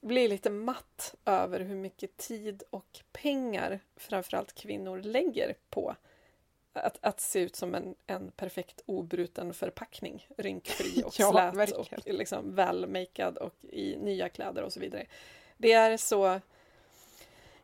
bli 0.00 0.28
lite 0.28 0.50
matt 0.50 1.14
över 1.24 1.60
hur 1.60 1.76
mycket 1.76 2.16
tid 2.16 2.62
och 2.70 3.00
pengar 3.12 3.80
framförallt 3.96 4.54
kvinnor 4.54 5.02
lägger 5.02 5.54
på 5.70 5.96
att, 6.78 6.98
att 7.00 7.20
se 7.20 7.40
ut 7.40 7.56
som 7.56 7.74
en, 7.74 7.94
en 8.06 8.30
perfekt 8.30 8.80
obruten 8.86 9.54
förpackning, 9.54 10.28
rynkfri 10.36 11.02
och 11.06 11.14
Ja, 11.18 11.30
slät 11.30 11.54
verkligen. 11.54 12.00
och 12.06 12.18
liksom 12.18 12.54
välmakead 12.54 13.38
och 13.38 13.54
i 13.70 13.96
nya 13.96 14.28
kläder 14.28 14.62
och 14.62 14.72
så 14.72 14.80
vidare. 14.80 15.06
Det 15.56 15.72
är 15.72 15.96
så 15.96 16.40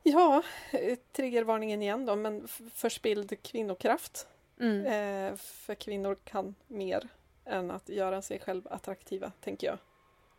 Ja, 0.06 0.42
eh, 0.72 0.98
triggervarningen 1.12 1.82
igen 1.82 2.06
då, 2.06 2.16
men 2.16 2.48
förspilld 2.74 3.42
kvinnokraft. 3.42 4.26
Mm. 4.60 4.86
Eh, 4.86 5.36
för 5.36 5.74
kvinnor 5.74 6.16
kan 6.24 6.54
mer 6.66 7.08
än 7.44 7.70
att 7.70 7.88
göra 7.88 8.22
sig 8.22 8.38
själv 8.38 8.68
attraktiva, 8.70 9.32
tänker 9.40 9.66
jag. 9.66 9.78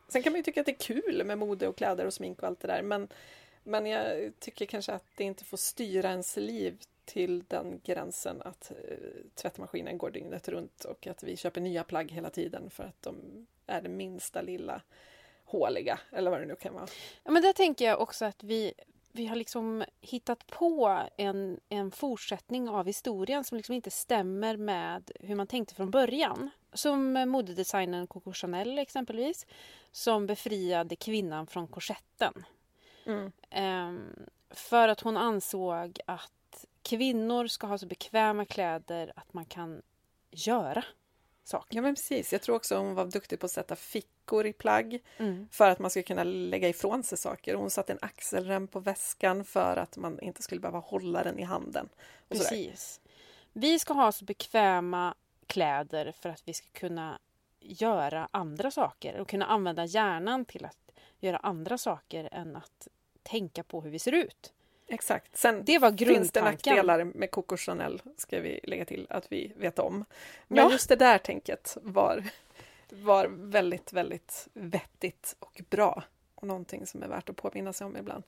Sen 0.07 0.23
kan 0.23 0.33
man 0.33 0.37
ju 0.39 0.43
tycka 0.43 0.59
att 0.59 0.65
det 0.65 0.71
är 0.71 1.01
kul 1.01 1.23
med 1.25 1.37
mode 1.37 1.67
och 1.67 1.77
kläder 1.77 2.05
och 2.05 2.13
smink 2.13 2.41
och 2.41 2.47
allt 2.47 2.59
det 2.59 2.67
där, 2.67 2.81
men, 2.81 3.07
men 3.63 3.85
jag 3.85 4.31
tycker 4.39 4.65
kanske 4.65 4.93
att 4.93 5.05
det 5.15 5.23
inte 5.23 5.45
får 5.45 5.57
styra 5.57 6.09
ens 6.09 6.37
liv 6.37 6.77
till 7.05 7.43
den 7.47 7.81
gränsen 7.83 8.41
att 8.41 8.71
eh, 8.71 8.97
tvättmaskinen 9.35 9.97
går 9.97 10.09
dygnet 10.09 10.47
runt 10.47 10.83
och 10.83 11.07
att 11.07 11.23
vi 11.23 11.37
köper 11.37 11.61
nya 11.61 11.83
plagg 11.83 12.11
hela 12.11 12.29
tiden 12.29 12.69
för 12.69 12.83
att 12.83 13.01
de 13.01 13.15
är 13.67 13.81
det 13.81 13.89
minsta 13.89 14.41
lilla 14.41 14.81
håliga, 15.45 15.99
eller 16.11 16.31
vad 16.31 16.39
det 16.39 16.45
nu 16.45 16.55
kan 16.55 16.73
vara. 16.73 16.87
Ja, 17.23 17.31
men 17.31 17.41
där 17.41 17.53
tänker 17.53 17.85
jag 17.85 18.01
också 18.01 18.25
att 18.25 18.43
vi, 18.43 18.73
vi 19.11 19.25
har 19.25 19.35
liksom 19.35 19.83
hittat 20.01 20.47
på 20.47 21.01
en, 21.17 21.59
en 21.69 21.91
fortsättning 21.91 22.69
av 22.69 22.85
historien 22.85 23.43
som 23.43 23.57
liksom 23.57 23.75
inte 23.75 23.91
stämmer 23.91 24.57
med 24.57 25.11
hur 25.19 25.35
man 25.35 25.47
tänkte 25.47 25.75
från 25.75 25.91
början. 25.91 26.49
som 26.73 27.13
modedesignern 27.13 28.07
Coco 28.07 28.33
Chanel 28.33 28.79
exempelvis. 28.79 29.45
Som 29.91 30.27
befriade 30.27 30.95
kvinnan 30.95 31.47
från 31.47 31.67
korsetten. 31.67 32.45
Mm. 33.05 33.31
Ehm, 33.49 34.25
för 34.49 34.87
att 34.87 35.01
hon 35.01 35.17
ansåg 35.17 35.99
att 36.05 36.31
kvinnor 36.85 37.47
ska 37.47 37.67
ha 37.67 37.77
så 37.77 37.85
bekväma 37.85 38.45
kläder 38.45 39.13
att 39.15 39.33
man 39.33 39.45
kan 39.45 39.81
göra 40.31 40.83
saker. 41.43 41.75
Ja 41.75 41.81
men 41.81 41.95
precis, 41.95 42.33
jag 42.33 42.41
tror 42.41 42.55
också 42.55 42.77
hon 42.77 42.95
var 42.95 43.05
duktig 43.05 43.39
på 43.39 43.45
att 43.45 43.51
sätta 43.51 43.75
fickor 43.75 44.45
i 44.45 44.53
plagg 44.53 45.03
Mm. 45.17 45.47
för 45.51 45.69
att 45.69 45.79
man 45.79 45.89
skulle 45.89 46.03
kunna 46.03 46.23
lägga 46.23 46.69
ifrån 46.69 47.03
sig 47.03 47.17
saker. 47.17 47.55
Hon 47.55 47.69
satte 47.69 47.93
en 47.93 47.99
axelrem 48.01 48.67
på 48.67 48.79
väskan 48.79 49.45
för 49.45 49.77
att 49.77 49.97
man 49.97 50.19
inte 50.19 50.41
skulle 50.43 50.61
behöva 50.61 50.79
hålla 50.79 51.23
den 51.23 51.39
i 51.39 51.43
handen. 51.43 51.89
Precis. 52.29 53.01
Vi 53.53 53.79
ska 53.79 53.93
ha 53.93 54.11
så 54.11 54.25
bekväma 54.25 55.15
kläder 55.47 56.11
för 56.11 56.29
att 56.29 56.41
vi 56.45 56.53
ska 56.53 56.67
kunna 56.71 57.19
göra 57.59 58.27
andra 58.31 58.71
saker 58.71 59.19
och 59.19 59.29
kunna 59.29 59.45
använda 59.45 59.85
hjärnan 59.85 60.45
till 60.45 60.65
att 60.65 60.91
göra 61.19 61.37
andra 61.37 61.77
saker 61.77 62.29
än 62.31 62.55
att 62.55 62.87
tänka 63.23 63.63
på 63.63 63.81
hur 63.81 63.89
vi 63.89 63.99
ser 63.99 64.11
ut. 64.11 64.53
Exakt. 64.87 65.37
Sen 65.37 65.63
Det 65.65 65.79
var 65.79 66.05
finns 66.05 66.31
det 66.31 66.41
nackdelar 66.41 67.03
med 67.03 67.31
Coco 67.31 67.57
Chanel, 67.57 68.01
ska 68.17 68.39
vi 68.39 68.59
lägga 68.63 68.85
till, 68.85 69.07
att 69.09 69.31
vi 69.31 69.53
vet 69.57 69.79
om. 69.79 70.05
Men 70.47 70.57
Ja. 70.65 70.71
just 70.71 70.89
det 70.89 70.95
där 70.95 71.17
tänket 71.17 71.77
var, 71.81 72.23
var 72.89 73.27
väldigt, 73.29 73.93
väldigt 73.93 74.47
vettigt 74.53 75.35
och 75.39 75.61
bra. 75.69 76.03
Och 76.35 76.47
någonting 76.47 76.87
som 76.87 77.03
är 77.03 77.07
värt 77.07 77.29
att 77.29 77.35
påminna 77.35 77.73
sig 77.73 77.87
om 77.87 77.97
ibland. 77.97 78.23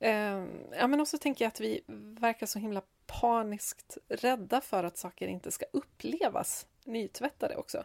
Eh, 0.00 0.44
ja, 0.78 0.86
men 0.86 1.00
också 1.00 1.18
tänker 1.18 1.44
jag 1.44 1.48
att 1.48 1.60
vi 1.60 1.80
verkar 2.20 2.46
så 2.46 2.58
himla 2.58 2.82
paniskt 3.06 3.98
rädda 4.08 4.60
för 4.60 4.84
att 4.84 4.98
saker 4.98 5.26
inte 5.28 5.50
ska 5.50 5.66
upplevas 5.72 6.66
nytvättade 6.84 7.56
också. 7.56 7.84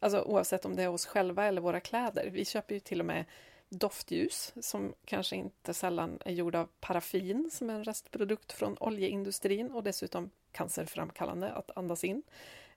Alltså 0.00 0.20
oavsett 0.22 0.64
om 0.64 0.76
det 0.76 0.82
är 0.82 0.88
oss 0.88 1.06
själva 1.06 1.44
eller 1.44 1.60
våra 1.60 1.80
kläder. 1.80 2.30
Vi 2.32 2.44
köper 2.44 2.74
ju 2.74 2.80
till 2.80 3.00
och 3.00 3.06
med 3.06 3.24
doftljus 3.68 4.52
som 4.60 4.94
kanske 5.04 5.36
inte 5.36 5.74
sällan 5.74 6.18
är 6.24 6.32
gjorda 6.32 6.60
av 6.60 6.68
paraffin 6.80 7.50
som 7.52 7.70
är 7.70 7.74
en 7.74 7.84
restprodukt 7.84 8.52
från 8.52 8.76
oljeindustrin 8.80 9.70
och 9.70 9.82
dessutom 9.82 10.30
cancerframkallande 10.52 11.52
att 11.52 11.76
andas 11.76 12.04
in. 12.04 12.22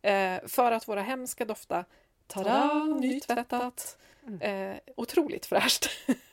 Eh, 0.01 0.39
för 0.47 0.71
att 0.71 0.87
våra 0.87 1.01
hem 1.01 1.27
ska 1.27 1.45
dofta 1.45 1.85
tada, 2.27 2.83
nytvättat, 2.83 3.97
eh, 4.41 4.75
otroligt 4.95 5.45
fräscht. 5.45 5.89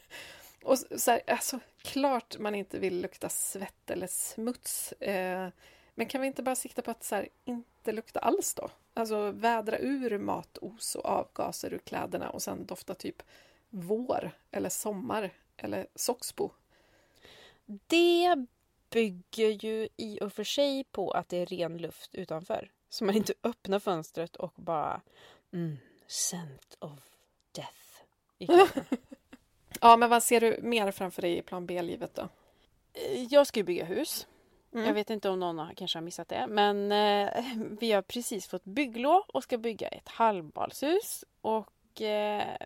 och 0.62 0.78
så 0.78 0.98
så 0.98 1.10
här, 1.10 1.20
alltså, 1.26 1.58
klart 1.82 2.38
man 2.38 2.54
inte 2.54 2.78
vill 2.78 3.00
lukta 3.00 3.28
svett 3.28 3.90
eller 3.90 4.06
smuts. 4.06 4.92
Eh, 4.92 5.48
men 5.94 6.06
kan 6.06 6.20
vi 6.20 6.26
inte 6.26 6.42
bara 6.42 6.56
sikta 6.56 6.82
på 6.82 6.90
att 6.90 7.04
så 7.04 7.14
här, 7.14 7.28
inte 7.44 7.92
lukta 7.92 8.20
alls 8.20 8.54
då? 8.54 8.70
Alltså 8.94 9.30
vädra 9.30 9.78
ur 9.78 10.18
matos 10.18 10.94
och 10.94 11.04
avgaser 11.04 11.74
ur 11.74 11.78
kläderna 11.78 12.30
och 12.30 12.42
sen 12.42 12.66
dofta 12.66 12.94
typ 12.94 13.22
vår 13.70 14.30
eller 14.50 14.68
sommar 14.68 15.30
eller 15.56 15.86
soxbo. 15.94 16.50
Det 17.66 18.46
bygger 18.90 19.48
ju 19.48 19.88
i 19.96 20.18
och 20.20 20.32
för 20.32 20.44
sig 20.44 20.84
på 20.84 21.10
att 21.10 21.28
det 21.28 21.36
är 21.36 21.46
ren 21.46 21.78
luft 21.78 22.14
utanför. 22.14 22.70
Så 22.88 23.04
man 23.04 23.16
inte 23.16 23.34
öppnar 23.42 23.78
fönstret 23.78 24.36
och 24.36 24.52
bara 24.56 25.00
mm, 25.52 25.76
scent 26.06 26.76
of 26.78 27.00
death. 27.52 28.02
Ja, 29.80 29.96
men 29.96 30.10
vad 30.10 30.22
ser 30.22 30.40
du 30.40 30.58
mer 30.62 30.90
framför 30.90 31.22
dig 31.22 31.38
i 31.38 31.42
plan 31.42 31.66
B-livet 31.66 32.14
då? 32.14 32.28
Eh, 32.92 33.22
Jag 33.22 33.46
ska 33.46 33.60
ju 33.60 33.64
bygga 33.64 33.84
hus. 33.84 34.26
Mm. 34.72 34.86
Jag 34.86 34.94
vet 34.94 35.10
inte 35.10 35.28
om 35.28 35.40
någon 35.40 35.58
har, 35.58 35.74
kanske 35.74 35.98
har 35.98 36.02
missat 36.04 36.28
det. 36.28 36.46
Men 36.48 36.92
eh, 36.92 37.44
vi 37.80 37.92
har 37.92 38.02
precis 38.02 38.46
fått 38.46 38.64
bygglov 38.64 39.22
och 39.28 39.42
ska 39.42 39.58
bygga 39.58 39.88
ett 39.88 40.08
halvbalshus. 40.08 41.24
Och 41.40 42.02
eh, 42.02 42.56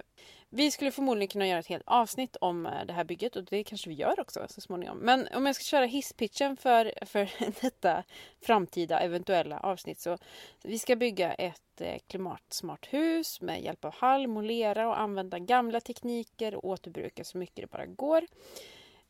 vi 0.53 0.71
skulle 0.71 0.91
förmodligen 0.91 1.29
kunna 1.29 1.47
göra 1.47 1.59
ett 1.59 1.67
helt 1.67 1.87
avsnitt 1.87 2.37
om 2.41 2.67
eh, 2.67 2.85
det 2.87 2.93
här 2.93 3.05
bygget 3.05 3.37
och 3.37 3.45
det 3.45 3.65
kanske 3.65 3.89
vi 3.89 3.95
gör 3.95 4.21
också 4.21 4.47
så 4.49 4.61
småningom. 4.61 4.99
Men 4.99 5.29
om 5.35 5.47
jag 5.47 5.55
ska 5.55 5.63
köra 5.63 5.85
hisspitchen 5.85 6.57
för, 6.57 6.93
för 7.07 7.31
detta 7.61 8.05
framtida 8.41 9.01
eventuella 9.01 9.61
avsnitt 9.61 10.01
så 10.01 10.19
vi 10.63 10.79
ska 10.79 10.97
bygga 10.97 11.33
ett 11.35 11.81
eh, 11.81 11.99
klimatsmart 12.07 12.93
hus 12.93 13.41
med 13.41 13.63
hjälp 13.63 13.85
av 13.85 13.95
halm 13.95 14.37
och 14.37 14.43
lera 14.43 14.89
och 14.89 15.01
använda 15.01 15.39
gamla 15.39 15.81
tekniker 15.81 16.55
och 16.55 16.65
återbruka 16.65 17.25
så 17.25 17.39
mycket 17.39 17.57
det 17.57 17.71
bara 17.71 17.87
går. 17.87 18.27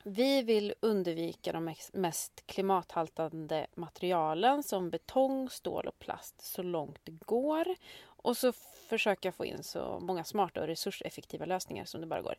Vi 0.03 0.43
vill 0.43 0.75
undvika 0.81 1.53
de 1.53 1.75
mest 1.93 2.47
klimathaltande 2.47 3.67
materialen 3.75 4.63
som 4.63 4.91
betong, 4.91 5.51
stål 5.51 5.87
och 5.87 5.99
plast 5.99 6.41
så 6.41 6.63
långt 6.63 6.99
det 7.05 7.13
går. 7.13 7.75
Och 8.23 8.37
så 8.37 8.53
försöka 8.89 9.33
få 9.33 9.45
in 9.45 9.63
så 9.63 10.01
många 10.01 10.25
smarta 10.25 10.61
och 10.61 10.67
resurseffektiva 10.67 11.45
lösningar 11.47 11.85
som 11.85 12.01
det 12.01 12.07
bara 12.07 12.23
går. 12.23 12.37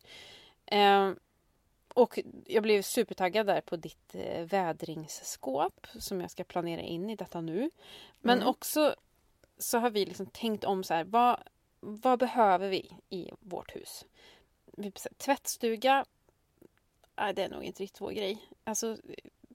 Ehm, 0.65 1.19
och 1.93 2.19
jag 2.45 2.63
blev 2.63 2.81
supertaggad 2.81 3.47
där 3.47 3.61
på 3.61 3.75
ditt 3.75 4.15
eh, 4.15 4.45
vädringsskåp 4.45 5.87
som 5.99 6.21
jag 6.21 6.31
ska 6.31 6.43
planera 6.43 6.81
in 6.81 7.09
i 7.09 7.15
detta 7.15 7.41
nu. 7.41 7.69
Men 8.19 8.37
Mm. 8.37 8.47
också 8.49 8.95
så 9.57 9.77
har 9.77 9.89
vi 9.89 10.05
liksom 10.05 10.25
tänkt 10.25 10.63
om 10.63 10.83
så 10.83 10.93
här, 10.93 11.03
vad, 11.03 11.39
vad 11.79 12.19
behöver 12.19 12.69
vi 12.69 12.97
i 13.09 13.29
vårt 13.39 13.75
hus? 13.75 14.05
Vi, 14.65 14.91
tvättstuga, 15.17 16.05
nej, 17.15 17.33
det 17.33 17.43
är 17.43 17.49
nog 17.49 17.63
inte 17.63 17.83
riktigt 17.83 18.01
vår 18.01 18.11
grej. 18.11 18.37
Alltså, 18.63 18.97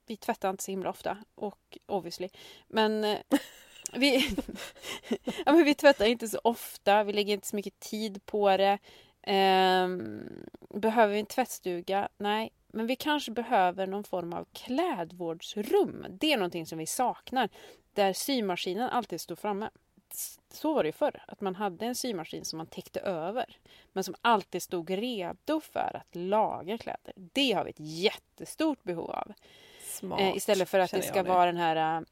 vi 0.06 0.16
tvättar 0.16 0.50
inte 0.50 0.64
så 0.64 0.70
himla 0.70 0.90
ofta, 0.90 1.18
och 1.34 1.78
obviously. 1.86 2.28
Men, 2.68 3.04
eh, 3.04 3.18
vi, 3.92 4.16
ja, 5.44 5.52
men 5.52 5.64
vi 5.64 5.74
tvättar 5.74 6.04
inte 6.04 6.28
så 6.28 6.40
ofta, 6.44 7.04
vi 7.04 7.12
lägger 7.12 7.34
inte 7.34 7.46
så 7.46 7.56
mycket 7.56 7.80
tid 7.80 8.26
på 8.26 8.56
det. 8.56 8.78
Ehm, 9.22 10.20
behöver 10.74 11.12
vi 11.14 11.20
en 11.20 11.26
tvättstuga? 11.26 12.08
Nej. 12.18 12.52
Men 12.68 12.86
vi 12.86 12.96
kanske 12.96 13.30
behöver 13.30 13.86
någon 13.86 14.04
form 14.04 14.32
av 14.32 14.46
klädvårdsrum. 14.52 16.06
Det 16.10 16.32
är 16.32 16.36
någonting 16.36 16.66
som 16.66 16.78
vi 16.78 16.86
saknar. 16.86 17.48
Där 17.92 18.12
symaskinen 18.12 18.90
alltid 18.90 19.20
står 19.20 19.36
framme. 19.36 19.70
Så 20.52 20.74
var 20.74 20.82
det 20.82 20.88
ju 20.88 20.92
förr, 20.92 21.22
att 21.28 21.40
man 21.40 21.54
hade 21.54 21.86
en 21.86 21.94
symaskin 21.94 22.44
som 22.44 22.56
man 22.56 22.66
täckte 22.66 23.00
över. 23.00 23.58
Men 23.92 24.04
som 24.04 24.14
alltid 24.22 24.62
stod 24.62 24.90
redo 24.90 25.60
för 25.60 25.96
att 25.96 26.16
laga 26.16 26.78
kläder. 26.78 27.12
Det 27.16 27.52
har 27.52 27.64
vi 27.64 27.70
ett 27.70 27.80
jättestort 27.80 28.82
behov 28.82 29.10
av. 29.10 29.32
Smart, 29.82 30.20
Eh, 30.20 30.36
istället 30.36 30.68
för 30.68 30.78
att 30.78 30.90
det 30.90 31.02
ska 31.02 31.22
vara 31.22 31.46
den 31.46 31.56
här... 31.56 32.04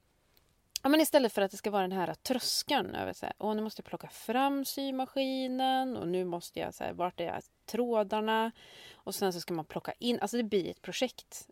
Ja, 0.85 0.89
men 0.91 1.01
istället 1.01 1.33
för 1.33 1.43
att 1.43 1.51
det 1.51 1.57
ska 1.57 1.71
vara 1.71 1.83
den 1.83 1.93
här 1.93 2.15
tröskeln 2.15 2.95
över 2.95 3.13
så 3.13 3.27
här, 3.27 3.35
åh, 3.39 3.55
nu 3.55 3.63
måste 3.63 3.81
jag 3.81 3.87
plocka 3.87 4.09
fram 4.09 4.65
symaskinen 4.65 5.97
och 5.97 6.09
nu 6.09 6.25
måste 6.25 6.61
jag, 6.61 6.75
så 6.75 6.85
här, 6.85 6.93
vart 6.93 7.21
är 7.21 7.41
trådarna? 7.67 8.53
Och 8.95 9.15
sen 9.15 9.33
så 9.33 9.41
ska 9.41 9.55
man 9.55 9.65
plocka 9.65 9.93
in, 9.99 10.21
alltså 10.21 10.37
det 10.37 10.43
blir 10.43 10.71
ett 10.71 10.83
projekt. 10.83 11.49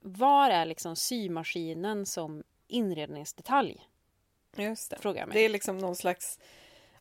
Var 0.00 0.50
är 0.50 0.64
liksom 0.64 0.96
symaskinen 0.96 2.06
som 2.06 2.42
inredningsdetalj? 2.66 3.88
Just 4.56 4.90
det. 4.90 4.98
Frågar 4.98 5.20
jag 5.20 5.28
mig. 5.28 5.34
Det 5.34 5.44
är 5.44 5.48
liksom 5.48 5.78
någon 5.78 5.96
slags 5.96 6.38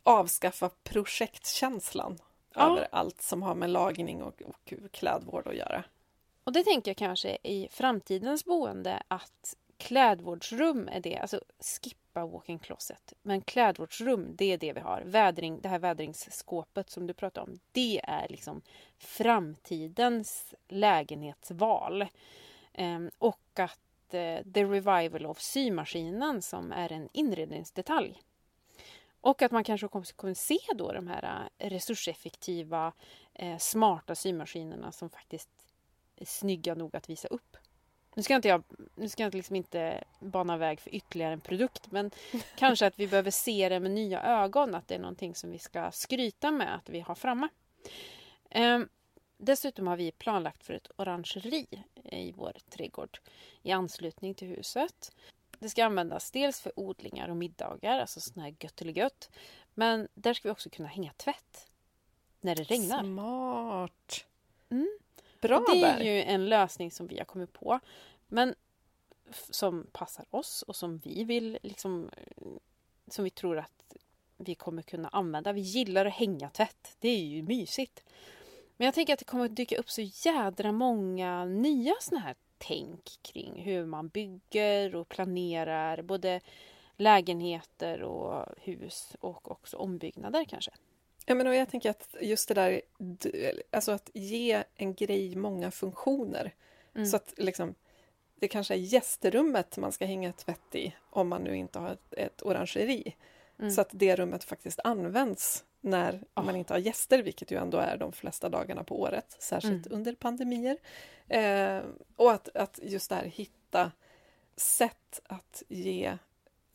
avskaffa 0.04 0.70
projektkänslan 0.84 2.18
Ja. 2.54 2.72
över 2.72 2.88
allt 2.92 3.22
som 3.22 3.44
har 3.44 3.56
med 3.56 3.70
lagning 3.70 4.24
och, 4.24 4.42
och 4.42 4.92
klädvård 4.92 5.48
att 5.48 5.56
göra. 5.56 5.84
Och 6.44 6.52
det 6.54 6.64
tänker 6.64 6.92
jag 6.92 6.98
kanske 6.98 7.38
i 7.44 7.68
framtidens 7.72 8.46
boende 8.46 9.04
att 9.08 9.56
klädvårdsrum 9.78 10.88
är 10.88 11.00
det, 11.00 11.18
alltså 11.18 11.42
skippa 11.82 12.26
walk-in 12.26 12.60
closet. 12.60 13.14
Men 13.22 13.42
klädvårdsrum, 13.42 14.36
det 14.36 14.46
är 14.46 14.58
det 14.58 14.74
vi 14.74 14.80
har. 14.80 15.02
Vädring, 15.02 15.62
det 15.62 15.70
här 15.70 15.80
vädringsskåpet 15.80 16.90
som 16.90 17.08
du 17.08 17.14
pratade 17.14 17.52
om, 17.52 17.60
det 17.72 18.02
är 18.04 18.28
liksom 18.30 18.62
framtidens 18.98 20.54
lägenhetsval. 20.68 22.06
Ehm, 22.74 23.12
och 23.18 23.60
att 23.60 24.14
eh, 24.14 24.44
the 24.54 24.64
revival 24.64 25.26
of 25.26 25.42
symaskinen 25.42 26.42
som 26.42 26.72
är 26.72 26.92
en 26.92 27.10
inredningsdetalj. 27.14 28.22
Och 29.22 29.42
att 29.42 29.52
man 29.52 29.64
kanske 29.64 29.88
kommer, 29.88 30.34
se 30.34 30.60
då 30.76 30.92
de 30.92 31.08
här 31.08 31.50
eh, 31.58 31.70
resurseffektiva, 31.70 32.94
eh, 33.34 33.58
smarta 33.58 34.16
symaskinerna 34.16 34.92
som 34.92 35.10
faktiskt 35.10 35.50
är 36.16 36.26
snygga 36.26 36.76
nog 36.76 36.96
att 36.96 37.10
visa 37.10 37.28
upp. 37.28 37.58
Nu 38.16 38.24
ska 38.24 38.36
inte 38.36 38.48
jag 38.48 38.64
nu 38.96 39.10
ska 39.10 39.24
jag 39.24 39.34
liksom 39.34 39.56
inte 39.56 40.04
bana 40.20 40.58
väg 40.58 40.80
för 40.80 40.96
ytterligare 40.96 41.34
en 41.34 41.42
produkt 41.42 41.92
men 41.92 42.12
kanske 42.56 42.88
att 42.88 43.00
vi 43.00 43.08
behöver 43.08 43.32
se 43.32 43.70
det 43.70 43.80
med 43.80 43.92
nya 43.92 44.24
ögon, 44.24 44.76
att 44.76 44.88
det 44.88 44.96
är 44.96 45.00
någonting 45.00 45.36
som 45.36 45.52
vi 45.52 45.60
ska 45.60 45.92
skryta 45.92 46.52
med 46.52 46.76
att 46.76 46.90
vi 46.90 47.00
har 47.00 47.16
framme. 47.16 47.48
Ehm, 48.50 48.90
dessutom 49.38 49.88
har 49.88 49.98
vi 49.98 50.12
planlagt 50.12 50.64
för 50.64 50.74
ett 50.74 50.92
orangeri 50.96 51.84
i 52.04 52.32
vår 52.32 52.54
trädgård 52.70 53.20
i 53.64 53.72
anslutning 53.72 54.34
till 54.34 54.48
huset. 54.48 55.12
Det 55.60 55.70
ska 55.70 55.86
användas 55.86 56.32
dels 56.32 56.62
för 56.62 56.80
odlingar 56.80 57.30
och 57.30 57.38
middagar, 57.38 58.00
alltså 58.00 58.20
sån 58.20 58.44
här 58.44 58.56
götteligött. 58.60 59.30
Men 59.74 60.08
där 60.14 60.34
ska 60.34 60.48
vi 60.48 60.54
också 60.54 60.70
kunna 60.70 60.88
hänga 60.88 61.14
tvätt 61.14 61.68
när 62.42 62.56
det 62.56 62.64
regnar. 62.64 63.04
Smart! 63.04 64.26
Mm. 64.70 65.00
Bra 65.48 65.64
det 65.74 65.82
är 65.82 66.04
ju 66.04 66.24
en 66.24 66.46
lösning 66.46 66.92
som 66.92 67.08
vi 67.08 67.18
har 67.18 67.26
kommit 67.26 67.54
på. 67.54 67.80
Men 68.28 68.56
som 69.50 69.88
passar 69.92 70.26
oss 70.30 70.62
och 70.62 70.76
som 70.76 70.98
vi 70.98 71.24
vill 71.24 71.58
liksom, 71.64 72.10
eh, 72.18 72.48
som 73.08 73.24
vi 73.24 73.30
tror 73.30 73.58
att 73.58 73.96
vi 74.38 74.56
kommer 74.56 74.82
kunna 74.82 75.08
använda. 75.08 75.54
Vi 75.54 75.62
gillar 75.62 76.06
att 76.06 76.14
hänga 76.14 76.50
tvätt. 76.50 76.96
Det 77.00 77.10
är 77.10 77.24
ju 77.24 77.44
mysigt. 77.44 78.04
Men 78.78 78.86
jag 78.86 78.94
tänker 78.94 79.14
att 79.14 79.20
det 79.20 79.26
kommer 79.26 79.46
att 79.46 79.56
dyka 79.56 79.78
upp 79.78 79.90
så 79.90 80.02
jädra 80.02 80.72
många 80.72 81.46
nya 81.46 81.94
såna 82.02 82.22
här 82.22 82.36
tänk 82.58 83.20
kring 83.22 83.62
hur 83.64 83.86
man 83.86 84.08
bygger 84.08 84.96
och 84.96 85.10
planerar 85.10 86.02
både 86.02 86.42
lägenheter 86.98 88.02
och 88.02 88.46
hus 88.62 89.16
och 89.20 89.52
också 89.52 89.78
ombyggnader 89.78 90.46
kanske. 90.46 90.72
Ja, 91.26 91.36
men 91.36 91.48
och 91.48 91.56
jag 91.56 91.70
tänker 91.70 91.90
att 91.90 92.16
just 92.22 92.48
det 92.48 92.54
där, 92.54 92.82
alltså 93.72 93.92
att 93.92 94.10
ge 94.14 94.64
en 94.76 94.94
grej 94.94 95.36
många 95.36 95.72
funktioner. 95.72 96.54
Mm. 96.96 97.06
Så 97.06 97.16
att 97.16 97.34
liksom, 97.38 97.76
det 98.36 98.48
kanske 98.48 98.74
är 98.74 98.78
gästrummet 98.78 99.78
man 99.78 99.92
ska 99.92 100.06
hänga 100.06 100.34
tvätt 100.34 100.76
i 100.76 100.96
om 101.10 101.28
man 101.28 101.44
nu 101.44 101.58
inte 101.58 101.80
har 101.80 101.90
ett, 101.90 102.14
ett 102.14 102.42
orangeri. 102.42 103.16
Mm. 103.60 103.72
Så 103.72 103.82
att 103.82 103.90
det 103.92 104.16
rummet 104.16 104.44
faktiskt 104.44 104.80
används 104.84 105.66
när 105.82 106.24
oh. 106.36 106.46
man 106.46 106.56
inte 106.56 106.74
har 106.74 106.80
gäster, 106.80 107.24
vilket 107.24 107.52
ju 107.52 107.58
ändå 107.58 107.78
är 107.78 107.98
de 107.98 108.12
flesta 108.12 108.50
dagarna 108.50 108.84
på 108.84 109.02
året, 109.02 109.36
särskilt 109.40 109.86
mm. 109.86 109.98
under 109.98 110.16
pandemier. 110.16 110.78
Eh, 111.28 111.82
och 112.16 112.32
att, 112.32 112.56
att 112.56 112.80
just 112.84 113.10
där 113.10 113.24
hitta 113.24 113.92
sätt 114.56 115.22
att 115.24 115.64
ge 115.68 116.18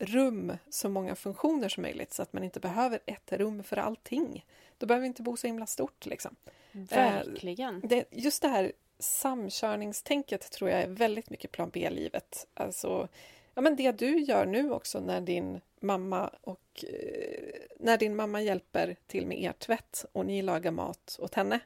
rum 0.01 0.57
så 0.69 0.89
många 0.89 1.15
funktioner 1.15 1.69
som 1.69 1.81
möjligt 1.81 2.13
så 2.13 2.21
att 2.21 2.33
man 2.33 2.43
inte 2.43 2.59
behöver 2.59 2.99
ett 3.05 3.31
rum 3.31 3.63
för 3.63 3.77
allting. 3.77 4.45
Då 4.77 4.85
behöver 4.85 5.01
vi 5.01 5.07
inte 5.07 5.21
bo 5.21 5.37
så 5.37 5.47
himla 5.47 5.65
stort. 5.65 6.05
Liksom. 6.05 6.35
Verkligen. 6.71 7.75
Eh, 7.75 7.89
det, 7.89 8.05
just 8.11 8.41
det 8.41 8.47
här 8.47 8.71
samkörningstänket 8.99 10.51
tror 10.51 10.69
jag 10.69 10.81
är 10.81 10.87
väldigt 10.87 11.29
mycket 11.29 11.51
plan 11.51 11.69
B-livet. 11.73 12.47
Alltså, 12.53 13.07
ja, 13.53 13.61
men 13.61 13.75
det 13.75 13.91
du 13.91 14.19
gör 14.19 14.45
nu 14.45 14.71
också 14.71 14.99
när 14.99 15.21
din 15.21 15.61
mamma 15.79 16.29
och 16.41 16.85
eh, 16.87 17.53
när 17.79 17.97
din 17.97 18.15
mamma 18.15 18.41
hjälper 18.41 18.95
till 19.07 19.27
med 19.27 19.41
er 19.41 19.51
tvätt 19.51 20.05
och 20.11 20.25
ni 20.25 20.41
lagar 20.41 20.71
mat 20.71 21.17
åt 21.19 21.35
henne. 21.35 21.59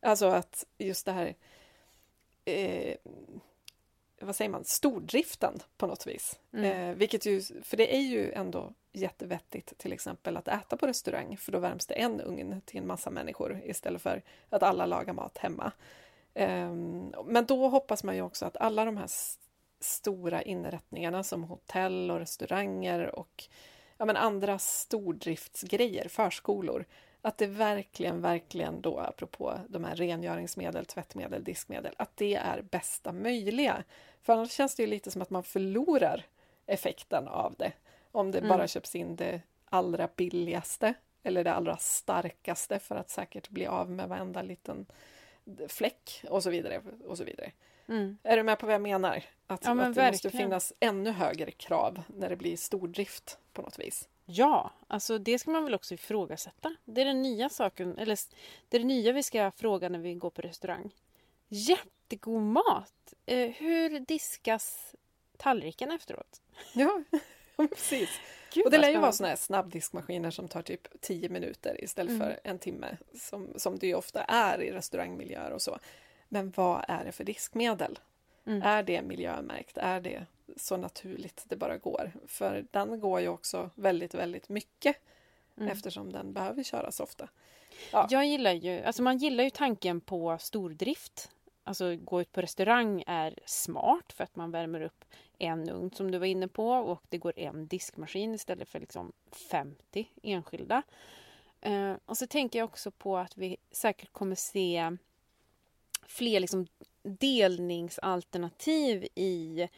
Alltså 0.00 0.26
att 0.26 0.66
just 0.78 1.06
det 1.06 1.12
här 1.12 1.34
eh, 2.44 2.96
vad 4.26 4.36
säger 4.36 4.50
man, 4.50 4.64
stordriften 4.64 5.58
på 5.76 5.86
något 5.86 6.06
vis. 6.06 6.38
Mm. 6.52 6.90
Eh, 6.90 6.96
vilket 6.96 7.26
ju, 7.26 7.42
för 7.62 7.76
det 7.76 7.96
är 7.96 8.00
ju 8.00 8.32
ändå 8.32 8.72
jättevettigt 8.92 9.78
till 9.78 9.92
exempel 9.92 10.36
att 10.36 10.48
äta 10.48 10.76
på 10.76 10.86
restaurang 10.86 11.36
för 11.36 11.52
då 11.52 11.58
värms 11.58 11.86
det 11.86 11.94
en 11.94 12.20
ugn 12.20 12.60
till 12.64 12.80
en 12.80 12.86
massa 12.86 13.10
människor 13.10 13.60
istället 13.64 14.02
för 14.02 14.22
att 14.50 14.62
alla 14.62 14.86
lagar 14.86 15.12
mat 15.12 15.38
hemma. 15.38 15.72
Eh, 16.34 16.72
men 17.24 17.46
då 17.46 17.68
hoppas 17.68 18.04
man 18.04 18.16
ju 18.16 18.22
också 18.22 18.46
att 18.46 18.56
alla 18.56 18.84
de 18.84 18.96
här 18.96 19.08
stora 19.80 20.42
inrättningarna 20.42 21.22
som 21.22 21.44
hotell 21.44 22.10
och 22.10 22.18
restauranger 22.18 23.14
och 23.18 23.44
ja, 23.98 24.04
men 24.04 24.16
andra 24.16 24.58
stordriftsgrejer, 24.58 26.08
förskolor, 26.08 26.84
att 27.22 27.38
det 27.38 27.46
verkligen, 27.46 28.20
verkligen 28.20 28.80
då, 28.80 28.98
apropå 28.98 29.58
de 29.68 29.84
här 29.84 29.96
rengöringsmedel, 29.96 30.86
tvättmedel, 30.86 31.44
diskmedel, 31.44 31.94
att 31.96 32.16
det 32.16 32.34
är 32.34 32.62
bästa 32.62 33.12
möjliga. 33.12 33.84
För 34.22 34.32
annars 34.32 34.52
känns 34.52 34.74
det 34.74 34.82
ju 34.82 34.86
lite 34.86 35.10
som 35.10 35.22
att 35.22 35.30
man 35.30 35.42
förlorar 35.42 36.26
effekten 36.66 37.28
av 37.28 37.54
det. 37.58 37.72
Om 38.12 38.30
det 38.30 38.38
mm. 38.38 38.48
bara 38.48 38.68
köps 38.68 38.94
in 38.94 39.16
det 39.16 39.40
allra 39.64 40.08
billigaste 40.16 40.94
eller 41.22 41.44
det 41.44 41.52
allra 41.52 41.76
starkaste 41.76 42.78
för 42.78 42.96
att 42.96 43.10
säkert 43.10 43.48
bli 43.48 43.66
av 43.66 43.90
med 43.90 44.08
varenda 44.08 44.42
liten 44.42 44.86
fläck 45.68 46.24
och 46.28 46.42
så 46.42 46.50
vidare. 46.50 46.82
Och 47.06 47.18
så 47.18 47.24
vidare. 47.24 47.52
Mm. 47.88 48.18
Är 48.22 48.36
du 48.36 48.42
med 48.42 48.58
på 48.58 48.66
vad 48.66 48.74
jag 48.74 48.82
menar? 48.82 49.16
Att, 49.46 49.64
ja, 49.64 49.82
att 49.82 49.94
det 49.94 50.10
måste 50.10 50.30
finnas 50.30 50.72
ännu 50.80 51.10
högre 51.10 51.50
krav 51.50 52.02
när 52.06 52.28
det 52.28 52.36
blir 52.36 52.56
stordrift 52.56 53.38
på 53.52 53.62
något 53.62 53.78
vis. 53.78 54.08
Ja, 54.24 54.70
alltså 54.86 55.18
det 55.18 55.38
ska 55.38 55.50
man 55.50 55.64
väl 55.64 55.74
också 55.74 55.94
ifrågasätta. 55.94 56.76
Det 56.84 57.00
är 57.00 57.04
den 57.04 57.22
nya 57.22 57.48
saken, 57.48 57.98
eller 57.98 58.18
det 58.68 58.76
är 58.76 58.80
det 58.80 58.86
nya 58.86 59.12
vi 59.12 59.22
ska 59.22 59.50
fråga 59.50 59.88
när 59.88 59.98
vi 59.98 60.14
går 60.14 60.30
på 60.30 60.42
restaurang. 60.42 60.94
Jättegod 61.48 62.42
mat! 62.42 63.14
Eh, 63.26 63.50
hur 63.50 64.00
diskas 64.00 64.94
tallriken 65.36 65.92
efteråt? 65.92 66.42
Ja, 66.74 67.02
precis. 67.56 68.10
Gud, 68.54 68.64
och 68.64 68.70
det 68.70 68.78
lär 68.78 68.90
ju 68.90 68.98
vara 68.98 69.12
såna 69.12 69.28
här 69.28 69.36
snabbdiskmaskiner 69.36 70.30
som 70.30 70.48
tar 70.48 70.62
typ 70.62 71.00
10 71.00 71.28
minuter 71.28 71.84
istället 71.84 72.10
mm. 72.10 72.20
för 72.20 72.40
en 72.44 72.58
timme 72.58 72.96
som, 73.14 73.52
som 73.56 73.78
det 73.78 73.86
ju 73.86 73.94
ofta 73.94 74.24
är 74.24 74.62
i 74.62 74.70
restaurangmiljöer 74.70 75.50
och 75.50 75.62
så. 75.62 75.78
Men 76.28 76.52
vad 76.56 76.84
är 76.88 77.04
det 77.04 77.12
för 77.12 77.24
diskmedel? 77.24 77.98
Mm. 78.46 78.62
Är 78.62 78.82
det 78.82 79.02
miljömärkt? 79.02 79.78
Är 79.78 80.00
det 80.00 80.26
så 80.56 80.76
naturligt 80.76 81.44
det 81.48 81.56
bara 81.56 81.78
går? 81.78 82.12
För 82.26 82.66
den 82.70 83.00
går 83.00 83.20
ju 83.20 83.28
också 83.28 83.70
väldigt, 83.74 84.14
väldigt 84.14 84.48
mycket 84.48 84.96
mm. 85.56 85.68
eftersom 85.68 86.12
den 86.12 86.32
behöver 86.32 86.62
köras 86.62 87.00
ofta. 87.00 87.28
Ja. 87.92 88.06
Jag 88.10 88.26
gillar 88.26 88.52
ju, 88.52 88.82
alltså 88.82 89.02
man 89.02 89.18
gillar 89.18 89.44
ju 89.44 89.50
tanken 89.50 90.00
på 90.00 90.38
stordrift. 90.40 91.30
Alltså 91.64 91.96
gå 91.96 92.20
ut 92.20 92.32
på 92.32 92.40
restaurang 92.40 93.04
är 93.06 93.38
smart 93.46 94.12
för 94.12 94.24
att 94.24 94.36
man 94.36 94.50
värmer 94.50 94.80
upp 94.80 95.04
en 95.38 95.70
ugn 95.70 95.90
som 95.90 96.10
du 96.10 96.18
var 96.18 96.26
inne 96.26 96.48
på 96.48 96.68
och 96.68 97.02
det 97.08 97.18
går 97.18 97.38
en 97.38 97.66
diskmaskin 97.66 98.34
istället 98.34 98.68
för 98.68 98.80
liksom 98.80 99.12
50 99.50 100.08
enskilda. 100.22 100.82
Uh, 101.66 101.94
och 102.06 102.18
så 102.18 102.26
tänker 102.26 102.58
jag 102.58 102.68
också 102.68 102.90
på 102.90 103.18
att 103.18 103.36
vi 103.36 103.56
säkert 103.70 104.12
kommer 104.12 104.34
se 104.34 104.96
fler 106.06 106.40
liksom 106.40 106.66
delningsalternativ 107.02 109.08
i, 109.14 109.68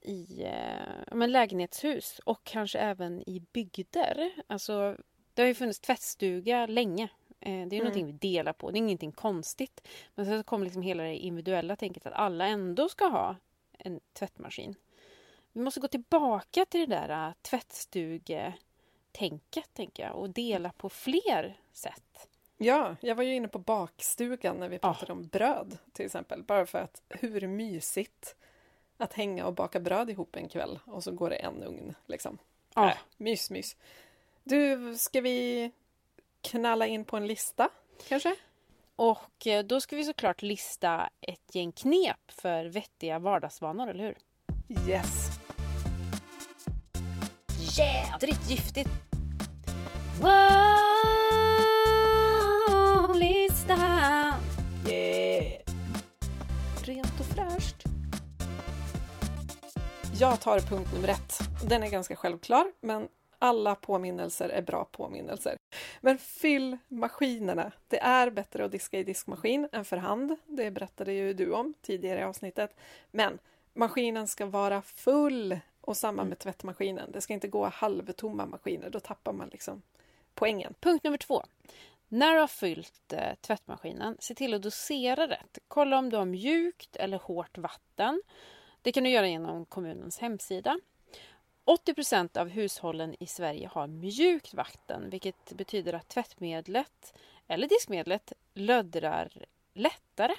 i 0.00 0.44
eh, 0.44 1.02
men 1.12 1.32
lägenhetshus 1.32 2.20
och 2.24 2.44
kanske 2.44 2.78
även 2.78 3.28
i 3.28 3.42
bygder. 3.52 4.32
Alltså, 4.46 4.96
det 5.34 5.42
har 5.42 5.46
ju 5.46 5.54
funnits 5.54 5.80
tvättstuga 5.80 6.66
länge. 6.66 7.08
Eh, 7.40 7.40
det 7.40 7.50
är 7.50 7.62
mm. 7.62 7.78
någonting 7.78 8.06
vi 8.06 8.12
delar 8.12 8.52
på. 8.52 8.70
Det 8.70 8.76
är 8.76 8.80
ingenting 8.80 9.12
konstigt. 9.12 9.88
Men 10.14 10.26
sen 10.26 10.44
kommer 10.44 10.64
liksom 10.64 10.82
hela 10.82 11.02
det 11.02 11.16
individuella 11.16 11.76
tänket 11.76 12.06
att 12.06 12.12
alla 12.12 12.46
ändå 12.46 12.88
ska 12.88 13.06
ha 13.06 13.36
en 13.78 14.00
tvättmaskin. 14.12 14.74
Vi 15.52 15.60
måste 15.60 15.80
gå 15.80 15.88
tillbaka 15.88 16.64
till 16.64 16.80
det 16.80 16.96
där 16.96 17.28
äh, 17.28 17.34
tvättstugetänket, 17.42 19.70
tänker 19.72 20.02
jag, 20.02 20.16
och 20.16 20.30
dela 20.30 20.72
på 20.72 20.88
fler 20.88 21.60
sätt. 21.72 22.28
Ja, 22.58 22.96
jag 23.00 23.14
var 23.14 23.22
ju 23.22 23.34
inne 23.34 23.48
på 23.48 23.58
bakstugan 23.58 24.56
när 24.56 24.68
vi 24.68 24.78
pratade 24.78 25.12
oh. 25.12 25.18
om 25.18 25.26
bröd 25.26 25.78
till 25.92 26.06
exempel. 26.06 26.42
Bara 26.42 26.66
för 26.66 26.78
att 26.78 27.02
hur 27.08 27.48
mysigt 27.48 28.36
att 28.96 29.12
hänga 29.12 29.46
och 29.46 29.54
baka 29.54 29.80
bröd 29.80 30.10
ihop 30.10 30.36
en 30.36 30.48
kväll 30.48 30.78
och 30.84 31.04
så 31.04 31.12
går 31.12 31.30
det 31.30 31.36
en 31.36 31.62
ugn. 31.62 31.94
Liksom. 32.06 32.38
Oh. 32.76 32.88
Äh, 32.88 32.96
mys, 33.16 33.50
mys. 33.50 33.76
Du, 34.44 34.94
ska 34.96 35.20
vi 35.20 35.70
knalla 36.40 36.86
in 36.86 37.04
på 37.04 37.16
en 37.16 37.26
lista 37.26 37.68
kanske? 38.08 38.36
Och 38.96 39.46
eh, 39.46 39.64
då 39.64 39.80
ska 39.80 39.96
vi 39.96 40.04
såklart 40.04 40.42
lista 40.42 41.08
ett 41.20 41.54
gäng 41.54 41.72
knep 41.72 42.30
för 42.30 42.64
vettiga 42.64 43.18
vardagsvanor, 43.18 43.88
eller 43.88 44.04
hur? 44.04 44.16
Yes! 44.88 45.30
Jädrigt 47.78 48.50
giftigt! 48.50 48.90
Wow! 50.20 51.15
Lista. 53.66 54.34
Yeah. 54.88 55.60
Rent 56.82 57.20
och 57.20 57.26
fräscht. 57.26 57.84
Jag 60.20 60.40
tar 60.40 60.60
punkt 60.60 60.90
nummer 60.94 61.08
ett. 61.08 61.38
Den 61.68 61.82
är 61.82 61.90
ganska 61.90 62.16
självklar, 62.16 62.72
men 62.80 63.08
alla 63.38 63.74
påminnelser 63.74 64.48
är 64.48 64.62
bra 64.62 64.84
påminnelser. 64.84 65.56
Men 66.00 66.18
fyll 66.18 66.78
maskinerna. 66.88 67.72
Det 67.88 67.98
är 67.98 68.30
bättre 68.30 68.64
att 68.64 68.72
diska 68.72 68.98
i 68.98 69.04
diskmaskin 69.04 69.68
än 69.72 69.84
för 69.84 69.96
hand. 69.96 70.36
Det 70.46 70.70
berättade 70.70 71.12
ju 71.12 71.34
du 71.34 71.52
om 71.52 71.74
tidigare 71.82 72.20
i 72.20 72.22
avsnittet. 72.22 72.76
Men 73.10 73.38
maskinen 73.74 74.28
ska 74.28 74.46
vara 74.46 74.82
full 74.82 75.58
och 75.80 75.96
samma 75.96 76.24
med 76.24 76.38
tvättmaskinen. 76.38 77.12
Det 77.12 77.20
ska 77.20 77.32
inte 77.32 77.48
gå 77.48 77.66
halvtomma 77.66 78.46
maskiner. 78.46 78.90
Då 78.90 79.00
tappar 79.00 79.32
man 79.32 79.48
liksom 79.48 79.82
poängen. 80.34 80.74
Punkt 80.80 81.04
nummer 81.04 81.18
två. 81.18 81.44
När 82.08 82.34
du 82.34 82.40
har 82.40 82.46
fyllt 82.46 83.12
eh, 83.12 83.34
tvättmaskinen, 83.40 84.16
se 84.18 84.34
till 84.34 84.54
att 84.54 84.62
dosera 84.62 85.28
rätt. 85.28 85.58
Kolla 85.68 85.98
om 85.98 86.10
du 86.10 86.16
har 86.16 86.24
mjukt 86.24 86.96
eller 86.96 87.18
hårt 87.18 87.58
vatten. 87.58 88.22
Det 88.82 88.92
kan 88.92 89.04
du 89.04 89.10
göra 89.10 89.28
genom 89.28 89.66
kommunens 89.66 90.18
hemsida. 90.18 90.80
80% 91.66 92.38
av 92.38 92.48
hushållen 92.48 93.16
i 93.20 93.26
Sverige 93.26 93.70
har 93.72 93.86
mjukt 93.86 94.54
vatten 94.54 95.10
vilket 95.10 95.52
betyder 95.52 95.92
att 95.92 96.08
tvättmedlet 96.08 97.14
eller 97.46 97.68
diskmedlet 97.68 98.32
löddrar 98.54 99.46
lättare. 99.74 100.34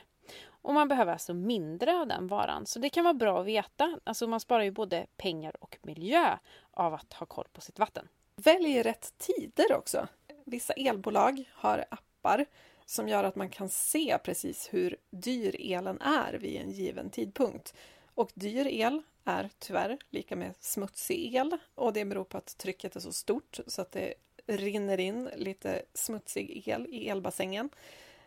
Och 0.48 0.74
man 0.74 0.88
behöver 0.88 1.12
alltså 1.12 1.34
mindre 1.34 2.00
av 2.00 2.08
den 2.08 2.28
varan. 2.28 2.66
Så 2.66 2.80
det 2.80 2.90
kan 2.90 3.04
vara 3.04 3.14
bra 3.14 3.40
att 3.40 3.46
veta. 3.46 4.00
Alltså 4.04 4.28
man 4.28 4.40
sparar 4.40 4.64
ju 4.64 4.72
både 4.72 5.08
pengar 5.18 5.64
och 5.64 5.78
miljö 5.82 6.38
av 6.72 6.94
att 6.94 7.14
ha 7.14 7.26
koll 7.26 7.48
på 7.54 7.62
sitt 7.62 7.80
vatten. 7.80 8.08
Välj 8.36 8.82
rätt 8.82 9.14
tider 9.18 9.74
också. 9.74 10.08
Vissa 10.50 10.74
elbolag 10.74 11.44
har 11.52 11.86
appar 11.90 12.46
som 12.86 13.08
gör 13.08 13.24
att 13.24 13.36
man 13.36 13.50
kan 13.50 13.70
se 13.70 14.18
precis 14.24 14.70
hur 14.72 14.98
dyr 15.10 15.56
elen 15.60 16.02
är 16.02 16.34
vid 16.34 16.62
en 16.62 16.72
given 16.72 17.10
tidpunkt. 17.10 17.74
Och 18.16 18.32
dyr 18.34 18.68
el 18.68 19.02
är 19.26 19.50
tyvärr 19.60 19.98
lika 20.10 20.36
med 20.36 20.54
smutsig 20.60 21.36
el 21.36 21.58
och 21.76 21.94
det 21.94 22.06
beror 22.06 22.24
på 22.24 22.38
att 22.38 22.58
trycket 22.58 22.96
är 22.96 23.00
så 23.00 23.12
stort 23.12 23.60
så 23.68 23.82
att 23.82 23.92
det 23.92 24.14
rinner 24.46 25.00
in 25.00 25.30
lite 25.36 25.82
smutsig 25.94 26.68
el 26.68 26.88
i 26.90 27.10
elbassängen. 27.10 27.70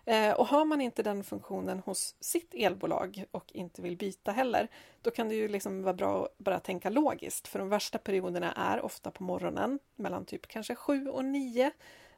Eh, 0.05 0.33
och 0.33 0.47
har 0.47 0.65
man 0.65 0.81
inte 0.81 1.03
den 1.03 1.25
funktionen 1.25 1.79
hos 1.79 2.15
sitt 2.21 2.55
elbolag 2.55 3.25
och 3.31 3.53
inte 3.53 3.83
vill 3.83 3.97
byta 3.97 4.33
heller, 4.33 4.69
då 5.03 5.11
kan 5.11 5.29
det 5.29 5.35
ju 5.35 5.49
liksom 5.49 5.83
vara 5.83 5.95
bra 5.95 6.25
att 6.25 6.39
bara 6.39 6.61
tänka 6.61 6.91
logiskt. 6.91 7.49
För 7.49 7.59
de 7.59 7.69
värsta 7.69 7.99
perioderna 7.99 8.53
är 8.53 8.81
ofta 8.81 9.11
på 9.11 9.23
morgonen, 9.23 9.79
mellan 9.97 10.25
typ 10.25 10.47
kanske 10.47 10.75
7 10.75 11.09
och 11.09 11.25
9 11.25 11.71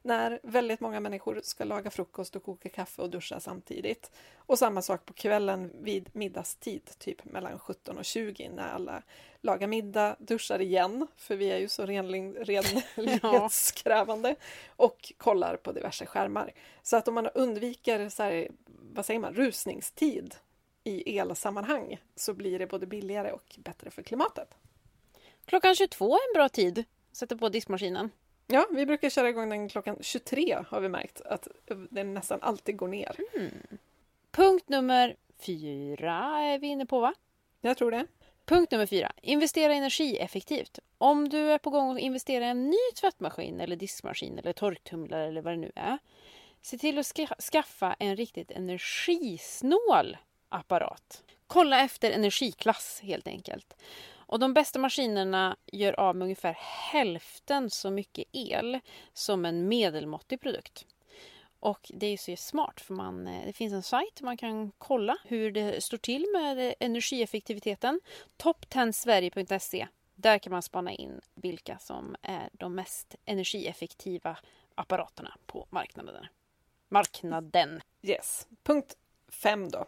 när 0.03 0.41
väldigt 0.43 0.81
många 0.81 1.01
människor 1.01 1.41
ska 1.43 1.65
laga 1.65 1.91
frukost 1.91 2.37
och 2.37 2.45
koka 2.45 2.69
kaffe 2.69 3.03
och 3.03 3.11
duscha 3.11 3.41
samtidigt. 3.41 4.11
Och 4.37 4.59
samma 4.59 4.83
sak 4.83 5.07
på 5.07 5.13
kvällen 5.13 5.73
vid 5.81 6.11
middagstid, 6.13 6.91
typ 6.99 7.25
mellan 7.25 7.59
17 7.59 7.99
och 7.99 8.05
20 8.05 8.49
när 8.49 8.69
alla 8.69 9.03
lagar 9.41 9.67
middag, 9.67 10.17
duschar 10.19 10.61
igen, 10.61 11.07
för 11.17 11.37
vi 11.37 11.51
är 11.51 11.59
ju 11.59 11.69
så 11.69 11.87
renlighetskrävande, 12.97 14.35
och 14.77 15.13
kollar 15.17 15.57
på 15.57 15.73
diverse 15.73 16.07
skärmar. 16.07 16.53
Så 16.83 16.97
att 16.97 17.09
om 17.09 17.15
man 17.15 17.27
undviker 17.27 18.09
så 18.09 18.23
här, 18.23 18.49
vad 18.67 19.07
säger 19.07 19.21
man, 19.21 19.35
rusningstid 19.35 20.35
i 20.85 21.19
elsammanhang 21.19 21.99
så 22.17 22.35
blir 22.35 22.59
det 22.59 22.67
både 22.67 22.87
billigare 22.87 23.33
och 23.33 23.57
bättre 23.59 23.91
för 23.91 24.03
klimatet. 24.03 24.55
Klockan 25.45 25.75
22 25.75 26.15
är 26.15 26.31
en 26.31 26.35
bra 26.35 26.49
tid. 26.49 26.85
Sätta 27.13 27.37
på 27.37 27.49
diskmaskinen. 27.49 28.11
Ja, 28.53 28.67
vi 28.71 28.87
brukar 28.87 29.11
köra 29.11 29.29
igång 29.29 29.49
den 29.49 29.69
klockan 29.69 29.97
23 30.01 30.65
har 30.69 30.81
vi 30.81 30.89
märkt 30.89 31.21
att 31.21 31.49
den 31.91 32.15
nästan 32.15 32.39
alltid 32.43 32.77
går 32.77 32.89
ner. 32.89 33.17
Mm. 33.35 33.51
Punkt 34.31 34.69
nummer 34.69 35.17
fyra 35.39 36.15
är 36.41 36.59
vi 36.59 36.67
inne 36.67 36.87
på 36.87 37.01
va? 37.01 37.15
Jag 37.61 37.77
tror 37.77 37.91
det. 37.91 38.07
Punkt 38.45 38.73
nummer 38.73 38.87
fyra. 38.87 39.13
Investera 39.23 39.75
energieffektivt. 39.75 40.79
Om 40.99 41.29
du 41.29 41.39
är 41.51 41.59
på 41.59 41.71
gång 41.71 41.93
att 41.93 41.99
investera 41.99 42.47
i 42.47 42.49
en 42.49 42.71
ny 42.71 42.93
tvättmaskin 43.01 43.61
eller 43.61 43.77
diskmaskin 43.77 44.39
eller 44.39 44.53
torktumlare 44.53 45.27
eller 45.27 45.43
vad 45.43 45.53
det 45.53 45.57
nu 45.57 45.73
är. 45.75 45.99
Se 46.63 46.79
till 46.79 46.99
att 46.99 47.43
skaffa 47.53 47.97
en 47.99 48.17
riktigt 48.17 48.51
energisnål 48.51 50.17
apparat. 50.49 51.23
Kolla 51.47 51.81
efter 51.81 52.11
energiklass 52.11 53.01
helt 53.03 53.27
enkelt. 53.27 53.77
Och 54.33 54.39
de 54.39 54.55
bästa 54.55 54.79
maskinerna 54.79 55.57
gör 55.73 56.01
av 56.01 56.17
med 56.17 56.25
ungefär 56.25 56.57
hälften 56.93 57.71
så 57.71 57.91
mycket 57.91 58.25
el 58.33 58.81
som 59.13 59.45
en 59.45 59.69
medelmåttig 59.69 60.41
produkt. 60.41 60.87
Och 61.61 61.91
det 61.95 62.07
är 62.07 62.17
så 62.17 62.37
smart 62.37 62.81
för 62.81 62.95
man, 62.95 63.27
eh, 63.27 63.47
det 63.47 63.53
finns 63.53 63.73
en 63.73 63.83
sajt 63.83 64.17
där 64.17 64.25
man 64.25 64.37
kan 64.37 64.73
kolla 64.79 65.17
hur 65.25 65.51
det 65.51 65.85
står 65.85 65.97
till 65.97 66.27
med 66.33 66.75
energieffektiviteten. 66.81 68.01
Top10sverige.se. 68.37 69.89
Där 70.15 70.39
kan 70.39 70.51
man 70.51 70.63
spana 70.63 70.93
in 70.93 71.21
vilka 71.35 71.79
som 71.79 72.17
är 72.23 72.51
de 72.53 72.75
mest 72.75 73.15
energieffektiva 73.25 74.37
apparaterna 74.75 75.37
på 75.47 75.67
marknaden. 75.71 76.27
Marknaden. 76.89 77.81
Yes. 78.03 78.49
Punkt 78.63 78.97
5 79.29 79.71
då. 79.71 79.87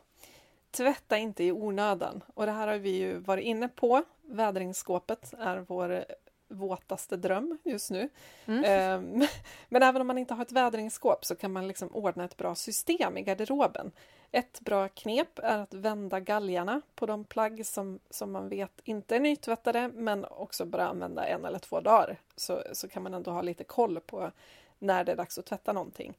Tvätta 0.76 1.18
inte 1.18 1.44
i 1.44 1.52
onödan. 1.52 2.24
Och 2.34 2.46
det 2.46 2.52
här 2.52 2.68
har 2.68 2.78
vi 2.78 2.90
ju 2.90 3.18
varit 3.18 3.44
inne 3.44 3.68
på. 3.68 4.02
Vädringsskåpet 4.22 5.34
är 5.38 5.64
vår 5.68 6.04
våtaste 6.48 7.16
dröm 7.16 7.58
just 7.64 7.90
nu. 7.90 8.08
Mm. 8.46 8.64
Ehm, 8.64 9.26
men 9.68 9.82
även 9.82 10.00
om 10.00 10.06
man 10.06 10.18
inte 10.18 10.34
har 10.34 10.42
ett 10.42 10.52
vädringsskåp 10.52 11.24
så 11.24 11.36
kan 11.36 11.52
man 11.52 11.68
liksom 11.68 11.88
ordna 11.88 12.24
ett 12.24 12.36
bra 12.36 12.54
system 12.54 13.16
i 13.16 13.22
garderoben. 13.22 13.92
Ett 14.30 14.60
bra 14.60 14.88
knep 14.88 15.38
är 15.38 15.58
att 15.58 15.74
vända 15.74 16.20
galgarna 16.20 16.80
på 16.94 17.06
de 17.06 17.24
plagg 17.24 17.66
som, 17.66 17.98
som 18.10 18.32
man 18.32 18.48
vet 18.48 18.80
inte 18.84 19.16
är 19.16 19.20
nytvättade 19.20 19.90
men 19.94 20.24
också 20.24 20.64
bara 20.64 20.88
använda 20.88 21.26
en 21.26 21.44
eller 21.44 21.58
två 21.58 21.80
dagar. 21.80 22.16
Så, 22.36 22.62
så 22.72 22.88
kan 22.88 23.02
man 23.02 23.14
ändå 23.14 23.30
ha 23.30 23.42
lite 23.42 23.64
koll 23.64 24.00
på 24.00 24.30
när 24.78 25.04
det 25.04 25.12
är 25.12 25.16
dags 25.16 25.38
att 25.38 25.46
tvätta 25.46 25.72
någonting. 25.72 26.14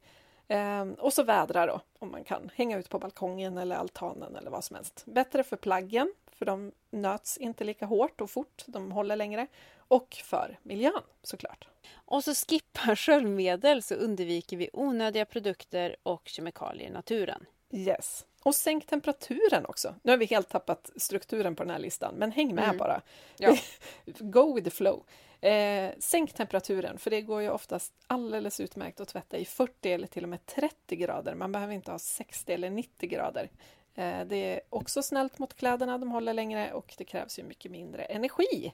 Ehm, 0.47 0.93
och 0.93 1.13
så 1.13 1.23
vädra 1.23 1.65
då, 1.65 1.81
om 1.99 2.11
man 2.11 2.23
kan. 2.23 2.51
Hänga 2.55 2.77
ut 2.77 2.89
på 2.89 2.99
balkongen 2.99 3.57
eller 3.57 3.76
altanen 3.76 4.35
eller 4.35 4.51
vad 4.51 4.63
som 4.63 4.76
helst. 4.76 5.03
Bättre 5.05 5.43
för 5.43 5.57
plaggen, 5.57 6.13
för 6.31 6.45
de 6.45 6.72
nöts 6.89 7.38
inte 7.38 7.63
lika 7.63 7.85
hårt 7.85 8.22
och 8.22 8.30
fort, 8.30 8.63
de 8.65 8.91
håller 8.91 9.15
längre. 9.15 9.47
Och 9.88 10.17
för 10.23 10.59
miljön 10.63 11.01
såklart. 11.23 11.67
Och 11.93 12.23
så 12.23 12.34
skippa 12.34 12.95
sköljmedel 12.95 13.84
så 13.84 13.95
undviker 13.95 14.57
vi 14.57 14.69
onödiga 14.73 15.26
produkter 15.26 15.95
och 16.03 16.22
kemikalier 16.26 16.88
i 16.88 16.91
naturen. 16.91 17.45
Yes. 17.72 18.26
Och 18.43 18.55
sänk 18.55 18.85
temperaturen 18.85 19.65
också. 19.65 19.95
Nu 20.03 20.11
har 20.11 20.17
vi 20.17 20.26
helt 20.26 20.49
tappat 20.49 20.91
strukturen 20.95 21.55
på 21.55 21.63
den 21.63 21.72
här 21.72 21.80
listan, 21.80 22.15
men 22.15 22.31
häng 22.31 22.55
med 22.55 22.63
mm. 22.63 22.77
bara. 22.77 23.01
Ja. 23.38 23.57
Go 24.05 24.53
with 24.55 24.63
the 24.63 24.72
flow. 24.72 25.03
Eh, 25.41 25.91
sänk 25.99 26.34
temperaturen, 26.34 26.98
för 26.98 27.12
det 27.12 27.22
går 27.22 27.41
ju 27.41 27.49
oftast 27.49 27.94
alldeles 28.07 28.60
utmärkt 28.60 28.99
att 28.99 29.07
tvätta 29.07 29.38
i 29.38 29.45
40 29.45 29.91
eller 29.91 30.07
till 30.07 30.24
och 30.24 30.30
med 30.30 30.45
30 30.45 30.95
grader. 30.95 31.36
Man 31.36 31.52
behöver 31.52 31.74
inte 31.74 31.91
ha 31.91 31.99
60 31.99 32.53
eller 32.53 32.70
90 32.70 33.10
grader. 33.10 33.49
Eh, 33.95 34.26
det 34.26 34.36
är 34.36 34.62
också 34.70 35.03
snällt 35.03 35.40
mot 35.40 35.53
kläderna, 35.53 35.98
de 35.98 36.12
håller 36.12 36.34
längre 36.34 36.74
och 36.74 36.94
det 36.98 37.03
krävs 37.03 37.40
ju 37.40 37.44
mycket 37.44 37.72
mindre 37.72 38.03
energi. 38.03 38.74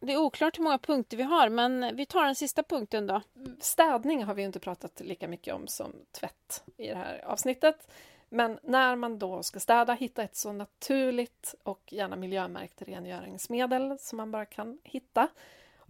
Det 0.00 0.12
är 0.12 0.16
oklart 0.16 0.58
hur 0.58 0.62
många 0.64 0.78
punkter 0.78 1.16
vi 1.16 1.22
har, 1.22 1.48
men 1.48 1.96
vi 1.96 2.06
tar 2.06 2.24
den 2.24 2.34
sista 2.34 2.62
punkten 2.62 3.06
då. 3.06 3.20
Städning 3.60 4.24
har 4.24 4.34
vi 4.34 4.42
inte 4.42 4.60
pratat 4.60 5.00
lika 5.00 5.28
mycket 5.28 5.54
om 5.54 5.66
som 5.66 5.92
tvätt 6.12 6.64
i 6.76 6.88
det 6.88 6.94
här 6.94 7.24
avsnittet. 7.24 7.88
Men 8.28 8.58
när 8.62 8.96
man 8.96 9.18
då 9.18 9.42
ska 9.42 9.60
städa, 9.60 9.94
hitta 9.94 10.22
ett 10.22 10.36
så 10.36 10.52
naturligt 10.52 11.54
och 11.62 11.92
gärna 11.92 12.16
miljömärkt 12.16 12.82
rengöringsmedel 12.82 13.98
som 13.98 14.16
man 14.16 14.30
bara 14.30 14.46
kan 14.46 14.78
hitta. 14.84 15.28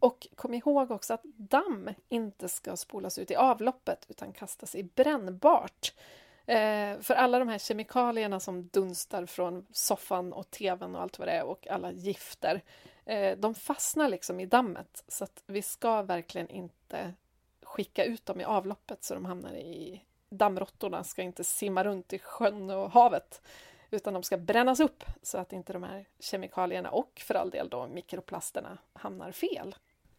Och 0.05 0.27
kom 0.37 0.55
ihåg 0.55 0.91
också 0.91 1.15
att 1.15 1.25
damm 1.37 1.91
inte 2.09 2.49
ska 2.49 2.77
spolas 2.77 3.19
ut 3.19 3.31
i 3.31 3.37
avloppet 3.37 4.07
utan 4.09 4.33
kastas 4.33 4.75
i 4.75 4.83
brännbart. 4.83 5.95
Eh, 6.47 7.01
för 7.01 7.15
alla 7.15 7.39
de 7.39 7.49
här 7.49 7.59
kemikalierna 7.59 8.41
som 8.41 8.69
dunstar 8.69 9.27
från 9.27 9.67
soffan 9.73 10.33
och 10.33 10.51
tvn 10.51 10.97
och 10.97 11.03
allt 11.03 11.19
vad 11.19 11.29
det 11.29 11.33
är 11.33 11.45
och 11.45 11.69
alla 11.69 11.93
gifter, 11.93 12.63
eh, 13.05 13.39
de 13.39 13.55
fastnar 13.55 14.09
liksom 14.09 14.41
i 14.41 14.47
dammet. 14.47 15.05
Så 15.09 15.25
att 15.25 15.43
vi 15.47 15.63
ska 15.63 16.03
verkligen 16.03 16.51
inte 16.51 17.15
skicka 17.63 18.05
ut 18.05 18.27
dem 18.27 18.41
i 18.41 18.45
avloppet 18.45 19.05
så 19.05 19.15
de 19.15 19.25
hamnar 19.25 19.55
i... 19.55 20.03
Dammråttorna 20.29 21.05
ska 21.05 21.23
inte 21.23 21.45
simma 21.45 21.85
runt 21.85 22.13
i 22.13 22.19
sjön 22.19 22.71
och 22.71 22.91
havet 22.91 23.41
utan 23.91 24.15
de 24.15 24.23
ska 24.23 24.37
brännas 24.37 24.81
upp 24.81 25.05
så 25.23 25.39
att 25.39 25.53
inte 25.53 25.73
de 25.73 25.83
här 25.83 26.05
kemikalierna 26.19 26.91
och 26.91 27.23
för 27.25 27.35
all 27.35 27.51
del 27.51 27.69
då 27.69 27.87
mikroplasterna 27.87 28.79
hamnar 28.93 29.33
fel. 29.33 29.75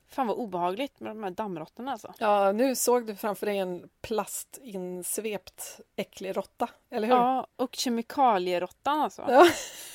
Fan 0.10 0.28
vad 0.28 0.38
obehagligt 0.38 1.00
med 1.00 1.12
de 1.12 1.24
här 1.24 1.32
dammråttorna 1.32 1.92
alltså. 1.92 2.14
Ja, 2.18 2.52
nu 2.52 2.76
såg 2.76 3.08
du 3.08 3.16
framför 3.16 3.46
dig 3.46 3.58
en 3.58 3.90
plastinsvept 4.02 5.80
äcklig 5.96 6.38
råtta, 6.38 6.70
eller 6.90 7.08
hur? 7.08 7.16
Ja, 7.16 7.48
och 7.56 7.76
kemikalieråttan 7.76 9.00
alltså. 9.00 9.26
Ja. 9.30 9.48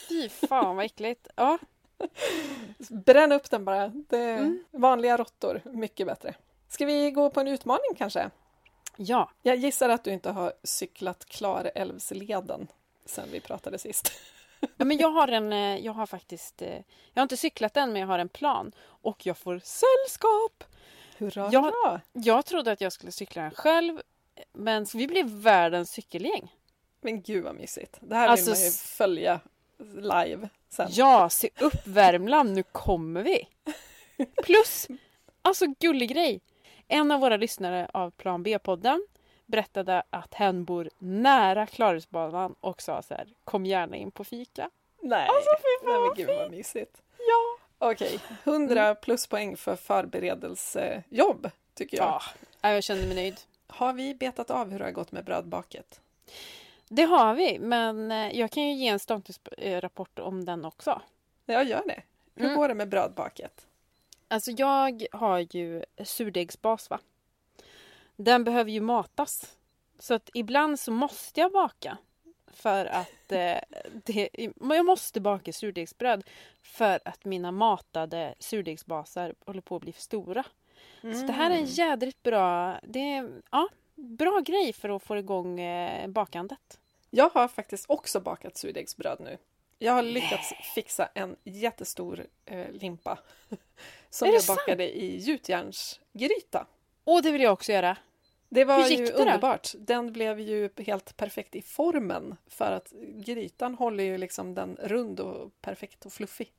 Fy 0.08 0.28
fan 0.28 0.76
vad 0.76 0.84
äckligt. 0.84 1.28
Ja. 1.36 1.58
Bränn 2.88 3.32
upp 3.32 3.50
den 3.50 3.64
bara. 3.64 3.92
Mm. 4.10 4.64
Vanliga 4.70 5.16
råttor, 5.16 5.62
mycket 5.64 6.06
bättre. 6.06 6.34
Ska 6.68 6.86
vi 6.86 7.10
gå 7.10 7.30
på 7.30 7.40
en 7.40 7.48
utmaning 7.48 7.94
kanske? 7.96 8.30
Ja. 8.96 9.30
Jag 9.42 9.56
gissar 9.56 9.88
att 9.88 10.04
du 10.04 10.10
inte 10.10 10.30
har 10.30 10.52
cyklat 10.62 11.24
Klarälvsleden 11.24 12.68
sen 13.06 13.28
vi 13.32 13.40
pratade 13.40 13.78
sist. 13.78 14.12
Ja, 14.76 14.84
men 14.84 14.98
jag 14.98 15.10
har 15.10 15.28
en, 15.28 15.52
eh, 15.52 15.76
jag 15.76 15.92
har 15.92 16.06
faktiskt, 16.06 16.62
eh, 16.62 16.68
jag 17.12 17.20
har 17.20 17.22
inte 17.22 17.36
cyklat 17.36 17.76
än 17.76 17.92
men 17.92 18.00
jag 18.00 18.08
har 18.08 18.18
en 18.18 18.28
plan 18.28 18.72
och 18.82 19.26
jag 19.26 19.38
får 19.38 19.60
sällskap! 19.64 20.64
Hurra, 21.18 21.48
jag, 21.52 21.62
hurra. 21.62 22.00
jag 22.12 22.46
trodde 22.46 22.72
att 22.72 22.80
jag 22.80 22.92
skulle 22.92 23.12
cykla 23.12 23.42
den 23.42 23.50
själv 23.50 24.00
men 24.52 24.86
vi 24.94 25.06
blev 25.06 25.26
världens 25.26 25.90
cykelgäng. 25.90 26.54
Men 27.00 27.22
gud 27.22 27.44
vad 27.44 27.54
mysigt! 27.54 27.98
Det 28.00 28.14
här 28.14 28.28
alltså, 28.28 28.50
vill 28.50 28.58
man 28.58 28.64
ju 28.64 28.70
följa 28.70 29.40
live 29.94 30.48
sen. 30.68 30.88
Ja, 30.90 31.28
se 31.28 31.50
upp 31.60 31.86
Värmland, 31.86 32.54
nu 32.54 32.62
kommer 32.62 33.22
vi! 33.22 33.48
Plus, 34.44 34.88
alltså 35.42 35.66
gullig 35.66 36.08
grej! 36.08 36.40
En 36.88 37.10
av 37.10 37.20
våra 37.20 37.36
lyssnare 37.36 37.90
av 37.92 38.10
Plan 38.10 38.42
B-podden 38.42 39.06
berättade 39.50 40.02
att 40.10 40.34
hen 40.34 40.64
bor 40.64 40.90
nära 40.98 41.66
Klarälvsbanan 41.66 42.54
och 42.60 42.82
sa 42.82 43.02
så 43.02 43.14
här, 43.14 43.28
kom 43.44 43.66
gärna 43.66 43.96
in 43.96 44.10
på 44.10 44.24
fika. 44.24 44.70
Nej, 45.02 45.28
alltså, 45.28 45.50
fy 45.56 45.86
fan, 45.86 45.92
Nej 45.92 46.00
men 46.00 46.16
gud 46.16 46.38
vad 46.38 46.50
mysigt. 46.50 47.02
Ja. 47.18 47.56
Okej, 47.78 48.14
okay. 48.16 48.36
100 48.54 48.94
pluspoäng 48.94 49.56
för 49.56 49.76
förberedelsejobb 49.76 51.50
tycker 51.74 51.96
jag. 51.96 52.22
Ja, 52.60 52.72
jag 52.72 52.84
känner 52.84 53.06
mig 53.06 53.14
nöjd. 53.14 53.40
Har 53.66 53.92
vi 53.92 54.14
betat 54.14 54.50
av 54.50 54.70
hur 54.70 54.78
det 54.78 54.84
har 54.84 54.92
gått 54.92 55.12
med 55.12 55.24
brödbaket? 55.24 56.00
Det 56.88 57.02
har 57.02 57.34
vi, 57.34 57.58
men 57.58 58.10
eh, 58.10 58.38
jag 58.38 58.50
kan 58.50 58.62
ju 58.62 58.72
ge 58.72 58.88
en 58.88 58.98
statusrapport 58.98 60.18
om 60.18 60.44
den 60.44 60.64
också. 60.64 61.02
Jag 61.46 61.64
gör 61.64 61.82
det. 61.86 62.02
Hur 62.34 62.44
mm. 62.44 62.56
går 62.56 62.68
det 62.68 62.74
med 62.74 62.88
brödbaket? 62.88 63.66
Alltså 64.28 64.50
jag 64.50 65.06
har 65.12 65.38
ju 65.38 65.84
surdegsbas 66.04 66.90
va? 66.90 66.98
Den 68.24 68.44
behöver 68.44 68.70
ju 68.70 68.80
matas. 68.80 69.56
Så 69.98 70.14
att 70.14 70.30
ibland 70.34 70.80
så 70.80 70.92
måste 70.92 71.40
jag 71.40 71.52
baka. 71.52 71.98
För 72.46 72.86
att 72.86 73.32
eh, 73.32 73.56
det, 74.04 74.28
jag 74.58 74.86
måste 74.86 75.20
baka 75.20 75.52
surdegsbröd 75.52 76.24
för 76.62 77.00
att 77.04 77.24
mina 77.24 77.52
matade 77.52 78.34
surdegsbasar 78.38 79.34
håller 79.46 79.60
på 79.60 79.76
att 79.76 79.82
bli 79.82 79.92
för 79.92 80.00
stora. 80.02 80.44
Så 81.00 81.08
det 81.08 81.32
här 81.32 81.50
är 81.50 81.54
Mm. 81.54 81.58
en 81.58 81.66
jädrigt 81.66 82.22
bra, 82.22 82.80
det 82.82 82.98
är, 83.14 83.42
ja, 83.50 83.68
bra 83.94 84.40
grej 84.40 84.72
för 84.72 84.96
att 84.96 85.02
få 85.02 85.16
igång 85.16 85.60
eh, 85.60 86.08
bakandet. 86.08 86.78
Jag 87.10 87.30
har 87.30 87.48
faktiskt 87.48 87.84
också 87.88 88.20
bakat 88.20 88.56
surdegsbröd 88.56 89.20
nu. 89.20 89.38
Jag 89.78 89.92
har 89.92 90.02
lyckats 90.02 90.52
fixa 90.74 91.08
en 91.14 91.36
jättestor 91.44 92.26
eh, 92.44 92.70
limpa 92.72 93.18
som 94.10 94.28
jag 94.28 94.42
sant? 94.42 94.58
bakade 94.66 94.96
i 94.98 95.16
gjutjärnsgryta. 95.16 96.66
Och 97.04 97.22
det 97.22 97.32
vill 97.32 97.42
jag 97.42 97.52
också 97.52 97.72
göra. 97.72 97.96
Det 98.52 98.64
var 98.64 98.88
ju 98.88 98.96
det 98.96 99.12
underbart. 99.12 99.72
Den 99.78 100.12
blev 100.12 100.40
ju 100.40 100.70
helt 100.76 101.16
perfekt 101.16 101.54
i 101.54 101.62
formen 101.62 102.36
för 102.48 102.72
att 102.72 102.92
grytan 103.14 103.74
håller 103.74 104.04
ju 104.04 104.18
liksom 104.18 104.54
den 104.54 104.76
rund 104.80 105.20
och 105.20 105.60
perfekt 105.60 106.06
och 106.06 106.12
fluffig. 106.12 106.52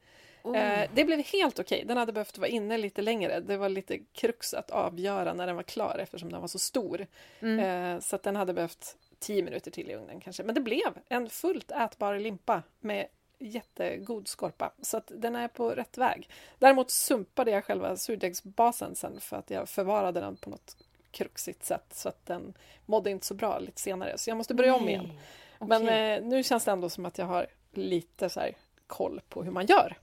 Eh, 0.46 0.90
det 0.94 1.06
blev 1.06 1.20
helt 1.20 1.60
okej. 1.60 1.84
Den 1.88 1.98
hade 1.98 2.14
behövt 2.14 2.38
vara 2.38 2.48
inne 2.48 2.78
lite 2.78 3.02
längre. 3.02 3.40
Det 3.40 3.58
var 3.58 3.70
lite 3.70 4.00
krux 4.14 4.54
att 4.54 4.72
avgöra 4.72 5.34
när 5.34 5.48
den 5.48 5.56
var 5.56 5.64
klar 5.64 5.98
eftersom 6.00 6.32
den 6.32 6.42
var 6.42 6.48
så 6.48 6.60
stor. 6.60 7.08
Mm. 7.40 7.60
Eh, 7.96 8.00
så 8.00 8.20
den 8.24 8.36
hade 8.36 8.54
behövt 8.54 8.98
10 9.20 9.44
minuter 9.44 9.72
till 9.72 9.90
i 9.90 9.96
ugnen 9.96 10.20
kanske. 10.20 10.44
Men 10.44 10.56
det 10.56 10.62
blev 10.62 10.94
en 11.10 11.30
fullt 11.30 11.72
ätbar 11.72 12.20
limpa 12.20 12.64
med 12.80 13.08
jättegod 13.40 14.28
skorpa. 14.28 14.72
Så 14.82 14.98
att 14.98 15.12
den 15.16 15.36
är 15.36 15.48
på 15.48 15.70
rätt 15.70 15.98
väg. 15.98 16.30
Däremot 16.60 16.92
sumpade 16.92 17.52
jag 17.52 17.66
själva 17.66 17.98
surdegsbasen 17.98 18.96
sen 18.96 19.20
för 19.20 19.38
att 19.38 19.50
jag 19.50 19.70
förvarade 19.70 20.20
den 20.20 20.36
på 20.36 20.50
något 20.50 20.78
kruxigt 21.12 21.66
sätt 21.66 21.86
så 21.92 22.10
att 22.10 22.26
den 22.26 22.54
mådde 22.86 23.12
inte 23.12 23.26
så 23.26 23.34
bra 23.34 23.60
lite 23.60 23.82
senare. 23.82 24.18
Så 24.18 24.30
jag 24.30 24.38
måste 24.38 24.54
börja 24.54 24.76
om 24.76 24.90
igen. 24.90 25.12
Men 25.60 25.90
eh, 25.90 26.24
nu 26.30 26.44
känns 26.44 26.66
det 26.66 26.72
ändå 26.72 26.90
som 26.90 27.06
att 27.06 27.18
jag 27.18 27.26
har 27.26 27.48
lite 27.74 28.30
så 28.30 28.40
här 28.40 28.56
koll 28.88 29.22
på 29.30 29.44
hur 29.44 29.52
man 29.52 29.66
gör. 29.66 29.98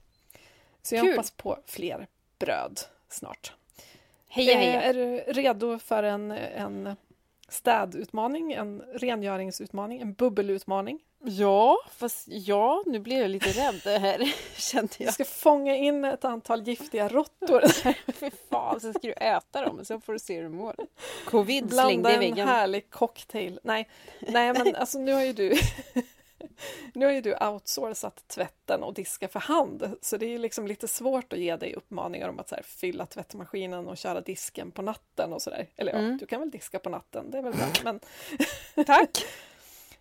Så 0.81 0.95
jag 0.95 1.03
Kul. 1.03 1.11
hoppas 1.11 1.31
på 1.31 1.57
fler 1.65 2.07
bröd 2.39 2.79
snart. 3.09 3.53
Heja 4.27 4.53
Eh, 4.53 4.59
heja! 4.59 4.81
Är 4.81 4.93
du 4.93 5.17
redo 5.17 5.79
för 5.79 6.03
en, 6.03 6.31
en 6.31 6.95
städutmaning, 7.47 8.53
en 8.53 8.81
rengöringsutmaning, 8.93 10.01
en 10.01 10.13
bubbelutmaning? 10.13 10.99
Ja, 11.23 11.77
fast 11.97 12.27
ja, 12.27 12.83
nu 12.85 12.99
blev 12.99 13.21
jag 13.21 13.29
lite 13.31 13.49
rädd 13.49 14.01
här, 14.01 14.33
kände 14.59 14.93
Jag 14.97 15.07
jag. 15.07 15.13
ska 15.13 15.25
fånga 15.25 15.75
in 15.75 16.05
ett 16.05 16.25
antal 16.25 16.63
giftiga 16.67 17.07
råttor. 17.07 17.63
Fy 18.11 18.31
fan, 18.49 18.79
så 18.79 18.93
ska 18.93 19.07
du 19.07 19.13
äta 19.13 19.61
dem 19.65 19.79
och 19.79 19.87
så 19.87 19.99
får 19.99 20.13
du 20.13 20.19
se 20.19 20.35
hur 20.35 20.43
du 20.43 20.49
mår. 20.49 20.75
Covid 21.25 21.65
Blanda 21.67 22.11
en 22.11 22.19
väggen. 22.19 22.47
härlig 22.47 22.89
cocktail. 22.89 23.59
Nej, 23.63 23.89
nej 24.19 24.53
men 24.53 24.75
alltså 24.75 24.99
nu 24.99 25.13
har 25.13 25.21
ju 25.23 25.33
du 25.33 25.57
Nu 26.93 27.05
har 27.05 27.13
ju 27.13 27.21
du 27.21 27.35
outsourcat 27.35 28.27
tvätten 28.27 28.83
och 28.83 28.93
diska 28.93 29.27
för 29.27 29.39
hand, 29.39 29.95
så 30.01 30.17
det 30.17 30.25
är 30.33 30.39
liksom 30.39 30.67
lite 30.67 30.87
svårt 30.87 31.33
att 31.33 31.39
ge 31.39 31.55
dig 31.55 31.73
uppmaningar 31.75 32.29
om 32.29 32.39
att 32.39 32.49
så 32.49 32.55
här, 32.55 32.63
fylla 32.63 33.05
tvättmaskinen 33.05 33.87
och 33.87 33.97
köra 33.97 34.21
disken 34.21 34.71
på 34.71 34.81
natten 34.81 35.33
och 35.33 35.41
sådär. 35.41 35.67
Eller 35.75 35.91
ja, 35.91 35.97
Mm. 35.99 36.17
du 36.17 36.25
kan 36.25 36.39
väl 36.39 36.51
diska 36.51 36.79
på 36.79 36.89
natten, 36.89 37.31
det 37.31 37.37
är 37.37 37.41
väl 37.41 37.53
bra. 37.53 37.67
Men, 37.83 37.99
Tack! 38.85 39.25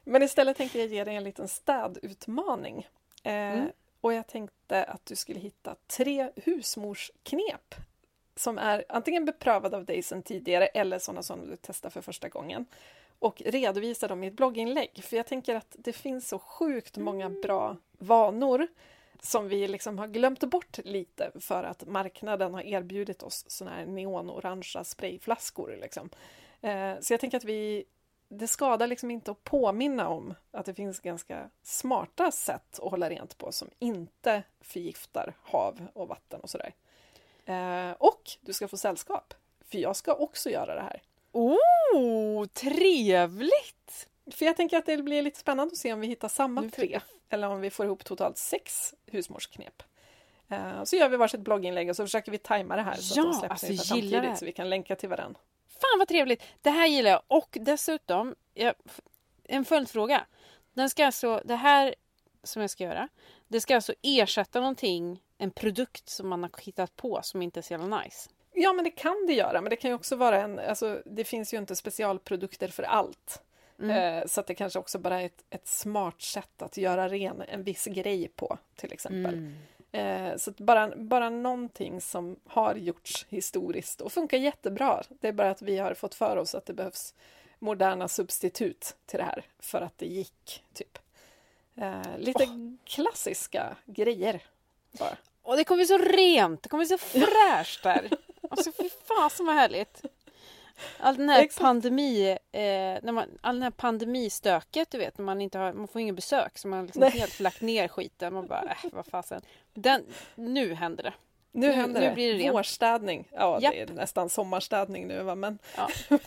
Men 0.09 0.23
istället 0.23 0.57
tänkte 0.57 0.79
jag 0.79 0.89
ge 0.89 1.05
dig 1.05 1.17
en 1.17 1.25
liten 1.25 1.49
städutmaning. 1.49 2.89
Eh, 3.23 3.33
Mm. 3.33 3.71
Och 4.01 4.13
jag 4.13 4.27
tänkte 4.27 4.85
att 4.85 5.07
du 5.07 5.17
skulle 5.17 5.41
hitta 5.41 5.77
tre 5.87 6.31
husmorsknep 6.37 7.75
som 8.37 8.59
är 8.59 8.85
antingen 8.89 9.25
beprövade 9.25 9.77
av 9.77 9.85
dig 9.85 10.03
sedan 10.03 10.23
tidigare 10.23 10.67
eller 10.67 10.99
sådana 10.99 11.23
som 11.23 11.47
du 11.47 11.57
testar 11.57 11.91
för 11.91 12.01
första 12.01 12.29
gången 12.29 12.67
och 13.19 13.43
redovisa 13.47 14.09
dem 14.09 14.25
i 14.25 14.27
ett 14.27 14.37
blogginlägg. 14.37 15.05
För 15.05 15.17
jag 15.17 15.27
tänker 15.27 15.55
att 15.55 15.77
det 15.79 15.93
finns 15.93 16.29
så 16.29 16.39
sjukt 16.39 16.97
många 16.97 17.31
bra 17.31 17.77
vanor 17.99 18.69
som 19.21 19.49
vi 19.49 19.69
liksom 19.69 19.99
har 19.99 20.07
glömt 20.07 20.41
bort 20.41 20.79
lite 20.85 21.31
för 21.41 21.65
att 21.65 21.87
marknaden 21.87 22.55
har 22.55 22.63
erbjudit 22.63 23.23
oss 23.23 23.45
såna 23.49 23.71
här 23.71 23.87
neonorangea 23.87 24.85
sprayflaskor. 24.85 25.79
Liksom. 25.81 26.11
Eh, 26.61 26.95
så 27.01 27.13
jag 27.13 27.21
tänker 27.21 27.37
att 27.37 27.45
vi 27.45 27.85
det 28.29 28.49
skadar 28.49 28.87
liksom 28.87 29.11
inte 29.11 29.31
att 29.31 29.45
påminna 29.45 30.09
om 30.09 30.35
att 30.51 30.67
det 30.67 30.75
finns 30.75 31.01
ganska 31.01 31.51
smarta 31.63 32.31
sätt 32.31 32.79
att 32.79 32.91
hålla 32.91 33.11
rent 33.11 33.39
på 33.39 33.53
som 33.53 33.71
inte 33.79 34.43
förgiftar 34.61 35.35
hav 35.43 35.87
och 35.93 36.09
vatten 36.09 36.41
och 36.41 36.51
sådär. 36.51 36.75
Eh, 37.45 37.91
och 37.99 38.23
du 38.41 38.53
ska 38.53 38.69
få 38.69 38.77
sällskap, 38.77 39.35
för 39.61 39.79
jag 39.79 39.97
ska 39.97 40.15
också 40.15 40.51
göra 40.51 40.75
det 40.75 40.81
här. 40.81 41.03
Oh, 41.33 42.47
trevligt! 42.47 44.09
För 44.33 44.47
jag 44.47 44.57
tänker 44.57 44.79
att 44.79 44.87
det 44.87 44.97
blir 44.97 45.23
lite 45.23 45.39
spännande 45.39 45.73
att 45.73 45.79
se 45.79 45.93
om 45.93 46.01
vi 46.01 46.07
hittar 46.07 46.29
samma 46.29 46.61
Nu 46.61 46.71
tre 46.71 47.01
eller 47.29 47.49
om 47.49 47.61
vi 47.61 47.71
får 47.71 47.87
ihop 47.87 48.05
totalt 48.05 48.39
sex 48.39 48.95
husmorsknep. 49.07 49.83
Eh, 50.49 50.85
Så 50.85 50.97
gör 50.97 51.09
vi 51.09 51.17
varsitt 51.17 51.41
blogginlägg 51.41 51.91
och 51.91 51.97
så 51.97 52.05
försöker 52.05 52.33
vi 52.33 52.39
tajma 52.39 52.77
det 52.77 52.83
här 52.83 52.95
så 52.95 53.21
Ja, 53.21 53.23
att 53.23 53.33
de 53.33 53.39
släpps 53.39 53.51
alltså, 53.51 53.67
ungefär 53.67 53.97
gillar 53.97 54.11
det 54.11 54.17
samtidigt 54.17 54.39
så 54.39 54.45
vi 54.45 54.53
kan 54.53 54.71
länka 54.71 54.97
till 54.97 55.09
varandra. 55.09 55.41
Fan 55.81 55.99
vad 55.99 56.09
trevligt! 56.09 56.43
Det 56.63 56.71
här 56.71 56.87
gillar 56.87 57.11
jag. 57.11 57.23
Och 57.29 57.59
dessutom, 57.61 58.35
jag, 58.55 58.75
en 59.45 59.65
följdfråga. 59.65 60.27
Den 60.75 60.91
ska 60.91 61.07
alltså, 61.07 61.43
det 61.45 61.57
här 61.57 61.95
som 62.43 62.63
jag 62.63 62.71
ska 62.71 62.85
göra, 62.85 63.09
det 63.49 63.61
ska 63.61 63.75
alltså 63.75 63.95
ersätta 64.03 64.61
någonting, 64.61 65.23
en 65.39 65.51
produkt 65.51 66.09
som 66.09 66.29
man 66.29 66.43
har 66.43 66.51
hittat 66.63 66.97
på 66.97 67.21
som 67.23 67.43
inte 67.43 67.61
är 67.61 67.63
så 67.63 67.73
jävla 67.73 68.01
nice. 68.01 68.31
Ja, 68.53 68.73
men 68.73 68.85
det 68.85 68.91
kan 68.91 69.27
det 69.27 69.33
göra. 69.33 69.61
Men 69.61 69.71
det 69.71 69.77
kan 69.77 69.91
ju 69.91 69.95
också 69.95 70.17
vara 70.17 70.43
en... 70.43 70.59
Alltså, 70.59 71.03
det 71.05 71.25
finns 71.25 71.55
ju 71.55 71.59
inte 71.59 71.77
specialprodukter 71.77 72.69
för 72.69 72.83
allt. 72.83 73.43
Mm. 73.79 73.91
Eh, 73.91 74.27
så 74.27 74.41
att 74.41 74.47
det 74.47 74.55
kanske 74.55 74.79
också 74.79 74.99
bara 74.99 75.21
är 75.21 75.27
ett, 75.27 75.45
ett 75.51 75.67
smart 75.67 76.23
sätt 76.23 76.63
att 76.63 76.77
göra 76.77 77.09
ren 77.09 77.43
en 77.49 77.63
viss 77.63 77.85
grej 77.85 78.29
på, 78.29 78.59
till 78.77 78.93
exempel. 78.93 79.35
Mm. 79.35 79.55
Eh, 79.93 80.37
så 80.37 80.51
bara, 80.57 80.97
bara 80.97 81.31
någonting 81.31 82.01
som 82.01 82.37
har 82.47 82.75
gjorts 82.75 83.27
historiskt 83.29 84.01
och 84.01 84.13
funkar 84.13 84.39
jättebra. 84.39 85.03
Det 85.09 85.29
är 85.29 85.33
bara 85.33 85.51
att 85.51 85.63
vi 85.63 85.79
har 85.79 85.95
fått 85.95 86.15
för 86.15 86.37
oss 86.37 86.55
att 86.55 86.67
det 86.67 86.73
behövs 86.73 87.15
moderna 87.59 88.09
substitut 88.09 88.97
till 89.07 89.19
det 89.19 89.25
här 89.25 89.45
för 89.59 89.81
att 89.81 89.99
det 89.99 90.07
gick, 90.07 90.65
typ. 90.73 90.99
Eh, 91.77 92.19
lite 92.19 92.49
klassiska 92.85 93.77
grejer, 93.87 94.43
bara. 94.91 95.17
Och 95.43 95.57
det 95.57 95.65
kommer 95.65 95.79
bli 95.79 95.87
så 95.87 95.99
rent, 95.99 96.63
det 96.63 96.69
kommer 96.69 96.87
bli 96.87 96.99
så 96.99 96.99
fräscht 96.99 97.83
där. 97.83 98.11
Alltså 98.51 98.73
fy 98.73 98.89
fasen 98.89 99.47
vad 99.47 99.55
härligt. 99.55 100.03
All 100.99 101.17
den 101.17 101.29
här 101.29 101.49
pandemi, 101.59 102.31
eh, 102.31 102.61
när 103.03 103.13
man, 103.13 103.39
all 103.41 103.55
den 103.55 103.63
här 103.63 103.71
pandemistöket 103.71 104.91
du 104.91 104.99
vet, 104.99 105.19
när 105.19 105.25
man 105.25 105.41
inte 105.41 105.59
har, 105.59 105.73
man 105.73 105.89
får 105.89 106.01
ingen 106.01 106.15
besök 106.15 106.59
så 106.59 106.69
man 106.69 106.79
har 106.79 106.87
liksom 106.87 107.03
helt 107.03 107.41
lagt 107.41 107.61
ner 107.61 107.89
skiten. 107.89 108.35
Man 108.35 108.47
bara, 108.47 108.63
äh, 108.63 108.91
vad 108.93 109.07
fasen. 109.07 109.43
Den, 109.75 110.05
nu 110.35 110.75
händer 110.75 111.03
det. 111.03 111.13
Nu, 111.53 111.67
Nu- 111.67 111.73
händer 111.73 112.01
nu 112.01 112.07
det. 112.07 112.15
blir 112.15 112.33
det 112.33 112.39
rent. 112.39 112.55
Vårstädning. 112.55 113.29
Ja, 113.33 113.59
Japp. 113.61 113.73
det 113.75 113.81
är 113.81 113.87
nästan 113.87 114.29
sommarstädning 114.29 115.07
nu, 115.07 115.23
va? 115.23 115.35
men 115.35 115.59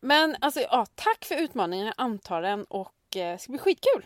Men 0.00 0.36
alltså, 0.40 0.60
ja, 0.60 0.86
tack 0.94 1.24
för 1.24 1.34
utmaningen, 1.34 1.86
jag 1.86 1.94
antar 1.96 2.42
den 2.42 2.64
och 2.64 3.16
eh, 3.16 3.32
det 3.32 3.38
ska 3.38 3.52
bli 3.52 3.58
skitkul. 3.58 4.04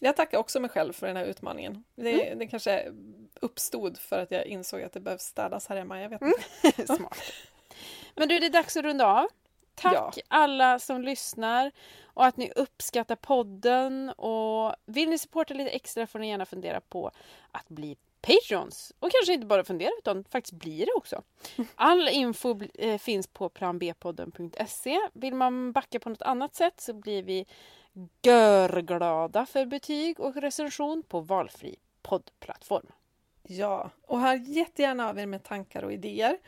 Jag 0.00 0.16
tackar 0.16 0.38
också 0.38 0.60
mig 0.60 0.70
själv 0.70 0.92
för 0.92 1.06
den 1.06 1.16
här 1.16 1.24
utmaningen. 1.24 1.84
Det, 1.94 2.34
det 2.34 2.46
kanske 2.46 2.92
uppstod 3.40 3.98
för 3.98 4.18
att 4.18 4.30
jag 4.30 4.46
insåg 4.46 4.82
att 4.82 4.92
det 4.92 5.00
behövs 5.00 5.22
städas 5.22 5.66
här 5.66 5.76
hemma. 5.76 6.00
Jag 6.00 6.08
vet 6.08 6.22
inte. 6.22 6.86
Smart. 6.96 7.18
Men 8.16 8.28
du, 8.28 8.38
det 8.38 8.46
är 8.46 8.50
dags 8.50 8.76
att 8.76 8.84
runda 8.84 9.06
av. 9.06 9.26
Tack 9.74 9.94
Ja. 9.94 10.12
alla 10.28 10.78
som 10.78 11.02
lyssnar 11.02 11.72
och 12.04 12.26
att 12.26 12.36
ni 12.36 12.52
uppskattar 12.56 13.16
podden. 13.16 14.10
Och 14.10 14.74
vill 14.86 15.08
ni 15.10 15.18
supporta 15.18 15.54
lite 15.54 15.70
extra 15.70 16.06
får 16.06 16.18
ni 16.18 16.28
gärna 16.28 16.46
fundera 16.46 16.80
på 16.80 17.10
att 17.52 17.68
bli 17.68 17.96
Patreons. 18.20 18.92
Och 18.98 19.10
kanske 19.10 19.32
inte 19.32 19.46
bara 19.46 19.64
fundera 19.64 19.90
utan 19.98 20.24
faktiskt 20.24 20.52
bli 20.52 20.84
det 20.84 20.92
också. 20.92 21.22
All 21.74 22.08
info 22.08 22.60
eh, 22.74 22.98
finns 22.98 23.26
på 23.26 23.48
planbpodden.se. 23.48 24.98
Vill 25.12 25.34
man 25.34 25.72
backa 25.72 26.00
på 26.00 26.08
något 26.08 26.22
annat 26.22 26.54
sätt 26.54 26.80
så 26.80 26.92
blir 26.92 27.22
vi 27.22 27.46
görglada 28.22 29.46
för 29.46 29.66
betyg 29.66 30.20
och 30.20 30.36
recension 30.36 31.02
på 31.02 31.20
valfri 31.20 31.76
poddplattform. 32.02 32.86
Ja, 33.42 33.90
och 34.06 34.20
hör 34.20 34.34
jättegärna 34.34 35.08
av 35.08 35.18
er 35.18 35.26
med 35.26 35.42
tankar 35.42 35.82
och 35.82 35.92
idéer. 35.92 36.38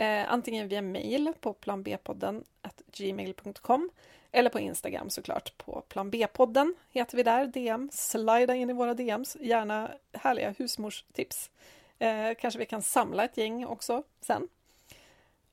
Eh, 0.00 0.32
antingen 0.32 0.68
via 0.68 0.82
mail 0.82 1.32
på 1.40 1.52
planbpodden 1.52 2.44
gmail.com 2.92 3.90
eller 4.32 4.50
på 4.50 4.60
Instagram 4.60 5.10
såklart 5.10 5.58
på 5.58 5.82
planbpodden 5.88 6.74
heter 6.90 7.16
vi 7.16 7.22
där, 7.22 7.46
DM. 7.46 7.90
Slida 7.92 8.54
in 8.54 8.70
i 8.70 8.72
våra 8.72 8.94
DMs, 8.94 9.36
gärna 9.40 9.90
härliga 10.12 10.54
husmorstips. 10.58 11.50
Eh, 11.98 12.34
kanske 12.40 12.58
vi 12.58 12.66
kan 12.66 12.82
samla 12.82 13.24
ett 13.24 13.36
gäng 13.36 13.66
också 13.66 14.02
sen. 14.20 14.48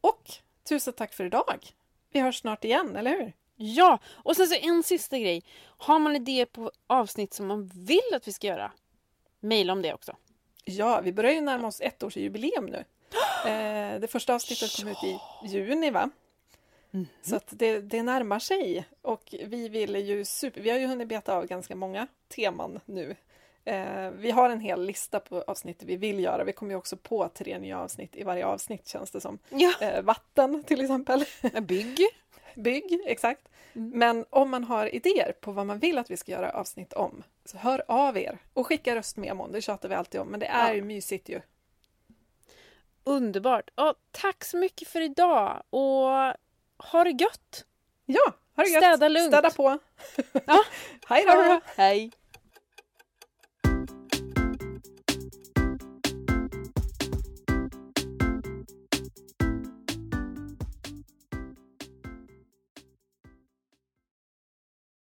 Och 0.01 0.31
tusen 0.63 0.93
tack 0.93 1.13
för 1.13 1.25
idag! 1.25 1.67
Vi 2.11 2.19
hörs 2.19 2.39
snart 2.39 2.63
igen, 2.63 2.95
eller 2.95 3.11
hur? 3.11 3.33
Ja, 3.55 3.99
och 4.05 4.35
sen 4.35 4.47
så 4.47 4.55
en 4.55 4.83
sista 4.83 5.19
grej. 5.19 5.43
Har 5.77 5.99
man 5.99 6.15
idéer 6.15 6.45
på 6.45 6.71
avsnitt 6.87 7.33
som 7.33 7.47
man 7.47 7.71
vill 7.73 8.13
att 8.13 8.27
vi 8.27 8.33
ska 8.33 8.47
göra? 8.47 8.71
Maila 9.39 9.73
om 9.73 9.81
det 9.81 9.93
också. 9.93 10.15
Ja, 10.65 11.01
vi 11.01 11.13
börjar 11.13 11.31
ju 11.31 11.41
närma 11.41 11.67
oss 11.67 11.81
ettårsjubileum 11.81 12.65
nu. 12.65 12.83
Eh, 13.47 13.99
det 13.99 14.07
första 14.07 14.35
avsnittet 14.35 14.75
kom 14.79 14.87
ut 14.87 15.03
i 15.03 15.19
juni, 15.47 15.91
va? 15.91 16.09
Så 17.21 17.35
att 17.35 17.47
det, 17.49 17.79
det 17.79 18.03
närmar 18.03 18.39
sig 18.39 18.85
och 19.01 19.35
vi 19.45 19.69
vill 19.69 19.95
ju 19.95 20.25
super... 20.25 20.61
Vi 20.61 20.69
har 20.69 20.77
ju 20.77 20.87
hunnit 20.87 21.07
beta 21.07 21.33
av 21.35 21.45
ganska 21.45 21.75
många 21.75 22.07
teman 22.35 22.79
nu 22.85 23.15
Eh, 23.65 24.09
vi 24.11 24.31
har 24.31 24.49
en 24.49 24.59
hel 24.59 24.85
lista 24.85 25.19
på 25.19 25.41
avsnitt 25.47 25.83
vi 25.83 25.95
vill 25.95 26.19
göra. 26.19 26.43
Vi 26.43 26.53
kommer 26.53 26.71
ju 26.71 26.77
också 26.77 26.97
på 26.97 27.29
tre 27.29 27.59
nya 27.59 27.79
avsnitt 27.79 28.15
i 28.15 28.23
varje 28.23 28.45
avsnitt 28.45 28.87
känns 28.87 29.11
det 29.11 29.21
som. 29.21 29.39
Ja, 29.49 29.73
Eh, 29.81 30.01
vatten 30.01 30.63
till 30.63 30.81
exempel. 30.81 31.25
bygg. 31.61 31.99
Bygg, 32.55 32.99
exakt. 33.05 33.49
Men 33.73 34.25
om 34.29 34.49
man 34.49 34.63
har 34.63 34.95
idéer 34.95 35.31
på 35.41 35.51
vad 35.51 35.65
man 35.65 35.79
vill 35.79 35.97
att 35.97 36.11
vi 36.11 36.17
ska 36.17 36.31
göra 36.31 36.49
avsnitt 36.51 36.93
om, 36.93 37.23
så 37.45 37.57
hör 37.57 37.83
av 37.87 38.17
er 38.17 38.37
och 38.53 38.67
skicka 38.67 38.95
röstmemon. 38.95 39.51
Det 39.51 39.61
tjatar 39.61 39.89
vi 39.89 39.95
alltid 39.95 40.21
om, 40.21 40.27
men 40.27 40.39
det 40.39 40.45
är 40.45 40.67
Ja. 40.67 40.73
ju 40.73 40.81
mysigt 40.81 41.29
ju. 41.29 41.41
Underbart. 43.07 43.69
Ja, 43.75 43.93
tack 44.11 44.45
så 44.45 44.57
mycket 44.57 44.87
för 44.87 45.01
idag 45.01 45.63
och 45.69 46.07
ha 46.87 47.03
det 47.03 47.09
gött! 47.09 47.65
Ja, 48.05 48.33
ha 48.55 48.63
det 48.63 48.69
gött! 48.69 48.83
Städa 48.83 49.07
lugnt. 49.07 49.27
Städa 49.27 49.49
på! 49.49 49.79
Ja. 50.45 50.63
Hej 51.07 51.25
då! 51.25 51.59
Hej! 51.65 52.11